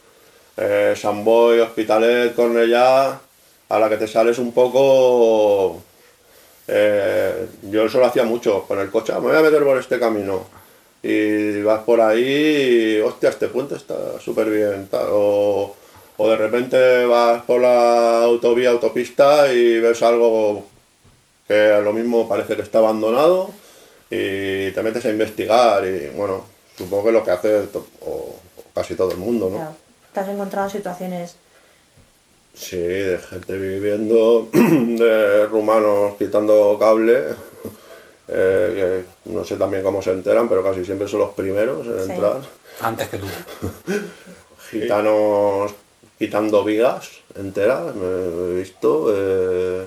eh, 0.58 0.94
San 0.94 1.24
Boi, 1.24 1.60
Hospitalet, 1.60 2.34
Cornellá, 2.34 3.20
a 3.70 3.78
la 3.78 3.88
que 3.88 3.96
te 3.96 4.06
sales 4.06 4.38
un 4.38 4.52
poco, 4.52 5.82
eh, 6.68 7.46
yo 7.70 7.84
eso 7.86 7.98
lo 7.98 8.06
hacía 8.06 8.24
mucho, 8.24 8.62
con 8.66 8.78
el 8.78 8.90
coche, 8.90 9.12
"Ah, 9.14 9.20
me 9.20 9.28
voy 9.28 9.36
a 9.36 9.40
meter 9.42 9.62
por 9.64 9.78
este 9.78 9.98
camino, 9.98 10.44
y 11.02 11.60
vas 11.62 11.82
por 11.82 12.00
ahí 12.00 12.96
y, 12.96 13.00
hostia, 13.00 13.28
este 13.30 13.48
puente 13.48 13.74
está 13.76 14.18
súper 14.20 14.48
bien, 14.48 14.88
o, 15.10 15.74
o 16.16 16.28
de 16.28 16.36
repente 16.36 17.04
vas 17.06 17.42
por 17.42 17.60
la 17.60 18.22
autovía, 18.22 18.70
autopista 18.70 19.52
y 19.52 19.80
ves 19.80 20.02
algo 20.02 20.64
que 21.46 21.78
lo 21.84 21.92
mismo 21.92 22.26
parece 22.26 22.56
que 22.56 22.62
está 22.62 22.78
abandonado 22.78 23.50
y 24.10 24.70
te 24.70 24.82
metes 24.82 25.04
a 25.04 25.10
investigar 25.10 25.84
y 25.86 26.08
bueno, 26.16 26.46
supongo 26.78 27.04
que 27.04 27.12
lo 27.12 27.22
que 27.24 27.30
hace 27.32 27.64
casi 28.74 28.94
todo 28.94 29.10
el 29.10 29.18
mundo, 29.18 29.50
¿no? 29.50 29.76
Te 30.14 30.20
has 30.20 30.28
encontrado 30.28 30.70
situaciones 30.70 31.36
Sí, 32.54 32.76
de 32.78 33.18
gente 33.18 33.56
viviendo, 33.58 34.48
de 34.52 35.46
rumanos 35.46 36.14
quitando 36.18 36.76
cable 36.78 37.24
eh, 38.28 39.04
que 39.24 39.30
no 39.32 39.44
sé 39.44 39.56
también 39.56 39.82
cómo 39.82 40.00
se 40.00 40.12
enteran, 40.12 40.48
pero 40.48 40.62
casi 40.62 40.84
siempre 40.84 41.08
son 41.08 41.20
los 41.20 41.30
primeros 41.34 41.86
en 41.86 42.04
Sí. 42.04 42.10
entrar. 42.12 42.40
Antes 42.80 43.08
que 43.08 43.18
tú. 43.18 43.26
Gitanos 44.70 45.72
quitando 46.18 46.64
vigas 46.64 47.10
enteras, 47.36 47.94
me 47.94 48.06
he 48.06 48.54
visto. 48.60 49.06
eh, 49.14 49.84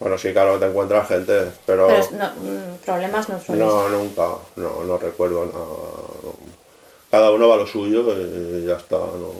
bueno, 0.00 0.18
sí, 0.18 0.32
claro, 0.32 0.58
te 0.58 0.66
encuentras 0.66 1.06
gente, 1.08 1.46
pero... 1.64 1.86
Pero 1.86 1.98
es- 2.00 2.10
no, 2.12 2.26
mm, 2.26 2.76
problemas 2.84 3.28
no 3.28 3.40
suelen 3.40 3.66
No, 3.66 3.88
nunca, 3.88 4.28
no, 4.56 4.84
no 4.84 4.98
recuerdo 4.98 5.44
nada. 5.46 5.54
no. 5.54 6.34
Cada 7.10 7.30
uno 7.30 7.48
va 7.48 7.54
a 7.54 7.58
lo 7.58 7.66
suyo 7.66 8.04
y 8.18 8.66
ya 8.66 8.76
está. 8.76 8.96
No. 8.96 9.30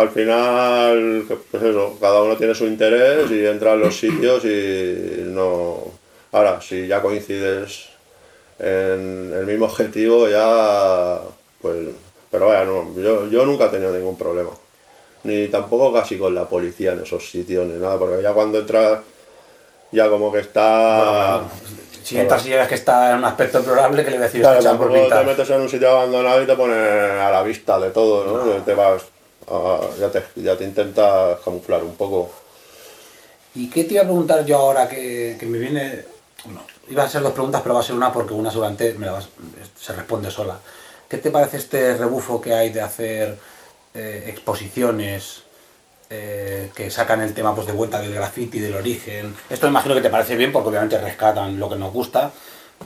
Al 0.00 0.08
final, 0.08 1.24
pues 1.50 1.62
eso, 1.62 1.96
cada 2.00 2.22
uno 2.22 2.34
tiene 2.36 2.54
su 2.54 2.64
interés 2.66 3.30
y 3.30 3.44
entra 3.44 3.74
en 3.74 3.80
los 3.80 3.96
sitios 3.98 4.42
y 4.46 5.24
no. 5.26 5.76
Ahora, 6.32 6.60
si 6.62 6.86
ya 6.86 7.02
coincides 7.02 7.88
en 8.58 9.32
el 9.36 9.46
mismo 9.46 9.66
objetivo, 9.66 10.26
ya. 10.28 11.18
Pues. 11.60 11.76
Pero 12.30 12.46
vaya, 12.46 12.64
no, 12.64 12.94
yo, 12.96 13.28
yo 13.28 13.44
nunca 13.44 13.66
he 13.66 13.68
tenido 13.68 13.92
ningún 13.92 14.16
problema. 14.16 14.50
Ni 15.24 15.48
tampoco 15.48 15.92
casi 15.92 16.16
con 16.16 16.34
la 16.34 16.48
policía 16.48 16.92
en 16.92 17.02
esos 17.02 17.28
sitios 17.28 17.66
ni 17.66 17.78
nada, 17.78 17.98
porque 17.98 18.22
ya 18.22 18.32
cuando 18.32 18.58
entras, 18.60 19.00
ya 19.92 20.08
como 20.08 20.32
que 20.32 20.38
está. 20.38 21.42
Si 22.02 22.16
entras 22.18 22.46
y 22.46 22.50
ves 22.52 22.68
que 22.68 22.76
está 22.76 23.10
en 23.10 23.18
un 23.18 23.24
aspecto 23.24 23.58
deplorable, 23.58 24.02
que 24.04 24.10
le 24.12 24.16
voy 24.16 24.24
a 24.24 24.26
decir 24.28 24.40
Claro, 24.40 24.58
"Escucha, 24.60 24.78
por 24.78 24.86
tampoco 24.86 24.94
te 24.94 25.00
pintar". 25.02 25.26
metes 25.26 25.50
en 25.50 25.60
un 25.60 25.68
sitio 25.68 25.90
abandonado 25.90 26.42
y 26.42 26.46
te 26.46 26.54
pones 26.56 26.76
a 27.20 27.30
la 27.30 27.42
vista 27.42 27.78
de 27.78 27.90
todo, 27.90 28.24
¿no? 28.46 28.62
Te 28.62 28.74
vas, 28.74 29.02
a- 29.50 29.88
ya, 29.98 30.10
te, 30.10 30.22
ya 30.36 30.56
te 30.56 30.64
intentas 30.64 31.38
camuflar 31.44 31.82
un 31.84 31.94
poco. 31.96 32.30
¿Y 33.54 33.68
qué 33.68 33.84
te 33.84 33.94
iba 33.94 34.02
a 34.02 34.06
preguntar 34.06 34.44
yo 34.44 34.58
ahora 34.58 34.88
que, 34.88 35.36
que 35.38 35.46
me 35.46 35.58
viene... 35.58 36.04
Bueno, 36.44 36.62
iba 36.88 37.04
a 37.04 37.08
ser 37.08 37.22
dos 37.22 37.32
preguntas, 37.32 37.60
pero 37.62 37.74
va 37.74 37.80
a 37.80 37.84
ser 37.84 37.94
una 37.96 38.12
porque 38.12 38.32
una 38.32 38.50
seguramente 38.50 38.94
me 38.94 39.06
la 39.06 39.12
vas- 39.12 39.28
se 39.78 39.92
responde 39.92 40.30
sola. 40.30 40.58
¿Qué 41.08 41.18
te 41.18 41.30
parece 41.30 41.56
este 41.56 41.96
rebufo 41.96 42.40
que 42.40 42.54
hay 42.54 42.70
de 42.70 42.80
hacer 42.80 43.36
eh, 43.94 44.24
exposiciones 44.28 45.42
eh, 46.08 46.70
que 46.74 46.90
sacan 46.90 47.20
el 47.20 47.34
tema 47.34 47.54
pues, 47.54 47.66
de 47.66 47.72
vuelta 47.72 48.00
del 48.00 48.14
graffiti, 48.14 48.60
del 48.60 48.76
origen? 48.76 49.34
Esto 49.50 49.66
me 49.66 49.70
imagino 49.70 49.94
que 49.96 50.00
te 50.00 50.10
parece 50.10 50.36
bien 50.36 50.52
porque 50.52 50.68
obviamente 50.68 50.98
rescatan 50.98 51.58
lo 51.58 51.68
que 51.68 51.76
nos 51.76 51.92
gusta, 51.92 52.30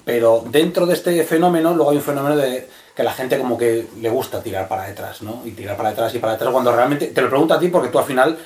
pero 0.05 0.43
dentro 0.49 0.87
de 0.87 0.95
este 0.95 1.23
fenómeno 1.25 1.75
luego 1.75 1.91
hay 1.91 1.99
un 1.99 2.03
fenómeno 2.03 2.37
de 2.37 2.67
que 2.95 3.03
la 3.03 3.13
gente 3.13 3.39
como 3.39 3.59
que 3.59 3.87
le 4.01 4.09
gusta 4.09 4.43
tirar 4.43 4.69
para 4.69 4.85
detrás, 4.87 5.21
¿no? 5.23 5.43
Y 5.45 5.51
tirar 5.51 5.77
para 5.77 5.89
atrás 5.91 6.15
y 6.15 6.19
para 6.21 6.35
atrás 6.35 6.53
cuando 6.53 6.75
realmente... 6.75 7.09
Te 7.09 7.21
lo 7.23 7.29
pregunto 7.29 7.55
a 7.55 7.59
ti 7.59 7.69
porque 7.69 7.89
tú 7.89 7.99
al 7.99 8.05
final 8.05 8.39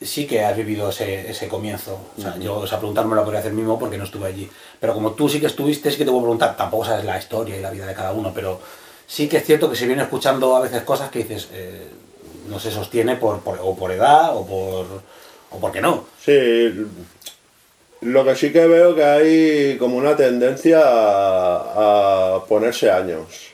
sí 0.00 0.26
que 0.26 0.44
has 0.44 0.54
vivido 0.56 0.90
ese, 0.90 1.30
ese 1.30 1.48
comienzo. 1.48 1.98
O 2.18 2.20
sea, 2.20 2.36
yo 2.38 2.64
esa 2.64 2.76
pregunta 2.78 3.00
no 3.00 3.08
me 3.08 3.16
la 3.16 3.22
podría 3.22 3.40
hacer 3.40 3.52
mismo 3.52 3.78
porque 3.78 3.96
no 3.96 4.04
estuve 4.04 4.26
allí. 4.28 4.50
Pero 4.78 4.92
como 4.92 5.12
tú 5.12 5.28
sí 5.28 5.40
que 5.40 5.46
estuviste, 5.46 5.90
sí 5.90 5.96
que 5.96 6.04
te 6.04 6.10
voy 6.10 6.20
a 6.20 6.22
preguntar, 6.24 6.56
tampoco 6.56 6.84
sabes 6.84 7.04
la 7.06 7.18
historia 7.18 7.56
y 7.56 7.60
la 7.62 7.70
vida 7.70 7.86
de 7.86 7.94
cada 7.94 8.12
uno, 8.12 8.32
pero 8.34 8.60
sí 9.06 9.26
que 9.28 9.38
es 9.38 9.44
cierto 9.44 9.70
que 9.70 9.76
se 9.76 9.86
viene 9.86 10.02
escuchando 10.02 10.54
a 10.56 10.60
veces 10.60 10.82
cosas 10.82 11.10
que 11.10 11.20
dices, 11.20 11.48
eh, 11.52 11.88
no 12.48 12.58
se 12.60 12.70
sostiene 12.70 13.16
por, 13.16 13.40
por- 13.40 13.58
o 13.62 13.74
por 13.74 13.90
edad 13.90 14.36
o 14.36 14.44
por... 14.46 14.86
o 15.50 15.58
porque 15.60 15.80
no. 15.80 16.04
Sí, 16.22 16.86
lo 18.02 18.22
que 18.24 18.36
sí 18.36 18.52
que 18.52 18.66
veo 18.66 18.94
que 18.94 19.04
hay 19.04 19.78
como 19.78 19.96
una 19.96 20.14
tendencia 20.14 20.80
a, 20.84 22.34
a 22.36 22.44
ponerse 22.44 22.90
años. 22.90 23.53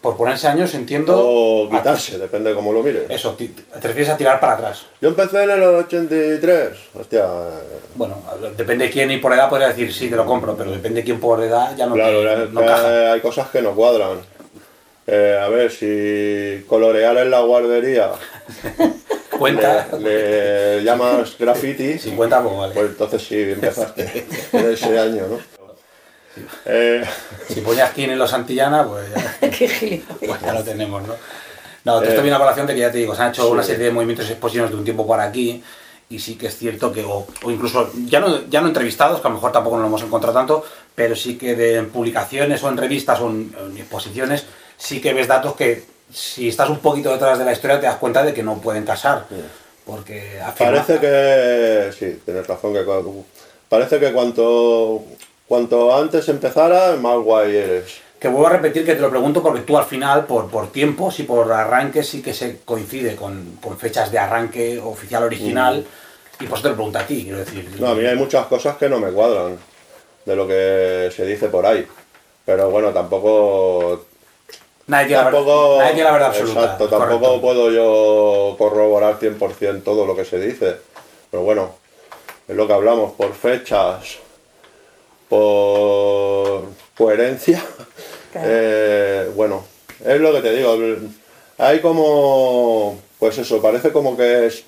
Por 0.00 0.16
ponerse 0.16 0.48
años 0.48 0.72
entiendo... 0.74 1.14
O 1.18 1.68
quitarse, 1.70 2.16
depende 2.18 2.50
de 2.50 2.56
cómo 2.56 2.72
lo 2.72 2.82
mires. 2.82 3.02
Eso, 3.10 3.36
te 3.36 3.86
refieres 3.86 4.08
a 4.08 4.16
tirar 4.16 4.40
para 4.40 4.54
atrás. 4.54 4.86
Yo 5.00 5.10
empecé 5.10 5.42
en 5.44 5.50
el 5.50 5.62
83, 5.62 6.70
hostia, 6.98 7.26
Bueno, 7.96 8.16
depende 8.56 8.86
de 8.86 8.90
quién 8.90 9.10
y 9.10 9.18
por 9.18 9.32
edad 9.34 9.50
podría 9.50 9.68
decir 9.68 9.92
sí, 9.92 10.08
te 10.08 10.16
lo 10.16 10.24
compro, 10.24 10.56
pero 10.56 10.70
depende 10.70 11.00
de 11.00 11.04
quién 11.04 11.20
por 11.20 11.42
edad 11.42 11.76
ya 11.76 11.84
no, 11.86 11.94
claro, 11.94 12.22
te- 12.22 12.50
no 12.52 12.60
caja. 12.64 13.12
hay 13.12 13.20
cosas 13.20 13.50
que 13.50 13.60
no 13.60 13.74
cuadran. 13.74 14.20
Eh, 15.06 15.38
a 15.42 15.48
ver, 15.48 15.70
si 15.70 16.64
colorear 16.66 17.16
en 17.18 17.30
la 17.30 17.40
guardería 17.40 18.10
Cuenta, 19.38 19.86
le, 19.98 20.76
le 20.76 20.82
llamas 20.84 21.36
graffiti, 21.38 21.98
si 21.98 22.10
cuenta, 22.12 22.42
pues 22.42 22.56
vale. 22.56 22.74
pues 22.74 22.86
entonces 22.90 23.22
sí, 23.22 23.40
empezaste 23.52 24.26
en 24.52 24.70
ese 24.70 24.98
año, 24.98 25.22
¿no? 25.28 25.59
Eh, 26.66 27.04
Si 27.48 27.60
ponías 27.62 27.90
quién 27.90 28.10
en 28.10 28.18
los 28.18 28.32
Antillana, 28.32 28.84
pues 28.86 29.06
ya, 29.12 29.50
Qué 29.50 29.68
gilipollas. 29.68 30.18
pues 30.28 30.40
ya 30.40 30.52
lo 30.54 30.62
tenemos, 30.62 31.02
¿no? 31.06 31.14
No, 31.84 32.02
esto 32.02 32.20
viene 32.22 32.36
a 32.36 32.38
colación 32.38 32.66
de 32.66 32.74
que 32.74 32.80
ya 32.80 32.92
te 32.92 32.98
digo, 32.98 33.14
se 33.14 33.22
han 33.22 33.30
hecho 33.30 33.42
sí. 33.44 33.48
una 33.50 33.62
serie 33.62 33.86
de 33.86 33.90
movimientos 33.90 34.28
y 34.28 34.32
exposiciones 34.32 34.70
de 34.70 34.76
un 34.76 34.84
tiempo 34.84 35.06
para 35.06 35.24
aquí 35.24 35.62
y 36.10 36.18
sí 36.18 36.36
que 36.36 36.48
es 36.48 36.56
cierto 36.56 36.92
que, 36.92 37.02
o, 37.04 37.26
o 37.42 37.50
incluso, 37.50 37.90
ya 38.06 38.20
no, 38.20 38.48
ya 38.48 38.60
no 38.60 38.66
entrevistados, 38.68 39.20
que 39.20 39.26
a 39.26 39.30
lo 39.30 39.36
mejor 39.36 39.50
tampoco 39.52 39.76
nos 39.76 39.82
lo 39.82 39.88
hemos 39.88 40.02
encontrado 40.02 40.34
tanto, 40.36 40.64
pero 40.94 41.16
sí 41.16 41.38
que 41.38 41.54
de 41.56 41.76
en 41.76 41.88
publicaciones 41.90 42.62
o 42.62 42.68
en 42.68 42.76
revistas 42.76 43.20
o 43.20 43.28
en, 43.30 43.54
en 43.58 43.76
exposiciones, 43.78 44.44
sí 44.76 45.00
que 45.00 45.14
ves 45.14 45.26
datos 45.28 45.54
que 45.56 45.84
si 46.12 46.48
estás 46.48 46.68
un 46.68 46.80
poquito 46.80 47.10
detrás 47.12 47.38
de 47.38 47.44
la 47.44 47.52
historia 47.52 47.80
te 47.80 47.86
das 47.86 47.96
cuenta 47.96 48.22
de 48.22 48.34
que 48.34 48.42
no 48.42 48.60
pueden 48.60 48.84
casar. 48.84 49.26
Porque 49.86 50.40
afirma- 50.44 50.84
parece 50.84 50.98
que, 50.98 51.90
sí, 51.98 52.20
tienes 52.24 52.46
razón, 52.46 52.74
que 52.74 52.84
parece 53.68 53.98
que 54.00 54.12
cuanto, 54.12 55.04
cuanto 55.50 55.92
antes 55.92 56.28
empezara, 56.28 56.94
más 56.94 57.18
guay 57.18 57.56
eres. 57.56 57.98
Que 58.20 58.28
vuelvo 58.28 58.46
a 58.46 58.50
repetir 58.50 58.86
que 58.86 58.94
te 58.94 59.00
lo 59.00 59.10
pregunto 59.10 59.42
porque 59.42 59.62
tú 59.62 59.76
al 59.76 59.84
final, 59.84 60.24
por, 60.24 60.48
por 60.48 60.70
tiempos 60.70 61.18
y 61.18 61.24
por 61.24 61.50
arranques, 61.50 62.08
sí 62.08 62.22
que 62.22 62.32
se 62.32 62.60
coincide 62.64 63.16
con, 63.16 63.58
con 63.60 63.76
fechas 63.76 64.12
de 64.12 64.18
arranque 64.20 64.78
oficial 64.78 65.24
original. 65.24 65.84
Y 66.38 66.46
pues 66.46 66.62
te 66.62 66.68
lo 66.68 66.76
pregunto 66.76 67.00
a 67.00 67.02
ti, 67.04 67.24
quiero 67.24 67.38
decir. 67.38 67.68
No, 67.80 67.88
a 67.88 67.94
mí 67.96 68.06
hay 68.06 68.14
muchas 68.14 68.46
cosas 68.46 68.76
que 68.76 68.88
no 68.88 69.00
me 69.00 69.10
cuadran 69.10 69.58
de 70.24 70.36
lo 70.36 70.46
que 70.46 71.10
se 71.16 71.26
dice 71.26 71.48
por 71.48 71.66
ahí. 71.66 71.84
Pero 72.44 72.70
bueno, 72.70 72.90
tampoco 72.90 74.06
nadie, 74.86 75.08
tiene 75.08 75.24
la, 75.24 75.30
tampoco, 75.32 75.78
verdad, 75.78 75.96
la 75.96 76.12
verdad 76.12 76.28
absoluta. 76.28 76.60
Exacto, 76.60 76.88
tampoco 76.88 77.18
correcto. 77.18 77.40
puedo 77.40 77.70
yo 77.72 78.54
corroborar 78.56 79.18
100% 79.18 79.82
todo 79.82 80.06
lo 80.06 80.14
que 80.14 80.24
se 80.24 80.38
dice. 80.38 80.76
Pero 81.28 81.42
bueno, 81.42 81.74
es 82.46 82.54
lo 82.54 82.68
que 82.68 82.72
hablamos, 82.72 83.14
por 83.14 83.32
fechas, 83.34 84.20
por 85.30 86.64
coherencia. 86.96 87.62
Claro. 88.32 88.46
eh, 88.48 89.30
bueno, 89.34 89.64
es 90.04 90.20
lo 90.20 90.32
que 90.32 90.40
te 90.40 90.54
digo. 90.54 90.76
Hay 91.58 91.80
como, 91.80 92.98
pues 93.18 93.38
eso, 93.38 93.60
parece 93.60 93.90
como 93.92 94.16
que 94.16 94.46
es- 94.46 94.64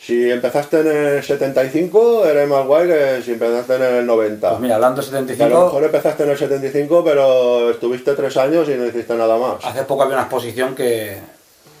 si 0.00 0.30
empezaste 0.30 0.80
en 0.80 0.86
el 0.86 1.22
75 1.24 2.24
eres 2.24 2.48
más 2.48 2.64
guay 2.66 2.86
que 2.86 3.20
si 3.24 3.32
empezaste 3.32 3.74
en 3.74 3.82
el 3.82 4.06
90. 4.06 4.48
Pues 4.50 4.60
mira, 4.60 4.76
hablando 4.76 5.02
de 5.02 5.08
Que 5.10 5.16
a 5.16 5.20
lo 5.20 5.26
75, 5.26 5.64
mejor 5.64 5.84
empezaste 5.84 6.22
en 6.22 6.30
el 6.30 6.38
75, 6.38 7.04
pero 7.04 7.70
estuviste 7.70 8.14
tres 8.14 8.36
años 8.36 8.68
y 8.68 8.74
no 8.74 8.86
hiciste 8.86 9.14
nada 9.14 9.36
más. 9.36 9.64
hace 9.64 9.82
poco 9.82 10.04
había 10.04 10.14
una 10.14 10.22
exposición 10.22 10.74
que, 10.76 11.18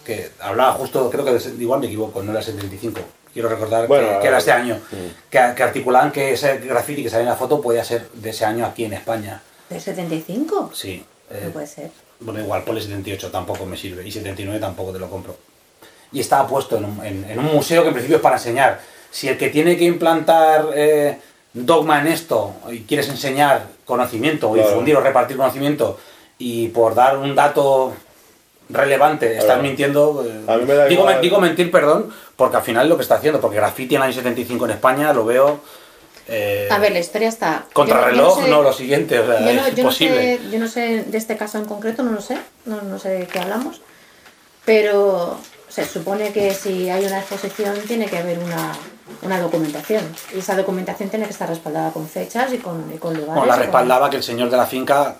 que 0.04 0.30
hablaba 0.40 0.72
justo, 0.72 1.08
creo 1.10 1.24
que 1.24 1.38
igual 1.60 1.80
me 1.80 1.86
equivoco, 1.86 2.22
no 2.22 2.32
era 2.32 2.40
el 2.40 2.46
75. 2.46 3.00
Quiero 3.32 3.48
recordar 3.48 3.82
que- 3.82 3.86
Bueno, 3.88 4.20
que, 4.20 4.26
era 4.28 4.38
este 4.38 4.52
año. 4.52 4.78
Que, 5.30 5.52
que 5.56 5.62
articulaban 5.62 6.10
que 6.12 6.32
ese 6.32 6.58
graffiti 6.58 7.02
que 7.02 7.10
sale 7.10 7.22
en 7.22 7.28
la 7.28 7.36
foto 7.36 7.60
podía 7.60 7.84
ser 7.84 8.08
de 8.12 8.30
ese 8.30 8.44
año 8.44 8.64
aquí 8.66 8.84
en 8.84 8.94
España. 8.94 9.40
¿De 9.68 9.78
75? 9.80 10.70
Sí. 10.74 11.04
eh, 11.30 11.42
No 11.46 11.50
puede 11.50 11.66
ser. 11.66 11.90
Bueno, 12.20 12.40
igual, 12.40 12.64
ponle 12.64 12.80
78 12.80 13.30
tampoco 13.30 13.64
me 13.66 13.76
sirve. 13.76 14.06
Y 14.06 14.10
79 14.10 14.58
tampoco 14.60 14.92
te 14.92 14.98
lo 14.98 15.08
compro. 15.08 15.36
Y 16.10 16.20
estaba 16.20 16.48
puesto 16.48 16.78
en 16.78 16.84
un, 16.86 17.04
en- 17.04 17.26
en 17.30 17.38
un 17.38 17.46
museo 17.46 17.82
que 17.82 17.88
en 17.88 17.94
principio 17.94 18.16
es 18.16 18.22
para 18.22 18.36
enseñar. 18.36 18.80
Si 19.10 19.28
el 19.28 19.36
que 19.38 19.50
tiene 19.50 19.76
que 19.76 19.84
implantar 19.84 20.66
eh, 20.74 21.18
dogma 21.52 22.00
en 22.00 22.08
esto 22.08 22.54
y 22.70 22.80
quieres 22.80 23.08
enseñar 23.08 23.66
conocimiento 23.84 24.50
o 24.50 24.54
Claro. 24.54 24.68
difundir 24.68 24.96
o 24.96 25.00
repartir 25.00 25.36
conocimiento 25.36 25.98
y 26.38 26.68
por 26.68 26.94
dar 26.94 27.16
un 27.18 27.34
dato 27.34 27.94
relevante 28.70 29.26
estás 29.32 29.44
Claro. 29.46 29.62
mintiendo. 29.62 30.24
eh, 30.26 30.42
A 30.46 30.56
mí 30.56 30.64
me 30.64 30.74
da 30.74 30.86
digo, 30.86 31.00
igual. 31.02 31.14
men- 31.14 31.22
digo 31.22 31.40
mentir, 31.40 31.70
perdón, 31.70 32.12
porque 32.36 32.56
al 32.58 32.62
final 32.62 32.84
es 32.84 32.90
lo 32.90 32.96
que 32.96 33.02
está 33.02 33.14
haciendo. 33.16 33.40
Porque 33.40 33.56
graffiti 33.56 33.94
en 33.94 34.02
el 34.02 34.06
año 34.08 34.14
75 34.14 34.64
en 34.66 34.70
España 34.72 35.12
lo 35.12 35.24
veo. 35.24 35.60
eh, 36.28 36.68
A 36.70 36.78
ver, 36.78 36.92
la 36.92 36.98
historia 36.98 37.28
está. 37.28 37.64
Contrarreloj, 37.72 38.40
yo 38.42 38.46
no, 38.48 38.56
sé- 38.58 38.62
lo 38.64 38.72
siguiente, 38.74 39.18
o 39.18 39.26
sea, 39.26 39.40
yo 39.40 39.44
no, 39.46 39.50
es 39.50 39.66
yo 39.68 39.72
no 39.72 39.78
imposible. 39.78 40.36
sé, 40.38 40.50
yo 40.50 40.58
no 40.58 40.68
sé 40.68 41.04
de 41.06 41.16
este 41.18 41.36
caso 41.38 41.56
en 41.56 41.64
concreto, 41.64 42.02
no 42.02 42.12
lo 42.12 42.20
sé, 42.20 42.36
no, 42.66 42.82
no 42.82 42.98
sé 42.98 43.08
de 43.08 43.26
qué 43.26 43.38
hablamos, 43.38 43.80
pero 44.66 45.38
se 45.68 45.86
supone 45.86 46.32
que 46.32 46.52
si 46.52 46.90
hay 46.90 47.04
una 47.06 47.20
exposición 47.20 47.74
tiene 47.86 48.06
que 48.06 48.18
haber 48.18 48.38
una, 48.38 48.72
una 49.22 49.40
documentación 49.40 50.02
y 50.34 50.38
esa 50.38 50.56
documentación 50.56 51.08
tiene 51.08 51.24
que 51.26 51.32
estar 51.32 51.48
respaldada 51.48 51.90
con 51.90 52.06
fechas 52.08 52.52
y 52.52 52.58
con, 52.58 52.90
y 52.94 52.98
con 52.98 53.14
lugares. 53.14 53.34
Bueno, 53.34 53.46
la 53.46 53.54
con- 53.54 53.62
respaldaba 53.62 54.10
que 54.10 54.16
el 54.16 54.22
señor 54.22 54.50
de 54.50 54.56
la 54.56 54.66
finca 54.66 55.16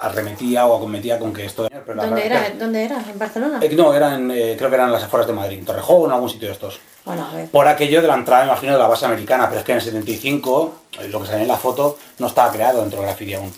arremetía 0.00 0.66
o 0.66 0.76
acometía 0.76 1.18
con 1.18 1.32
que 1.32 1.44
esto... 1.44 1.68
pero 1.70 1.94
la 1.94 2.04
¿Dónde 2.06 2.22
verdad 2.22 2.46
era? 2.46 2.58
¿Dónde 2.58 2.84
era? 2.84 2.96
¿En 3.10 3.18
Barcelona? 3.18 3.58
Eh, 3.62 3.74
no, 3.74 3.94
eran, 3.94 4.30
eh, 4.30 4.54
creo 4.58 4.68
que 4.70 4.76
eran 4.76 4.92
las 4.92 5.02
afueras 5.04 5.26
de 5.26 5.32
Madrid, 5.34 5.58
en 5.58 5.64
Torrejón 5.64 6.02
o 6.02 6.06
en 6.06 6.12
algún 6.12 6.30
sitio 6.30 6.48
de 6.48 6.54
estos. 6.54 6.78
Bueno, 7.04 7.26
a 7.30 7.34
ver. 7.34 7.48
Por 7.48 7.66
aquello 7.66 8.02
de 8.02 8.08
la 8.08 8.14
entrada, 8.14 8.44
me 8.44 8.50
imagino, 8.50 8.72
de 8.72 8.78
la 8.78 8.86
base 8.88 9.06
americana, 9.06 9.48
pero 9.48 9.60
es 9.60 9.64
que 9.64 9.72
en 9.72 9.78
el 9.78 9.84
75, 9.84 10.74
eh, 11.00 11.08
lo 11.08 11.20
que 11.20 11.26
sale 11.26 11.42
en 11.42 11.48
la 11.48 11.56
foto, 11.56 11.98
no 12.18 12.26
estaba 12.26 12.52
creado 12.52 12.80
dentro 12.80 12.98
del 13.00 13.06
graffiti 13.08 13.34
aún. 13.34 13.52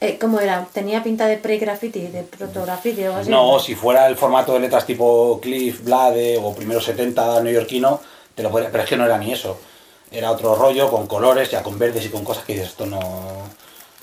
Eh, 0.00 0.18
¿Cómo 0.20 0.40
era? 0.40 0.66
¿Tenía 0.72 1.00
pinta 1.02 1.26
de 1.26 1.36
pre-graffiti, 1.36 2.08
de 2.08 2.22
proto-graffiti 2.24 3.02
o 3.04 3.06
algo 3.08 3.18
así? 3.20 3.30
No, 3.30 3.58
si 3.60 3.74
fuera 3.76 4.08
el 4.08 4.16
formato 4.16 4.52
de 4.52 4.58
letras 4.60 4.84
tipo 4.84 5.38
Cliff, 5.40 5.84
Blade 5.84 6.38
o 6.42 6.52
primero 6.54 6.80
70 6.80 7.40
neoyorquino, 7.40 8.00
te 8.34 8.42
lo 8.42 8.50
podría, 8.50 8.70
pero 8.70 8.84
es 8.84 8.88
que 8.88 8.96
no 8.96 9.04
era 9.04 9.18
ni 9.18 9.32
eso. 9.32 9.58
Era 10.10 10.30
otro 10.30 10.54
rollo 10.54 10.90
con 10.90 11.06
colores, 11.06 11.50
ya 11.50 11.62
con 11.62 11.78
verdes 11.78 12.04
y 12.04 12.08
con 12.10 12.24
cosas 12.24 12.44
que 12.44 12.52
dices, 12.54 12.68
esto 12.68 12.84
no, 12.86 13.00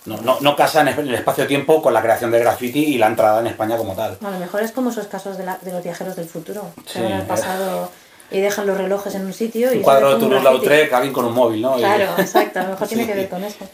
no, 0.05 0.17
no, 0.21 0.37
no 0.41 0.55
casa 0.55 0.81
en 0.81 0.87
el 0.87 1.13
espacio-tiempo 1.13 1.81
con 1.81 1.93
la 1.93 2.01
creación 2.01 2.31
de 2.31 2.39
graffiti 2.39 2.83
y 2.85 2.97
la 2.97 3.07
entrada 3.07 3.39
en 3.41 3.47
España 3.47 3.77
como 3.77 3.93
tal. 3.93 4.17
A 4.25 4.31
lo 4.31 4.39
mejor 4.39 4.63
es 4.63 4.71
como 4.71 4.89
esos 4.89 5.07
casos 5.07 5.37
de, 5.37 5.45
la- 5.45 5.59
de 5.61 5.71
los 5.71 5.83
viajeros 5.83 6.15
del 6.15 6.27
futuro. 6.27 6.71
Que 6.85 6.91
Sí, 6.93 7.01
van 7.01 7.13
al 7.13 7.21
eh. 7.21 7.25
pasado 7.27 7.91
y 8.31 8.39
dejan 8.39 8.65
los 8.67 8.77
relojes 8.77 9.13
en 9.15 9.25
un 9.25 9.33
sitio 9.33 9.67
y... 9.67 9.73
Un 9.73 9.73
eso 9.75 9.83
cuadro 9.83 10.13
de 10.13 10.19
Toulouse-Lautrec, 10.19 10.69
graffiti. 10.89 10.95
alguien 10.95 11.13
con 11.13 11.25
un 11.25 11.33
móvil, 11.33 11.61
¿no? 11.61 11.77
Y- 11.77 11.81
Claro, 11.81 12.05
exacto. 12.17 12.59
A 12.59 12.63
lo 12.63 12.69
mejor 12.69 12.87
tiene 12.87 13.05
que 13.05 13.13
ver 13.13 13.29
con 13.29 13.43
eso. 13.43 13.65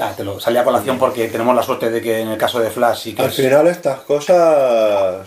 Ah, 0.00 0.12
te 0.16 0.22
lo 0.24 0.38
salía 0.40 0.60
a 0.60 0.64
colación 0.64 0.98
porque 0.98 1.26
tenemos 1.28 1.54
la 1.56 1.62
suerte 1.62 1.90
de 1.90 2.00
que 2.00 2.20
en 2.20 2.28
el 2.28 2.38
caso 2.38 2.60
de 2.60 2.70
Flash 2.70 2.98
sí 3.02 3.14
que 3.14 3.22
Al 3.22 3.28
es- 3.30 3.36
final 3.36 3.66
estas 3.68 4.00
cosas... 4.00 5.24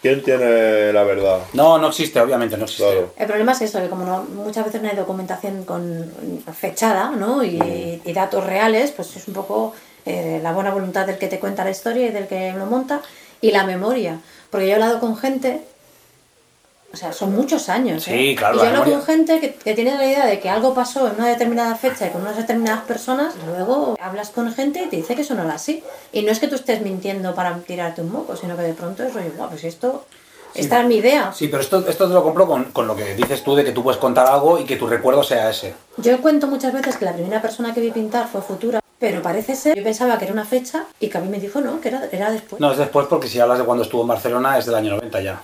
¿Quién 0.00 0.22
tiene 0.22 0.92
la 0.92 1.02
verdad? 1.02 1.40
No, 1.52 1.78
no 1.78 1.88
existe, 1.88 2.20
obviamente, 2.20 2.56
no 2.56 2.64
existe. 2.64 2.84
Claro. 2.84 3.12
El 3.16 3.26
problema 3.26 3.52
es 3.52 3.62
eso, 3.62 3.80
que 3.80 3.88
como 3.88 4.04
no, 4.04 4.22
muchas 4.22 4.64
veces 4.64 4.80
no 4.80 4.88
hay 4.88 4.96
documentación 4.96 5.64
con 5.64 6.10
fechada 6.56 7.10
¿no? 7.10 7.42
y, 7.42 8.00
y 8.04 8.12
datos 8.12 8.44
reales, 8.46 8.92
pues 8.92 9.16
es 9.16 9.26
un 9.26 9.34
poco 9.34 9.74
eh, 10.06 10.40
la 10.42 10.52
buena 10.52 10.70
voluntad 10.70 11.06
del 11.06 11.18
que 11.18 11.28
te 11.28 11.38
cuenta 11.38 11.64
la 11.64 11.70
historia 11.70 12.06
y 12.06 12.10
del 12.10 12.26
que 12.26 12.52
lo 12.52 12.64
monta 12.64 13.02
y 13.42 13.50
la 13.50 13.64
memoria. 13.64 14.20
Porque 14.50 14.66
yo 14.66 14.72
he 14.72 14.74
hablado 14.74 15.00
con 15.00 15.16
gente, 15.18 15.60
o 16.92 16.96
sea, 16.96 17.12
son 17.12 17.34
muchos 17.34 17.68
años. 17.68 18.06
¿eh? 18.08 18.10
Sí, 18.30 18.36
claro, 18.36 18.56
Y 18.56 18.58
yo 18.58 18.64
hablo 18.64 18.78
memoria. 18.80 18.96
con 18.96 19.06
gente 19.06 19.40
que, 19.40 19.54
que 19.54 19.74
tiene 19.74 19.96
la 19.96 20.06
idea 20.06 20.26
de 20.26 20.40
que 20.40 20.48
algo 20.48 20.74
pasó 20.74 21.06
en 21.08 21.14
una 21.16 21.28
determinada 21.28 21.74
fecha 21.76 22.06
y 22.06 22.10
con 22.10 22.22
unas 22.22 22.36
determinadas 22.36 22.84
personas, 22.84 23.34
luego 23.46 23.96
hablas 24.00 24.30
con 24.30 24.52
gente 24.54 24.82
y 24.82 24.86
te 24.88 24.96
dice 24.96 25.14
que 25.14 25.22
eso 25.22 25.34
no 25.34 25.42
era 25.44 25.54
así. 25.54 25.82
Y 26.12 26.22
no 26.22 26.32
es 26.32 26.38
que 26.40 26.48
tú 26.48 26.54
estés 26.54 26.80
mintiendo 26.80 27.34
para 27.34 27.56
tirarte 27.58 28.00
un 28.00 28.10
moco, 28.10 28.36
sino 28.36 28.56
que 28.56 28.62
de 28.62 28.72
pronto 28.74 29.02
es 29.04 29.12
rollo, 29.14 29.30
"Guau, 29.36 29.50
pues 29.50 29.64
esto, 29.64 30.06
esta 30.54 30.80
es 30.80 30.86
mi 30.88 30.96
idea. 30.96 31.30
Sí, 31.34 31.48
pero 31.48 31.62
esto, 31.62 31.86
esto 31.86 32.08
te 32.08 32.14
lo 32.14 32.22
compro 32.22 32.46
con, 32.46 32.64
con 32.72 32.86
lo 32.86 32.96
que 32.96 33.14
dices 33.14 33.44
tú 33.44 33.54
de 33.54 33.64
que 33.64 33.72
tú 33.72 33.82
puedes 33.82 34.00
contar 34.00 34.26
algo 34.26 34.58
y 34.58 34.64
que 34.64 34.76
tu 34.76 34.86
recuerdo 34.86 35.22
sea 35.22 35.50
ese. 35.50 35.74
Yo 35.98 36.20
cuento 36.22 36.46
muchas 36.46 36.72
veces 36.72 36.96
que 36.96 37.04
la 37.04 37.12
primera 37.12 37.42
persona 37.42 37.74
que 37.74 37.80
vi 37.82 37.90
pintar 37.90 38.26
fue 38.28 38.40
Futura, 38.40 38.80
pero 38.98 39.20
parece 39.22 39.54
ser, 39.54 39.76
yo 39.76 39.84
pensaba 39.84 40.16
que 40.18 40.24
era 40.24 40.32
una 40.32 40.46
fecha 40.46 40.86
y 40.98 41.08
que 41.08 41.18
a 41.18 41.20
mí 41.20 41.28
me 41.28 41.38
dijo 41.38 41.60
no, 41.60 41.80
que 41.82 41.88
era, 41.88 42.08
era 42.10 42.30
después. 42.32 42.58
No, 42.60 42.72
es 42.72 42.78
después 42.78 43.06
porque 43.08 43.28
si 43.28 43.38
hablas 43.38 43.58
de 43.58 43.64
cuando 43.64 43.84
estuvo 43.84 44.00
en 44.02 44.08
Barcelona 44.08 44.56
es 44.58 44.64
del 44.66 44.74
año 44.74 44.90
90 44.96 45.20
ya. 45.20 45.40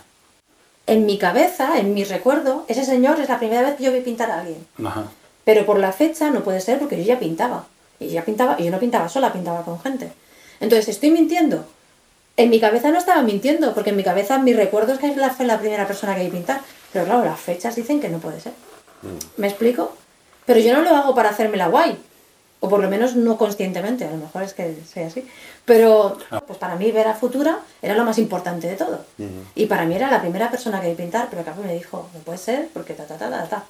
En 0.86 1.06
mi 1.06 1.16
cabeza, 1.19 1.78
en 1.78 1.94
mi 1.94 2.05
recuerdo, 2.05 2.65
ese 2.69 2.85
señor 2.85 3.19
es 3.20 3.28
la 3.28 3.39
primera 3.39 3.62
vez 3.62 3.77
que 3.77 3.85
yo 3.85 3.93
vi 3.93 4.01
pintar 4.01 4.31
a 4.31 4.40
alguien. 4.40 4.66
Ajá. 4.85 5.05
Pero 5.44 5.65
por 5.66 5.78
la 5.78 5.93
fecha 5.93 6.31
no 6.31 6.43
puede 6.43 6.61
ser 6.61 6.78
porque 6.78 6.97
yo 6.98 7.05
ya 7.05 7.19
pintaba. 7.19 7.66
Y 8.01 8.09
ya 8.09 8.24
pintaba, 8.24 8.56
y 8.59 8.65
yo 8.65 8.70
no 8.70 8.78
pintaba 8.78 9.09
sola, 9.09 9.32
pintaba 9.32 9.62
con 9.62 9.81
gente. 9.81 10.11
Entonces, 10.61 10.89
¿estoy 10.89 11.11
mintiendo? 11.11 11.65
En 12.36 12.51
mi 12.51 12.61
cabeza 12.61 12.90
no 12.90 12.98
estaba 12.98 13.23
mintiendo, 13.23 13.73
porque 13.74 13.90
en 13.90 13.97
mi 13.97 14.02
cabeza 14.05 14.39
mi 14.39 14.52
recuerdo 14.52 14.93
es 14.94 14.98
que 14.98 15.06
es 15.09 15.16
la- 15.16 15.31
fue 15.31 15.47
la 15.47 15.59
primera 15.59 15.86
persona 15.86 16.15
que 16.16 16.24
vi 16.24 16.31
pintar. 16.31 16.61
Pero 16.93 17.05
claro, 17.06 17.24
las 17.24 17.40
fechas 17.40 17.77
dicen 17.77 18.01
que 18.01 18.09
no 18.09 18.19
puede 18.19 18.40
ser. 18.40 18.52
¿Me 19.36 19.47
explico? 19.48 19.94
Pero 20.44 20.61
yo 20.61 20.74
no 20.74 20.82
lo 20.82 20.90
hago 20.97 21.15
para 21.15 21.31
hacerme 21.31 21.56
la 21.56 21.69
guay. 21.69 21.97
O 22.61 22.69
por 22.69 22.81
lo 22.81 22.89
menos 22.89 23.15
no 23.15 23.36
conscientemente, 23.36 24.05
a 24.05 24.11
lo 24.11 24.16
mejor 24.16 24.43
es 24.43 24.55
que 24.55 24.74
sea 24.90 25.06
así. 25.06 25.27
Pero 25.65 26.19
pues 26.47 26.59
para 26.59 26.77
mí 26.77 26.93
ver 26.93 27.09
a 27.09 27.15
Futura 27.15 27.61
era 27.81 27.95
lo 27.95 28.05
más 28.05 28.19
importante 28.19 28.66
de 28.66 28.77
todo. 28.77 29.01
Y 29.55 29.66
para 29.66 29.85
mí 29.86 29.95
era 29.95 30.11
la 30.11 30.20
primera 30.20 30.51
persona 30.51 30.81
que 30.81 30.91
vi 30.91 30.95
pintar, 30.95 31.28
pero 31.31 31.43
acá 31.43 31.55
me 31.55 31.73
dijo, 31.73 32.09
no 32.12 32.20
puede 32.20 32.39
ser, 32.39 32.69
porque 32.74 32.95
ta 32.95 33.05
ta 33.05 33.16
ta 33.16 33.31
ta 33.31 33.45
ta. 33.49 33.65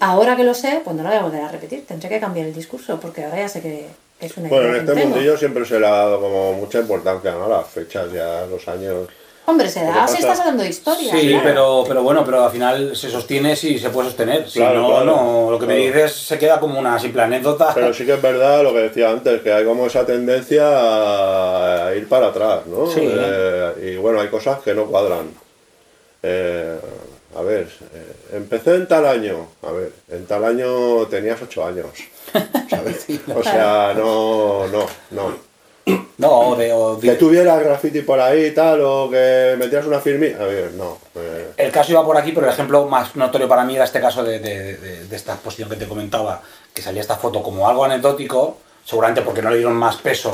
Ahora 0.00 0.36
que 0.36 0.44
lo 0.44 0.54
sé, 0.54 0.80
pues 0.84 0.94
no 0.96 1.02
lo 1.02 1.08
voy 1.08 1.18
a 1.18 1.22
volver 1.22 1.42
a 1.42 1.48
repetir. 1.48 1.86
Tendré 1.86 2.08
que 2.08 2.20
cambiar 2.20 2.46
el 2.46 2.54
discurso, 2.54 2.98
porque 3.00 3.24
ahora 3.24 3.38
ya 3.38 3.48
sé 3.48 3.60
que 3.62 3.86
es 4.20 4.36
una 4.36 4.48
Bueno, 4.48 4.74
en 4.74 4.88
este 4.88 5.06
mundillo 5.06 5.36
siempre 5.36 5.64
se 5.64 5.78
le 5.78 5.86
ha 5.86 5.90
dado 5.90 6.20
como 6.20 6.54
mucha 6.54 6.80
importancia, 6.80 7.32
¿no? 7.32 7.48
Las 7.48 7.66
fechas, 7.66 8.12
ya 8.12 8.46
los 8.46 8.66
años. 8.68 9.08
Hombre, 9.48 9.68
se 9.68 9.84
da 9.84 10.06
si 10.08 10.14
pasa- 10.16 10.18
estás 10.18 10.40
hablando 10.40 10.62
de 10.64 10.68
historia. 10.70 11.12
Sí, 11.16 11.28
claro. 11.28 11.42
pero, 11.44 11.84
pero 11.86 12.02
bueno, 12.02 12.24
pero 12.24 12.44
al 12.44 12.50
final 12.50 12.96
se 12.96 13.08
sostiene 13.10 13.54
si 13.54 13.78
se 13.78 13.90
puede 13.90 14.08
sostener. 14.08 14.50
Si 14.50 14.58
Claro, 14.58 14.80
no, 14.82 14.88
claro, 14.88 15.04
no, 15.04 15.50
lo 15.52 15.58
que 15.58 15.66
me 15.66 15.76
dices 15.76 16.12
se 16.12 16.36
queda 16.38 16.58
como 16.58 16.78
una 16.80 16.98
simple 16.98 17.22
anécdota. 17.22 17.70
Pero 17.74 17.94
sí 17.94 18.04
que 18.04 18.14
es 18.14 18.22
verdad 18.22 18.62
lo 18.64 18.72
que 18.72 18.80
decía 18.80 19.10
antes, 19.10 19.40
que 19.42 19.52
hay 19.52 19.64
como 19.64 19.86
esa 19.86 20.04
tendencia 20.04 20.66
a 21.86 21.94
ir 21.94 22.08
para 22.08 22.28
atrás, 22.28 22.66
¿no? 22.66 22.86
Sí. 22.90 23.02
Eh, 23.02 23.92
y 23.92 23.96
bueno, 23.96 24.20
hay 24.20 24.28
cosas 24.28 24.60
que 24.62 24.74
no 24.74 24.86
cuadran. 24.86 25.30
Eh, 26.22 26.78
a 27.36 27.42
ver, 27.42 27.68
eh, 27.94 28.12
empecé 28.32 28.74
en 28.74 28.88
tal 28.88 29.06
año. 29.06 29.46
A 29.62 29.70
ver, 29.70 29.92
en 30.10 30.26
tal 30.26 30.44
año 30.44 31.06
tenías 31.06 31.40
ocho 31.40 31.64
años. 31.64 31.86
¿sabes? 32.68 33.06
o 33.34 33.42
sea, 33.42 33.92
no, 33.96 34.66
no, 34.66 34.86
no. 35.12 35.45
No, 36.18 36.30
o 36.50 36.56
de, 36.56 36.72
o 36.72 36.96
de- 36.96 37.08
Que 37.10 37.14
tuvieras 37.16 37.60
graffiti 37.62 38.00
por 38.00 38.18
ahí 38.18 38.46
y 38.46 38.50
tal, 38.52 38.80
o 38.82 39.08
que 39.10 39.54
metieras 39.58 39.86
una 39.86 40.00
firmita. 40.00 40.42
A 40.42 40.46
ver, 40.46 40.72
no. 40.72 40.96
eh, 41.14 41.52
El 41.58 41.70
caso 41.70 41.92
iba 41.92 42.04
por 42.04 42.16
aquí, 42.16 42.32
pero 42.32 42.46
el 42.46 42.52
ejemplo 42.52 42.86
más 42.86 43.14
notorio 43.16 43.46
para 43.48 43.64
mí 43.64 43.74
era 43.76 43.84
este 43.84 44.00
caso 44.00 44.24
de, 44.24 44.38
de- 44.38 45.14
esta 45.14 45.34
exposición 45.34 45.68
que 45.68 45.76
te 45.76 45.86
comentaba, 45.86 46.40
que 46.72 46.80
salía 46.82 47.02
esta 47.02 47.16
foto 47.16 47.42
como 47.42 47.68
algo 47.68 47.84
anecdótico, 47.84 48.58
seguramente 48.84 49.22
porque 49.22 49.42
no 49.42 49.50
le 49.50 49.56
dieron 49.56 49.74
más 49.74 49.96
peso, 49.96 50.32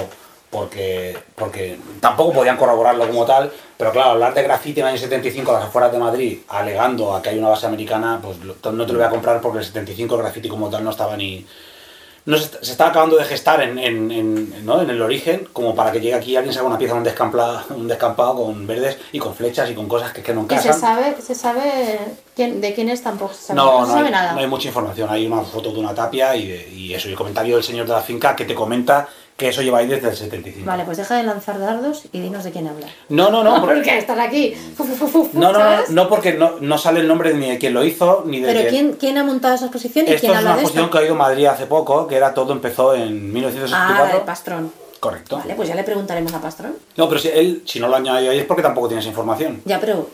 porque, 0.51 1.17
porque 1.35 1.79
tampoco 2.01 2.33
podían 2.33 2.57
corroborarlo 2.57 3.07
como 3.09 3.25
tal, 3.25 3.51
pero 3.77 3.91
claro, 3.91 4.11
hablar 4.11 4.35
de 4.35 4.43
graffiti 4.45 4.81
en 4.81 4.87
el 4.87 4.93
año 4.93 5.01
75 5.03 5.51
a 5.51 5.55
las 5.55 5.65
afueras 5.69 5.91
de 5.93 5.99
Madrid, 5.99 6.39
alegando 6.49 7.15
a 7.17 7.21
que 7.23 7.31
hay 7.31 7.39
una 7.39 7.49
base 7.49 7.67
americana, 7.67 8.21
pues 8.23 8.39
no 8.39 8.53
te 8.87 8.93
lo 8.93 8.99
voy 8.99 9.07
a 9.07 9.11
comprar 9.11 9.41
porque 9.41 9.59
el 9.59 9.65
75 9.65 10.15
el 10.15 10.21
graffiti 10.23 10.49
como 10.49 10.71
tal 10.71 10.85
no 10.85 10.91
estaba 10.91 11.17
ni... 11.17 11.45
No 12.25 12.39
se, 12.39 12.51
se 12.65 12.71
estaba 12.73 12.91
acabando 12.91 13.17
de 13.17 13.25
gestar 13.25 13.61
en, 13.63 13.79
en- 13.81 14.11
en- 14.13 14.65
¿no? 14.65 14.81
en 14.81 14.89
el 14.91 15.03
origen, 15.03 15.49
como 15.53 15.75
para 15.75 15.91
que 15.91 16.01
llegue 16.01 16.15
aquí 16.15 16.37
alguien 16.37 16.53
se 16.53 16.61
haga 16.61 16.69
una 16.69 16.79
pieza, 16.79 16.95
un, 16.95 17.05
descampla- 17.05 17.65
un 17.71 17.89
descampado 17.89 18.37
con 18.37 18.65
verdes 18.65 18.97
y 19.11 19.19
con 19.19 19.35
flechas 19.35 19.69
y 19.71 19.75
con 19.75 19.89
cosas 19.89 20.13
que, 20.13 20.23
que 20.23 20.33
no 20.33 20.43
Y 20.43 20.45
encajan. 20.45 20.73
se 20.73 20.79
sabe, 20.79 21.17
se 21.21 21.35
sabe 21.35 21.99
quién, 22.37 22.61
de 22.61 22.75
quién 22.75 22.89
es 22.91 23.03
tampoco 23.03 23.35
se 23.35 23.47
sabe, 23.47 23.57
No, 23.57 23.73
no 23.73 23.81
no, 23.81 23.87
se 23.87 23.93
sabe 23.93 24.07
hay, 24.07 24.13
nada. 24.13 24.33
no 24.35 24.39
hay 24.41 24.47
mucha 24.47 24.69
información. 24.69 25.09
Hay 25.11 25.27
una 25.27 25.43
foto 25.43 25.73
de 25.73 25.81
una 25.81 25.95
tapia 25.95 26.37
y, 26.37 26.47
de- 26.47 26.69
y 26.71 26.95
eso, 26.95 27.09
y 27.09 27.11
el 27.11 27.17
comentario 27.19 27.57
del 27.57 27.65
señor 27.65 27.87
de 27.87 27.93
la 27.93 28.01
finca 28.03 28.37
que 28.37 28.45
te 28.45 28.55
comenta 28.55 29.09
que 29.43 29.49
eso 29.51 29.61
lleva 29.63 29.79
ahí 29.79 29.87
desde 29.87 30.09
el 30.09 30.17
75. 30.17 30.65
Vale, 30.65 30.85
pues 30.85 30.97
deja 30.97 31.17
de 31.17 31.25
lanzar 31.25 31.59
dardos 31.59 32.05
y 32.13 32.21
dinos 32.21 32.45
de 32.45 32.51
quién 32.53 32.67
habla. 32.69 32.87
No, 33.11 33.31
no, 33.31 33.45
no. 33.45 33.61
por- 33.61 33.75
porque 33.75 33.99
están 33.99 34.21
aquí. 34.21 34.55
Fu, 34.77 34.85
fu, 34.85 34.95
fu, 34.95 35.07
fu, 35.09 35.25
fu, 35.27 35.39
no, 35.39 35.53
no, 35.53 35.59
no, 35.59 35.65
¿sabes? 35.65 35.91
no, 35.91 36.09
porque 36.09 36.33
no, 36.35 36.53
no 36.61 36.79
sale 36.79 37.01
el 37.01 37.09
nombre 37.09 37.35
ni 37.35 37.51
de 37.51 37.59
quién 37.59 37.75
lo 37.75 37.85
hizo, 37.85 38.23
ni 38.27 38.41
de 38.41 38.47
Pero 38.53 38.61
quién- 38.71 38.71
¿quién, 38.87 38.97
¿quién 38.99 39.19
ha 39.19 39.25
montado 39.25 39.55
esa 39.55 39.67
exposición 39.67 40.07
y 40.07 40.11
Esto 40.13 40.21
quién 40.21 40.33
es 40.33 40.39
habla 40.39 40.51
una 40.51 40.57
de 40.57 40.63
exposición 40.63 40.85
esto? 40.87 40.99
que 40.99 41.03
ha 41.03 41.07
ido 41.07 41.15
a 41.15 41.19
Madrid 41.19 41.47
hace 41.47 41.67
poco, 41.67 42.07
que 42.07 42.17
era 42.17 42.33
todo 42.33 42.53
empezó 42.53 42.95
en 42.95 43.03
Ah, 43.03 43.07
la 43.07 43.11
1964. 43.33 44.17
del 44.17 44.25
Pastrón. 44.25 44.73
Correcto. 45.01 45.39
Vale, 45.39 45.55
pues 45.57 45.69
ya 45.69 45.75
le 45.75 45.83
preguntaremos 45.83 46.33
a 46.33 46.41
Pastrón. 46.41 46.75
No, 46.97 47.09
pero 47.09 47.21
si 47.21 47.29
él, 47.29 47.63
si 47.67 47.81
no 47.81 47.89
lo 47.89 47.95
ha 47.97 47.99
añadido 47.99 48.31
ahí 48.31 48.39
es 48.39 48.45
porque 48.45 48.63
tampoco 48.63 48.87
tienes 48.87 49.05
información. 49.07 49.61
Ya, 49.65 49.81
pero, 49.81 50.09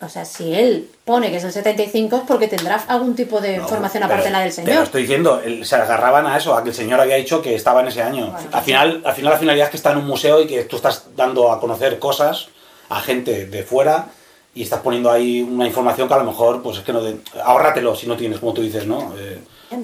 o 0.00 0.08
sea, 0.08 0.24
si 0.24 0.52
él 0.54 0.88
pone 1.04 1.30
que 1.30 1.36
es 1.38 1.44
el 1.44 1.52
75 1.52 2.16
es 2.16 2.22
porque 2.26 2.48
tendrá 2.48 2.76
algún 2.88 3.14
tipo 3.14 3.40
de 3.40 3.54
información 3.56 4.02
Pero- 4.02 4.06
aparte 4.12 4.24
de 4.28 4.32
la 4.32 4.40
del 4.40 4.52
señor. 4.52 4.82
estoy 4.82 5.02
diciendo, 5.02 5.40
el- 5.44 5.64
se 5.64 5.76
agarraban 5.76 6.26
a 6.26 6.36
eso, 6.36 6.54
a 6.54 6.62
que 6.62 6.70
el 6.70 6.74
señor 6.74 7.00
había 7.00 7.16
dicho 7.16 7.40
que 7.40 7.54
estaba 7.54 7.80
en 7.80 7.88
ese 7.88 8.02
año. 8.02 8.30
Vale. 8.32 8.46
al, 8.52 8.62
final, 8.62 9.02
al 9.04 9.14
final 9.14 9.32
la 9.32 9.38
finalidad 9.38 9.66
es 9.66 9.70
que 9.70 9.76
está 9.78 9.92
en 9.92 9.98
un 9.98 10.06
museo 10.06 10.40
y 10.42 10.46
que 10.46 10.64
tú 10.64 10.76
estás 10.76 11.04
dando 11.16 11.50
a 11.52 11.60
conocer 11.60 11.98
cosas 11.98 12.48
a 12.90 13.00
gente 13.00 13.46
de 13.46 13.62
fuera 13.62 14.06
y 14.54 14.62
estás 14.62 14.80
poniendo 14.80 15.10
ahí 15.10 15.42
una 15.42 15.66
información 15.66 16.06
que 16.06 16.14
a 16.14 16.18
lo 16.18 16.24
mejor, 16.24 16.62
pues 16.62 16.78
es 16.78 16.84
que 16.84 16.92
no... 16.92 17.02
De, 17.02 17.16
ahórratelo 17.42 17.96
si 17.96 18.06
no 18.06 18.16
tienes, 18.16 18.38
como 18.40 18.52
tú 18.52 18.62
dices, 18.62 18.86
¿no? 18.86 19.14
Eh, 19.18 19.38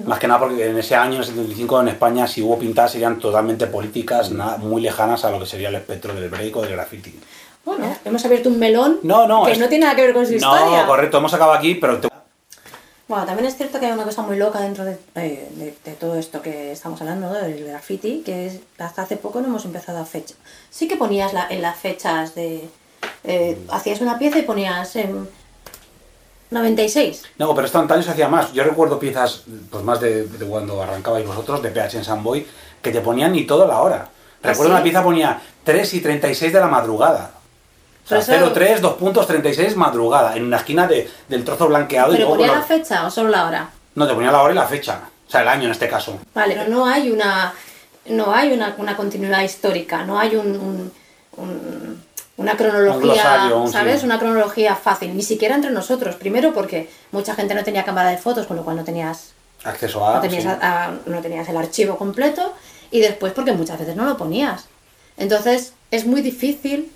más 0.05 0.19
que 0.19 0.27
nada 0.27 0.39
porque 0.39 0.69
en 0.69 0.77
ese 0.77 0.95
año, 0.95 1.15
en 1.15 1.19
el 1.21 1.25
75, 1.25 1.81
en 1.81 1.87
España, 1.89 2.25
si 2.27 2.41
hubo 2.41 2.57
pintadas 2.57 2.91
serían 2.91 3.19
totalmente 3.19 3.67
políticas, 3.67 4.31
na- 4.31 4.55
muy 4.57 4.81
lejanas 4.81 5.25
a 5.25 5.31
lo 5.31 5.39
que 5.39 5.45
sería 5.45 5.67
el 5.69 5.75
espectro 5.75 6.13
del 6.13 6.29
break 6.29 6.55
o 6.55 6.61
del 6.61 6.71
graffiti. 6.73 7.19
Bueno, 7.63 7.95
hemos 8.05 8.25
abierto 8.25 8.49
un 8.49 8.57
melón 8.59 8.99
No, 9.03 9.27
no. 9.27 9.45
que 9.45 9.51
es- 9.53 9.59
no 9.59 9.67
tiene 9.69 9.85
nada 9.85 9.95
que 9.95 10.01
ver 10.03 10.13
con 10.13 10.25
su 10.25 10.33
historia. 10.33 10.81
No, 10.81 10.87
correcto, 10.87 11.17
hemos 11.17 11.33
acabado 11.33 11.57
aquí, 11.57 11.75
pero... 11.75 11.99
te- 11.99 12.09
Bueno, 13.07 13.25
también 13.25 13.45
es 13.47 13.55
cierto 13.57 13.79
que 13.79 13.85
hay 13.87 13.91
una 13.91 14.03
cosa 14.03 14.21
muy 14.23 14.37
loca 14.37 14.59
dentro 14.61 14.83
de, 14.85 14.97
de- 15.15 15.47
de- 15.55 15.75
de 15.83 15.91
todo 15.93 16.15
esto 16.15 16.41
que 16.41 16.71
estamos 16.71 16.99
hablando, 17.01 17.27
¿no? 17.27 17.33
del 17.35 17.65
graffiti, 17.65 18.21
que 18.25 18.47
es 18.47 18.59
hasta 18.79 19.03
hace 19.03 19.17
poco 19.17 19.41
no 19.41 19.47
hemos 19.47 19.65
empezado 19.65 19.99
a 19.99 20.05
fecha. 20.05 20.33
Sí 20.69 20.87
que 20.87 20.95
ponías 20.95 21.33
la- 21.33 21.47
en 21.49 21.61
las 21.61 21.77
fechas 21.77 22.33
de... 22.35 22.67
eh, 23.23 23.57
hacías 23.69 24.01
una 24.01 24.17
pieza 24.17 24.39
y 24.39 24.43
ponías 24.43 24.95
en 24.95 25.27
96. 26.49 27.23
No, 27.37 27.53
pero 27.55 27.65
esto 27.67 27.79
antaño 27.79 28.01
se 28.03 28.11
hacía 28.11 28.27
más. 28.27 28.51
Yo 28.53 28.63
recuerdo 28.63 28.99
piezas, 28.99 29.43
pues 29.69 29.83
más 29.83 30.01
de, 30.01 30.23
de 30.25 30.45
cuando 30.45 30.81
arrancabais 30.81 31.25
vosotros, 31.25 31.61
de 31.61 31.69
PH 31.69 31.97
en 31.99 32.03
Samboy, 32.03 32.45
que 32.81 32.91
te 32.91 33.01
ponían 33.01 33.31
ni 33.33 33.45
todo 33.45 33.67
la 33.67 33.79
hora. 33.81 34.09
Recuerdo 34.41 34.63
¿Ah, 34.73 34.77
sí? 34.77 34.81
una 34.81 34.83
pieza 34.83 35.03
ponía 35.03 35.41
3 35.63 35.93
y 35.93 36.01
36 36.01 36.51
de 36.51 36.59
la 36.59 36.67
madrugada. 36.67 37.31
O 38.17 38.21
sea, 38.21 38.35
Pero 38.35 38.45
eso- 38.47 38.53
03, 38.53 38.81
2 38.81 38.93
puntos, 38.95 39.27
36 39.27 39.75
madrugada, 39.75 40.35
en 40.35 40.43
una 40.45 40.57
esquina 40.57 40.87
de- 40.87 41.09
del 41.29 41.43
trozo 41.43 41.67
blanqueado. 41.67 42.13
y 42.13 42.17
¿Pero 42.17 42.27
luego 42.29 42.41
ponía 42.43 42.55
la 42.59 42.63
fecha 42.65 43.05
o 43.05 43.09
solo 43.11 43.29
la 43.29 43.45
hora? 43.47 43.69
No, 43.95 44.07
te 44.07 44.13
ponía 44.13 44.31
la 44.31 44.41
hora 44.41 44.53
y 44.53 44.55
la 44.55 44.67
fecha. 44.67 44.99
O 45.27 45.31
sea, 45.31 45.41
el 45.41 45.47
año 45.47 45.65
en 45.65 45.71
este 45.71 45.87
caso. 45.87 46.17
Vale, 46.33 46.55
pero 46.55 46.69
no 46.69 46.85
hay 46.85 47.09
una, 47.11 47.53
no 48.07 48.33
hay 48.33 48.51
una, 48.53 48.75
una 48.77 48.97
continuidad 48.97 49.41
histórica, 49.41 50.03
no 50.03 50.19
hay 50.19 50.35
un, 50.35 50.47
un- 50.47 50.91
un- 51.37 52.03
una 52.37 52.57
cronología, 52.57 52.95
Un 52.97 53.01
glosario, 53.01 53.57
un- 53.59 53.71
¿sabes? 53.71 53.99
sí. 54.01 54.05
Una 54.05 54.17
cronología 54.19 54.75
fácil, 54.75 55.15
ni 55.15 55.23
siquiera 55.23 55.55
entre 55.55 55.71
nosotros. 55.71 56.15
Primero 56.15 56.53
porque 56.53 56.89
mucha 57.11 57.35
gente 57.35 57.53
no 57.53 57.63
tenía 57.63 57.83
cámara 57.85 58.09
de 58.09 58.17
fotos, 58.17 58.45
con 58.47 58.57
lo 58.57 58.63
cual 58.63 58.77
no 58.77 58.83
tenías, 58.83 59.33
Acceso 59.63 60.05
a... 60.07 60.15
no 60.15 60.21
tenías, 60.21 60.43
sí. 60.43 60.49
a- 60.49 60.85
a- 60.85 60.91
no 61.05 61.21
tenías 61.21 61.47
el 61.47 61.57
archivo 61.57 61.97
completo. 61.97 62.53
Y 62.89 62.99
después 62.99 63.31
porque 63.33 63.53
muchas 63.53 63.79
veces 63.79 63.95
no 63.95 64.05
lo 64.05 64.17
ponías. 64.17 64.65
Entonces 65.17 65.73
es 65.91 66.05
muy 66.05 66.21
difícil, 66.21 66.91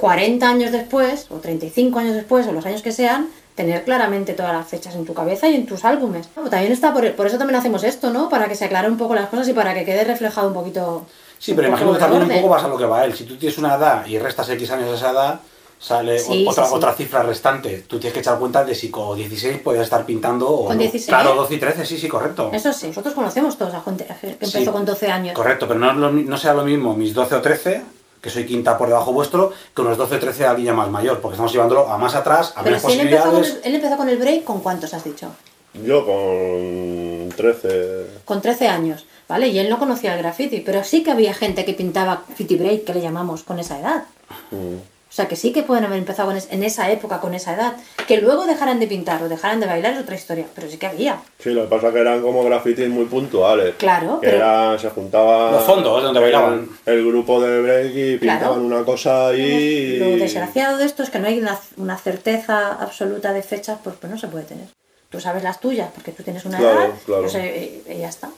40 0.00 0.48
años 0.48 0.72
después, 0.72 1.26
o 1.30 1.36
35 1.36 1.98
años 1.98 2.14
después, 2.14 2.46
o 2.46 2.52
los 2.52 2.64
años 2.66 2.82
que 2.82 2.92
sean, 2.92 3.28
tener 3.54 3.84
claramente 3.84 4.32
todas 4.32 4.52
las 4.52 4.66
fechas 4.66 4.94
en 4.94 5.04
tu 5.04 5.12
cabeza 5.12 5.48
y 5.48 5.54
en 5.54 5.66
tus 5.66 5.84
álbumes. 5.84 6.28
También 6.50 6.72
está 6.72 6.94
por, 6.94 7.12
por 7.14 7.26
eso 7.26 7.36
también 7.36 7.58
hacemos 7.58 7.84
esto, 7.84 8.10
¿no? 8.10 8.28
Para 8.28 8.48
que 8.48 8.54
se 8.54 8.64
aclaren 8.64 8.92
un 8.92 8.98
poco 8.98 9.14
las 9.14 9.28
cosas 9.28 9.48
y 9.48 9.52
para 9.52 9.74
que 9.74 9.84
quede 9.84 10.04
reflejado 10.04 10.48
un 10.48 10.54
poquito. 10.54 11.04
Sí, 11.38 11.52
pero 11.54 11.68
imagino 11.68 11.92
que 11.92 11.98
también 11.98 12.22
un 12.22 12.28
poco 12.28 12.48
vas 12.48 12.64
a 12.64 12.68
lo 12.68 12.78
que 12.78 12.86
va 12.86 13.04
él. 13.04 13.14
Si 13.14 13.24
tú 13.24 13.36
tienes 13.36 13.58
una 13.58 13.74
edad 13.74 14.06
y 14.06 14.18
restas 14.18 14.48
X 14.48 14.70
años 14.70 14.90
a 14.90 14.94
esa 14.94 15.10
edad, 15.10 15.40
sale 15.78 16.18
Sí, 16.18 16.46
otra, 16.48 16.64
sí, 16.64 16.70
sí. 16.70 16.76
otra 16.76 16.92
cifra 16.94 17.22
restante. 17.22 17.84
Tú 17.86 17.98
tienes 17.98 18.14
que 18.14 18.20
echar 18.20 18.38
cuenta 18.38 18.64
de 18.64 18.74
si 18.74 18.90
con 18.90 19.16
16 19.16 19.58
puedes 19.62 19.82
estar 19.82 20.04
pintando 20.06 20.48
o 20.48 20.66
¿Con 20.66 20.76
no. 20.76 20.80
16? 20.82 21.06
Claro, 21.08 21.34
12 21.34 21.54
y 21.54 21.58
13, 21.58 21.86
sí, 21.86 21.98
sí, 21.98 22.08
correcto. 22.08 22.50
Eso 22.52 22.72
sí, 22.72 22.88
nosotros 22.88 23.14
conocemos 23.14 23.56
todos 23.58 23.74
a 23.74 23.80
gente 23.80 24.06
que 24.20 24.30
empezó 24.30 24.72
con 24.72 24.84
12 24.84 25.10
años. 25.10 25.34
Correcto, 25.34 25.66
pero 25.66 25.80
no, 25.80 25.92
no 26.10 26.36
sea 26.38 26.54
lo 26.54 26.64
mismo 26.64 26.94
mis 26.94 27.14
12 27.14 27.34
o 27.34 27.40
13, 27.40 27.82
que 28.20 28.30
soy 28.30 28.44
quinta 28.46 28.76
por 28.76 28.88
debajo 28.88 29.12
vuestro, 29.12 29.52
que 29.74 29.82
unos 29.82 29.96
12 29.96 30.14
o 30.14 30.18
13 30.18 30.46
a 30.46 30.50
alguien 30.50 30.66
ya 30.66 30.74
más 30.74 30.90
mayor, 30.90 31.20
porque 31.20 31.34
estamos 31.34 31.52
llevándolo 31.52 31.88
a 31.88 31.98
más 31.98 32.14
atrás, 32.14 32.52
a 32.56 32.62
Pero 32.62 32.76
menos 32.76 32.92
si 32.92 32.98
él 32.98 33.06
empezó, 33.06 33.22
con 33.22 33.32
posibilidades. 33.32 33.64
el, 33.64 33.68
él 33.70 33.74
empezó 33.76 33.96
con 33.96 34.08
el 34.08 34.18
break, 34.18 34.44
¿con 34.44 34.60
cuántos 34.60 34.94
has 34.94 35.04
dicho? 35.04 35.28
Yo 35.72 36.04
con 36.04 37.28
13. 37.36 38.06
Con 38.24 38.42
13 38.42 38.68
años, 38.68 39.06
¿vale? 39.28 39.48
Y 39.48 39.58
él 39.58 39.70
no 39.70 39.78
conocía 39.78 40.14
el 40.14 40.18
graffiti, 40.18 40.60
pero 40.60 40.82
sí 40.84 41.02
que 41.02 41.12
había 41.12 41.32
gente 41.32 41.64
que 41.64 41.74
pintaba 41.74 42.24
graffiti 42.26 42.56
break, 42.56 42.84
que 42.84 42.94
le 42.94 43.00
llamamos, 43.00 43.42
con 43.44 43.58
esa 43.58 43.78
edad. 43.78 44.04
Mm. 44.50 44.76
O 45.10 45.12
sea, 45.12 45.26
que 45.26 45.34
sí 45.34 45.52
que 45.52 45.64
pueden 45.64 45.84
haber 45.84 45.98
empezado 45.98 46.30
en 46.32 46.62
esa 46.62 46.88
época, 46.92 47.18
con 47.20 47.34
esa 47.34 47.54
edad. 47.54 47.72
Que 48.06 48.20
luego 48.20 48.46
dejaran 48.46 48.78
de 48.78 48.86
pintar 48.86 49.20
o 49.24 49.28
dejaran 49.28 49.58
de 49.58 49.66
bailar 49.66 49.94
es 49.94 49.98
otra 49.98 50.14
historia, 50.14 50.46
pero 50.54 50.70
sí 50.70 50.76
que 50.78 50.86
había. 50.86 51.20
Sí, 51.40 51.50
lo 51.50 51.62
que 51.62 51.68
pasa 51.68 51.88
es 51.88 51.94
que 51.94 52.00
eran 52.00 52.22
como 52.22 52.44
grafitis 52.44 52.88
muy 52.88 53.06
puntuales. 53.06 53.74
Claro, 53.76 54.20
que 54.20 54.28
pero- 54.28 54.36
era- 54.38 54.78
se 54.78 54.88
juntaba. 54.90 55.50
Los 55.50 55.64
fondos, 55.64 56.00
donde 56.00 56.20
bailaban. 56.20 56.68
El, 56.86 57.04
grupo 57.04 57.40
de 57.40 57.60
break 57.60 57.86
y 57.96 58.18
Claro. 58.20 58.38
pintaban 58.38 58.60
una 58.60 58.84
cosa 58.84 59.28
ahí. 59.28 59.96
Lo 59.98 60.16
desgraciado 60.16 60.78
de 60.78 60.84
esto 60.84 61.02
es 61.02 61.10
que 61.10 61.18
no 61.18 61.26
hay 61.26 61.40
una, 61.40 61.58
una 61.76 61.98
certeza 61.98 62.72
absoluta 62.74 63.32
de 63.32 63.42
fechas, 63.42 63.78
pues, 63.82 63.96
pues 64.00 64.12
no 64.12 64.16
se 64.18 64.28
puede 64.28 64.44
tener. 64.44 64.66
Tú 65.08 65.18
sabes 65.20 65.42
las 65.42 65.58
tuyas 65.58 65.90
porque 65.92 66.12
tú 66.12 66.22
tienes 66.22 66.44
una 66.44 66.58
Claro, 66.58 66.82
edad 66.82 66.90
claro. 67.04 67.22
pues, 67.22 67.34
eh, 67.34 67.82
y 67.88 67.98
ya 67.98 68.08
está. 68.08 68.30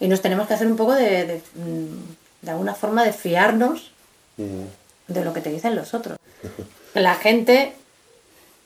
Y 0.00 0.08
nos 0.08 0.22
tenemos 0.22 0.48
que 0.48 0.54
hacer 0.54 0.66
un 0.66 0.76
poco 0.78 0.94
de, 0.94 1.26
de, 1.26 1.42
mm, 1.56 2.46
de 2.46 2.50
alguna 2.52 2.72
forma 2.74 3.04
de 3.04 3.12
fiarnos 3.12 3.90
Mm. 4.38 4.62
De 5.10 5.24
lo 5.24 5.32
que 5.32 5.40
te 5.40 5.50
dicen 5.50 5.76
los 5.76 5.92
otros. 5.94 6.16
La 6.94 7.14
gente, 7.14 7.72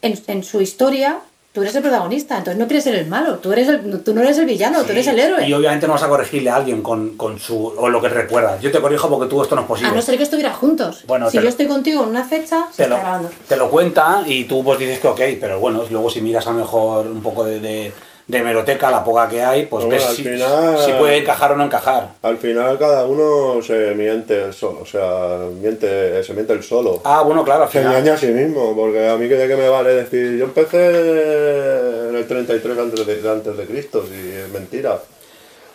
en, 0.02 0.18
en 0.28 0.44
su 0.44 0.60
historia, 0.60 1.18
tú 1.52 1.62
eres 1.62 1.74
el 1.74 1.82
protagonista, 1.82 2.36
entonces 2.38 2.58
no 2.58 2.66
quieres 2.66 2.84
ser 2.84 2.94
el 2.94 3.06
malo, 3.06 3.36
tú, 3.38 3.52
eres 3.52 3.68
el, 3.68 4.02
tú 4.02 4.14
no 4.14 4.22
eres 4.22 4.38
el 4.38 4.46
villano, 4.46 4.82
tú 4.84 4.92
eres 4.92 5.06
el 5.06 5.18
héroe. 5.18 5.46
Y 5.48 5.52
obviamente 5.52 5.86
no 5.86 5.92
vas 5.94 6.02
a 6.02 6.08
corregirle 6.08 6.50
a 6.50 6.56
alguien 6.56 6.82
con, 6.82 7.16
con 7.16 7.38
su 7.38 7.66
o 7.76 7.88
lo 7.88 8.00
que 8.00 8.08
recuerda. 8.08 8.58
Yo 8.60 8.70
te 8.72 8.80
corrijo 8.80 9.08
porque 9.08 9.28
tú 9.28 9.42
esto 9.42 9.54
no 9.54 9.62
es 9.62 9.68
posible. 9.68 9.90
A 9.90 9.94
no 9.94 10.02
ser 10.02 10.16
que 10.16 10.22
estuvieras 10.24 10.56
juntos. 10.56 11.04
Bueno, 11.06 11.30
si 11.30 11.36
yo 11.36 11.42
lo- 11.42 11.48
estoy 11.48 11.66
contigo 11.66 12.02
en 12.02 12.08
una 12.10 12.24
fecha, 12.24 12.66
se 12.72 12.84
te 12.84 12.88
lo, 12.88 12.96
está 12.96 13.06
grabando. 13.08 13.30
te 13.48 13.56
lo 13.56 13.70
cuenta 13.70 14.22
y 14.26 14.44
tú 14.44 14.62
pues 14.64 14.78
dices 14.78 14.98
que 15.00 15.08
ok, 15.08 15.20
pero 15.40 15.58
bueno, 15.60 15.84
luego 15.90 16.10
si 16.10 16.20
miras 16.20 16.46
a 16.46 16.50
lo 16.52 16.58
mejor 16.58 17.06
un 17.06 17.22
poco 17.22 17.44
de, 17.44 17.60
de, 17.60 17.92
de 18.26 18.38
hemeroteca, 18.38 18.90
la 18.90 19.04
poca 19.04 19.28
que 19.28 19.42
hay, 19.42 19.66
pues 19.66 19.84
Bueno, 19.84 20.00
ves 20.02 20.14
si, 20.16 20.22
final- 20.22 20.78
si 20.82 20.92
puede 20.92 21.18
encajar 21.18 21.52
o 21.52 21.56
no 21.56 21.64
encajar. 21.64 22.08
Al 22.22 22.38
final 22.38 22.78
cada 22.78 23.04
uno 23.04 23.60
se 23.62 23.94
miente 23.94 24.50
solo, 24.52 24.80
o 24.80 24.86
sea, 24.86 25.38
miente, 25.60 26.24
se 26.24 26.32
miente 26.32 26.54
el 26.54 26.62
solo. 26.62 27.02
Ah, 27.04 27.20
bueno, 27.22 27.44
claro, 27.44 27.64
al 27.64 27.70
Se 27.70 27.78
final. 27.80 27.92
engaña 27.96 28.14
a 28.14 28.16
sí 28.16 28.28
mismo, 28.28 28.74
porque 28.74 29.06
a 29.08 29.16
mí 29.16 29.28
que 29.28 29.34
de 29.36 29.46
qué 29.46 29.56
me 29.56 29.68
vale 29.68 29.90
decir, 29.94 30.38
yo 30.38 30.44
empecé 30.46 32.08
en 32.08 32.16
el 32.16 32.26
33 32.26 32.78
antes 32.78 33.06
de, 33.06 33.30
antes 33.30 33.56
de 33.56 33.66
Cristo, 33.66 34.02
si 34.06 34.14
es 34.32 34.48
mentira. 34.48 34.98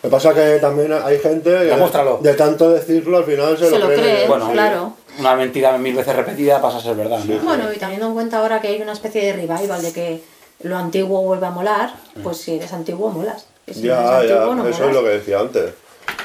Lo 0.02 0.10
que 0.10 0.12
pasa 0.16 0.34
que 0.34 0.58
también 0.60 0.94
hay 0.94 1.20
gente 1.20 1.50
que 1.52 1.66
Demuéstralo. 1.66 2.20
de 2.22 2.34
tanto 2.34 2.72
decirlo 2.72 3.18
al 3.18 3.26
final 3.26 3.58
se, 3.58 3.70
Se 3.70 3.78
lo 3.80 3.88
cree, 3.88 4.28
Bueno, 4.28 4.50
claro. 4.54 4.94
una 5.20 5.36
mentira 5.36 5.78
mil 5.78 5.94
veces 5.94 6.16
repetida 6.16 6.62
pasa 6.62 6.78
a 6.78 6.82
ser 6.82 6.96
verdad, 6.96 7.20
¿no? 7.26 7.38
Bueno, 7.44 7.66
y 7.74 7.78
teniendo 7.78 8.08
en 8.08 8.14
cuenta 8.14 8.40
ahora 8.40 8.62
que 8.62 8.70
hay 8.70 8.82
una 8.82 8.94
especie 8.94 9.22
de 9.26 9.34
revival 9.34 9.82
de 9.82 9.92
que 9.92 10.22
lo 10.62 10.78
antiguo 10.78 11.22
vuelve 11.24 11.46
a 11.48 11.52
molar, 11.52 11.94
pues 12.24 12.38
si 12.38 12.56
eres 12.56 12.72
antiguo 12.74 13.10
molas. 13.10 13.46
No 13.68 13.74
Ya, 13.74 14.20
eres 14.20 14.30
ya, 14.32 14.36
antiguo, 14.36 14.56
no 14.56 14.68
eso 14.68 14.86
es 14.90 14.94
lo 14.94 15.04
que 15.04 15.10
decía 15.10 15.40
antes. 15.40 15.72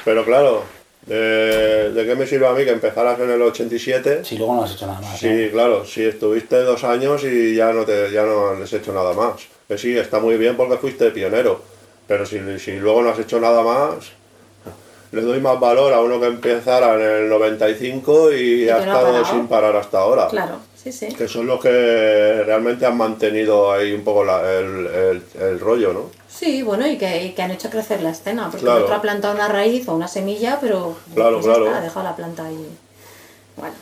Pero 0.03 0.25
claro, 0.25 0.63
¿de, 1.05 1.91
de 1.93 2.05
qué 2.05 2.15
me 2.15 2.25
sirve 2.27 2.47
a 2.47 2.51
mí 2.53 2.63
que 2.65 2.71
empezaras 2.71 3.19
en 3.19 3.29
el 3.31 3.41
87? 3.41 4.25
Si 4.25 4.37
luego 4.37 4.55
no 4.55 4.63
has 4.63 4.71
hecho 4.73 4.87
nada 4.87 4.99
más. 5.01 5.11
¿no? 5.11 5.17
Sí, 5.17 5.49
claro, 5.51 5.85
si 5.85 6.03
estuviste 6.03 6.57
dos 6.63 6.83
años 6.83 7.23
y 7.23 7.55
ya 7.55 7.71
no 7.71 7.85
te 7.85 8.11
ya 8.11 8.23
no 8.23 8.49
has 8.61 8.73
hecho 8.73 8.91
nada 8.93 9.13
más. 9.13 9.35
Que 9.67 9.77
sí, 9.77 9.97
está 9.97 10.19
muy 10.19 10.37
bien 10.37 10.55
porque 10.57 10.77
fuiste 10.77 11.09
pionero, 11.11 11.61
pero 12.07 12.25
si, 12.25 12.39
si 12.59 12.73
luego 12.77 13.01
no 13.01 13.09
has 13.09 13.19
hecho 13.19 13.39
nada 13.39 13.63
más, 13.63 14.11
le 15.11 15.21
doy 15.21 15.39
más 15.39 15.59
valor 15.59 15.93
a 15.93 16.01
uno 16.01 16.19
que 16.19 16.27
empezara 16.27 16.93
en 16.95 17.23
el 17.23 17.29
95 17.29 18.33
y, 18.33 18.65
Y 18.65 18.69
ha 18.69 18.75
no 18.75 18.79
estado 18.81 19.05
parado. 19.07 19.25
sin 19.25 19.47
parar 19.47 19.75
hasta 19.75 19.99
ahora. 19.99 20.27
Claro, 20.27 20.57
sí, 20.85 20.91
sí. 20.93 21.07
Que 21.07 21.27
son 21.27 21.45
los 21.47 21.59
que 21.61 22.43
realmente 22.45 22.85
han 22.85 22.95
mantenido 22.95 23.71
ahí 23.73 23.91
un 23.91 24.03
poco 24.05 24.23
la- 24.23 24.41
el, 24.53 24.87
el- 24.87 25.23
el 25.41 25.59
rollo, 25.59 25.91
¿no? 25.91 26.11
Sí, 26.29 26.61
bueno, 26.61 26.87
y 26.87 26.97
que, 26.97 27.25
y 27.25 27.31
que 27.31 27.41
han 27.41 27.51
hecho 27.51 27.69
crecer 27.69 28.01
la 28.01 28.11
escena, 28.11 28.49
porque 28.49 28.61
Claro. 28.63 28.77
el 28.77 28.83
otro 28.83 28.95
ha 28.95 29.01
plantado 29.01 29.33
una 29.35 29.47
raíz 29.49 29.87
o 29.89 29.95
una 29.95 30.07
semilla, 30.07 30.59
pero 30.61 30.95
Claro, 31.13 31.37
pues 31.37 31.45
claro. 31.47 31.65
está, 31.65 31.79
ha 31.79 31.81
dejado 31.81 32.05
la 32.05 32.15
planta 32.15 32.45
ahí. 32.45 32.69
Bueno, 33.57 33.75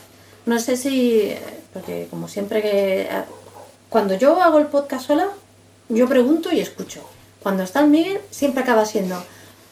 no 0.46 0.58
sé 0.58 0.76
si, 0.76 1.34
porque 1.72 2.06
como 2.10 2.26
siempre 2.28 2.62
que, 2.62 3.08
cuando 3.88 4.14
yo 4.14 4.40
hago 4.42 4.58
el 4.58 4.66
podcast 4.66 5.06
sola, 5.06 5.28
yo 5.88 6.08
pregunto 6.08 6.50
y 6.52 6.60
escucho. 6.60 7.00
Cuando 7.42 7.62
está 7.64 7.80
el 7.80 7.88
Miguel, 7.88 8.20
siempre 8.30 8.62
acaba 8.62 8.86
siendo 8.86 9.16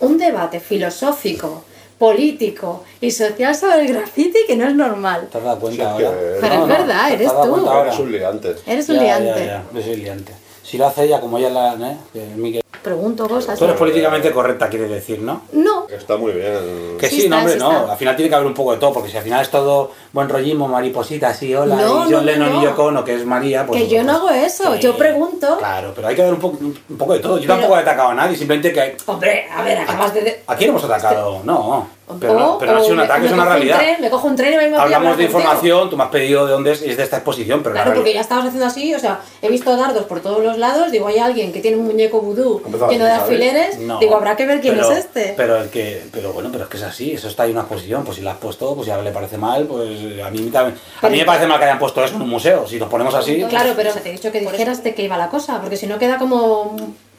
un 0.01 0.19
debate 0.19 0.61
filosófico, 0.61 1.65
político 1.99 2.85
y 3.01 3.11
social 3.11 3.55
sobre 3.55 3.83
el 3.83 3.89
graffiti 3.95 4.39
que 4.47 4.57
no 4.57 4.67
es 4.67 4.75
normal. 4.75 5.29
¿Te 5.31 5.39
has 5.39 5.45
dado 5.45 5.59
cuenta 5.61 5.83
Sí, 5.97 6.05
ahora? 6.05 6.11
que- 6.19 6.37
Pero 6.41 6.55
es 6.63 6.69
verdad, 6.69 7.09
¿te 7.09 7.15
eres 7.15 7.27
has 7.29 7.33
dado 7.35 7.45
tú. 7.47 7.51
cuenta 7.53 7.73
ahora? 7.73 7.93
Es 7.93 7.99
un 7.99 8.13
liante. 8.13 8.57
Eres 8.67 8.89
un 8.89 8.97
Ya, 8.97 9.03
ya, 9.05 9.19
liante. 9.21 9.47
ya, 9.47 9.65
yo 9.75 9.83
soy 9.83 9.97
liante. 9.97 10.33
Si 10.63 10.79
lo 10.79 10.87
hace 10.87 11.05
ella, 11.05 11.21
como 11.21 11.39
ella 11.39 11.51
la. 11.51 11.75
¿eh? 11.91 11.97
Que 12.13 12.62
Pregunto 12.83 13.29
cosas. 13.29 13.59
Tú 13.59 13.65
eres 13.65 13.77
políticamente 13.77 14.33
correcta, 14.33 14.69
quieres 14.69 14.91
decir, 14.91 15.21
¿no? 15.21 15.43
No, 15.53 15.87
Está 15.89 16.17
muy 16.17 16.33
bien. 16.33 16.97
Que 16.99 17.09
Sí 17.09 17.17
sí, 17.17 17.23
está, 17.25 17.31
no, 17.37 17.39
hombre, 17.39 17.53
sí 17.55 17.59
no. 17.61 17.71
está. 17.81 17.93
Al 17.93 17.99
final 17.99 18.17
tiene 18.17 18.29
que 18.29 18.35
haber 18.35 18.47
un 18.49 18.55
poco 18.55 18.73
de 18.73 18.79
todo, 18.79 18.93
porque 18.93 19.09
si 19.11 19.17
al 19.17 19.23
final 19.23 19.41
es 19.43 19.51
todo 19.51 19.93
buen 20.13 20.29
rollismo, 20.29 20.67
mariposita, 20.69 21.29
así, 21.29 21.55
hola, 21.55 21.77
No, 21.77 21.83
y 21.83 21.87
John 21.89 22.11
no, 22.11 22.19
no, 22.19 22.21
Lennon 22.23 22.49
y 22.49 22.53
no. 22.59 22.63
Yoko 22.65 22.85
Ono, 22.85 23.05
que 23.05 23.15
es 23.15 23.25
María, 23.25 23.65
pues. 23.67 23.81
Que 23.83 23.89
yo 23.89 24.03
no 24.03 24.13
hago 24.15 24.31
eso, 24.31 24.75
yo 24.77 24.97
pregunto. 24.97 25.59
Claro, 25.59 25.93
pero 25.95 26.09
hay 26.09 26.17
que 26.17 26.23
dar 26.23 26.33
un 26.35 26.41
poco, 26.41 26.59
un 26.61 26.97
poco 26.99 27.13
de 27.13 27.21
todo. 27.21 27.37
Yo 27.39 27.43
Pero- 27.43 27.55
tampoco 27.55 27.77
he 27.77 27.83
atacado 27.83 28.09
a 28.09 28.15
nadie, 28.15 28.37
simplemente 28.37 28.73
que 28.73 28.81
hay. 28.81 28.97
Hombre, 29.07 29.47
a 29.55 29.63
ver, 29.63 29.79
acabas 29.79 30.15
de... 30.15 30.43
Aquí 30.47 30.65
no 30.65 30.71
hemos 30.73 30.85
atacado, 30.85 31.41
no. 31.45 31.89
Pero, 32.21 32.33
O- 32.35 32.39
no, 32.39 32.59
pero 32.59 32.73
no 32.73 32.79
ha 32.79 32.81
o 32.81 32.85
sido 32.85 32.95
un 32.95 33.01
ataque, 33.01 33.21
me 33.21 33.27
es 33.27 33.33
una 33.33 33.43
un 33.43 33.49
realidad. 33.49 33.79
tren, 33.79 34.01
me 34.01 34.11
cojo 34.11 34.27
un 34.29 34.37
tren 34.37 34.53
y 34.53 34.57
me 34.57 34.69
voy 34.69 34.79
a 34.79 34.83
Hablamos 34.83 35.17
de 35.17 35.25
contigo. 35.25 35.39
información, 35.41 35.91
tú 35.91 35.97
me 35.97 36.03
has 36.05 36.11
pedido 36.11 36.47
de 36.47 36.53
dónde 36.53 36.73
es, 36.73 36.83
es 36.83 36.97
de 36.97 37.03
esta 37.03 37.17
exposición, 37.17 37.63
pero 37.63 37.75
la 37.75 37.83
Claro, 37.83 37.97
porque 37.97 38.15
ya 38.15 38.21
estabas 38.21 38.47
haciendo 38.47 38.67
así, 38.67 38.95
o 38.95 38.99
sea, 38.99 39.21
he 39.41 39.49
visto 39.49 39.77
dardos 39.77 40.05
por 40.05 40.21
todos 40.21 40.43
los 40.45 40.59
lados, 40.59 40.91
digo, 40.93 41.07
hay 41.09 41.19
alguien 41.19 41.53
que 41.53 41.61
tiene 41.61 41.77
un 41.77 41.85
muñeco 41.87 42.21
vudú 42.21 42.63
lleno 42.91 43.05
de 43.05 43.11
alfileres, 43.11 43.79
No, 43.79 43.99
digo, 43.99 44.17
habrá 44.17 44.37
que 44.37 44.47
ver 44.47 44.61
quién 44.61 44.75
pero- 44.77 44.91
es 44.93 44.99
este. 44.99 45.35
Pero 45.37 45.57
el 45.61 45.69
que, 45.71 46.03
pero 46.13 46.33
bueno, 46.33 46.51
pero 46.53 46.65
es 46.65 46.71
que 46.71 46.77
es 46.77 46.83
así, 46.83 47.13
eso 47.13 47.29
está 47.29 47.45
ahí 47.45 47.51
en 47.51 47.57
una 47.57 47.63
exposición, 47.63 48.05
pues 48.05 48.17
si 48.17 48.23
la 48.23 48.33
has 48.33 48.39
puesto, 48.39 48.75
pues 48.75 48.87
si 48.87 48.91
a 48.93 48.99
él 48.99 49.05
le 49.05 49.13
parece 49.13 49.39
mal, 49.39 49.65
pues 49.67 49.89
a 50.25 50.31
mí 50.31 50.51
también, 50.51 50.79
a 51.01 51.09
mí 51.09 51.19
me 51.19 51.25
parece 51.25 51.47
mal 51.47 51.59
que 51.59 51.65
hayan 51.65 51.79
puesto 51.79 52.05
eso 52.05 52.17
en 52.17 52.23
un 52.23 52.29
museo, 52.29 52.67
si 52.67 52.79
nos 52.79 52.89
ponemos 52.89 53.15
así. 53.15 53.43
Claro, 53.49 53.73
pero 53.77 53.93
te 53.93 54.09
he 54.09 54.13
dicho 54.13 54.31
que 54.33 54.41
dijeras 54.41 54.83
de 54.85 54.95
qué 54.95 55.03
iba 55.03 55.17
la 55.17 55.29
cosa, 55.29 55.61
porque 55.61 55.77
si 55.77 55.87
no 55.87 55.99
queda 55.99 56.19
como... 56.19 56.77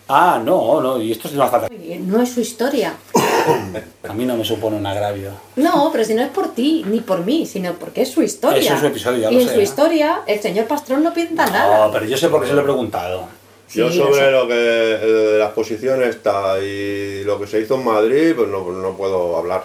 Ah, 0.08 0.42
no, 0.44 0.82
no, 0.82 1.02
y 1.02 1.12
esto 1.14 1.30
no 1.34 1.44
hace 1.44 1.52
falta. 1.52 1.68
No 2.00 2.22
es 2.22 2.30
su 2.34 2.42
historia. 2.42 2.94
A 4.08 4.14
mí 4.14 4.26
no 4.26 4.36
me 4.36 4.44
supone 4.46 4.76
un 4.78 4.86
agravio. 4.86 5.32
No, 5.56 5.90
pero 5.92 6.04
si 6.04 6.14
no 6.14 6.22
es 6.22 6.30
por 6.30 6.54
ti, 6.54 6.84
ni 6.88 7.00
por 7.00 7.26
mí, 7.26 7.46
sino 7.46 7.74
porque 7.74 8.02
es 8.04 8.12
su 8.12 8.22
historia. 8.22 8.60
Eso 8.60 8.74
es 8.76 8.80
su 8.82 8.86
episodio, 8.88 9.20
ya 9.20 9.32
y 9.32 9.36
lo 9.36 9.42
en 9.42 9.48
sé, 9.48 9.54
su 9.56 9.60
¿eh? 9.60 9.64
historia, 9.64 10.22
el 10.28 10.42
señor 10.42 10.66
Pastrón 10.66 11.04
no 11.04 11.14
pinta 11.14 11.46
nada. 11.48 11.86
No, 11.88 11.92
pero 11.92 12.06
yo 12.06 12.18
sé 12.18 12.30
por 12.30 12.42
qué 12.42 12.48
se 12.48 12.54
lo 12.54 12.62
he 12.62 12.64
preguntado. 12.64 13.28
Yo 13.74 13.90
Sí, 13.90 13.98
lo 13.98 14.06
sobre 14.06 14.20
sé. 14.26 14.32
lo 14.32 14.48
que 14.48 14.54
eh, 14.54 14.98
de 15.34 15.40
la 15.40 15.46
exposición 15.46 16.04
esta 16.04 16.60
y 16.60 17.24
lo 17.24 17.40
que 17.40 17.48
se 17.48 17.62
hizo 17.62 17.76
en 17.76 17.86
Madrid, 17.86 18.34
pues 18.36 18.48
no, 18.50 18.70
no 18.72 18.96
puedo 18.98 19.38
hablar. 19.38 19.64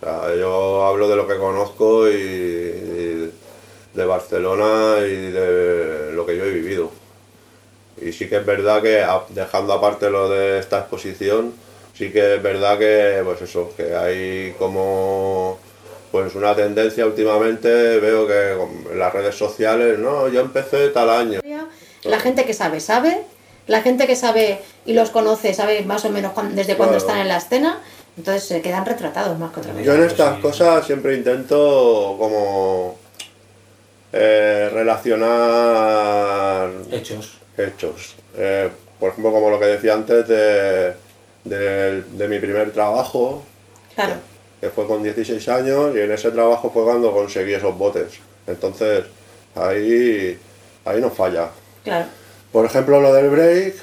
O 0.00 0.04
sea, 0.04 0.34
yo 0.36 0.84
hablo 0.86 1.08
de 1.08 1.16
lo 1.16 1.26
que 1.28 1.36
conozco 1.36 2.08
y, 2.08 2.12
y 2.14 3.30
de 3.94 4.04
Barcelona 4.04 4.96
y 5.06 5.30
de 5.30 6.12
lo 6.12 6.24
que 6.26 6.36
yo 6.36 6.44
he 6.44 6.50
vivido. 6.50 6.90
Y 8.02 8.12
sí 8.12 8.28
que 8.28 8.36
es 8.36 8.46
verdad 8.46 8.82
que, 8.82 9.04
dejando 9.30 9.72
aparte 9.72 10.10
lo 10.10 10.28
de 10.28 10.58
esta 10.58 10.78
exposición, 10.80 11.52
sí 11.94 12.10
que 12.10 12.36
es 12.36 12.42
verdad 12.42 12.78
que, 12.78 13.20
pues 13.24 13.42
eso, 13.42 13.72
que 13.76 13.94
hay 13.94 14.54
como 14.58 15.58
pues 16.10 16.34
una 16.34 16.54
tendencia 16.56 17.04
últimamente, 17.04 17.98
veo 18.00 18.26
que 18.26 18.52
en 18.92 18.98
las 18.98 19.12
redes 19.12 19.34
sociales, 19.34 19.98
no, 19.98 20.28
yo 20.28 20.40
empecé 20.40 20.88
tal 20.88 21.10
año. 21.10 21.40
La 22.04 22.18
gente 22.20 22.44
que 22.46 22.54
sabe, 22.54 22.80
sabe. 22.80 23.22
La 23.66 23.82
gente 23.82 24.06
que 24.06 24.16
sabe 24.16 24.60
y 24.86 24.94
los 24.94 25.10
conoce, 25.10 25.52
sabe 25.52 25.82
más 25.82 26.04
o 26.06 26.10
menos 26.10 26.32
desde 26.54 26.76
cuándo 26.76 26.94
Claro. 26.96 27.06
están 27.06 27.18
en 27.20 27.28
la 27.28 27.36
escena. 27.36 27.80
Entonces 28.16 28.44
se 28.44 28.62
quedan 28.62 28.86
retratados 28.86 29.38
más 29.38 29.52
que 29.52 29.60
otra 29.60 29.72
cosa. 29.72 29.84
Yo 29.84 29.94
en 29.94 30.04
estas 30.04 30.36
sí. 30.36 30.40
cosas 30.42 30.86
siempre 30.86 31.14
intento 31.14 32.16
como 32.18 32.96
eh, 34.12 34.70
relacionar 34.72 36.70
Hechos. 36.90 37.34
Hechos. 37.58 38.14
Eh, 38.36 38.68
por 38.98 39.10
ejemplo, 39.10 39.32
como 39.32 39.50
lo 39.50 39.58
que 39.60 39.66
decía 39.66 39.94
antes 39.94 40.26
de, 40.28 40.92
de- 41.44 42.02
de 42.02 42.28
mi 42.28 42.38
primer 42.38 42.72
trabajo, 42.72 43.42
Claro. 43.94 44.14
que 44.60 44.70
fue 44.70 44.86
con 44.86 45.02
16 45.02 45.48
años, 45.48 45.94
y 45.94 46.00
en 46.00 46.12
ese 46.12 46.30
trabajo 46.30 46.70
fue 46.72 46.84
cuando 46.84 47.12
conseguí 47.12 47.54
esos 47.54 47.76
botes. 47.76 48.14
Entonces, 48.46 49.04
ahí, 49.54 50.38
ahí 50.84 51.00
no 51.00 51.10
falla. 51.10 51.50
Claro. 51.84 52.06
Por 52.52 52.64
ejemplo, 52.64 53.00
lo 53.00 53.12
del 53.12 53.28
break, 53.30 53.74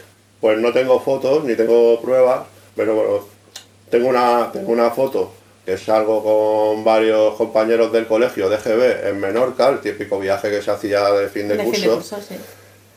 pues 0.41 0.57
no 0.59 0.71
tengo 0.73 0.99
fotos 0.99 1.43
ni 1.43 1.55
tengo 1.55 2.01
pruebas, 2.01 2.41
pero 2.75 2.95
bueno, 2.95 3.19
tengo 3.89 4.09
una, 4.09 4.49
tengo 4.51 4.71
una 4.71 4.89
foto 4.91 5.31
que 5.65 5.77
salgo 5.77 6.23
con 6.23 6.83
varios 6.83 7.35
compañeros 7.35 7.91
del 7.91 8.05
colegio 8.07 8.49
de 8.49 8.57
GB 8.57 9.07
en 9.07 9.19
Menorca, 9.19 9.69
el 9.69 9.79
típico 9.81 10.19
viaje 10.19 10.49
que 10.51 10.61
se 10.61 10.71
hacía 10.71 11.09
de 11.11 11.27
fin 11.29 11.47
de, 11.47 11.57
De 11.57 11.63
fin 11.63 11.71
curso, 11.71 11.89
de 11.89 11.95
curso, 11.95 12.17
sí. 12.21 12.35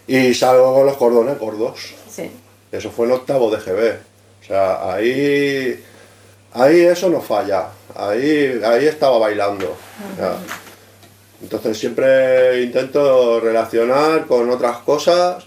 Y 0.08 0.34
salgo 0.34 0.74
con 0.74 0.86
los 0.86 0.96
cordones 0.96 1.38
gordos. 1.38 1.94
Sí. 2.10 2.30
Eso 2.72 2.90
fue 2.90 3.06
en 3.06 3.12
octavo 3.12 3.50
de 3.50 3.58
GB. 3.58 3.96
O 4.42 4.46
sea, 4.46 4.92
ahí, 4.94 5.84
ahí 6.54 6.80
eso 6.80 7.08
no 7.10 7.20
falla. 7.20 7.68
Ahí, 7.94 8.60
ahí 8.64 8.86
estaba 8.86 9.18
bailando. 9.18 9.66
O 9.68 10.16
sea, 10.16 10.36
entonces 11.42 11.78
siempre 11.78 12.62
intento 12.62 13.38
relacionar 13.40 14.26
con 14.26 14.48
otras 14.50 14.78
cosas 14.78 15.44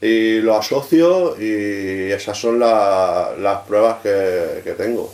y 0.00 0.38
lo 0.40 0.56
asocio 0.56 1.36
y 1.40 2.10
esas 2.10 2.36
son 2.38 2.58
la- 2.58 3.32
las 3.38 3.60
pruebas 3.60 3.98
que, 4.02 4.62
que 4.64 4.72
tengo. 4.72 5.12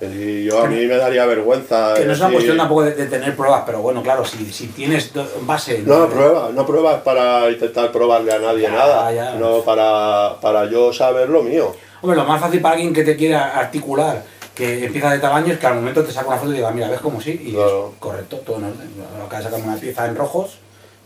Y 0.00 0.44
yo 0.44 0.62
a 0.62 0.66
mí 0.66 0.86
me 0.86 0.96
daría 0.96 1.26
vergüenza. 1.26 1.94
Que 1.94 2.04
no 2.06 2.12
es 2.12 2.18
una 2.18 2.28
decir- 2.28 2.32
cuestión 2.34 2.56
tampoco 2.56 2.82
de, 2.84 2.94
de 2.94 3.06
tener 3.06 3.36
pruebas, 3.36 3.62
pero 3.66 3.80
bueno, 3.82 4.02
claro, 4.02 4.24
si, 4.24 4.50
si 4.52 4.68
tienes 4.68 5.10
base. 5.42 5.82
No, 5.84 6.08
pruebas, 6.08 6.52
no 6.54 6.64
pruebas 6.66 7.02
para 7.02 7.50
intentar 7.50 7.92
probarle 7.92 8.32
a 8.32 8.38
nadie 8.38 8.62
Ya, 8.62 8.70
nada, 8.70 9.12
ya. 9.12 9.34
no 9.34 9.60
para, 9.60 10.36
para 10.40 10.64
yo 10.70 10.92
saber 10.92 11.28
lo 11.28 11.42
mío. 11.42 11.74
Hombre, 12.00 12.16
lo 12.16 12.24
más 12.24 12.40
fácil 12.40 12.60
para 12.62 12.76
alguien 12.76 12.94
que 12.94 13.04
te 13.04 13.14
quiera 13.14 13.58
articular, 13.58 14.22
que 14.54 14.86
empieza 14.86 15.10
de 15.10 15.18
tal 15.18 15.32
año, 15.32 15.52
es 15.52 15.58
que 15.58 15.66
al 15.66 15.74
momento 15.74 16.02
te 16.02 16.12
saca 16.12 16.28
una 16.28 16.38
foto 16.38 16.52
y 16.52 16.56
diga, 16.56 16.70
mira, 16.70 16.88
ves 16.88 17.00
como 17.00 17.20
sí, 17.20 17.38
y 17.44 17.52
Claro. 17.52 17.90
es 17.92 17.98
correcto, 17.98 18.36
todo 18.38 18.56
en 18.56 18.64
orden. 18.64 18.88
Acaba 19.26 19.38
de 19.38 19.44
sacar 19.50 19.60
una 19.68 19.76
pieza 19.76 20.06
en 20.06 20.16
rojos 20.16 20.58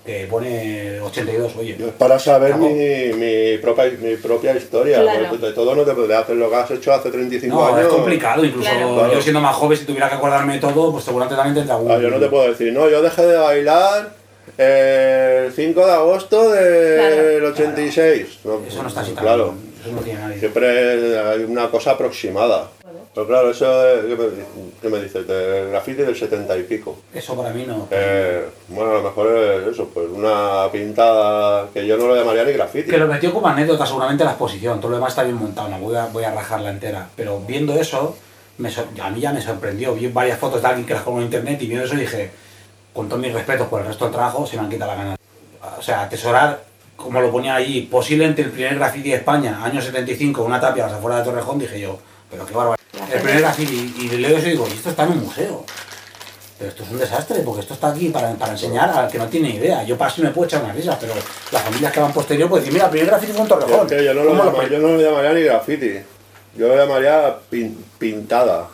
que 0.05 0.27
pone 0.27 1.01
82, 1.01 1.57
oye. 1.57 1.77
Yo 1.79 1.87
es 1.87 1.93
para 1.95 2.19
saber 2.19 2.57
mi, 2.57 2.75
mi, 3.15 3.57
propia, 3.59 3.91
mi 4.01 4.17
propia 4.17 4.55
historia. 4.55 5.01
Claro. 5.01 5.27
porque 5.31 5.47
De 5.47 5.53
todo 5.53 5.75
no 5.75 5.83
te 5.83 5.93
puedes 5.95 6.15
hacer 6.17 6.37
lo 6.37 6.51
que 6.51 6.57
has 6.57 6.71
hecho 6.73 6.93
hace 6.93 7.11
35 7.11 7.55
No, 7.57 7.67
años. 7.67 7.81
es 7.81 7.87
complicado, 7.87 8.45
incluso 8.45 8.69
Claro. 8.71 9.13
Yo 9.13 9.23
siendo 9.23 9.41
más 9.41 9.57
joven, 9.57 9.79
si 9.79 9.85
tuviera 9.87 10.09
que 10.11 10.17
acordarme 10.17 10.55
de 10.55 10.61
todo, 10.61 10.93
pues 10.93 11.05
seguramente 11.05 11.37
también 11.37 11.55
tendría 11.55 11.75
algún... 11.77 11.91
Ah, 11.91 11.99
yo 11.99 12.11
no 12.11 12.19
te 12.21 12.29
puedo 12.29 12.49
decir, 12.49 12.71
no, 12.73 12.89
yo 12.91 13.01
dejé 13.01 13.23
de 13.25 13.37
bailar 13.39 14.11
el 14.59 15.53
5 15.53 15.87
de 15.87 15.93
agosto 15.93 16.51
del 16.53 17.39
Claro. 17.41 17.49
86. 17.55 18.39
No, 18.45 18.61
Eso 18.69 18.83
no 18.83 18.89
está 18.89 19.01
así 19.01 19.13
tan 19.13 19.25
Claro, 19.25 19.55
eso 19.83 19.93
no 19.95 20.01
tiene 20.03 20.21
nadie. 20.21 20.39
siempre 20.39 21.21
hay 21.21 21.41
una 21.45 21.71
cosa 21.71 21.93
aproximada. 21.93 22.69
Pero 23.15 23.27
claro, 23.29 23.51
eso 23.51 23.87
es, 23.89 24.05
¿qué 24.07 24.17
me, 24.17 24.25
qué 24.83 24.89
me 24.89 25.01
dices? 25.01 25.25
Del 25.27 25.71
graffiti 25.71 26.03
del 26.03 26.17
70 26.17 26.57
y 26.59 26.63
pico. 26.65 26.97
Eso 27.15 27.37
para 27.37 27.51
mí 27.51 27.65
no... 27.65 27.87
Eh, 27.93 28.45
bueno, 28.69 28.91
a 28.91 28.95
lo 28.95 29.03
mejor 29.05 29.29
es 29.37 29.69
eso, 29.69 29.89
pues 29.95 30.09
una 30.11 30.69
pintada 30.73 31.69
que 31.73 31.87
yo 31.87 31.97
no 31.97 32.09
lo 32.09 32.17
llamaría 32.17 32.45
ni 32.45 32.53
graffiti. 32.53 32.91
Que 32.91 32.99
lo 32.99 33.07
metió 33.07 33.33
como 33.33 33.47
anécdota 33.47 33.87
seguramente 33.87 34.25
la 34.25 34.31
exposición, 34.31 34.81
todo 34.81 34.91
lo 34.91 34.97
demás 34.97 35.11
está 35.13 35.23
bien 35.23 35.37
montado, 35.37 35.69
no 35.69 35.79
voy 35.79 35.95
a, 35.95 36.07
voy 36.07 36.25
a 36.25 36.33
rajarla 36.35 36.71
entera. 36.71 37.09
Pero 37.15 37.39
viendo 37.39 37.75
eso, 37.75 38.17
me 38.59 38.69
sor- 38.71 38.89
a 39.01 39.11
mí 39.11 39.21
ya 39.21 39.33
me 39.33 39.41
sorprendió. 39.41 39.95
Vi 39.95 40.09
varias 40.09 40.39
fotos 40.41 40.61
de 40.61 40.67
alguien 40.69 40.85
que 40.87 40.95
las 40.95 41.05
colgó 41.05 41.21
en 41.21 41.27
internet 41.27 41.63
y 41.63 41.67
viendo 41.67 41.87
eso 41.87 41.95
dije, 41.95 42.33
con 42.93 43.09
todos 43.09 43.23
mis 43.23 43.33
respetos 43.33 43.69
por 43.69 43.81
el 43.81 43.87
resto 43.87 44.07
del 44.07 44.13
trabajo, 44.15 44.45
se 44.45 44.57
me 44.57 44.63
han 44.65 44.71
quitado 44.71 44.91
la 44.91 44.97
gana. 44.97 45.17
O 45.79 45.83
sea, 45.83 46.03
atesorar, 46.03 46.65
como 46.97 47.21
lo 47.21 47.31
ponía 47.31 47.55
allí, 47.55 47.83
posiblemente 47.83 48.43
el 48.43 48.51
primer 48.51 48.75
graffiti 48.75 49.11
de 49.11 49.17
España, 49.17 49.65
año 49.65 49.81
75, 49.81 50.43
una 50.43 50.61
tapia 50.61 50.85
a 50.85 50.89
las 50.89 50.97
afueras 50.99 51.21
de 51.25 51.31
Torrejón, 51.31 51.61
dije 51.61 51.79
yo, 51.79 51.97
pero 52.29 52.45
qué 52.45 52.53
barbaridad. 52.53 52.84
El 53.13 53.21
primer 53.21 53.41
graffiti, 53.41 53.95
y 53.99 54.09
leo 54.17 54.37
eso 54.39 54.47
y 54.47 54.51
digo, 54.51 54.67
y 54.69 54.73
esto 54.73 54.91
está 54.91 55.05
en 55.05 55.11
un 55.13 55.25
museo. 55.25 55.65
Pero 56.59 56.71
esto 56.71 56.83
es 56.85 56.91
un 56.91 56.99
desastre, 56.99 57.41
porque 57.41 57.63
esto 57.63 57.75
está 57.75 57.89
aquí 57.89 58.09
para, 58.11 58.31
para 58.35 58.53
enseñar 58.53 58.89
al 58.91 59.11
que 59.11 59.19
no 59.19 59.27
tiene 59.27 59.51
idea. 59.51 59.83
Yo 59.85 59.99
para 59.99 60.11
sí 60.11 60.23
me 60.23 60.31
puedo 60.31 60.47
echar 60.47 60.63
unas 60.63 60.77
risas, 60.77 60.97
pero 61.01 61.13
las 61.51 61.63
familias 61.63 61.93
que 61.93 62.01
van 62.01 62.13
posterior 62.13 62.49
pueden 62.49 62.65
decir, 62.65 62.73
mira, 62.75 62.85
el 62.87 62.91
primer 62.93 63.09
graffiti 63.09 63.33
fue 63.33 63.43
Yo, 63.43 63.49
Torrejón. 63.49 63.89
yo 63.89 64.15
no, 64.15 64.23
lo 64.23 64.31
¿Cómo 64.31 64.45
lo 64.45 64.51
llama- 64.53 64.63
pe- 64.65 64.71
yo 64.71 64.79
no 64.79 64.89
lo 64.97 65.01
llamaría 65.01 65.33
ni 65.33 65.41
graffiti, 65.43 65.93
yo 66.57 66.69
lo 66.69 66.77
llamaría 66.77 67.37
pin- 67.51 67.77
pintada. 67.99 68.69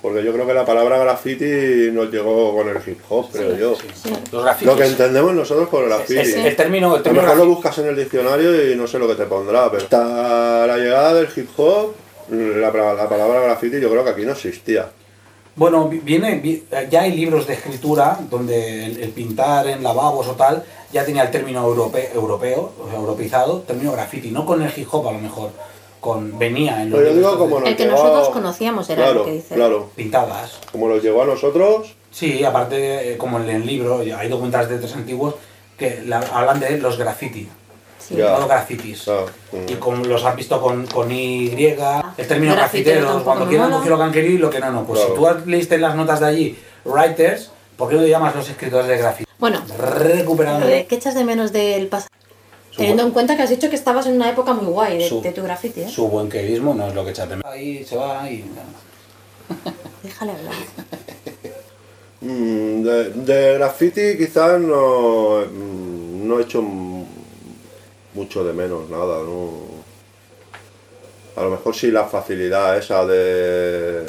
Porque 0.00 0.22
yo 0.22 0.32
creo 0.32 0.46
que 0.46 0.54
la 0.54 0.64
palabra 0.64 0.96
graffiti 0.98 1.90
nos 1.92 2.08
llegó 2.12 2.54
con 2.54 2.68
el 2.68 2.76
hip 2.86 3.00
hop, 3.08 3.32
creo 3.32 3.56
yo. 3.56 3.76
Los. 4.30 4.62
Lo 4.62 4.76
que 4.76 4.86
entendemos 4.86 5.34
nosotros 5.34 5.68
por 5.68 5.86
graffiti. 5.86 6.20
El 6.20 6.54
término, 6.54 6.86
el 6.86 6.92
A 6.94 6.96
lo 6.98 7.02
término 7.02 7.22
mejor 7.24 7.36
lo 7.38 7.46
buscas 7.46 7.76
en 7.78 7.88
el 7.88 7.96
diccionario 7.96 8.70
y 8.70 8.76
no 8.76 8.86
sé 8.86 9.00
lo 9.00 9.08
que 9.08 9.16
te 9.16 9.24
pondrá, 9.26 9.68
pero 9.68 9.82
hasta 9.82 10.68
la 10.68 10.76
llegada 10.76 11.14
del 11.14 11.28
hip 11.34 11.48
hop, 11.56 11.94
la, 12.30 12.70
la 12.94 13.08
palabra 13.08 13.40
graffiti 13.40 13.80
yo 13.80 13.90
creo 13.90 14.04
que 14.04 14.10
aquí 14.10 14.24
no 14.24 14.32
existía. 14.32 14.90
Bueno, 15.56 15.88
vi- 15.88 15.98
viene, 15.98 16.36
vi- 16.36 16.64
ya 16.88 17.02
hay 17.02 17.12
libros 17.12 17.46
de 17.46 17.54
escritura 17.54 18.18
donde 18.30 18.84
el, 18.86 19.02
el 19.02 19.10
pintar 19.10 19.66
en 19.66 19.82
lavabos 19.82 20.28
o 20.28 20.32
tal 20.34 20.62
ya 20.92 21.04
tenía 21.04 21.22
el 21.22 21.30
término 21.30 21.64
europe- 21.66 22.10
europeo, 22.14 22.72
o 22.80 22.88
sea, 22.88 22.98
europeizado, 22.98 23.60
término 23.66 23.90
graffiti, 23.92 24.30
no 24.30 24.46
con 24.46 24.62
el 24.62 24.72
hip 24.76 24.86
hop 24.92 25.08
a 25.08 25.12
lo 25.12 25.18
mejor, 25.18 25.50
con 26.00 26.38
venía 26.38 26.80
en 26.82 26.90
los 26.90 26.98
Pero 27.00 27.10
yo 27.10 27.16
libros 27.16 27.32
digo 27.32 27.44
como 27.44 27.56
de- 27.56 27.60
nos 27.62 27.70
El 27.70 27.76
que 27.76 27.86
nosotros 27.86 28.28
conocíamos 28.28 28.88
era 28.90 29.02
claro, 29.02 29.18
lo 29.18 29.24
que 29.24 29.32
dice. 29.32 29.54
Claro, 29.56 29.90
pintadas. 29.96 30.60
como 30.70 30.88
nos 30.88 31.02
llegó 31.02 31.22
a 31.22 31.26
nosotros, 31.26 31.94
Sí, 32.10 32.42
aparte, 32.42 33.12
eh, 33.12 33.18
como 33.18 33.38
en 33.38 33.50
el 33.50 33.66
libro, 33.66 33.98
hay 34.16 34.28
documentales 34.30 34.70
de 34.70 34.78
tres 34.78 34.94
antiguos 34.96 35.34
que 35.76 36.02
la- 36.06 36.20
hablan 36.32 36.58
de 36.58 36.78
los 36.78 36.96
graffiti. 36.96 37.48
Sí. 38.08 38.14
Grafitis. 38.16 39.06
Mm. 39.52 39.70
Y 39.70 39.74
como 39.74 40.02
los 40.04 40.24
has 40.24 40.34
visto 40.34 40.60
con, 40.62 40.86
con 40.86 41.10
Y, 41.12 41.48
el 41.48 42.26
término 42.26 42.54
Grafitero 42.54 43.00
grafiteros, 43.00 43.22
cuando 43.22 43.46
quieran 43.48 43.70
coger 43.70 43.90
lo 43.90 43.98
que 43.98 44.02
han 44.04 44.12
querido 44.12 44.34
y 44.34 44.38
lo 44.38 44.50
que 44.50 44.60
no, 44.60 44.72
no. 44.72 44.84
Pues 44.86 45.00
Claro. 45.00 45.14
si 45.36 45.42
tú 45.44 45.50
leíste 45.50 45.74
en 45.74 45.82
las 45.82 45.94
notas 45.94 46.20
de 46.20 46.26
allí, 46.26 46.58
writers, 46.86 47.50
¿por 47.76 47.90
qué 47.90 47.96
no 47.96 48.02
te 48.02 48.08
llamas 48.08 48.34
los 48.34 48.48
escritores 48.48 48.86
de 48.88 48.96
graffiti? 48.96 49.30
Bueno, 49.38 49.60
Recuperando. 49.78 50.66
¿qué 50.66 50.86
echas 50.90 51.14
de 51.14 51.24
menos 51.24 51.52
del 51.52 51.86
pasado? 51.88 52.08
Teniendo 52.76 53.02
en 53.02 53.10
cuenta 53.10 53.36
que 53.36 53.42
has 53.42 53.50
dicho 53.50 53.68
que 53.68 53.76
estabas 53.76 54.06
en 54.06 54.14
una 54.14 54.30
época 54.30 54.52
muy 54.54 54.66
guay 54.72 54.98
de, 54.98 55.08
Su- 55.08 55.20
de 55.20 55.32
tu 55.32 55.42
graffiti, 55.42 55.82
¿eh? 55.82 55.88
Su 55.88 56.08
buen 56.08 56.28
queridismo 56.28 56.74
no 56.74 56.86
es 56.88 56.94
lo 56.94 57.04
que 57.04 57.10
echas 57.10 57.28
de 57.28 57.36
menos. 57.36 57.52
Ahí 57.52 57.84
se 57.84 57.96
va 57.96 58.30
y... 58.30 58.44
Déjale 60.02 60.32
hablar. 60.32 60.54
Mm, 62.20 62.82
de, 62.82 63.10
de 63.10 63.54
graffiti 63.54 64.16
quizás 64.16 64.60
no, 64.60 65.40
mm, 65.52 66.26
no 66.26 66.38
he 66.38 66.42
hecho 66.42 66.60
mucho 68.18 68.42
de 68.44 68.52
menos 68.52 68.90
nada, 68.90 69.22
¿no? 69.22 69.50
A 71.36 71.42
lo 71.44 71.50
mejor 71.50 71.74
sí 71.74 71.90
la 71.92 72.04
facilidad 72.04 72.76
esa 72.76 73.06
de... 73.06 74.04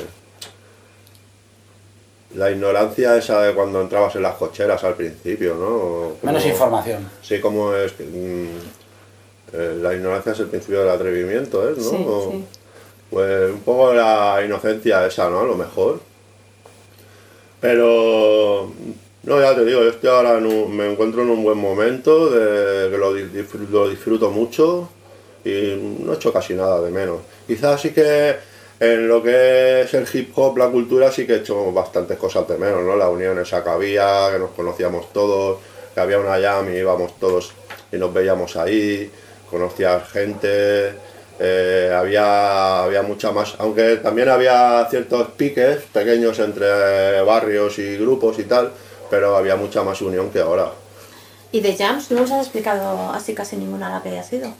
La 2.36 2.52
ignorancia 2.52 3.15
esa 3.18 3.41
de 3.41 3.53
cuando 3.53 3.81
entrabas 3.81 4.15
en 4.15 4.22
las 4.23 4.36
cocheras 4.36 4.84
al 4.84 4.95
principio, 4.95 5.56
¿no? 5.56 6.14
Menos 6.23 6.45
información. 6.45 7.10
Sí, 7.22 7.40
como 7.40 7.73
es 7.73 7.91
que... 7.94 8.03
mm, 8.03 8.57
eh, 9.53 9.77
la 9.81 9.94
ignorancia 9.95 10.31
es 10.34 10.40
el 10.40 10.48
principio 10.48 10.80
del 10.80 10.90
atrevimiento, 10.90 11.68
¿eh? 11.69 11.73
¿no? 11.77 11.84
Sí, 11.84 12.06
O- 12.07 12.31
sí. 12.31 12.45
Pues 13.11 13.52
un 13.52 13.61
poco 13.61 13.91
la 13.94 14.40
inocencia 14.45 15.06
esa, 15.07 15.30
¿no? 15.30 15.40
A 15.40 15.44
lo 15.44 15.56
mejor. 15.56 15.99
Pero, 17.60 18.72
no, 19.24 19.40
ya 19.41 19.54
te 19.56 19.66
digo, 19.66 19.82
yo 19.82 19.90
estoy 19.90 20.10
ahora 20.10 20.38
en 20.38 20.46
un- 20.46 20.76
me 20.76 20.91
encuentro 20.91 21.22
en 21.24 21.30
un 21.30 21.44
buen 21.44 21.58
momento, 21.58 22.30
que 22.32 22.98
lo, 22.98 23.14
di- 23.14 23.24
disfr- 23.24 23.70
lo 23.70 23.90
disfruto 23.90 24.32
mucho 24.32 24.90
y 25.44 25.98
no 26.00 26.14
he 26.14 26.16
hecho 26.16 26.32
casi 26.34 26.54
nada 26.54 26.82
de 26.82 26.91
menos. 26.91 27.20
Quizás 27.48 27.82
sí 27.82 27.91
que 27.91 28.36
en 28.80 29.08
lo 29.10 29.22
que 29.22 29.82
es 29.82 29.94
el 29.94 30.08
hip 30.14 30.32
hop, 30.38 30.58
la 30.58 30.68
cultura, 30.70 31.12
sí 31.12 31.26
que 31.28 31.34
he 31.34 31.38
hecho 31.38 31.72
bastantes 31.74 32.18
cosas 32.18 32.48
de 32.48 32.58
menos, 32.58 32.82
¿no? 32.84 32.96
La 32.96 33.10
unión 33.10 33.38
esa 33.40 33.62
que 33.64 33.70
había, 33.70 34.30
que 34.32 34.40
nos 34.40 34.52
conocíamos 34.52 35.12
todos, 35.12 35.58
que 35.94 36.00
había 36.00 36.20
una 36.20 36.40
jam 36.40 36.74
y 36.74 36.78
íbamos 36.78 37.20
todos 37.20 37.52
y 37.91 37.98
nos 37.98 38.14
veíamos 38.14 38.56
ahí, 38.56 39.12
conocías 39.50 40.08
gente, 40.10 40.94
eh, 41.40 41.94
había, 41.94 42.84
había 42.84 43.02
mucha 43.02 43.32
más, 43.32 43.56
aunque 43.60 43.98
también 43.98 44.30
había 44.30 44.88
ciertos 44.90 45.28
piques 45.36 45.80
pequeños 45.94 46.40
entre 46.40 47.22
barrios 47.22 47.80
y 47.80 47.98
grupos 47.98 48.40
y 48.40 48.44
tal, 48.44 48.72
pero 49.10 49.36
había 49.36 49.56
mucha 49.56 49.84
más 49.84 50.02
unión 50.02 50.30
que 50.31 50.40
ahora. 50.40 50.72
¿Y 51.52 51.61
de 51.61 51.76
Jams 51.76 52.11
no 52.11 52.22
nos 52.22 52.31
has 52.31 52.45
explicado 52.45 53.11
así 53.11 53.34
casi 53.34 53.57
ninguna 53.57 53.88
a 53.88 53.98
la 53.98 54.03
que 54.03 54.10
hayas 54.10 54.31
ido? 54.31 54.53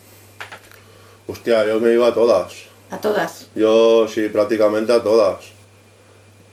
Hostia, 1.28 1.66
yo 1.66 1.80
me 1.80 1.94
iba 1.94 2.08
a 2.08 2.14
todas. 2.14 2.54
A 2.90 2.98
todas. 2.98 3.48
Yo 3.54 4.08
sí, 4.08 4.30
prácticamente 4.30 4.92
a 4.92 5.04
todas. 5.04 5.46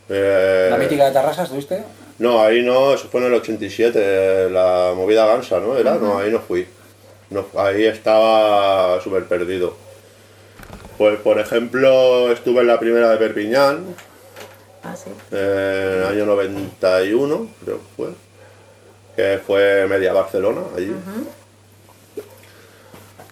Eh, 0.08 0.68
¿La 0.70 0.76
mítica 0.76 1.06
de 1.06 1.12
Tarrasa 1.12 1.44
estuviste? 1.44 1.82
No, 2.18 2.42
ahí 2.42 2.62
no, 2.62 2.94
eso 2.94 3.08
fue 3.08 3.20
en 3.20 3.26
el 3.26 3.34
87, 3.34 4.50
la 4.50 4.92
movida 4.94 5.26
gansa, 5.26 5.60
¿no? 5.60 5.76
Era, 5.76 5.96
no, 5.96 6.18
ahí 6.18 6.30
no 6.30 6.40
fui. 6.40 6.66
No, 7.30 7.46
ahí 7.56 7.84
estaba 7.84 9.00
súper 9.00 9.24
perdido. 9.24 9.76
Pues, 10.96 11.18
por 11.20 11.38
ejemplo, 11.38 12.32
estuve 12.32 12.60
en 12.60 12.68
la 12.68 12.78
primera 12.78 13.10
de 13.10 13.16
Perpiñán, 13.18 13.84
Ah, 14.86 14.96
sí. 14.96 15.10
en 15.32 15.38
el 15.38 16.04
año 16.04 16.26
91, 16.26 17.48
creo 17.64 17.78
que 17.78 17.84
fue, 17.96 18.08
que 19.16 19.38
fue 19.44 19.86
media 19.88 20.12
Barcelona, 20.12 20.60
allí. 20.76 20.92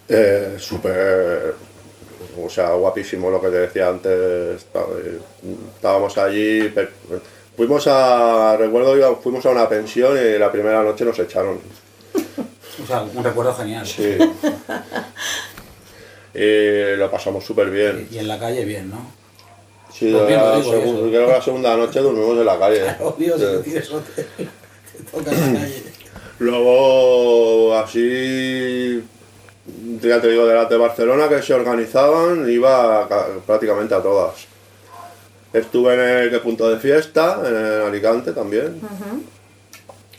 Eh, 0.08 0.56
Súper, 0.58 1.54
o 2.42 2.48
sea, 2.50 2.70
guapísimo 2.74 3.30
lo 3.30 3.40
que 3.40 3.48
te 3.48 3.56
decía 3.56 3.88
antes. 3.88 4.56
está- 4.56 4.80
eh, 4.80 5.18
Estábamos 5.76 6.16
allí, 6.18 6.72
fuimos 7.56 7.86
a, 7.86 8.56
recuerdo, 8.58 9.16
fuimos 9.22 9.46
a 9.46 9.50
una 9.50 9.68
pensión 9.68 10.16
y 10.18 10.38
la 10.38 10.50
primera 10.52 10.82
noche 10.82 11.04
nos 11.04 11.18
echaron. 11.18 11.58
O 12.82 12.86
sea, 12.88 13.02
un 13.02 13.22
recuerdo 13.22 13.54
genial. 13.54 13.86
Sí. 13.86 14.18
y 16.34 16.96
lo 16.96 17.08
pasamos 17.08 17.44
súper 17.44 17.70
bien. 17.70 18.08
Y 18.10 18.18
en 18.18 18.26
la 18.26 18.36
calle 18.36 18.64
bien, 18.64 18.90
¿no? 18.90 19.23
Sí, 19.96 20.10
Pues 20.12 20.26
bien, 20.26 20.40
la 20.40 20.60
creo 20.60 21.26
que 21.26 21.32
la 21.32 21.40
segunda 21.42 21.76
noche 21.76 22.00
dormimos 22.00 22.36
en 22.38 22.46
la 22.46 22.58
calle. 22.58 22.82
Obvio, 23.00 23.38
si 23.38 23.44
Sí. 23.44 23.52
no 23.52 23.60
tienes 23.60 23.90
hotel, 23.92 24.26
te 24.36 25.02
toca 25.10 25.30
la 25.30 25.52
calle. 25.60 25.82
Luego, 26.40 27.74
así, 27.76 29.02
ya 30.02 30.20
te 30.20 30.28
digo, 30.30 30.46
de 30.46 30.54
las 30.54 30.68
de 30.68 30.76
Barcelona 30.76 31.28
que 31.28 31.40
se 31.42 31.54
organizaban, 31.54 32.50
iba 32.50 33.08
ca- 33.08 33.26
prácticamente 33.46 33.94
a 33.94 34.02
todas. 34.02 34.34
Estuve 35.52 35.94
en 35.94 36.00
el 36.24 36.30
que 36.30 36.38
punto 36.40 36.68
de 36.68 36.78
fiesta, 36.80 37.40
en 37.46 37.86
Alicante 37.86 38.32
también. 38.32 38.80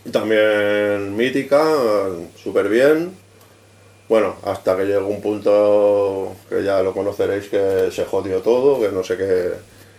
Y 0.06 0.10
También 0.10 1.16
mítica, 1.18 1.62
súper 2.42 2.70
bien. 2.70 3.12
Bueno, 4.08 4.36
hasta 4.44 4.78
que 4.78 4.84
llegó 4.86 5.08
un 5.08 5.22
punto 5.22 6.36
que 6.48 6.64
ya 6.64 6.82
lo 6.84 6.94
conoceréis 6.94 7.48
que 7.50 7.90
se 7.92 8.06
jodió 8.06 8.42
todo, 8.42 8.80
que 8.80 8.90
no 8.90 9.04
sé 9.04 9.18
qué, 9.18 9.54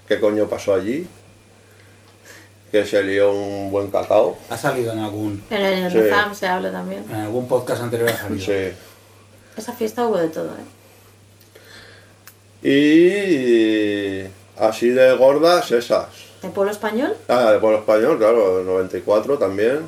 qué 0.06 0.20
coño 0.20 0.46
pasó 0.48 0.74
allí. 0.74 1.06
Que 2.70 2.84
se 2.84 3.02
lió 3.02 3.32
un 3.32 3.70
buen 3.70 3.90
cacao. 3.90 4.36
Ha 4.50 4.56
salido 4.56 4.92
en 4.92 4.98
algún, 5.00 5.42
En 5.50 5.62
el 5.62 5.90
Sí. 5.92 5.98
FAM 6.10 6.34
se 6.34 6.46
habla 6.46 6.70
también. 6.70 7.04
en 7.08 7.16
algún 7.16 7.48
podcast 7.48 7.82
anterior 7.82 8.08
ha 8.10 8.16
salido. 8.16 8.44
Sí. 8.44 8.72
Esa 9.56 9.72
fiesta 9.72 10.06
hubo 10.06 10.18
de 10.18 10.28
todo, 10.28 10.50
¿eh? 10.50 10.66
Y 12.62 14.26
así 14.60 14.90
de 14.90 15.16
gordas 15.16 15.70
esas. 15.70 16.06
¿De 16.42 16.48
pueblo 16.50 16.72
español? 16.72 17.16
Ah, 17.28 17.52
de 17.52 17.58
pueblo 17.58 17.78
español, 17.78 18.18
claro, 18.18 18.60
el 18.60 18.66
94 18.66 19.38
también. 19.38 19.80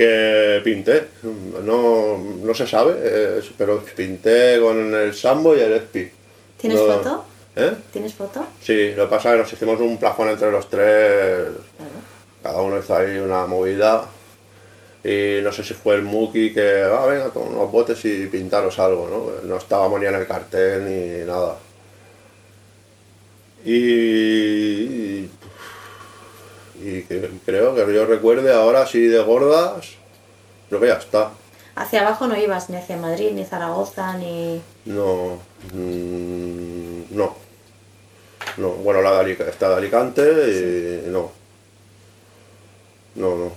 Que 0.00 0.62
pinté, 0.64 1.08
no, 1.62 2.16
no 2.16 2.54
se 2.54 2.66
sabe, 2.66 2.94
eh, 3.02 3.42
pero 3.58 3.84
pinté 3.84 4.58
con 4.58 4.94
el 4.94 5.12
Sambo 5.12 5.54
y 5.54 5.60
el 5.60 5.74
Espi. 5.74 6.10
¿Tienes 6.56 6.80
No- 6.80 6.86
foto? 6.86 7.24
¿Eh? 7.54 7.74
¿Tienes 7.92 8.14
foto? 8.14 8.46
Sí, 8.62 8.92
lo 8.94 9.04
que 9.04 9.10
pasa 9.10 9.28
es 9.28 9.34
que 9.34 9.42
nos 9.42 9.52
hicimos 9.52 9.78
un 9.78 9.98
plafón 9.98 10.30
entre 10.30 10.50
los 10.50 10.70
tres, 10.70 11.48
cada 12.42 12.62
uno 12.62 12.78
hizo 12.78 12.96
ahí 12.96 13.18
una 13.18 13.44
movida. 13.46 14.06
Y 15.04 15.40
no 15.42 15.52
sé 15.52 15.62
si 15.64 15.74
fue 15.74 15.96
el 15.96 16.02
Muki 16.02 16.54
que, 16.54 16.82
ah, 16.82 17.04
venga, 17.04 17.28
con 17.28 17.48
unos 17.48 17.70
botes 17.70 18.02
y 18.06 18.24
pintaros 18.28 18.78
algo, 18.78 19.06
¿no? 19.42 19.46
No 19.48 19.58
estábamos 19.58 20.00
ni 20.00 20.06
en 20.06 20.14
el 20.14 20.26
cartel 20.26 20.82
ni 20.86 21.26
nada. 21.26 21.56
Y, 23.66 23.74
y 23.74 25.30
que- 27.08 27.30
creo 27.44 27.74
que 27.74 27.92
yo 27.94 28.06
recuerde 28.06 28.52
ahora 28.52 28.82
así 28.82 29.00
de 29.06 29.18
gordas, 29.22 29.86
creo 30.68 30.80
que 30.80 30.86
ya 30.88 30.94
está. 30.94 31.30
Hacia 31.76 32.00
abajo 32.02 32.26
no 32.26 32.36
ibas, 32.36 32.68
ni 32.70 32.76
hacia 32.76 32.96
Madrid, 32.96 33.30
ni 33.32 33.44
Zaragoza, 33.44 34.16
ni... 34.18 34.60
No, 34.86 35.38
mm, 35.72 37.02
no. 37.16 37.34
No, 38.56 38.70
bueno, 38.70 39.00
la 39.02 39.12
de 39.22 39.36
Alic- 39.36 39.48
está 39.48 39.68
de 39.70 39.74
Alicante 39.76 40.22
y 41.06 41.10
no. 41.10 41.30
No, 43.14 43.36
no. 43.36 43.52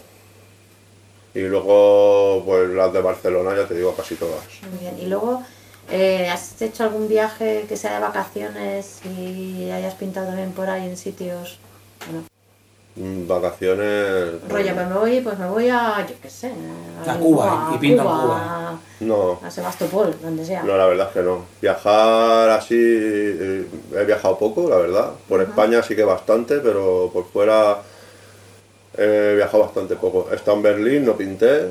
Y 1.34 1.42
luego, 1.42 2.44
pues 2.46 2.70
las 2.70 2.94
de 2.94 3.02
Barcelona, 3.02 3.56
ya 3.56 3.68
te 3.68 3.74
digo, 3.74 3.96
casi 3.96 4.16
todas. 4.16 4.44
Muy 4.70 4.80
bien. 4.80 5.00
Y 5.00 5.08
luego, 5.08 5.44
eh, 5.90 6.30
¿has 6.30 6.62
hecho 6.62 6.84
algún 6.84 7.08
viaje 7.08 7.66
que 7.68 7.76
sea 7.76 7.96
de 7.96 8.00
vacaciones 8.00 9.00
y 9.06 9.70
hayas 9.72 9.96
pintado 9.96 10.28
también 10.28 10.52
por 10.52 10.70
ahí 10.70 10.86
en 10.88 10.96
sitios? 10.98 11.58
Bueno, 12.06 12.24
Vacaciones. 12.96 14.34
rollo, 14.48 14.74
pues 14.76 14.88
me 14.88 14.94
voy, 14.94 15.22
pues 15.22 15.40
me 15.40 15.48
voy 15.48 15.68
a, 15.70 16.06
yo 16.08 16.14
qué 16.22 16.30
sé, 16.30 16.52
A 17.08 17.16
Cuba, 17.16 17.72
y 17.74 17.78
pinta 17.80 18.04
en 18.04 18.08
Cuba, 18.08 18.22
Cuba. 18.22 18.80
No, 19.00 19.40
A 19.44 19.50
Sebastopol, 19.50 20.16
donde 20.22 20.46
sea. 20.46 20.62
no, 20.64 20.78
la 20.78 20.86
verdad 20.86 21.08
es 21.08 21.14
que 21.14 21.24
no. 21.24 21.46
Viajar 21.62 22.50
así, 22.52 22.76
eh, 22.78 23.66
he 23.96 24.06
viajado 24.06 24.38
poco, 24.38 24.70
la 24.70 24.78
verdad. 24.78 25.12
Por 25.28 25.42
España 25.42 25.82
sí 25.82 25.96
que 25.96 26.04
bastante, 26.04 26.60
pero 26.60 27.10
por 27.12 27.26
fuera 27.26 27.80
he 28.96 29.34
viajado 29.38 29.64
bastante 29.64 29.96
poco. 29.96 30.28
He 30.32 30.36
estado 30.36 30.58
en 30.58 30.64
Berlín, 30.64 31.06
no 31.06 31.14
pinté. 31.18 31.70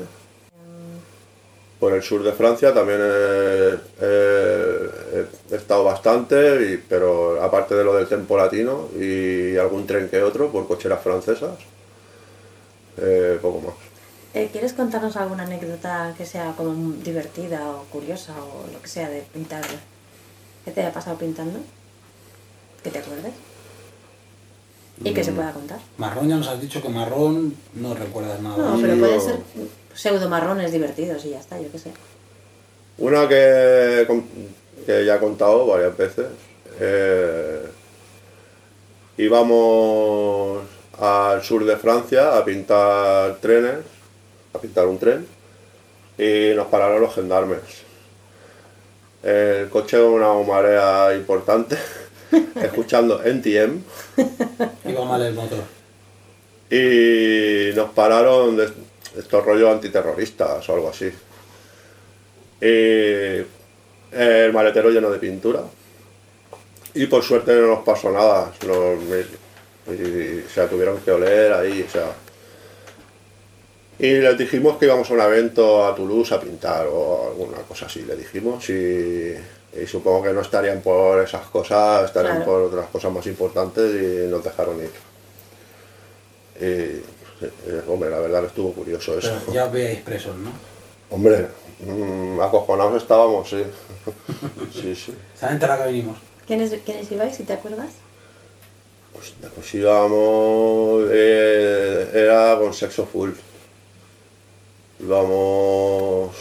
Por 1.83 1.93
el 1.93 2.01
sur 2.01 2.23
de 2.23 2.31
Francia 2.31 2.73
también 2.73 3.01
he, 3.01 3.73
he- 3.99 5.25
he 5.51 5.55
estado 5.57 5.83
bastante, 5.83 6.35
y- 6.71 6.77
pero 6.77 7.43
aparte 7.43 7.75
de 7.75 7.83
lo 7.83 7.93
del 7.95 8.07
tempo 8.07 8.37
latino 8.37 8.87
y 8.97 9.57
algún 9.57 9.85
tren 9.85 10.07
que 10.07 10.23
otro 10.23 10.49
por 10.49 10.65
cocheras 10.65 11.01
francesas, 11.03 11.57
eh, 12.95 13.37
poco 13.41 13.59
más. 13.59 13.73
Eh, 14.33 14.47
¿Quieres 14.49 14.71
contarnos 14.71 15.17
alguna 15.17 15.43
anécdota 15.43 16.13
que 16.17 16.25
sea 16.25 16.53
como 16.55 16.93
divertida 17.03 17.69
o 17.69 17.83
curiosa 17.91 18.31
o 18.41 18.71
lo 18.71 18.81
que 18.81 18.87
sea 18.87 19.09
de 19.09 19.23
pintar? 19.33 19.65
¿Qué 20.63 20.71
te 20.71 20.79
haya 20.79 20.93
pasado 20.93 21.17
pintando? 21.17 21.59
Que 22.81 22.91
te 22.91 22.99
acuerdes. 22.99 23.33
Y 25.03 25.13
que 25.13 25.21
se 25.21 25.33
Mm. 25.33 25.35
pueda 25.35 25.51
contar. 25.51 25.79
Marrón 25.97 26.29
ya 26.29 26.37
nos 26.37 26.47
has 26.47 26.61
dicho 26.61 26.81
que 26.81 26.87
marrón 26.87 27.53
no 27.73 27.93
recuerdas 27.93 28.39
nada. 28.41 28.55
No, 28.71 28.79
pero 28.81 28.97
pueden 28.97 29.17
No. 29.17 29.21
ser 29.21 29.39
pseudo 29.93 30.29
marrones 30.29 30.71
divertidos 30.71 31.23
y 31.25 31.31
ya 31.31 31.39
está, 31.39 31.59
yo 31.59 31.71
qué 31.71 31.79
sé. 31.79 31.91
Una 32.97 33.27
que, 33.27 34.05
ya 34.87 35.15
he 35.15 35.19
contado 35.19 35.65
varias 35.67 35.95
veces. 35.97 36.25
eh, 36.79 37.61
íbamos 39.17 40.63
al 40.99 41.43
sur 41.43 41.65
de 41.65 41.77
Francia 41.77 42.37
a 42.37 42.45
pintar 42.45 43.35
trenes, 43.37 43.77
a 44.53 44.59
pintar 44.59 44.87
un 44.87 44.97
tren, 44.99 45.27
y 46.17 46.53
nos 46.55 46.67
pararon 46.67 47.01
los 47.01 47.13
gendarmes. 47.13 47.59
El 49.23 49.69
coche 49.69 49.97
con 49.97 50.13
una 50.13 50.33
marea 50.43 51.15
importante, 51.15 51.77
escuchando 52.55 53.21
NTM, 53.23 53.81
Iba 54.85 55.05
mal 55.05 55.21
el 55.21 55.33
motor. 55.33 55.63
y 56.69 57.71
nos 57.75 57.91
pararon 57.91 58.57
de 58.57 58.69
estos 59.17 59.45
rollos 59.45 59.71
antiterroristas 59.71 60.67
o 60.69 60.73
algo 60.73 60.89
así. 60.89 61.11
Y 62.61 63.45
el 64.11 64.53
maletero 64.53 64.89
lleno 64.89 65.09
de 65.09 65.19
pintura. 65.19 65.61
Y 66.93 67.07
por 67.07 67.23
suerte 67.23 67.53
no 67.55 67.67
nos 67.67 67.83
pasó 67.83 68.11
nada. 68.11 68.51
Nos- 68.67 68.99
y, 69.85 70.43
se 70.49 70.61
la 70.61 70.67
tuvieron 70.67 70.97
que 70.99 71.11
oler 71.11 71.51
ahí, 71.53 71.83
o 71.85 71.89
sea. 71.91 72.11
Y 73.99 74.11
les 74.19 74.37
dijimos 74.37 74.77
que 74.77 74.85
íbamos 74.85 75.09
a 75.09 75.13
un 75.13 75.21
evento 75.21 75.85
a 75.85 75.93
Toulouse 75.95 76.33
a 76.33 76.39
pintar 76.39 76.87
o 76.89 77.27
alguna 77.29 77.57
cosa 77.67 77.85
así, 77.87 78.01
le 78.03 78.15
dijimos. 78.15 78.67
Y, 78.69 79.33
y 79.81 79.87
supongo 79.87 80.23
que 80.23 80.33
no 80.33 80.41
estarían 80.41 80.81
por 80.81 81.19
esas 81.23 81.45
cosas, 81.47 82.05
estarían 82.05 82.37
Claro. 82.37 82.51
por 82.51 82.61
otras 82.63 82.87
cosas 82.89 83.11
más 83.11 83.25
importantes 83.27 83.91
y 83.93 84.29
nos 84.31 84.43
dejaron 84.43 84.77
ir. 84.81 84.91
Y, 86.61 87.01
eh, 87.67 87.81
hombre, 87.87 88.09
la 88.09 88.19
verdad 88.19 88.41
que 88.41 88.47
estuvo 88.47 88.73
curioso 88.73 89.17
eso. 89.17 89.31
Pero 89.45 89.53
ya 89.53 89.65
os 89.65 89.71
veíais 89.71 90.01
presos, 90.01 90.35
¿no? 90.37 90.51
Hombre, 91.09 91.47
mm, 91.85 92.39
acojonados 92.41 93.01
estábamos, 93.01 93.49
sí. 93.49 93.63
Sí, 94.73 94.95
sí. 94.95 95.13
¿Se 95.39 95.45
han 95.45 95.53
enterado 95.53 95.83
que 95.83 95.89
venimos? 95.91 96.17
¿Quiénes, 96.47 96.71
¿Quiénes 96.85 97.11
ibais, 97.11 97.35
si 97.35 97.43
te 97.43 97.53
acuerdas? 97.53 97.91
Hostia, 99.17 99.49
pues 99.53 99.73
íbamos. 99.75 101.03
eh, 101.11 102.09
era 102.13 102.57
con 102.59 102.73
sexo 102.73 103.05
full. 103.05 103.31
Íbamos. 104.99 106.35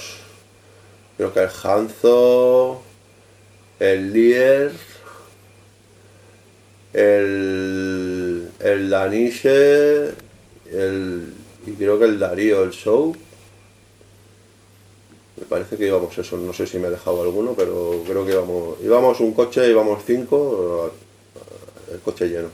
Creo 1.16 1.32
que 1.32 1.40
el 1.40 1.50
Hanzo. 1.62 2.82
El 3.78 4.12
Lier. 4.12 4.72
El. 6.92 8.48
El 8.60 8.90
Daniche. 8.90 10.12
El. 10.72 11.32
Y 11.66 11.72
creo 11.72 11.98
que 11.98 12.06
el 12.06 12.18
Darío, 12.18 12.62
el 12.64 12.70
Show. 12.70 13.14
Me 15.36 15.46
parece 15.46 15.76
que 15.76 15.86
íbamos 15.86 16.16
eso, 16.16 16.36
no 16.36 16.52
sé 16.52 16.66
si 16.66 16.78
me 16.78 16.88
he 16.88 16.90
dejado 16.90 17.22
alguno, 17.22 17.54
pero 17.56 18.02
creo 18.06 18.24
que 18.24 18.32
íbamos. 18.32 18.78
Íbamos 18.82 19.20
un 19.20 19.32
coche, 19.32 19.68
íbamos 19.68 20.02
cinco, 20.04 20.92
el 21.92 22.00
coche 22.00 22.28
lleno. 22.28 22.50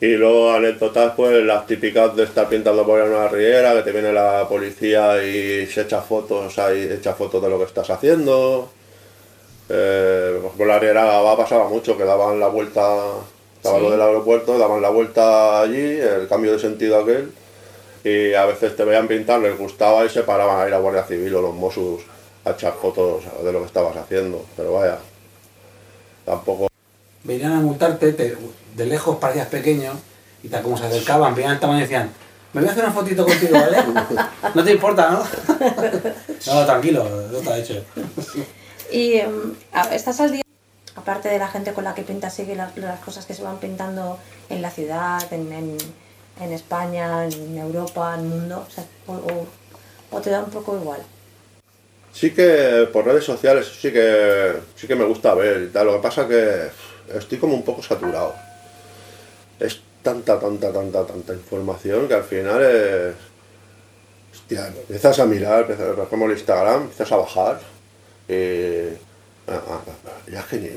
Y 0.00 0.14
luego 0.14 0.52
anécdotas, 0.52 1.14
pues 1.16 1.44
las 1.44 1.66
típicas 1.66 2.14
de 2.14 2.24
estar 2.24 2.48
pintando 2.48 2.86
por 2.86 3.00
una 3.00 3.28
riera, 3.28 3.74
que 3.74 3.82
te 3.82 3.92
viene 3.92 4.12
la 4.12 4.46
policía 4.48 5.22
y 5.24 5.66
se 5.66 5.82
echa 5.82 6.00
fotos, 6.02 6.56
ahí 6.58 6.88
echa 6.92 7.14
fotos 7.14 7.42
de 7.42 7.50
lo 7.50 7.58
que 7.58 7.64
estás 7.64 7.90
haciendo. 7.90 8.70
Eh, 9.68 10.38
pues 10.40 10.52
por 10.54 10.66
la 10.66 10.78
riera 10.78 11.04
va 11.20 11.36
pasaba 11.36 11.68
mucho, 11.68 11.96
que 11.96 12.04
daban 12.04 12.38
la 12.38 12.48
vuelta, 12.48 12.80
estaba 13.58 13.76
Sí. 13.78 13.84
lo 13.84 13.90
del 13.90 14.00
aeropuerto, 14.00 14.56
daban 14.58 14.80
la 14.82 14.88
vuelta 14.90 15.60
allí, 15.60 15.98
el 16.00 16.26
cambio 16.28 16.52
de 16.52 16.58
sentido 16.58 16.98
aquel, 16.98 17.32
y 18.04 18.32
a 18.34 18.46
veces 18.46 18.74
te 18.76 18.84
veían 18.84 19.06
pintar, 19.06 19.40
les 19.40 19.58
gustaba 19.58 20.04
y 20.04 20.08
se 20.08 20.22
paraban 20.22 20.60
ahí 20.64 20.70
la 20.70 20.78
Guardia 20.78 21.04
Civil 21.04 21.34
o 21.34 21.42
los 21.42 21.54
Mossos 21.54 22.00
a 22.44 22.50
echar 22.52 22.72
fotos 22.80 23.24
de 23.44 23.52
lo 23.52 23.60
que 23.60 23.66
estabas 23.66 23.96
haciendo. 23.96 24.44
Pero 24.56 24.72
vaya, 24.74 24.98
tampoco 26.24 26.68
Venían 27.24 27.52
a 27.52 27.60
multarte, 27.60 28.12
te- 28.12 28.36
de 28.76 28.86
lejos 28.86 29.16
parecías 29.18 29.48
pequeño 29.48 29.92
y 30.42 30.48
tal 30.48 30.62
como 30.62 30.78
se 30.78 30.86
acercaban, 30.86 31.34
veían 31.34 31.52
el 31.52 31.60
tamaño 31.60 31.80
y 31.80 31.82
decían, 31.82 32.10
Me 32.54 32.60
voy 32.62 32.68
a 32.70 32.72
hacer 32.72 32.84
una 32.84 32.92
fotito 32.94 33.26
contigo, 33.26 33.52
¿vale? 33.52 33.76
No 34.54 34.64
te 34.64 34.72
importa, 34.72 35.10
¿no? 35.10 35.22
No, 36.46 36.64
tranquilo, 36.64 37.04
no 37.30 37.38
está 37.38 37.58
hecho. 37.58 37.84
Y 38.90 39.14
em, 39.14 39.52
a- 39.72 39.94
estás 39.94 40.18
al 40.20 40.32
día, 40.32 40.42
aparte 40.98 41.28
de 41.28 41.38
la 41.38 41.48
gente 41.48 41.72
con 41.72 41.84
la 41.84 41.94
que 41.94 42.02
pintas, 42.02 42.34
sigue 42.34 42.54
las, 42.54 42.72
cosas 43.04 43.24
que 43.24 43.34
se 43.34 43.42
van 43.42 43.58
pintando 43.58 44.18
en 44.48 44.60
la 44.60 44.70
ciudad, 44.70 45.32
en, 45.32 45.78
en, 46.40 46.52
España, 46.52 47.24
en 47.24 47.58
Europa, 47.58 48.14
en 48.14 48.20
el 48.20 48.26
mundo, 48.26 48.66
o, 49.06 50.20
te 50.20 50.30
da 50.30 50.42
un 50.42 50.50
poco 50.50 50.76
igual. 50.76 51.00
Sí 52.12 52.32
que 52.32 52.88
por 52.92 53.04
redes 53.04 53.24
sociales 53.24 53.66
sí 53.80 53.92
que 53.92 54.54
sí 54.74 54.86
que 54.86 54.96
me 54.96 55.04
gusta 55.04 55.34
ver 55.34 55.62
y 55.62 55.68
tal. 55.68 55.86
Lo 55.86 55.92
que 55.94 56.02
pasa 56.02 56.26
que 56.26 56.68
estoy 57.14 57.38
como 57.38 57.54
un 57.54 57.64
poco 57.64 57.82
saturado. 57.82 58.34
Es 59.60 59.80
tanta, 60.02 60.40
tanta, 60.40 60.72
tanta, 60.72 61.06
tanta 61.06 61.32
información 61.34 62.08
que 62.08 62.14
al 62.14 62.24
final 62.24 62.62
es. 62.62 63.14
Hostia, 64.32 64.68
empiezas 64.68 65.18
a 65.20 65.26
mirar, 65.26 65.60
empiezas, 65.60 65.98
ejemplo, 65.98 66.26
el 66.26 66.32
Instagram, 66.32 66.82
empiezas 66.82 67.12
a 67.12 67.16
bajar. 67.16 67.60
Ah, 69.50 69.62
ah, 69.68 69.80
ah, 70.06 70.30
Ya 70.30 70.40
es 70.40 70.46
que 70.46 70.56
ni, 70.58 70.68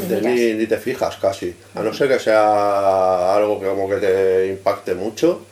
Ni 0.00 0.06
te- 0.08 0.54
ni, 0.54 0.66
te 0.66 0.76
fijas 0.78 1.16
casi. 1.16 1.54
A 1.74 1.82
no 1.82 1.92
ser 1.94 2.08
que 2.08 2.18
sea 2.18 3.34
algo 3.36 3.58
que 3.60 3.66
como 3.66 3.88
que 3.88 3.96
te 3.96 4.46
impacte 4.48 4.94
mucho. 4.94 5.42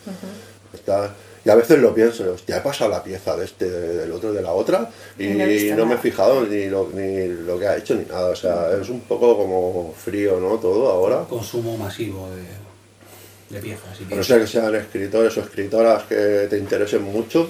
Está- 0.72 1.14
y 1.44 1.48
a 1.48 1.54
veces 1.54 1.78
lo 1.78 1.94
pienso, 1.94 2.32
hostia, 2.32 2.56
he 2.56 2.60
pasado 2.60 2.90
la 2.90 3.04
pieza 3.04 3.36
de 3.36 3.44
este, 3.44 3.70
del 3.70 4.10
otro, 4.10 4.32
de 4.32 4.42
la 4.42 4.52
otra, 4.52 4.90
y 5.16 5.28
no 5.76 5.86
me 5.86 5.94
he 5.94 5.98
fijado 5.98 6.44
ni 6.44 6.66
lo, 6.66 6.90
ni 6.92 7.28
lo 7.28 7.56
que 7.56 7.68
ha 7.68 7.76
hecho 7.76 7.94
ni 7.94 8.04
nada. 8.04 8.30
O 8.30 8.34
sea, 8.36 8.72
es 8.82 8.88
un 8.88 9.00
poco 9.02 9.36
como 9.36 9.94
frío, 9.96 10.40
¿no? 10.40 10.56
Todo 10.58 10.90
ahora. 10.90 11.24
Consumo 11.28 11.76
masivo 11.76 12.28
de, 12.30 13.54
de 13.56 13.62
piezas 13.62 13.96
y 14.00 14.12
A 14.12 14.16
no 14.16 14.24
ser 14.24 14.40
que 14.40 14.46
sean 14.48 14.74
escritores 14.74 15.36
o 15.36 15.40
escritoras 15.42 16.02
que 16.04 16.48
te 16.50 16.58
interesen 16.58 17.02
mucho. 17.04 17.48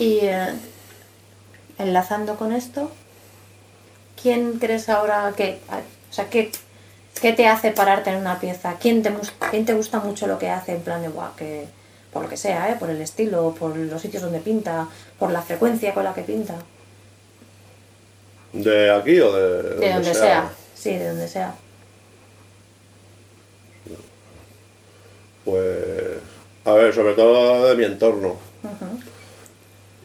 Y 0.00 0.18
eh, 0.22 0.54
enlazando 1.78 2.34
con 2.36 2.50
esto, 2.52 2.90
¿quién 4.20 4.58
crees 4.58 4.88
ahora 4.88 5.32
que, 5.36 5.58
o 6.10 6.12
sea, 6.12 6.28
qué, 6.28 6.50
qué 7.20 7.32
te 7.32 7.46
hace 7.46 7.70
pararte 7.70 8.10
en 8.10 8.16
una 8.16 8.40
pieza? 8.40 8.76
¿Quién 8.80 9.02
te, 9.02 9.12
quién 9.50 9.64
te 9.64 9.74
gusta 9.74 10.00
mucho 10.00 10.26
lo 10.26 10.38
que 10.38 10.50
hace 10.50 10.72
en 10.72 10.80
plan 10.80 11.02
de, 11.02 11.08
guau, 11.08 11.34
que 11.36 11.66
por 12.12 12.22
lo 12.22 12.28
que 12.28 12.36
sea, 12.36 12.70
¿eh? 12.70 12.76
por 12.78 12.90
el 12.90 13.00
estilo, 13.00 13.54
por 13.58 13.76
los 13.76 14.00
sitios 14.00 14.22
donde 14.22 14.40
pinta, 14.40 14.88
por 15.18 15.30
la 15.30 15.42
frecuencia 15.42 15.94
con 15.94 16.04
la 16.04 16.14
que 16.14 16.22
pinta? 16.22 16.54
¿De 18.52 18.90
aquí 18.90 19.20
o 19.20 19.32
de, 19.32 19.62
De 19.76 19.92
donde 19.92 20.14
sea. 20.14 20.50
Sí, 20.74 20.96
de 20.96 21.08
donde 21.08 21.28
sea. 21.28 21.54
Pues, 25.44 26.18
a 26.64 26.72
ver, 26.72 26.94
sobre 26.94 27.14
todo 27.14 27.68
de 27.68 27.74
mi 27.74 27.84
entorno. 27.84 28.36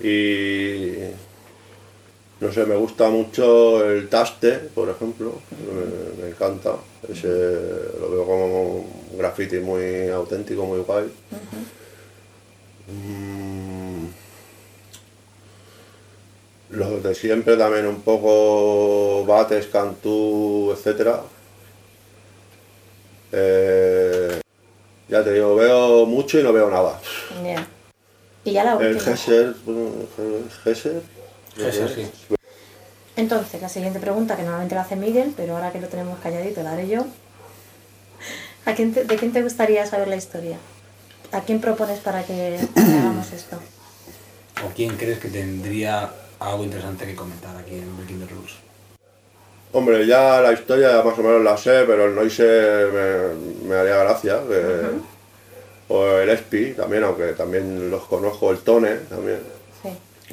Y, 0.01 0.95
no 2.43 2.51
sé, 2.51 2.65
me 2.65 2.75
gusta 2.75 3.09
mucho 3.09 3.89
el 3.89 4.09
taste, 4.09 4.51
por 4.75 4.89
ejemplo, 4.89 5.33
me, 5.51 6.23
me 6.23 6.29
encanta. 6.29 6.75
Ese, 7.07 7.27
lo 7.99 8.11
veo 8.11 8.25
como 8.25 8.75
un 8.75 9.17
graffiti 9.17 9.59
muy 9.59 10.09
auténtico, 10.09 10.65
muy 10.65 10.79
guay. 10.79 11.05
Mm, 12.87 14.07
Los 16.71 17.01
de 17.03 17.15
siempre 17.15 17.55
también 17.55 17.87
un 17.87 18.01
poco 18.01 19.23
Bates, 19.25 19.67
Cantú, 19.67 20.73
etcétera. 20.75 21.21
Eh, 23.31 24.41
ya 25.07 25.23
te 25.23 25.33
digo, 25.33 25.55
veo 25.55 26.05
mucho 26.05 26.39
y 26.39 26.43
no 26.43 26.51
veo 26.51 26.69
nada. 26.69 26.99
Ya. 27.43 27.67
Y 28.43 28.51
ya 28.51 28.63
la 28.63 28.85
El 28.85 28.99
Gesser, 28.99 29.53
Gesser, 31.55 31.89
sí. 31.89 32.07
Entonces, 33.15 33.61
la 33.61 33.69
siguiente 33.69 33.99
pregunta, 33.99 34.35
que 34.35 34.41
normalmente 34.43 34.75
la 34.75 34.81
hace 34.81 34.95
Miguel, 34.95 35.33
pero 35.37 35.55
ahora 35.55 35.71
que 35.71 35.79
lo 35.79 35.87
tenemos 35.87 36.19
calladito, 36.19 36.63
la 36.63 36.73
haré 36.73 36.87
yo. 36.87 37.05
¿A 38.65 38.73
quién 38.73 38.93
te- 38.93 39.03
¿De 39.03 39.15
quién 39.17 39.31
te 39.33 39.41
gustaría 39.43 39.85
saber 39.85 40.07
la 40.07 40.15
historia? 40.15 40.57
¿A 41.31 41.41
quién 41.41 41.59
propones 41.61 41.99
para 41.99 42.23
que 42.23 42.59
hagamos 42.75 43.31
esto? 43.33 43.57
¿O 44.65 44.69
quién 44.75 44.95
crees 44.97 45.19
que 45.19 45.27
tendría 45.29 46.09
algo 46.39 46.63
interesante 46.63 47.05
que 47.05 47.15
comentar 47.15 47.55
aquí 47.57 47.75
en 47.75 47.95
Breaking 47.97 48.19
the 48.21 48.33
Rules? 48.33 48.53
Hombre, 49.73 50.05
ya 50.07 50.39
la 50.41 50.53
historia 50.53 51.01
más 51.03 51.17
o 51.17 51.23
menos 51.23 51.43
la 51.43 51.57
sé, 51.57 51.83
pero 51.85 52.05
el 52.05 52.15
Noise 52.15 52.87
me, 52.93 53.67
me 53.69 53.75
haría 53.75 53.97
gracia. 53.97 54.39
que- 54.47 55.13
O 55.89 56.07
el 56.17 56.29
Espi 56.29 56.73
también, 56.73 57.03
aunque 57.03 57.33
también 57.33 57.91
los 57.91 58.03
conozco, 58.05 58.51
el 58.51 58.59
Tone 58.59 58.95
también. 59.09 59.39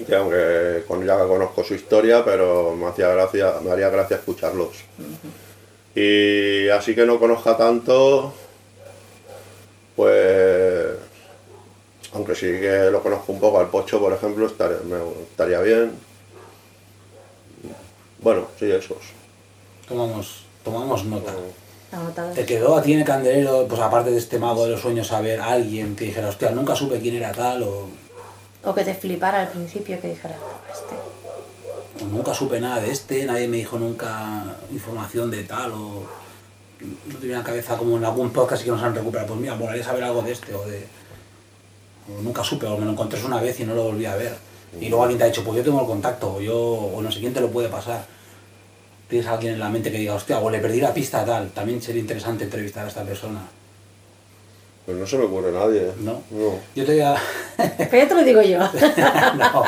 Que 0.06 0.16
aunque 0.16 0.84
con, 0.88 1.04
ya 1.04 1.18
conozco 1.26 1.62
su 1.64 1.74
historia, 1.74 2.24
pero 2.24 2.74
me 2.74 2.86
hacía 2.86 3.08
gracia, 3.08 3.54
me 3.62 3.70
haría 3.70 3.88
gracia 3.90 4.16
escucharlos. 4.16 4.76
Y 5.94 6.68
así 6.68 6.94
que 6.94 7.04
no 7.04 7.18
conozca 7.18 7.56
tanto, 7.56 8.32
pues 9.96 10.86
aunque 12.12 12.34
sí 12.34 12.46
que 12.46 12.88
lo 12.90 13.02
conozco 13.02 13.32
un 13.32 13.40
poco 13.40 13.60
al 13.60 13.68
Pocho, 13.68 14.00
por 14.00 14.12
ejemplo, 14.12 14.46
estaría, 14.46 14.78
me- 14.84 15.22
estaría 15.30 15.60
bien. 15.60 15.92
Bueno, 18.20 18.48
sí, 18.58 18.70
esos. 18.70 18.98
Tomamos, 19.88 20.44
tomamos 20.64 21.04
nota. 21.04 21.32
Anotados. 21.92 22.34
¿Te 22.36 22.44
quedó 22.46 22.76
a 22.76 22.82
ti 22.82 22.92
en 22.92 23.00
el 23.00 23.04
candelero, 23.04 23.66
pues 23.68 23.80
aparte 23.80 24.10
de 24.10 24.18
este 24.18 24.38
mago 24.38 24.64
de 24.64 24.72
los 24.72 24.80
sueños, 24.80 25.08
saber 25.08 25.40
a 25.40 25.50
alguien 25.52 25.96
que 25.96 26.04
dijera, 26.06 26.28
hostia, 26.28 26.50
nunca 26.50 26.74
supe 26.76 27.00
quién 27.00 27.16
era 27.16 27.32
tal, 27.32 27.62
o, 27.64 27.88
O 28.64 28.74
que 28.74 28.84
te 28.84 28.94
flipara 28.94 29.40
al 29.40 29.48
principio, 29.48 30.00
que 30.00 30.08
dijera, 30.08 30.36
este. 30.70 32.04
nunca 32.04 32.34
supe 32.34 32.60
nada 32.60 32.80
de 32.80 32.90
este, 32.90 33.24
nadie 33.24 33.48
me 33.48 33.56
dijo 33.58 33.78
nunca 33.78 34.44
información 34.70 35.30
de 35.30 35.44
tal, 35.44 35.72
o 35.72 36.04
no 36.80 37.18
tenía 37.18 37.36
en 37.36 37.42
la 37.42 37.44
cabeza 37.44 37.76
como 37.76 37.96
en 37.96 38.04
algún 38.04 38.30
podcast 38.30 38.64
que 38.64 38.70
nos 38.70 38.82
han 38.82 38.94
recuperado, 38.94 39.28
pues 39.28 39.40
mira, 39.40 39.54
molaría 39.54 39.84
saber 39.84 40.04
algo 40.04 40.22
de 40.22 40.32
este, 40.32 40.54
o 40.54 40.64
de... 40.66 40.86
nunca 42.22 42.44
supe, 42.44 42.66
o 42.66 42.76
me 42.76 42.84
lo 42.84 42.92
encontré 42.92 43.22
una 43.24 43.40
vez 43.40 43.58
y 43.60 43.64
no 43.64 43.74
lo 43.74 43.84
volví 43.84 44.04
a 44.04 44.16
ver. 44.16 44.36
Y 44.78 44.88
luego 44.88 45.02
alguien 45.02 45.18
te 45.18 45.24
ha 45.24 45.28
dicho, 45.28 45.42
pues 45.42 45.56
yo 45.56 45.64
tengo 45.64 45.80
el 45.80 45.86
contacto, 45.86 46.34
o 46.34 46.40
yo, 46.40 46.56
o 46.56 47.00
no 47.02 47.10
sé 47.10 47.20
quién 47.20 47.32
te 47.34 47.40
lo 47.40 47.50
puede 47.50 47.68
pasar. 47.68 48.04
Tienes 49.08 49.26
a 49.26 49.32
alguien 49.32 49.54
en 49.54 49.60
la 49.60 49.68
mente 49.68 49.90
que 49.90 49.98
diga, 49.98 50.14
hostia, 50.14 50.38
o 50.38 50.50
le 50.50 50.60
perdí 50.60 50.80
la 50.80 50.94
pista 50.94 51.24
tal, 51.24 51.50
también 51.50 51.82
sería 51.82 52.00
interesante 52.00 52.44
entrevistar 52.44 52.84
a 52.84 52.88
esta 52.88 53.02
persona. 53.02 53.40
Pues 54.86 54.96
no 54.98 55.06
se 55.06 55.18
me 55.18 55.24
ocurre 55.24 55.52
nadie. 55.52 55.92
¿No? 56.00 56.22
No. 56.30 56.54
Yo 56.74 56.84
te 56.84 56.92
voy 56.92 57.00
a... 57.00 57.14
Pero 57.56 57.96
ya 58.02 58.08
te 58.08 58.14
lo 58.14 58.24
digo 58.24 58.42
yo. 58.42 58.58
no, 59.38 59.62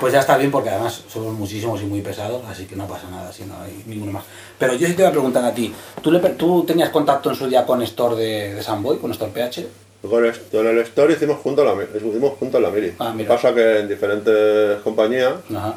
pues 0.00 0.12
ya 0.12 0.20
está 0.20 0.36
bien 0.38 0.50
porque 0.50 0.70
además 0.70 1.04
somos 1.08 1.32
muchísimos 1.34 1.80
y 1.82 1.84
muy 1.84 2.00
pesados, 2.00 2.42
así 2.48 2.64
que 2.66 2.74
no 2.74 2.86
pasa 2.88 3.08
nada 3.10 3.32
si 3.32 3.44
no 3.44 3.54
hay 3.60 3.82
ninguno 3.86 4.12
más. 4.12 4.24
Pero 4.58 4.74
yo 4.74 4.86
sí 4.86 4.94
te 4.94 5.02
voy 5.02 5.10
a 5.10 5.12
preguntar 5.12 5.44
a 5.44 5.52
ti, 5.54 5.72
¿tú, 6.02 6.10
le, 6.10 6.18
tú 6.30 6.64
tenías 6.64 6.88
contacto 6.90 7.30
en 7.30 7.36
su 7.36 7.46
día 7.46 7.64
con 7.66 7.82
Store 7.82 8.16
de, 8.16 8.54
de 8.54 8.62
Samboy, 8.62 8.98
con 8.98 9.10
Store 9.12 9.30
PH? 9.32 9.66
Con 10.08 10.24
esto, 10.26 10.60
en 10.60 10.66
el 10.68 10.78
Store 10.80 11.12
hicimos 11.12 11.38
juntos 11.38 11.64
la, 11.64 11.98
hicimos 11.98 12.32
juntos 12.38 12.60
la 12.60 12.70
Miri. 12.70 12.94
Ah, 12.98 13.04
Lo 13.06 13.10
que 13.12 13.16
mira. 13.18 13.28
pasa 13.34 13.54
que 13.54 13.80
en 13.80 13.88
diferentes 13.88 14.78
compañías, 14.82 15.34
Ajá. 15.54 15.76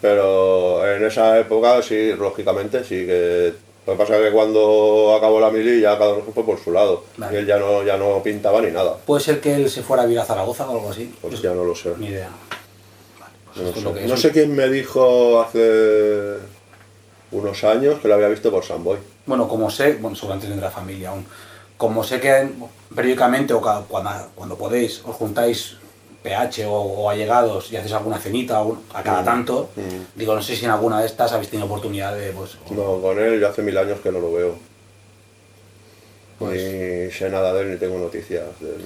pero 0.00 0.86
en 0.94 1.04
esa 1.04 1.38
época 1.38 1.82
sí, 1.82 2.12
lógicamente 2.12 2.84
sí 2.84 3.04
que... 3.06 3.54
Lo 3.88 3.94
que 3.94 4.00
pasa 4.04 4.18
que 4.18 4.30
cuando 4.32 5.14
acabó 5.16 5.40
la 5.40 5.48
Mili 5.50 5.80
ya 5.80 5.96
cada 5.98 6.12
uno 6.12 6.22
fue 6.34 6.44
por 6.44 6.62
su 6.62 6.70
lado. 6.72 7.04
Vale. 7.16 7.34
Y 7.34 7.38
él 7.38 7.46
ya 7.46 7.58
no, 7.58 7.82
ya 7.82 7.96
no 7.96 8.22
pintaba 8.22 8.60
ni 8.60 8.70
nada. 8.70 8.98
¿Puede 8.98 9.22
ser 9.24 9.40
que 9.40 9.54
él 9.54 9.70
se 9.70 9.82
fuera 9.82 10.02
a 10.02 10.04
vivir 10.04 10.20
a 10.20 10.26
Zaragoza 10.26 10.68
o 10.68 10.72
algo 10.76 10.90
así? 10.90 11.10
Pues 11.22 11.40
ya 11.40 11.54
no 11.54 11.64
lo 11.64 11.74
sé. 11.74 11.94
Ni 11.96 12.08
idea. 12.08 12.28
Vale, 13.18 13.32
pues 13.54 13.56
No 13.64 13.70
es 13.70 13.82
lo 13.82 13.90
sé. 13.92 13.98
que 13.98 14.04
es. 14.04 14.10
No 14.10 14.16
sé 14.18 14.30
quién 14.30 14.54
me 14.54 14.68
dijo 14.68 15.40
hace 15.40 16.34
unos 17.32 17.64
años 17.64 17.98
que 18.00 18.08
lo 18.08 18.14
había 18.14 18.28
visto 18.28 18.50
por 18.50 18.62
Samboy. 18.62 18.98
Bueno, 19.24 19.48
como 19.48 19.70
sé, 19.70 19.94
bueno, 19.94 20.14
seguramente 20.14 20.48
tendrá 20.48 20.70
familia 20.70 21.08
aún. 21.08 21.24
Como 21.78 22.04
sé 22.04 22.20
que 22.20 22.46
periódicamente 22.94 23.54
o 23.54 23.62
cuando, 23.62 24.10
cuando 24.34 24.56
podéis 24.56 25.00
os 25.06 25.16
juntáis 25.16 25.78
PH 26.22 26.66
o, 26.66 26.72
o 26.74 27.10
allegados 27.10 27.70
y 27.72 27.76
hacéis 27.76 27.94
alguna 27.94 28.18
cenita 28.18 28.62
o 28.62 28.76
a 28.92 29.02
cada 29.02 29.22
Mm, 29.22 29.24
tanto, 29.24 29.68
mm. 29.76 30.18
digo, 30.18 30.34
no 30.34 30.42
sé 30.42 30.56
si 30.56 30.64
en 30.64 30.70
alguna 30.72 31.00
de 31.00 31.06
estas 31.06 31.32
habéis 31.32 31.48
tenido 31.50 31.66
oportunidad 31.66 32.14
de, 32.16 32.32
pues, 32.32 32.56
No, 32.70 33.00
con 33.00 33.18
él 33.18 33.40
ya 33.40 33.48
hace 33.48 33.62
mil 33.62 33.76
años 33.78 34.00
que 34.00 34.10
no 34.10 34.18
lo 34.20 34.32
veo. 34.32 34.54
Pues- 36.38 36.62
Ni 36.62 37.10
sé 37.12 37.30
nada 37.30 37.52
de 37.52 37.62
él, 37.62 37.70
ni 37.72 37.76
tengo 37.78 37.98
noticias 37.98 38.44
de 38.60 38.68
él. 38.70 38.82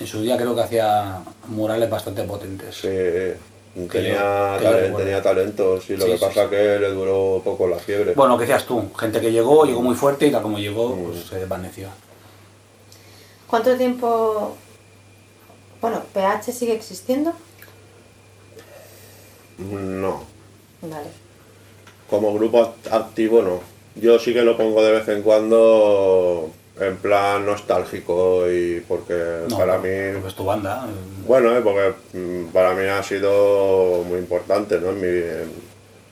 en 0.00 0.06
su 0.06 0.20
día 0.22 0.36
creo 0.36 0.54
que 0.54 0.62
hacía 0.62 1.18
murales 1.48 1.88
bastante 1.90 2.22
potentes. 2.24 2.74
Sí, 2.76 2.88
tenía, 2.88 3.36
yo- 3.76 3.88
que 3.88 4.02
yo 4.02 4.18
talen- 4.20 4.80
recuerdo. 4.80 4.96
tenía 4.98 5.22
talentos 5.22 5.90
y 5.90 5.96
lo 5.96 6.04
Sí, 6.06 6.10
que 6.12 6.18
sí, 6.18 6.24
pasa 6.24 6.44
sí. 6.44 6.50
que 6.50 6.78
le 6.78 6.88
duró 6.90 7.40
poco 7.44 7.66
la 7.68 7.76
fiebre. 7.78 8.12
Bueno, 8.14 8.32
lo 8.34 8.38
que 8.38 8.44
decías 8.44 8.64
tú, 8.66 8.90
gente 8.98 9.20
que 9.20 9.30
llegó, 9.32 9.64
llegó 9.64 9.82
muy 9.82 9.94
fuerte 9.94 10.26
y 10.26 10.30
tal 10.30 10.42
como 10.42 10.58
llegó, 10.58 10.90
Mm. 10.96 11.04
pues 11.04 11.24
se 11.26 11.36
desvaneció. 11.38 11.88
¿Cuánto 13.46 13.76
tiempo... 13.76 14.56
Bueno, 15.80 16.02
PH 16.12 16.52
sigue 16.52 16.72
existiendo? 16.74 17.32
No, 19.58 20.24
Vale. 20.82 21.08
como 22.10 22.34
grupo 22.34 22.60
act- 22.62 22.92
activo 22.92 23.42
no. 23.42 23.60
Yo 23.94 24.18
sí 24.18 24.34
que 24.34 24.42
lo 24.42 24.56
pongo 24.56 24.82
de 24.82 24.92
vez 24.92 25.08
en 25.08 25.22
cuando 25.22 26.50
en 26.78 26.96
plan 26.98 27.46
nostálgico 27.46 28.50
y 28.50 28.80
porque 28.86 29.14
No, 29.48 29.56
para 29.56 29.76
porque 29.76 30.12
mí 30.20 30.26
Es 30.28 30.34
tu 30.34 30.44
banda. 30.44 30.86
bueno 31.26 31.56
eh, 31.56 31.62
porque 31.62 31.94
mm, 32.12 32.46
para 32.52 32.74
mí 32.74 32.84
ha 32.86 33.02
sido 33.02 34.02
muy 34.04 34.18
importante 34.18 34.78
¿no? 34.78 34.90
en, 34.90 35.00
mi, 35.00 35.06
en, 35.08 35.50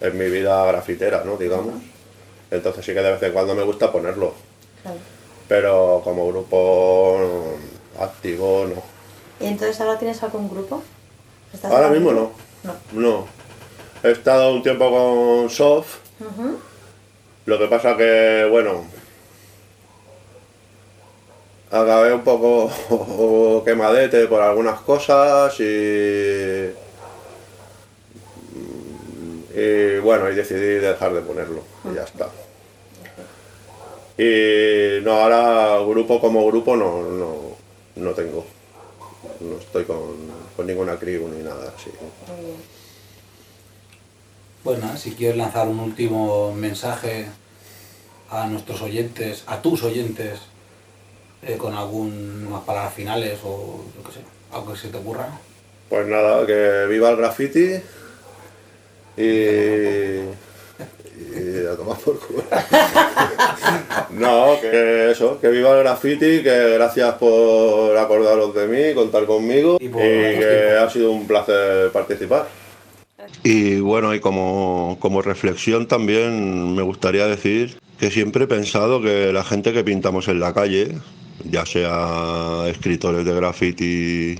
en 0.00 0.18
mi 0.18 0.30
vida 0.30 0.64
grafitera 0.64 1.22
no 1.26 1.36
digamos 1.36 1.74
entonces 2.50 2.82
sí 2.82 2.94
que 2.94 3.00
de 3.02 3.12
vez 3.12 3.22
en 3.22 3.32
cuando 3.34 3.54
me 3.54 3.62
gusta 3.62 3.92
ponerlo 3.92 4.32
Claro. 4.82 4.96
pero 5.48 6.00
como 6.02 6.26
grupo 6.28 7.58
activo 8.00 8.64
no 8.66 8.82
¿Y 9.40 9.46
entonces 9.46 9.80
ahora 9.80 9.98
tienes 9.98 10.22
algún 10.22 10.48
grupo? 10.48 10.82
¿Estás 11.52 11.70
ahora 11.70 11.88
mismo 11.90 12.12
no 12.12 12.30
No. 12.62 12.74
no 12.92 13.26
he 14.02 14.10
estado 14.12 14.52
un 14.54 14.62
tiempo 14.62 14.90
con 14.90 15.50
Soft 15.50 15.96
Ujú. 16.20 16.58
Lo 17.46 17.58
que 17.58 17.66
pasa 17.66 17.96
que, 17.96 18.46
bueno, 18.50 18.84
acabé 21.70 22.12
un 22.14 22.22
poco 22.22 23.62
quemadete 23.64 24.26
por 24.28 24.40
algunas 24.40 24.80
cosas 24.80 25.58
y, 25.60 26.70
y 29.54 29.98
bueno, 29.98 30.30
y 30.30 30.34
decidí 30.34 30.76
dejar 30.80 31.12
de 31.12 31.20
ponerlo 31.20 31.62
y 31.90 31.94
ya 31.94 32.04
está. 32.04 32.28
Y 34.16 35.02
no, 35.04 35.12
ahora 35.20 35.78
grupo 35.84 36.20
como 36.20 36.46
grupo 36.46 36.76
no, 36.76 37.02
no, 37.02 37.34
no 37.96 38.10
tengo. 38.12 38.46
No 39.40 39.58
estoy 39.58 39.84
con, 39.84 40.14
con 40.56 40.66
ninguna 40.66 40.98
crew 40.98 41.28
ni 41.28 41.42
nada 41.42 41.72
así. 41.76 41.90
Bueno, 44.62 44.96
si 44.96 45.12
quieres 45.12 45.36
lanzar 45.36 45.68
un 45.68 45.80
último 45.80 46.52
mensaje 46.54 47.26
a 48.30 48.46
nuestros 48.46 48.80
oyentes, 48.82 49.44
a 49.46 49.60
tus 49.60 49.82
oyentes, 49.82 50.40
eh, 51.42 51.56
con 51.58 51.74
algunas 51.74 52.62
palabras 52.62 52.94
finales 52.94 53.38
o 53.44 53.84
lo 53.96 54.08
que 54.08 54.14
sé, 54.14 54.20
algo 54.52 54.72
que 54.72 54.78
se 54.78 54.88
te 54.88 54.96
ocurra. 54.96 55.28
Pues 55.88 56.06
nada, 56.06 56.46
que 56.46 56.86
viva 56.88 57.10
el 57.10 57.16
graffiti 57.16 57.74
y. 59.16 60.43
y 61.16 61.66
a 61.66 61.76
tomar 61.76 61.96
por 61.98 62.18
culo. 62.18 62.42
no, 64.10 64.60
que 64.60 65.10
eso, 65.10 65.40
que 65.40 65.48
viva 65.48 65.76
el 65.76 65.84
graffiti, 65.84 66.42
que 66.42 66.74
gracias 66.74 67.14
por 67.14 67.96
acordaros 67.96 68.54
de 68.54 68.66
mí, 68.66 68.94
contar 68.94 69.24
conmigo 69.26 69.78
Y 69.80 69.86
y, 69.86 69.88
por- 69.88 70.00
que 70.02 70.76
ha 70.80 70.90
sido 70.90 71.12
un 71.12 71.26
placer 71.26 71.90
participar. 71.92 72.48
Y 73.42 73.80
bueno, 73.80 74.14
y 74.14 74.20
como, 74.20 74.96
como 75.00 75.22
reflexión 75.22 75.86
también 75.86 76.74
me 76.74 76.82
gustaría 76.82 77.26
decir 77.26 77.78
que 77.98 78.10
siempre 78.10 78.44
he 78.44 78.46
pensado 78.48 79.00
que 79.00 79.32
la 79.32 79.44
gente 79.44 79.72
que 79.72 79.84
pintamos 79.84 80.28
en 80.28 80.40
la 80.40 80.52
calle, 80.52 80.98
ya 81.44 81.64
sea 81.64 82.64
escritores 82.68 83.24
de 83.24 83.34
graffiti, 83.34 84.38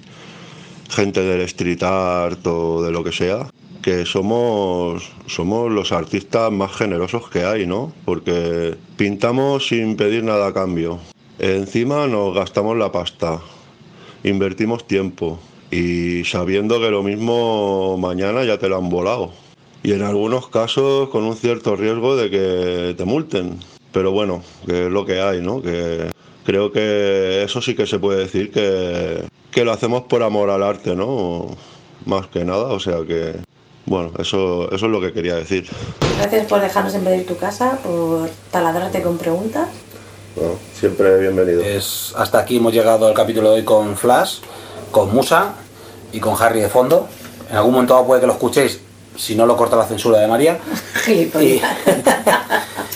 gente 0.91 1.23
del 1.23 1.41
street 1.43 1.83
art 1.83 2.47
o 2.47 2.83
de 2.83 2.91
lo 2.93 3.03
que 3.05 3.13
sea, 3.13 3.49
que 3.85 4.07
somos, 4.07 5.13
somos 5.27 5.71
los 5.71 5.93
artistas 5.93 6.51
más 6.51 6.73
generosos 6.75 7.29
que 7.29 7.45
hay, 7.45 7.67
¿no? 7.67 7.93
Porque 8.07 8.77
pintamos 8.97 9.69
sin 9.69 9.97
pedir 9.97 10.25
nada 10.25 10.47
a 10.47 10.55
cambio. 10.55 11.01
Encima 11.39 12.07
nos 12.07 12.35
gastamos 12.35 12.79
la 12.79 12.91
pasta, 12.91 13.43
invertimos 14.23 14.87
tiempo 14.87 15.39
y 15.71 16.25
sabiendo 16.25 16.81
que 16.81 16.91
lo 16.91 17.03
mismo 17.03 17.99
mañana 17.99 18.43
ya 18.45 18.57
te 18.57 18.71
lo 18.71 18.79
han 18.79 18.89
volado. 18.89 19.33
Y 19.83 19.93
en 19.93 20.01
algunos 20.01 20.49
casos 20.49 21.11
con 21.11 21.25
un 21.25 21.37
cierto 21.37 21.77
riesgo 21.77 22.17
de 22.17 22.31
que 22.31 22.95
te 22.97 23.05
multen. 23.05 23.59
Pero 23.93 24.13
bueno, 24.13 24.43
que 24.65 24.87
es 24.87 24.91
lo 24.91 25.05
que 25.05 25.21
hay, 25.21 25.43
¿no? 25.43 25.61
Que 25.61 26.11
creo 26.47 26.73
que 26.73 27.43
eso 27.43 27.61
sí 27.61 27.75
que 27.75 27.87
se 27.87 27.99
puede 27.99 28.21
decir 28.21 28.51
que, 28.51 29.25
que 29.51 29.65
lo 29.67 29.73
hacemos 29.73 30.05
por 30.05 30.23
amor 30.23 30.49
al 30.49 30.63
arte, 30.63 30.97
¿no? 30.97 31.49
Más 32.07 32.29
que 32.29 32.47
nada, 32.47 32.69
o 32.69 32.81
sea 32.81 33.05
que... 33.07 33.44
Bueno, 33.87 34.13
eso, 34.19 34.67
eso 34.73 34.87
es 34.87 34.93
lo 34.93 35.01
que 35.01 35.13
quería 35.13 35.35
decir. 35.35 35.69
Gracias 36.19 36.47
por 36.47 36.61
dejarnos 36.61 36.95
invadir 36.95 37.27
tu 37.27 37.37
casa, 37.37 37.79
por 37.85 38.31
taladrarte 38.51 39.03
con 39.03 39.19
preguntas. 39.19 39.69
¿no? 40.37 40.43
Siempre 40.79 41.19
bienvenido. 41.19 41.63
Es, 41.63 42.15
hasta 42.17 42.39
aquí 42.39 42.57
hemos 42.57 42.73
llegado 42.73 43.07
al 43.07 43.15
capítulo 43.15 43.51
de 43.51 43.57
hoy 43.59 43.65
con 43.65 43.97
Flash, 43.97 44.39
con 44.91 45.15
Musa 45.15 45.53
y 46.13 46.21
con 46.21 46.35
Harry 46.43 46.61
de 46.61 46.69
fondo. 46.69 47.07
En 47.51 47.57
algún 47.57 47.73
momento 47.75 48.03
puede 48.07 48.23
que 48.23 48.27
lo 48.27 48.33
escuchéis, 48.33 48.81
si 49.17 49.35
no 49.35 49.45
lo 49.47 49.57
corta 49.57 49.77
la 49.77 49.85
censura 49.87 50.19
de 50.19 50.27
María. 50.29 50.59
Y, 51.07 51.31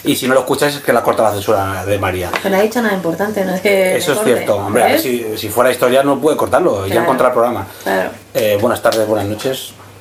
y 0.04 0.16
si 0.16 0.26
no 0.26 0.32
lo 0.32 0.40
escucháis 0.40 0.76
es 0.76 0.80
que 0.82 0.94
la 0.94 1.02
corta 1.02 1.22
la 1.24 1.32
censura 1.32 1.84
de 1.84 1.98
María. 1.98 2.30
No 2.48 2.56
ha 2.56 2.60
dicho 2.62 2.80
nada 2.80 2.94
importante, 2.94 3.44
no 3.44 3.54
es 3.54 3.60
que. 3.60 3.98
Eso 3.98 4.14
es 4.14 4.20
cierto, 4.24 4.56
hombre, 4.56 4.82
a 4.82 4.86
ver 4.86 4.94
¿ves? 4.94 5.02
si, 5.02 5.36
si 5.36 5.50
fuera 5.50 5.70
historia 5.70 6.02
no 6.02 6.18
puede 6.18 6.34
cortarlo, 6.38 6.86
ya 6.86 6.92
Claro. 6.92 7.02
encontrar 7.02 7.28
el 7.30 7.34
programa. 7.34 7.66
Claro. 7.82 8.10
Eh, 8.32 8.56
buenas 8.58 8.80
tardes, 8.80 9.06
buenas 9.06 9.26
noches, 9.26 9.72